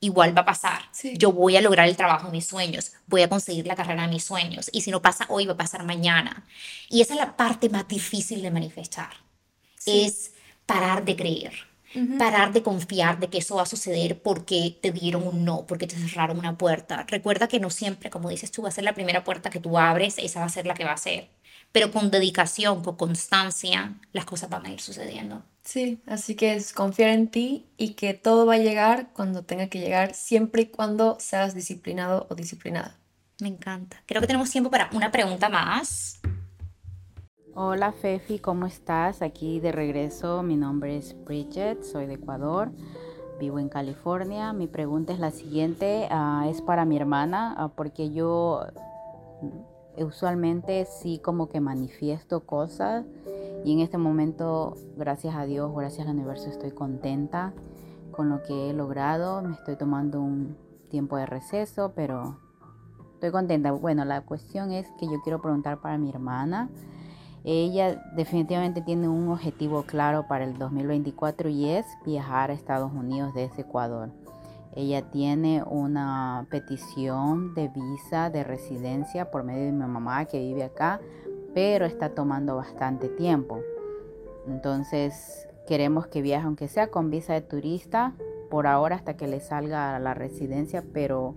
igual 0.01 0.35
va 0.35 0.41
a 0.41 0.45
pasar. 0.45 0.81
Yo 1.13 1.31
voy 1.31 1.55
a 1.55 1.61
lograr 1.61 1.87
el 1.87 1.95
trabajo 1.95 2.25
de 2.25 2.33
mis 2.33 2.47
sueños, 2.47 2.91
voy 3.07 3.21
a 3.21 3.29
conseguir 3.29 3.65
la 3.67 3.75
carrera 3.75 4.01
de 4.01 4.09
mis 4.09 4.25
sueños. 4.25 4.69
Y 4.73 4.81
si 4.81 4.91
no 4.91 5.01
pasa 5.01 5.25
hoy, 5.29 5.45
va 5.45 5.53
a 5.53 5.57
pasar 5.57 5.85
mañana. 5.85 6.45
Y 6.89 7.01
esa 7.01 7.13
es 7.13 7.19
la 7.19 7.37
parte 7.37 7.69
más 7.69 7.87
difícil 7.87 8.41
de 8.41 8.51
manifestar. 8.51 9.13
Es 9.85 10.33
parar 10.65 11.05
de 11.05 11.15
creer, 11.15 11.53
parar 12.17 12.51
de 12.51 12.63
confiar 12.63 13.19
de 13.19 13.29
que 13.29 13.37
eso 13.39 13.55
va 13.55 13.63
a 13.63 13.65
suceder 13.65 14.21
porque 14.21 14.77
te 14.81 14.91
dieron 14.91 15.27
un 15.27 15.45
no, 15.45 15.65
porque 15.65 15.87
te 15.87 15.95
cerraron 15.95 16.39
una 16.39 16.57
puerta. 16.57 17.05
Recuerda 17.07 17.47
que 17.47 17.59
no 17.59 17.69
siempre, 17.69 18.09
como 18.09 18.29
dices 18.29 18.51
tú, 18.51 18.63
va 18.63 18.69
a 18.69 18.71
ser 18.71 18.83
la 18.83 18.93
primera 18.93 19.23
puerta 19.23 19.49
que 19.49 19.59
tú 19.59 19.77
abres, 19.77 20.17
esa 20.17 20.39
va 20.41 20.47
a 20.47 20.49
ser 20.49 20.65
la 20.65 20.73
que 20.73 20.85
va 20.85 20.93
a 20.93 20.97
ser. 20.97 21.29
Pero 21.71 21.91
con 21.91 22.11
dedicación, 22.11 22.83
con 22.83 22.95
constancia, 22.97 23.99
las 24.13 24.25
cosas 24.25 24.49
van 24.49 24.65
a 24.65 24.71
ir 24.71 24.81
sucediendo. 24.81 25.43
Sí, 25.63 26.01
así 26.07 26.35
que 26.35 26.55
es 26.55 26.73
confiar 26.73 27.11
en 27.11 27.27
ti 27.27 27.67
y 27.77 27.93
que 27.93 28.13
todo 28.13 28.45
va 28.45 28.55
a 28.55 28.57
llegar 28.57 29.09
cuando 29.13 29.43
tenga 29.43 29.67
que 29.67 29.79
llegar, 29.79 30.13
siempre 30.13 30.63
y 30.63 30.65
cuando 30.67 31.17
seas 31.19 31.53
disciplinado 31.53 32.27
o 32.29 32.35
disciplinada. 32.35 32.97
Me 33.39 33.47
encanta. 33.47 33.97
Creo 34.05 34.21
que 34.21 34.27
tenemos 34.27 34.49
tiempo 34.49 34.71
para 34.71 34.89
una 34.93 35.11
pregunta 35.11 35.49
más. 35.49 36.19
Hola 37.53 37.91
Fefi, 37.91 38.39
¿cómo 38.39 38.65
estás? 38.65 39.21
Aquí 39.21 39.59
de 39.59 39.71
regreso, 39.71 40.41
mi 40.41 40.55
nombre 40.55 40.97
es 40.97 41.15
Bridget, 41.25 41.83
soy 41.83 42.05
de 42.05 42.13
Ecuador, 42.13 42.71
vivo 43.39 43.59
en 43.59 43.67
California. 43.67 44.53
Mi 44.53 44.67
pregunta 44.67 45.11
es 45.11 45.19
la 45.19 45.31
siguiente, 45.31 46.07
uh, 46.09 46.49
es 46.49 46.61
para 46.61 46.85
mi 46.85 46.95
hermana, 46.95 47.57
uh, 47.59 47.75
porque 47.75 48.11
yo 48.11 48.61
usualmente 49.97 50.85
sí 50.85 51.19
como 51.19 51.49
que 51.49 51.59
manifiesto 51.59 52.45
cosas 52.45 53.05
y 53.63 53.73
en 53.73 53.79
este 53.79 53.97
momento, 53.97 54.75
gracias 54.97 55.35
a 55.35 55.45
Dios, 55.45 55.71
gracias 55.75 56.07
al 56.07 56.15
universo, 56.15 56.49
estoy 56.49 56.71
contenta 56.71 57.53
con 58.11 58.29
lo 58.29 58.41
que 58.43 58.69
he 58.69 58.73
logrado. 58.73 59.41
Me 59.41 59.53
estoy 59.53 59.75
tomando 59.75 60.19
un 60.19 60.57
tiempo 60.89 61.17
de 61.17 61.25
receso, 61.27 61.93
pero 61.95 62.39
estoy 63.13 63.31
contenta. 63.31 63.71
Bueno, 63.71 64.03
la 64.03 64.21
cuestión 64.21 64.71
es 64.71 64.87
que 64.99 65.05
yo 65.05 65.21
quiero 65.23 65.41
preguntar 65.41 65.79
para 65.79 65.97
mi 65.97 66.09
hermana. 66.09 66.69
Ella 67.43 68.03
definitivamente 68.15 68.81
tiene 68.81 69.07
un 69.07 69.29
objetivo 69.29 69.83
claro 69.83 70.27
para 70.27 70.43
el 70.43 70.57
2024 70.57 71.49
y 71.49 71.69
es 71.69 71.85
viajar 72.05 72.51
a 72.51 72.53
Estados 72.53 72.91
Unidos 72.91 73.33
desde 73.33 73.61
Ecuador. 73.61 74.11
Ella 74.73 75.01
tiene 75.11 75.63
una 75.63 76.47
petición 76.49 77.53
de 77.53 77.67
visa 77.67 78.29
de 78.29 78.43
residencia 78.43 79.29
por 79.29 79.43
medio 79.43 79.65
de 79.65 79.71
mi 79.73 79.85
mamá 79.85 80.25
que 80.25 80.39
vive 80.39 80.63
acá, 80.63 81.01
pero 81.53 81.85
está 81.85 82.09
tomando 82.09 82.55
bastante 82.55 83.09
tiempo. 83.09 83.59
Entonces 84.47 85.47
queremos 85.67 86.07
que 86.07 86.21
viaje 86.21 86.45
aunque 86.45 86.67
sea 86.67 86.87
con 86.87 87.09
visa 87.09 87.33
de 87.33 87.41
turista 87.41 88.13
por 88.49 88.67
ahora 88.67 88.95
hasta 88.95 89.15
que 89.15 89.27
le 89.27 89.39
salga 89.39 89.99
la 89.99 90.13
residencia, 90.13 90.83
pero 90.93 91.35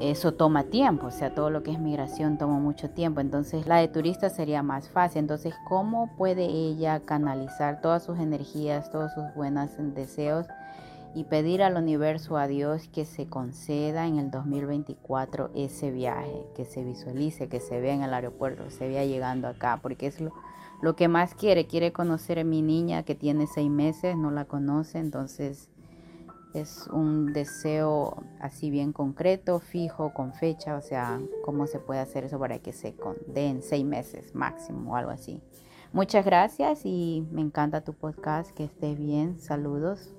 eso 0.00 0.34
toma 0.34 0.64
tiempo, 0.64 1.06
o 1.06 1.10
sea, 1.10 1.34
todo 1.34 1.48
lo 1.48 1.62
que 1.62 1.72
es 1.72 1.78
migración 1.78 2.36
toma 2.36 2.58
mucho 2.58 2.90
tiempo, 2.90 3.20
entonces 3.20 3.66
la 3.66 3.78
de 3.78 3.88
turista 3.88 4.28
sería 4.28 4.62
más 4.62 4.90
fácil, 4.90 5.20
entonces 5.20 5.54
¿cómo 5.68 6.14
puede 6.16 6.44
ella 6.44 7.00
canalizar 7.00 7.80
todas 7.80 8.04
sus 8.04 8.18
energías, 8.18 8.90
todos 8.90 9.12
sus 9.14 9.24
buenos 9.34 9.70
deseos 9.94 10.46
y 11.14 11.24
pedir 11.24 11.62
al 11.62 11.76
universo, 11.76 12.36
a 12.36 12.46
Dios, 12.46 12.88
que 12.88 13.04
se 13.04 13.26
conceda 13.26 14.06
en 14.06 14.18
el 14.18 14.30
2024 14.30 15.50
ese 15.54 15.90
viaje, 15.90 16.46
que 16.54 16.64
se 16.64 16.84
visualice, 16.84 17.48
que 17.48 17.60
se 17.60 17.80
vea 17.80 17.94
en 17.94 18.02
el 18.02 18.12
aeropuerto, 18.12 18.70
se 18.70 18.88
vea 18.88 19.04
llegando 19.04 19.48
acá, 19.48 19.78
porque 19.82 20.06
es 20.06 20.20
lo, 20.20 20.32
lo 20.82 20.96
que 20.96 21.08
más 21.08 21.34
quiere, 21.34 21.66
quiere 21.66 21.92
conocer 21.92 22.38
a 22.38 22.44
mi 22.44 22.62
niña 22.62 23.02
que 23.02 23.14
tiene 23.14 23.46
seis 23.46 23.70
meses, 23.70 24.16
no 24.16 24.30
la 24.30 24.44
conoce, 24.44 24.98
entonces 24.98 25.70
es 26.54 26.86
un 26.88 27.32
deseo 27.32 28.22
así 28.40 28.70
bien 28.70 28.92
concreto, 28.92 29.60
fijo, 29.60 30.12
con 30.14 30.32
fecha, 30.32 30.76
o 30.76 30.80
sea, 30.80 31.20
cómo 31.44 31.66
se 31.66 31.78
puede 31.78 32.00
hacer 32.00 32.24
eso 32.24 32.38
para 32.38 32.58
que 32.58 32.72
se 32.72 32.94
den 33.28 33.62
seis 33.62 33.84
meses 33.84 34.34
máximo 34.34 34.92
o 34.92 34.96
algo 34.96 35.10
así. 35.10 35.42
Muchas 35.92 36.24
gracias 36.24 36.80
y 36.84 37.26
me 37.30 37.40
encanta 37.40 37.82
tu 37.82 37.92
podcast, 37.92 38.50
que 38.52 38.64
estés 38.64 38.98
bien, 38.98 39.38
saludos. 39.38 40.14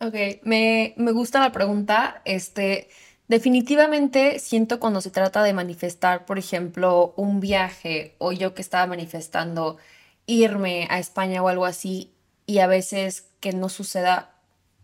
Ok, 0.00 0.14
me, 0.44 0.94
me 0.96 1.10
gusta 1.12 1.40
la 1.40 1.50
pregunta, 1.50 2.22
este, 2.24 2.88
definitivamente 3.26 4.38
siento 4.38 4.78
cuando 4.78 5.00
se 5.00 5.10
trata 5.10 5.42
de 5.42 5.52
manifestar, 5.52 6.24
por 6.24 6.38
ejemplo, 6.38 7.14
un 7.16 7.40
viaje 7.40 8.14
o 8.18 8.30
yo 8.32 8.54
que 8.54 8.62
estaba 8.62 8.86
manifestando 8.86 9.76
irme 10.26 10.86
a 10.90 11.00
España 11.00 11.42
o 11.42 11.48
algo 11.48 11.64
así 11.66 12.12
y 12.46 12.58
a 12.60 12.68
veces 12.68 13.28
que 13.40 13.52
no 13.52 13.68
suceda 13.68 14.34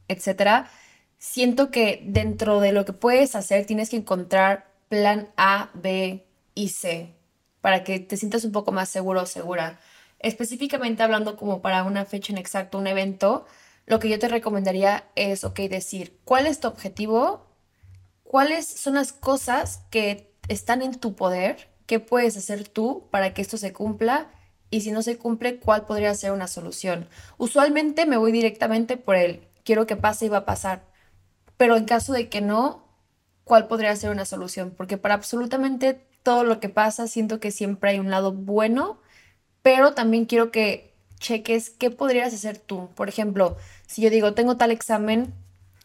etcétera, 0.08 0.70
siento 1.18 1.70
que 1.70 2.02
dentro 2.06 2.60
de 2.60 2.72
lo 2.72 2.84
que 2.84 2.92
puedes 2.92 3.34
hacer 3.36 3.66
tienes 3.66 3.90
que 3.90 3.96
encontrar 3.96 4.68
plan 4.88 5.28
A, 5.36 5.70
B 5.74 6.24
y 6.54 6.68
C 6.70 7.14
para 7.60 7.84
que 7.84 8.00
te 8.00 8.16
sientas 8.16 8.44
un 8.44 8.52
poco 8.52 8.72
más 8.72 8.88
seguro 8.88 9.22
o 9.22 9.26
segura. 9.26 9.80
Específicamente 10.20 11.02
hablando 11.02 11.36
como 11.36 11.62
para 11.62 11.84
una 11.84 12.04
fecha 12.04 12.32
en 12.32 12.38
exacto, 12.38 12.78
un 12.78 12.86
evento, 12.86 13.46
lo 13.86 13.98
que 13.98 14.08
yo 14.08 14.18
te 14.18 14.28
recomendaría 14.28 15.04
es, 15.14 15.44
ok, 15.44 15.60
decir, 15.60 16.18
¿cuál 16.24 16.46
es 16.46 16.60
tu 16.60 16.68
objetivo? 16.68 17.46
¿Cuáles 18.22 18.66
son 18.66 18.94
las 18.94 19.12
cosas 19.12 19.82
que 19.90 20.34
están 20.48 20.82
en 20.82 20.94
tu 20.94 21.14
poder? 21.14 21.68
¿Qué 21.86 22.00
puedes 22.00 22.36
hacer 22.36 22.66
tú 22.68 23.08
para 23.10 23.34
que 23.34 23.42
esto 23.42 23.56
se 23.58 23.72
cumpla? 23.72 24.30
Y 24.70 24.80
si 24.80 24.90
no 24.90 25.02
se 25.02 25.18
cumple, 25.18 25.58
¿cuál 25.60 25.86
podría 25.86 26.14
ser 26.14 26.32
una 26.32 26.48
solución? 26.48 27.08
Usualmente 27.36 28.06
me 28.06 28.16
voy 28.16 28.32
directamente 28.32 28.96
por 28.96 29.16
el 29.16 29.46
quiero 29.64 29.86
que 29.86 29.96
pase 29.96 30.26
y 30.26 30.28
va 30.28 30.38
a 30.38 30.44
pasar. 30.46 30.84
Pero 31.56 31.76
en 31.76 31.84
caso 31.84 32.12
de 32.12 32.28
que 32.28 32.40
no, 32.40 32.88
¿cuál 33.44 33.68
podría 33.68 33.94
ser 33.96 34.10
una 34.10 34.24
solución? 34.24 34.72
Porque 34.76 34.98
para 34.98 35.14
absolutamente 35.14 35.94
todo 36.22 36.44
lo 36.44 36.58
que 36.60 36.68
pasa, 36.68 37.06
siento 37.06 37.38
que 37.40 37.50
siempre 37.50 37.90
hay 37.90 37.98
un 37.98 38.10
lado 38.10 38.32
bueno, 38.32 38.98
pero 39.62 39.94
también 39.94 40.24
quiero 40.24 40.50
que 40.50 40.94
cheques 41.20 41.70
qué 41.70 41.90
podrías 41.90 42.34
hacer 42.34 42.58
tú. 42.58 42.90
Por 42.94 43.08
ejemplo, 43.08 43.56
si 43.94 44.02
yo 44.02 44.10
digo, 44.10 44.34
tengo 44.34 44.56
tal 44.56 44.72
examen, 44.72 45.32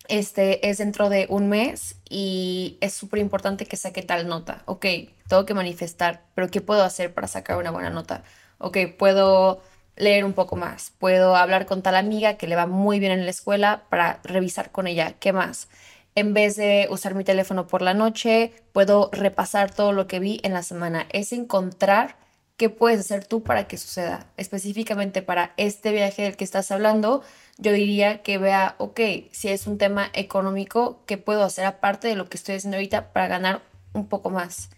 este 0.07 0.68
es 0.68 0.80
dentro 0.80 1.10
de 1.10 1.28
un 1.30 1.47
mes 1.47 1.95
y 2.10 2.80
es 2.82 2.95
súper 2.95 3.20
importante 3.20 3.68
que 3.68 3.78
saque 3.78 4.01
tal 4.01 4.28
nota. 4.28 4.64
Ok, 4.66 4.84
tengo 5.28 5.45
que 5.45 5.53
manifestar, 5.53 6.24
pero 6.34 6.49
¿qué 6.49 6.60
puedo 6.60 6.84
hacer 6.84 7.14
para 7.14 7.28
sacar 7.28 7.57
una 7.57 7.70
buena 7.70 7.91
nota? 7.91 8.24
Ok, 8.57 8.78
puedo 8.97 9.62
leer 9.95 10.26
un 10.26 10.34
poco 10.34 10.55
más, 10.55 10.91
puedo 10.97 11.36
hablar 11.36 11.68
con 11.68 11.84
tal 11.84 11.95
amiga 11.95 12.34
que 12.34 12.47
le 12.47 12.55
va 12.55 12.66
muy 12.66 12.97
bien 12.97 13.12
en 13.12 13.26
la 13.26 13.30
escuela 13.30 13.84
para 13.89 14.22
revisar 14.24 14.72
con 14.72 14.88
ella 14.88 15.14
qué 15.20 15.32
más. 15.32 15.68
En 16.16 16.34
vez 16.34 16.55
de 16.55 16.88
usar 16.89 17.14
mi 17.14 17.24
teléfono 17.24 17.68
por 17.68 17.84
la 17.84 17.93
noche, 17.93 18.53
puedo 18.74 19.12
repasar 19.14 19.72
todo 19.72 19.91
lo 19.91 20.07
que 20.07 20.20
vi 20.20 20.39
en 20.41 20.53
la 20.53 20.64
semana. 20.64 21.05
Es 21.12 21.32
encontrar 21.32 22.16
qué 22.60 22.70
puedes 22.70 22.99
hacer 22.99 23.26
tú 23.26 23.41
para 23.41 23.68
que 23.68 23.78
suceda. 23.78 24.28
Específicamente 24.36 25.22
para 25.22 25.53
este 25.55 25.93
viaje 25.93 26.24
del 26.24 26.36
que 26.36 26.43
estás 26.43 26.70
hablando, 26.72 27.24
yo 27.57 27.72
diría 27.72 28.22
que 28.22 28.38
vea, 28.38 28.76
ok, 28.80 28.99
si 29.32 29.47
es 29.47 29.66
un 29.66 29.78
tema 29.78 30.12
económico, 30.14 31.01
¿qué 31.07 31.18
puedo 31.18 31.45
hacer 31.45 31.64
aparte 31.66 32.10
de 32.10 32.16
lo 32.16 32.28
que 32.28 32.36
estoy 32.36 32.55
haciendo 32.55 32.76
ahorita 32.76 33.14
para 33.14 33.30
ganar 33.30 33.62
un 33.93 34.07
poco 34.07 34.30
más? 34.30 34.72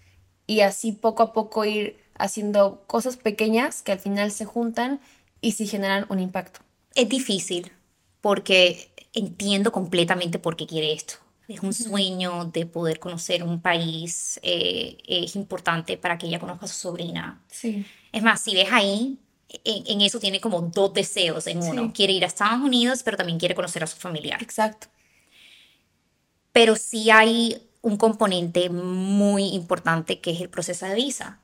Y 0.46 0.62
así 0.62 0.92
poco 0.92 1.24
a 1.24 1.34
poco 1.34 1.66
ir 1.66 1.98
haciendo 2.20 2.84
cosas 2.86 3.18
pequeñas 3.18 3.82
que 3.82 3.92
al 3.92 4.00
final 4.00 4.32
se 4.32 4.46
juntan 4.46 5.02
y 5.42 5.54
sí 5.54 5.66
generan 5.66 6.06
un 6.10 6.20
impacto. 6.20 6.60
Es 6.94 7.10
difícil 7.10 7.72
porque 8.22 8.92
entiendo 9.14 9.72
completamente 9.72 10.38
por 10.38 10.56
qué 10.56 10.68
quiere 10.68 10.94
esto. 10.94 11.16
Es 11.54 11.62
un 11.62 11.74
sueño 11.74 12.46
de 12.46 12.66
poder 12.66 13.00
conocer 13.00 13.44
un 13.44 13.62
país, 13.62 14.40
eh, 14.44 14.98
es 15.08 15.36
importante 15.36 15.98
para 15.98 16.18
que 16.18 16.28
ella 16.28 16.40
conozca 16.40 16.66
a 16.66 16.68
su 16.68 16.76
sobrina. 16.76 17.42
Sí. 17.48 17.86
Es 18.12 18.24
más, 18.24 18.42
si 18.42 18.54
ves 18.54 18.70
ahí, 18.72 19.20
en, 19.64 20.02
eso 20.02 20.20
tiene 20.20 20.40
como 20.40 20.62
dos 20.62 20.94
deseos 20.94 21.48
en 21.48 21.62
uno. 21.62 21.92
Quiere 21.94 22.14
ir 22.14 22.24
a 22.24 22.28
Estados 22.28 22.62
Unidos, 22.62 23.04
pero 23.04 23.18
también 23.18 23.40
quiere 23.40 23.56
conocer 23.56 23.84
a 23.84 23.88
su 23.88 23.98
familiar. 23.98 24.42
Exacto. 24.42 24.88
Pero 26.52 26.76
sí 26.76 27.10
hay 27.10 27.62
un 27.82 27.98
componente 27.98 28.70
muy 28.70 29.50
importante 29.50 30.20
que 30.20 30.32
es 30.32 30.42
el 30.42 30.50
proceso 30.50 30.86
de 30.86 30.96
visa 30.96 31.40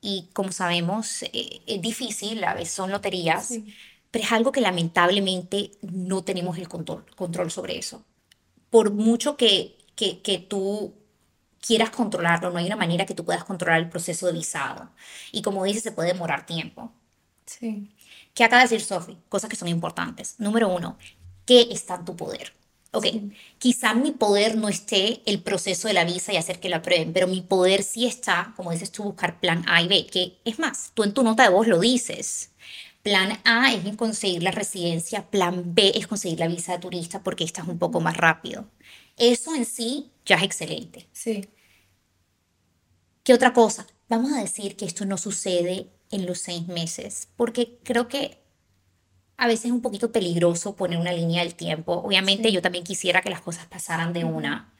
y 0.00 0.28
como 0.32 0.52
sabemos 0.52 1.22
eh, 1.22 1.62
es 1.66 1.80
difícil, 1.80 2.42
a 2.44 2.54
veces 2.54 2.74
son 2.74 2.90
loterías, 2.90 3.54
pero 4.10 4.24
es 4.24 4.32
algo 4.32 4.52
que 4.52 4.60
lamentablemente 4.60 5.72
no 5.80 6.22
tenemos 6.22 6.58
el 6.58 6.68
control, 6.68 7.04
control 7.16 7.50
sobre 7.50 7.78
eso. 7.78 8.04
Por 8.72 8.92
mucho 8.92 9.36
que, 9.36 9.78
que, 9.96 10.22
que 10.22 10.38
tú 10.40 10.94
quieras 11.60 11.90
controlarlo, 11.90 12.50
no 12.50 12.58
hay 12.58 12.66
una 12.66 12.76
manera 12.76 13.06
que 13.06 13.14
tú 13.14 13.24
puedas 13.24 13.44
controlar 13.44 13.80
el 13.80 13.90
proceso 13.90 14.26
de 14.26 14.34
visado. 14.34 14.90
Y 15.32 15.42
como 15.42 15.64
dices, 15.64 15.84
se 15.84 15.92
puede 15.92 16.12
demorar 16.14 16.46
tiempo. 16.46 16.92
Sí. 17.46 17.90
¿Qué 18.34 18.44
acaba 18.44 18.62
de 18.62 18.68
decir 18.70 18.82
Sophie? 18.86 19.18
Cosas 19.30 19.50
que 19.50 19.56
son 19.56 19.68
importantes. 19.68 20.36
Número 20.38 20.68
uno, 20.68 20.98
¿qué 21.46 21.68
está 21.72 21.96
en 21.96 22.06
tu 22.06 22.16
poder? 22.16 22.54
Ok, 22.92 23.06
quizá 23.58 23.94
mi 23.94 24.12
poder 24.12 24.56
no 24.56 24.68
esté 24.68 25.22
el 25.26 25.42
proceso 25.42 25.88
de 25.88 25.94
la 25.94 26.04
visa 26.04 26.32
y 26.32 26.38
hacer 26.38 26.60
que 26.60 26.70
la 26.70 26.78
aprueben, 26.78 27.12
pero 27.14 27.26
mi 27.28 27.42
poder 27.42 27.82
sí 27.84 28.06
está, 28.06 28.54
como 28.56 28.72
dices 28.72 28.92
tú, 28.92 29.04
buscar 29.04 29.40
plan 29.40 29.64
A 29.68 29.82
y 29.82 29.88
B, 29.88 30.06
que 30.06 30.38
es 30.44 30.58
más, 30.60 30.92
tú 30.94 31.04
en 31.04 31.14
tu 31.14 31.24
nota 31.24 31.44
de 31.44 31.50
voz 31.50 31.66
lo 31.68 31.80
dices. 31.80 32.51
Plan 33.02 33.40
A 33.44 33.72
es 33.72 33.96
conseguir 33.96 34.44
la 34.44 34.52
residencia, 34.52 35.28
plan 35.28 35.74
B 35.74 35.92
es 35.94 36.06
conseguir 36.06 36.38
la 36.38 36.46
visa 36.46 36.72
de 36.72 36.78
turista 36.78 37.22
porque 37.22 37.42
esta 37.42 37.62
es 37.62 37.68
un 37.68 37.78
poco 37.78 38.00
más 38.00 38.16
rápido. 38.16 38.68
Eso 39.16 39.54
en 39.54 39.64
sí 39.64 40.12
ya 40.24 40.36
es 40.36 40.44
excelente. 40.44 41.08
Sí. 41.12 41.48
¿Qué 43.24 43.34
otra 43.34 43.52
cosa? 43.52 43.86
Vamos 44.08 44.32
a 44.32 44.40
decir 44.40 44.76
que 44.76 44.84
esto 44.84 45.04
no 45.04 45.18
sucede 45.18 45.88
en 46.10 46.26
los 46.26 46.38
seis 46.38 46.68
meses, 46.68 47.28
porque 47.36 47.78
creo 47.82 48.06
que 48.06 48.38
a 49.36 49.46
veces 49.48 49.66
es 49.66 49.72
un 49.72 49.82
poquito 49.82 50.12
peligroso 50.12 50.76
poner 50.76 50.98
una 50.98 51.12
línea 51.12 51.42
del 51.42 51.54
tiempo. 51.54 51.94
Obviamente 51.94 52.52
yo 52.52 52.62
también 52.62 52.84
quisiera 52.84 53.22
que 53.22 53.30
las 53.30 53.40
cosas 53.40 53.66
pasaran 53.66 54.12
de 54.12 54.24
una. 54.24 54.72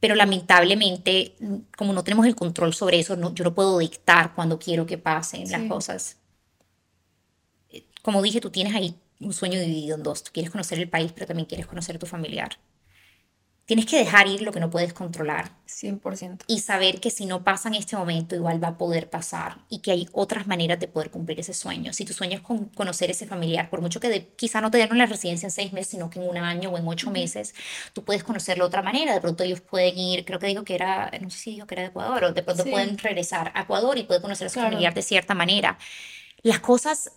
Pero 0.00 0.16
lamentablemente, 0.16 1.36
como 1.76 1.92
no 1.92 2.02
tenemos 2.02 2.26
el 2.26 2.34
control 2.34 2.74
sobre 2.74 2.98
eso, 2.98 3.16
no, 3.16 3.32
yo 3.34 3.44
no 3.44 3.54
puedo 3.54 3.78
dictar 3.78 4.34
cuando 4.34 4.58
quiero 4.58 4.86
que 4.86 4.98
pasen 4.98 5.50
las 5.50 5.62
cosas. 5.68 6.18
Como 8.04 8.20
dije, 8.20 8.38
tú 8.42 8.50
tienes 8.50 8.74
ahí 8.74 8.94
un 9.18 9.32
sueño 9.32 9.58
dividido 9.58 9.96
en 9.96 10.02
dos. 10.02 10.22
Tú 10.24 10.30
quieres 10.30 10.50
conocer 10.52 10.78
el 10.78 10.90
país, 10.90 11.10
pero 11.14 11.26
también 11.26 11.46
quieres 11.46 11.66
conocer 11.66 11.96
a 11.96 11.98
tu 11.98 12.04
familiar. 12.06 12.50
Tienes 13.64 13.86
que 13.86 13.96
dejar 13.96 14.26
ir 14.28 14.42
lo 14.42 14.52
que 14.52 14.60
no 14.60 14.68
puedes 14.68 14.92
controlar 14.92 15.52
100%. 15.66 16.44
y 16.48 16.58
saber 16.60 17.00
que 17.00 17.08
si 17.08 17.24
no 17.24 17.44
pasa 17.44 17.68
en 17.70 17.76
este 17.76 17.96
momento, 17.96 18.34
igual 18.34 18.62
va 18.62 18.68
a 18.68 18.76
poder 18.76 19.08
pasar 19.08 19.56
y 19.70 19.78
que 19.78 19.90
hay 19.90 20.06
otras 20.12 20.46
maneras 20.46 20.78
de 20.78 20.86
poder 20.86 21.10
cumplir 21.10 21.40
ese 21.40 21.54
sueño. 21.54 21.94
Si 21.94 22.04
tu 22.04 22.12
sueño 22.12 22.34
es 22.36 22.42
con 22.42 22.66
conocer 22.66 23.10
ese 23.10 23.24
familiar, 23.26 23.70
por 23.70 23.80
mucho 23.80 24.00
que 24.00 24.10
de- 24.10 24.26
quizá 24.36 24.60
no 24.60 24.70
te 24.70 24.76
dieron 24.76 24.98
la 24.98 25.06
residencia 25.06 25.46
en 25.46 25.50
seis 25.50 25.72
meses, 25.72 25.92
sino 25.92 26.10
que 26.10 26.18
en 26.20 26.28
un 26.28 26.36
año 26.36 26.68
o 26.72 26.76
en 26.76 26.86
ocho 26.86 27.10
meses, 27.10 27.54
tú 27.94 28.04
puedes 28.04 28.22
conocerlo 28.22 28.64
de 28.64 28.68
otra 28.68 28.82
manera. 28.82 29.14
De 29.14 29.22
pronto 29.22 29.44
ellos 29.44 29.62
pueden 29.62 29.96
ir, 29.96 30.26
creo 30.26 30.38
que 30.38 30.46
dijo 30.48 30.62
que 30.62 30.74
era, 30.74 31.10
no 31.22 31.30
sé 31.30 31.38
si 31.38 31.50
dijo 31.52 31.66
que 31.66 31.74
era 31.76 31.82
de 31.84 31.88
Ecuador, 31.88 32.24
o 32.24 32.32
de 32.34 32.42
pronto 32.42 32.64
Sí. 32.64 32.70
pueden 32.70 32.98
regresar 32.98 33.50
a 33.54 33.62
Ecuador 33.62 33.96
y 33.96 34.02
pueden 34.02 34.20
conocer 34.20 34.48
a 34.48 34.50
su 34.50 34.54
Claro. 34.56 34.68
familiar 34.72 34.92
de 34.92 35.00
cierta 35.00 35.32
manera. 35.34 35.78
Las 36.42 36.60
cosas, 36.60 37.12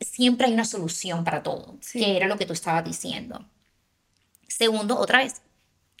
siempre 0.00 0.46
hay 0.46 0.52
una 0.54 0.64
solución 0.64 1.24
para 1.24 1.42
todo, 1.42 1.76
Sí. 1.80 1.98
que 2.00 2.16
era 2.16 2.26
lo 2.28 2.36
que 2.38 2.46
tú 2.46 2.52
estabas 2.52 2.84
diciendo. 2.84 3.44
Segundo, 4.48 4.98
otra 4.98 5.18
vez, 5.18 5.42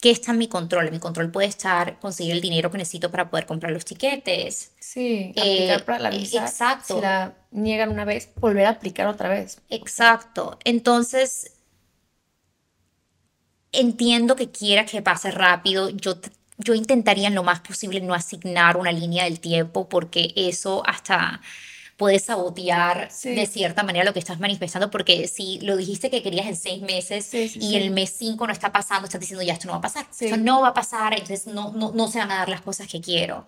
¿qué 0.00 0.10
está 0.10 0.32
en 0.32 0.38
mi 0.38 0.48
control? 0.48 0.86
En 0.88 0.92
mi 0.94 0.98
control 1.00 1.30
puede 1.30 1.48
estar 1.48 1.98
conseguir 2.00 2.32
el 2.32 2.40
dinero 2.40 2.70
que 2.70 2.78
necesito 2.78 3.10
para 3.10 3.30
poder 3.30 3.46
comprar 3.46 3.72
los 3.72 3.84
tiquetes. 3.84 4.72
Sí, 4.80 5.32
Eh, 5.36 5.40
aplicar 5.72 5.84
para 5.84 5.98
la 6.00 6.10
visa. 6.10 6.42
exacto. 6.44 6.96
Si 6.96 7.00
la 7.00 7.34
niegan 7.50 7.90
una 7.90 8.04
vez, 8.04 8.30
volver 8.36 8.66
a 8.66 8.70
aplicar 8.70 9.06
otra 9.06 9.28
vez. 9.28 9.60
Exacto. 9.70 10.58
Entonces, 10.64 11.52
entiendo 13.72 14.36
que 14.36 14.50
quiera 14.50 14.84
que 14.86 15.02
pase 15.02 15.30
rápido. 15.30 15.88
Yo, 15.90 16.16
yo 16.58 16.74
intentaría 16.74 17.28
en 17.28 17.34
lo 17.34 17.42
más 17.42 17.60
posible 17.60 18.00
no 18.00 18.14
asignar 18.14 18.76
una 18.76 18.92
línea 18.92 19.24
del 19.24 19.40
tiempo 19.40 19.88
porque 19.88 20.32
eso 20.36 20.82
hasta 20.86 21.40
puede 22.02 22.18
sabotear 22.18 23.08
Sí. 23.12 23.32
de 23.34 23.46
cierta 23.46 23.84
manera 23.84 24.04
lo 24.04 24.12
que 24.12 24.18
estás 24.18 24.40
manifestando 24.40 24.90
porque 24.90 25.28
si 25.28 25.60
lo 25.60 25.76
dijiste 25.76 26.10
que 26.10 26.20
querías 26.20 26.46
en 26.46 26.56
seis 26.56 26.82
meses 26.82 27.26
Sí, 27.26 27.48
sí, 27.48 27.58
y 27.60 27.76
el 27.76 27.90
mes 27.92 28.12
cinco 28.18 28.44
no 28.46 28.52
está 28.52 28.72
pasando, 28.72 29.06
estás 29.06 29.20
diciendo 29.20 29.44
ya 29.44 29.52
esto 29.52 29.66
no 29.66 29.72
va 29.74 29.78
a 29.78 29.82
pasar. 29.82 30.06
Esto 30.18 30.36
no 30.36 30.60
va 30.62 30.68
a 30.68 30.74
pasar, 30.74 31.12
entonces 31.12 31.46
no, 31.46 31.70
no, 31.72 31.92
no 31.92 32.08
se 32.08 32.18
van 32.18 32.32
a 32.32 32.38
dar 32.38 32.48
las 32.48 32.60
cosas 32.62 32.88
que 32.88 33.00
quiero. 33.00 33.46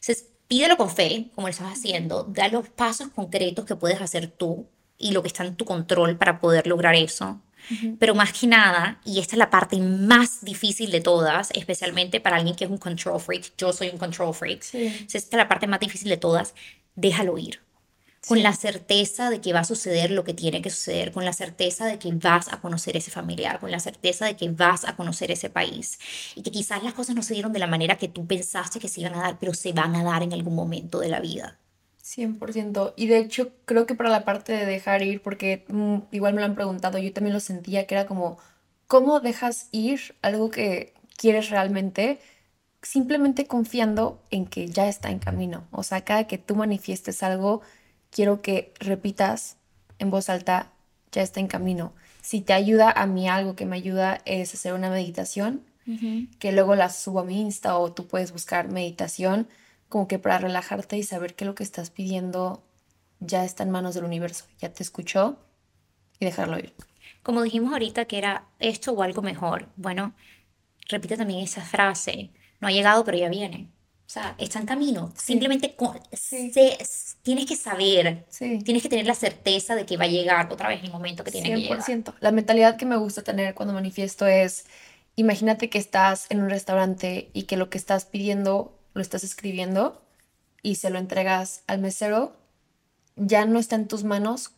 Entonces, 0.00 0.26
pídelo 0.48 0.76
con 0.76 0.90
fe, 0.90 1.30
como 1.36 1.46
lo 1.46 1.52
estás 1.52 1.72
haciendo, 1.72 2.24
da 2.24 2.48
los 2.48 2.68
pasos 2.68 3.08
concretos 3.14 3.64
que 3.64 3.76
puedes 3.76 4.00
hacer 4.00 4.26
tú 4.26 4.66
y 4.98 5.12
lo 5.12 5.22
que 5.22 5.28
está 5.28 5.44
en 5.44 5.54
tu 5.54 5.64
control 5.64 6.16
para 6.18 6.40
poder 6.40 6.66
lograr 6.66 6.94
eso. 6.96 7.40
Pero 8.00 8.16
más 8.16 8.32
que 8.32 8.48
nada, 8.48 9.00
y 9.04 9.20
esta 9.20 9.36
es 9.36 9.38
la 9.38 9.48
parte 9.48 9.76
más 9.78 10.44
difícil 10.44 10.90
de 10.90 11.00
todas, 11.00 11.50
especialmente 11.52 12.20
para 12.20 12.36
alguien 12.36 12.56
que 12.56 12.64
es 12.64 12.70
un 12.70 12.78
control 12.78 13.20
freak, 13.20 13.52
yo 13.56 13.72
soy 13.72 13.88
un 13.90 13.98
control 13.98 14.34
freak, 14.34 14.62
Sí. 14.62 15.06
Esta 15.06 15.18
es 15.18 15.32
la 15.32 15.46
parte 15.48 15.68
más 15.68 15.78
difícil 15.78 16.08
de 16.08 16.16
todas, 16.16 16.54
déjalo 16.96 17.38
ir. 17.38 17.60
Con 18.26 18.42
la 18.42 18.52
certeza 18.52 19.30
de 19.30 19.40
que 19.40 19.52
va 19.52 19.60
a 19.60 19.64
suceder 19.64 20.12
lo 20.12 20.22
que 20.22 20.32
tiene 20.32 20.62
que 20.62 20.70
suceder, 20.70 21.10
con 21.10 21.24
la 21.24 21.32
certeza 21.32 21.86
de 21.86 21.98
que 21.98 22.12
vas 22.12 22.52
a 22.52 22.60
conocer 22.60 22.96
ese 22.96 23.10
familiar, 23.10 23.58
con 23.58 23.70
la 23.70 23.80
certeza 23.80 24.26
de 24.26 24.36
que 24.36 24.48
vas 24.48 24.84
a 24.84 24.94
conocer 24.94 25.32
ese 25.32 25.50
país 25.50 25.98
y 26.36 26.42
que 26.42 26.52
quizás 26.52 26.84
las 26.84 26.94
cosas 26.94 27.16
no 27.16 27.22
se 27.22 27.34
dieron 27.34 27.52
de 27.52 27.58
la 27.58 27.66
manera 27.66 27.98
que 27.98 28.08
tú 28.08 28.26
pensaste 28.26 28.78
que 28.78 28.88
se 28.88 29.00
iban 29.00 29.14
a 29.14 29.22
dar, 29.22 29.38
pero 29.40 29.54
se 29.54 29.72
van 29.72 29.96
a 29.96 30.04
dar 30.04 30.22
en 30.22 30.32
algún 30.32 30.54
momento 30.54 31.00
de 31.00 31.08
la 31.08 31.20
vida. 31.20 31.58
100%. 32.02 32.94
Y 32.96 33.06
de 33.06 33.18
hecho, 33.18 33.52
creo 33.64 33.86
que 33.86 33.94
para 33.94 34.10
la 34.10 34.24
parte 34.24 34.52
de 34.52 34.66
dejar 34.66 35.02
ir, 35.02 35.22
porque 35.22 35.64
mm, 35.68 35.98
igual 36.10 36.34
me 36.34 36.40
lo 36.40 36.46
han 36.46 36.54
preguntado, 36.54 36.98
yo 36.98 37.12
también 37.12 37.34
lo 37.34 37.40
sentía, 37.40 37.86
que 37.86 37.94
era 37.94 38.06
como, 38.06 38.38
¿cómo 38.86 39.20
dejas 39.20 39.68
ir 39.72 40.16
algo 40.22 40.50
que 40.50 40.94
quieres 41.16 41.50
realmente? 41.50 42.18
Simplemente 42.82 43.46
confiando 43.46 44.20
en 44.30 44.46
que 44.46 44.68
ya 44.68 44.88
está 44.88 45.10
en 45.10 45.20
camino. 45.20 45.66
O 45.70 45.82
sea, 45.82 46.02
cada 46.04 46.26
que 46.26 46.38
tú 46.38 46.56
manifiestes 46.56 47.22
algo, 47.22 47.62
quiero 48.12 48.42
que 48.42 48.72
repitas 48.78 49.56
en 49.98 50.10
voz 50.10 50.28
alta, 50.28 50.70
ya 51.10 51.22
está 51.22 51.40
en 51.40 51.48
camino. 51.48 51.92
Si 52.20 52.40
te 52.40 52.52
ayuda 52.52 52.92
a 52.92 53.06
mí 53.06 53.28
algo 53.28 53.56
que 53.56 53.66
me 53.66 53.74
ayuda 53.76 54.20
es 54.24 54.54
hacer 54.54 54.74
una 54.74 54.90
meditación 54.90 55.64
que 56.38 56.52
luego 56.52 56.76
la 56.76 56.88
subo 56.90 57.20
a 57.20 57.24
mi 57.24 57.40
Insta 57.40 57.76
o 57.76 57.92
tú 57.92 58.06
puedes 58.06 58.30
buscar 58.30 58.68
meditación 58.68 59.48
como 59.88 60.06
que 60.06 60.20
para 60.20 60.38
relajarte 60.38 60.96
y 60.96 61.02
saber 61.02 61.34
que 61.34 61.44
lo 61.44 61.56
que 61.56 61.64
estás 61.64 61.90
pidiendo 61.90 62.62
ya 63.18 63.44
está 63.44 63.64
en 63.64 63.70
manos 63.70 63.94
del 63.94 64.04
universo, 64.04 64.44
ya 64.60 64.72
te 64.72 64.84
escuchó 64.84 65.38
y 66.20 66.24
dejarlo 66.24 66.58
ir. 66.58 66.72
Como 67.24 67.42
dijimos 67.42 67.72
ahorita 67.72 68.04
que 68.04 68.18
era 68.18 68.44
esto 68.60 68.92
o 68.92 69.02
algo 69.02 69.22
mejor, 69.22 69.68
bueno, 69.76 70.14
repite 70.88 71.16
también 71.16 71.40
esa 71.40 71.62
frase, 71.62 72.30
no 72.60 72.68
ha 72.68 72.72
llegado 72.72 73.04
pero 73.04 73.18
ya 73.18 73.28
viene. 73.28 73.68
O 74.12 74.14
sea, 74.14 74.34
está 74.36 74.58
en 74.58 74.66
camino. 74.66 75.10
Simplemente 75.16 75.74
con- 75.74 75.98
Sí. 76.12 76.52
tienes 77.22 77.46
que 77.46 77.56
saber, 77.56 78.26
Sí. 78.28 78.58
tienes 78.62 78.82
que 78.82 78.90
tener 78.90 79.06
la 79.06 79.14
certeza 79.14 79.74
de 79.74 79.86
que 79.86 79.96
va 79.96 80.04
a 80.04 80.08
llegar 80.08 80.52
otra 80.52 80.68
vez 80.68 80.84
el 80.84 80.90
momento 80.92 81.24
que 81.24 81.30
tiene 81.30 81.48
que 81.48 81.56
llegar. 81.62 81.82
100%. 81.82 82.12
La 82.20 82.30
mentalidad 82.30 82.76
que 82.76 82.84
me 82.84 82.96
gusta 82.98 83.22
tener 83.22 83.54
cuando 83.54 83.72
manifiesto 83.72 84.26
es, 84.26 84.66
imagínate 85.16 85.70
que 85.70 85.78
estás 85.78 86.26
en 86.28 86.42
un 86.42 86.50
restaurante 86.50 87.30
y 87.32 87.44
que 87.44 87.56
lo 87.56 87.70
que 87.70 87.78
estás 87.78 88.04
pidiendo 88.04 88.78
lo 88.92 89.00
estás 89.00 89.24
escribiendo 89.24 90.02
y 90.60 90.74
se 90.74 90.90
lo 90.90 90.98
entregas 90.98 91.62
al 91.66 91.78
mesero, 91.78 92.36
ya 93.16 93.46
no 93.46 93.58
está 93.58 93.76
en 93.76 93.88
tus 93.88 94.04
manos 94.04 94.50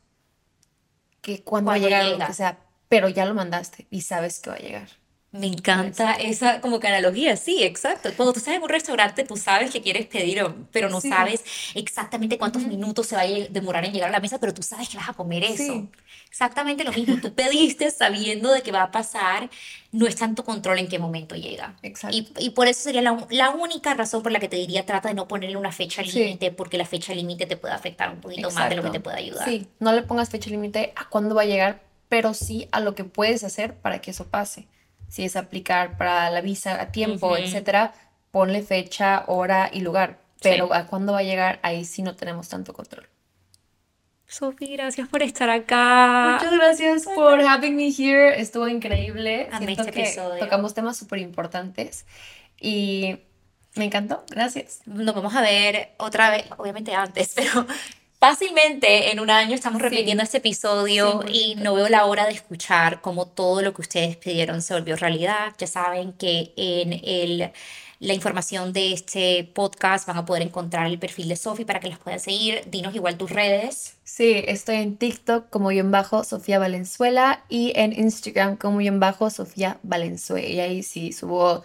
que 1.21 1.45
cuando 1.45 1.69
va 1.71 1.77
a 1.77 1.79
llegar 1.79 2.05
lo 2.07 2.11
llega. 2.15 2.27
que 2.27 2.33
sea, 2.35 2.59
pero 2.89 3.09
ya 3.09 3.25
lo 3.25 3.35
mandaste 3.35 3.87
y 3.89 4.01
sabes 4.01 4.41
que 4.41 4.51
va 4.51 4.57
a 4.57 4.59
llegar. 4.59 4.89
Me 5.37 5.49
encanta 5.49 6.13
esa 6.13 6.61
como 6.61 6.79
que 6.79 6.87
analogía, 6.87 7.37
sí, 7.37 7.65
exacto. 7.65 8.09
Cuando 8.17 8.33
tú 8.33 8.39
estás 8.39 8.55
en 8.55 8.63
un 8.63 8.69
restaurante, 8.69 9.25
tú 9.25 9.37
sabes 9.37 9.73
que 9.73 9.83
quieres 9.83 10.07
pedir, 10.07 10.41
pero 10.71 10.89
no 10.89 11.01
Sí. 11.01 11.09
sabes 11.09 11.43
exactamente 11.75 12.39
cuántos 12.39 12.63
minutos 12.63 13.09
se 13.09 13.17
va 13.17 13.23
a 13.23 13.27
demorar 13.27 13.85
en 13.85 13.93
llegar 13.93 14.11
a 14.11 14.13
la 14.13 14.21
mesa, 14.21 14.39
pero 14.39 14.55
tú 14.55 14.63
sabes 14.63 14.89
que 14.89 14.97
vas 14.97 15.09
a 15.09 15.13
comer 15.15 15.43
eso. 15.43 15.57
Sí. 15.57 15.89
Exactamente 16.29 16.85
lo 16.85 16.93
mismo. 16.93 17.17
Tú 17.21 17.35
pediste 17.35 17.91
sabiendo 17.91 18.53
de 18.53 18.63
que 18.63 18.71
va 18.71 18.85
a 18.85 18.91
pasar, 18.93 19.51
no 19.91 20.07
está 20.07 20.25
en 20.25 20.37
tu 20.37 20.45
control 20.45 20.79
en 20.79 20.87
qué 20.87 21.01
momento 21.01 21.35
llega. 21.35 21.77
Exacto. 21.83 22.17
Y, 22.17 22.29
y 22.39 22.51
por 22.51 22.69
eso 22.69 22.83
sería 22.83 23.03
la, 23.03 23.51
única 23.51 23.93
razón 23.95 24.23
por 24.23 24.31
la 24.31 24.39
que 24.39 24.49
te 24.49 24.57
diría, 24.57 24.87
trata 24.87 25.09
de 25.09 25.15
no 25.15 25.27
ponerle 25.27 25.57
una 25.57 25.73
fecha 25.73 26.05
Sí. 26.05 26.13
límite, 26.13 26.53
porque 26.53 26.79
la 26.79 26.85
fecha 26.87 27.13
límite 27.13 27.47
te 27.47 27.57
puede 27.57 27.75
afectar 27.75 28.09
un 28.13 28.21
poquito 28.21 28.53
más 28.53 28.69
de 28.71 28.77
lo 28.77 28.85
que 28.85 28.91
te 28.91 29.01
puede 29.01 29.19
ayudar. 29.19 29.49
Sí, 29.49 29.67
no 29.81 29.93
le 29.93 30.03
pongas 30.03 30.31
fecha 30.31 30.49
límite 30.49 30.93
a 30.95 31.09
cuándo 31.09 31.35
va 31.35 31.43
a 31.43 31.47
llegar, 31.47 31.83
pero 32.09 32.35
sí 32.35 32.69
a 32.71 32.79
lo 32.79 32.95
que 32.95 33.03
puedes 33.03 33.43
hacer 33.43 33.75
para 33.75 34.01
que 34.01 34.13
eso 34.13 34.29
pase. 34.29 34.69
Si 35.15 35.25
es 35.25 35.37
aplicar 35.37 35.97
para 35.97 36.29
la 36.31 36.41
visa 36.41 36.81
a 36.83 36.91
tiempo, 36.91 37.29
Ujú. 37.29 37.37
etcétera, 37.37 37.95
ponle 38.33 38.63
fecha, 38.63 39.23
hora 39.29 39.71
y 39.73 39.79
lugar. 39.79 40.19
Pero 40.43 40.75
a 40.75 40.89
cuándo 40.89 41.13
va 41.13 41.21
a 41.21 41.23
llegar, 41.23 41.61
ahí 41.63 41.85
sí 41.85 42.03
no 42.03 42.17
tenemos 42.17 42.49
tanto 42.49 42.73
control. 42.73 43.09
Sofi, 44.27 44.67
gracias 44.77 45.07
por 45.07 45.23
estar 45.23 45.49
acá. 45.51 46.33
Muchas 46.33 46.53
gracias 46.53 47.05
por 47.15 47.41
having 47.41 47.77
me 47.77 47.91
here. 47.97 48.41
Estuvo 48.41 48.67
increíble. 48.67 49.49
Amé 49.53 49.67
Siento 49.67 49.83
este 49.83 49.93
que 49.93 50.03
episodio. 50.03 50.41
tocamos 50.41 50.75
temas 50.75 50.97
súper 50.97 51.21
importantes 51.21 52.07
y 52.61 53.21
me 53.77 53.85
encantó. 53.85 54.25
Gracias. 54.31 54.81
nos 54.85 55.15
vamos 55.15 55.33
a 55.37 55.43
ver 55.43 55.91
otra 55.99 56.31
vez, 56.31 56.45
obviamente 56.57 56.93
antes, 56.93 57.35
pero 57.37 57.65
fácilmente 58.25 59.13
en 59.13 59.21
un 59.21 59.29
año 59.29 59.55
estamos 59.55 59.83
Sí, 59.83 59.89
repitiendo 59.89 60.23
este 60.23 60.39
episodio 60.39 61.23
y 61.29 61.57
100%. 61.57 61.63
no 61.63 61.75
veo 61.75 61.91
la 61.91 62.07
hora 62.07 62.25
de 62.25 62.33
escuchar 62.33 63.03
cómo 63.03 63.27
todo 63.27 63.61
lo 63.61 63.75
que 63.75 63.83
ustedes 63.83 64.17
pidieron 64.17 64.63
se 64.63 64.73
volvió 64.73 64.97
realidad. 64.97 65.53
Ya 65.59 65.67
saben 65.67 66.15
que 66.15 66.55
en 66.57 66.95
el, 67.05 67.53
la 68.01 68.15
información 68.15 68.73
de 68.73 68.95
este 68.95 69.45
podcast 69.53 70.07
van 70.09 70.17
a 70.17 70.25
poder 70.25 70.43
encontrar 70.43 70.87
el 70.87 70.99
perfil 70.99 71.29
de 71.29 71.37
Sofi 71.37 71.67
para 71.67 71.81
que 71.81 71.89
las 71.91 71.99
puedan 71.99 72.19
seguir. 72.19 72.63
Dinos 72.67 72.95
igual 72.95 73.19
tus 73.19 73.31
redes. 73.31 73.97
Sí, 74.05 74.43
estoy 74.47 74.77
en 74.77 74.97
TikTok 74.97 75.51
como 75.51 75.69
guion 75.69 75.91
bajo 75.91 76.25
Sofía 76.25 76.59
Valenzuela 76.59 77.45
y 77.51 77.73
en 77.77 77.93
Instagram 77.93 78.57
como 78.57 78.79
guion 78.79 79.01
bajo 79.01 79.29
Sofía 79.29 79.77
Valenzuela. 79.83 80.49
Y 80.49 80.61
ahí 80.61 80.83
sí 80.83 81.13
subo 81.13 81.63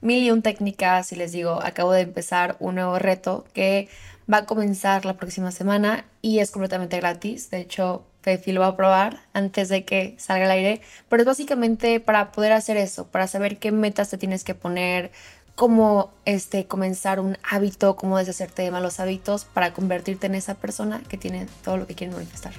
mil 0.00 0.22
y 0.22 0.30
un 0.30 0.40
técnicas 0.40 1.12
y 1.12 1.16
les 1.16 1.32
digo, 1.32 1.60
acabo 1.62 1.92
de 1.92 2.00
empezar 2.02 2.56
un 2.60 2.76
nuevo 2.76 2.98
reto 2.98 3.44
que 3.52 3.88
va 4.32 4.38
a 4.38 4.46
comenzar 4.46 5.04
la 5.04 5.16
próxima 5.16 5.50
semana 5.50 6.04
y 6.22 6.40
es 6.40 6.50
completamente 6.50 6.98
gratis. 6.98 7.50
De 7.50 7.60
hecho, 7.60 8.04
Fefi 8.22 8.52
lo 8.52 8.60
va 8.60 8.68
a 8.68 8.76
probar 8.76 9.20
antes 9.32 9.68
de 9.68 9.84
que 9.84 10.14
salga 10.18 10.44
al 10.44 10.50
aire. 10.50 10.80
Pero 11.08 11.22
es 11.22 11.26
básicamente 11.26 12.00
para 12.00 12.32
poder 12.32 12.52
hacer 12.52 12.76
eso, 12.76 13.06
para 13.06 13.26
saber 13.26 13.58
qué 13.58 13.72
metas 13.72 14.10
te 14.10 14.18
tienes 14.18 14.44
que 14.44 14.54
poner, 14.54 15.10
cómo 15.54 16.12
este, 16.24 16.66
comenzar 16.66 17.20
un 17.20 17.38
hábito, 17.48 17.96
cómo 17.96 18.18
deshacerte 18.18 18.62
de 18.62 18.70
malos 18.70 19.00
hábitos 19.00 19.44
para 19.44 19.72
convertirte 19.72 20.26
en 20.26 20.34
esa 20.34 20.54
persona 20.54 21.02
que 21.08 21.16
tiene 21.16 21.46
todo 21.64 21.78
lo 21.78 21.86
que 21.86 21.94
quiere 21.94 22.12
manifestar. 22.12 22.52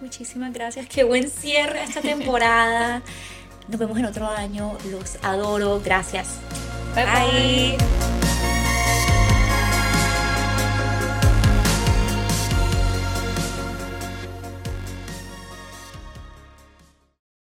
Muchísimas 0.00 0.52
gracias. 0.52 0.86
Qué 0.86 1.04
buen 1.04 1.30
cierre 1.30 1.80
a 1.80 1.84
esta 1.84 2.00
temporada. 2.00 3.02
Nos 3.68 3.80
vemos 3.80 3.98
en 3.98 4.04
otro 4.04 4.28
año. 4.28 4.76
Los 4.90 5.16
adoro. 5.22 5.80
Gracias. 5.82 6.28
Bye, 6.94 7.06
bye. 7.06 7.76
Bye. 7.78 8.33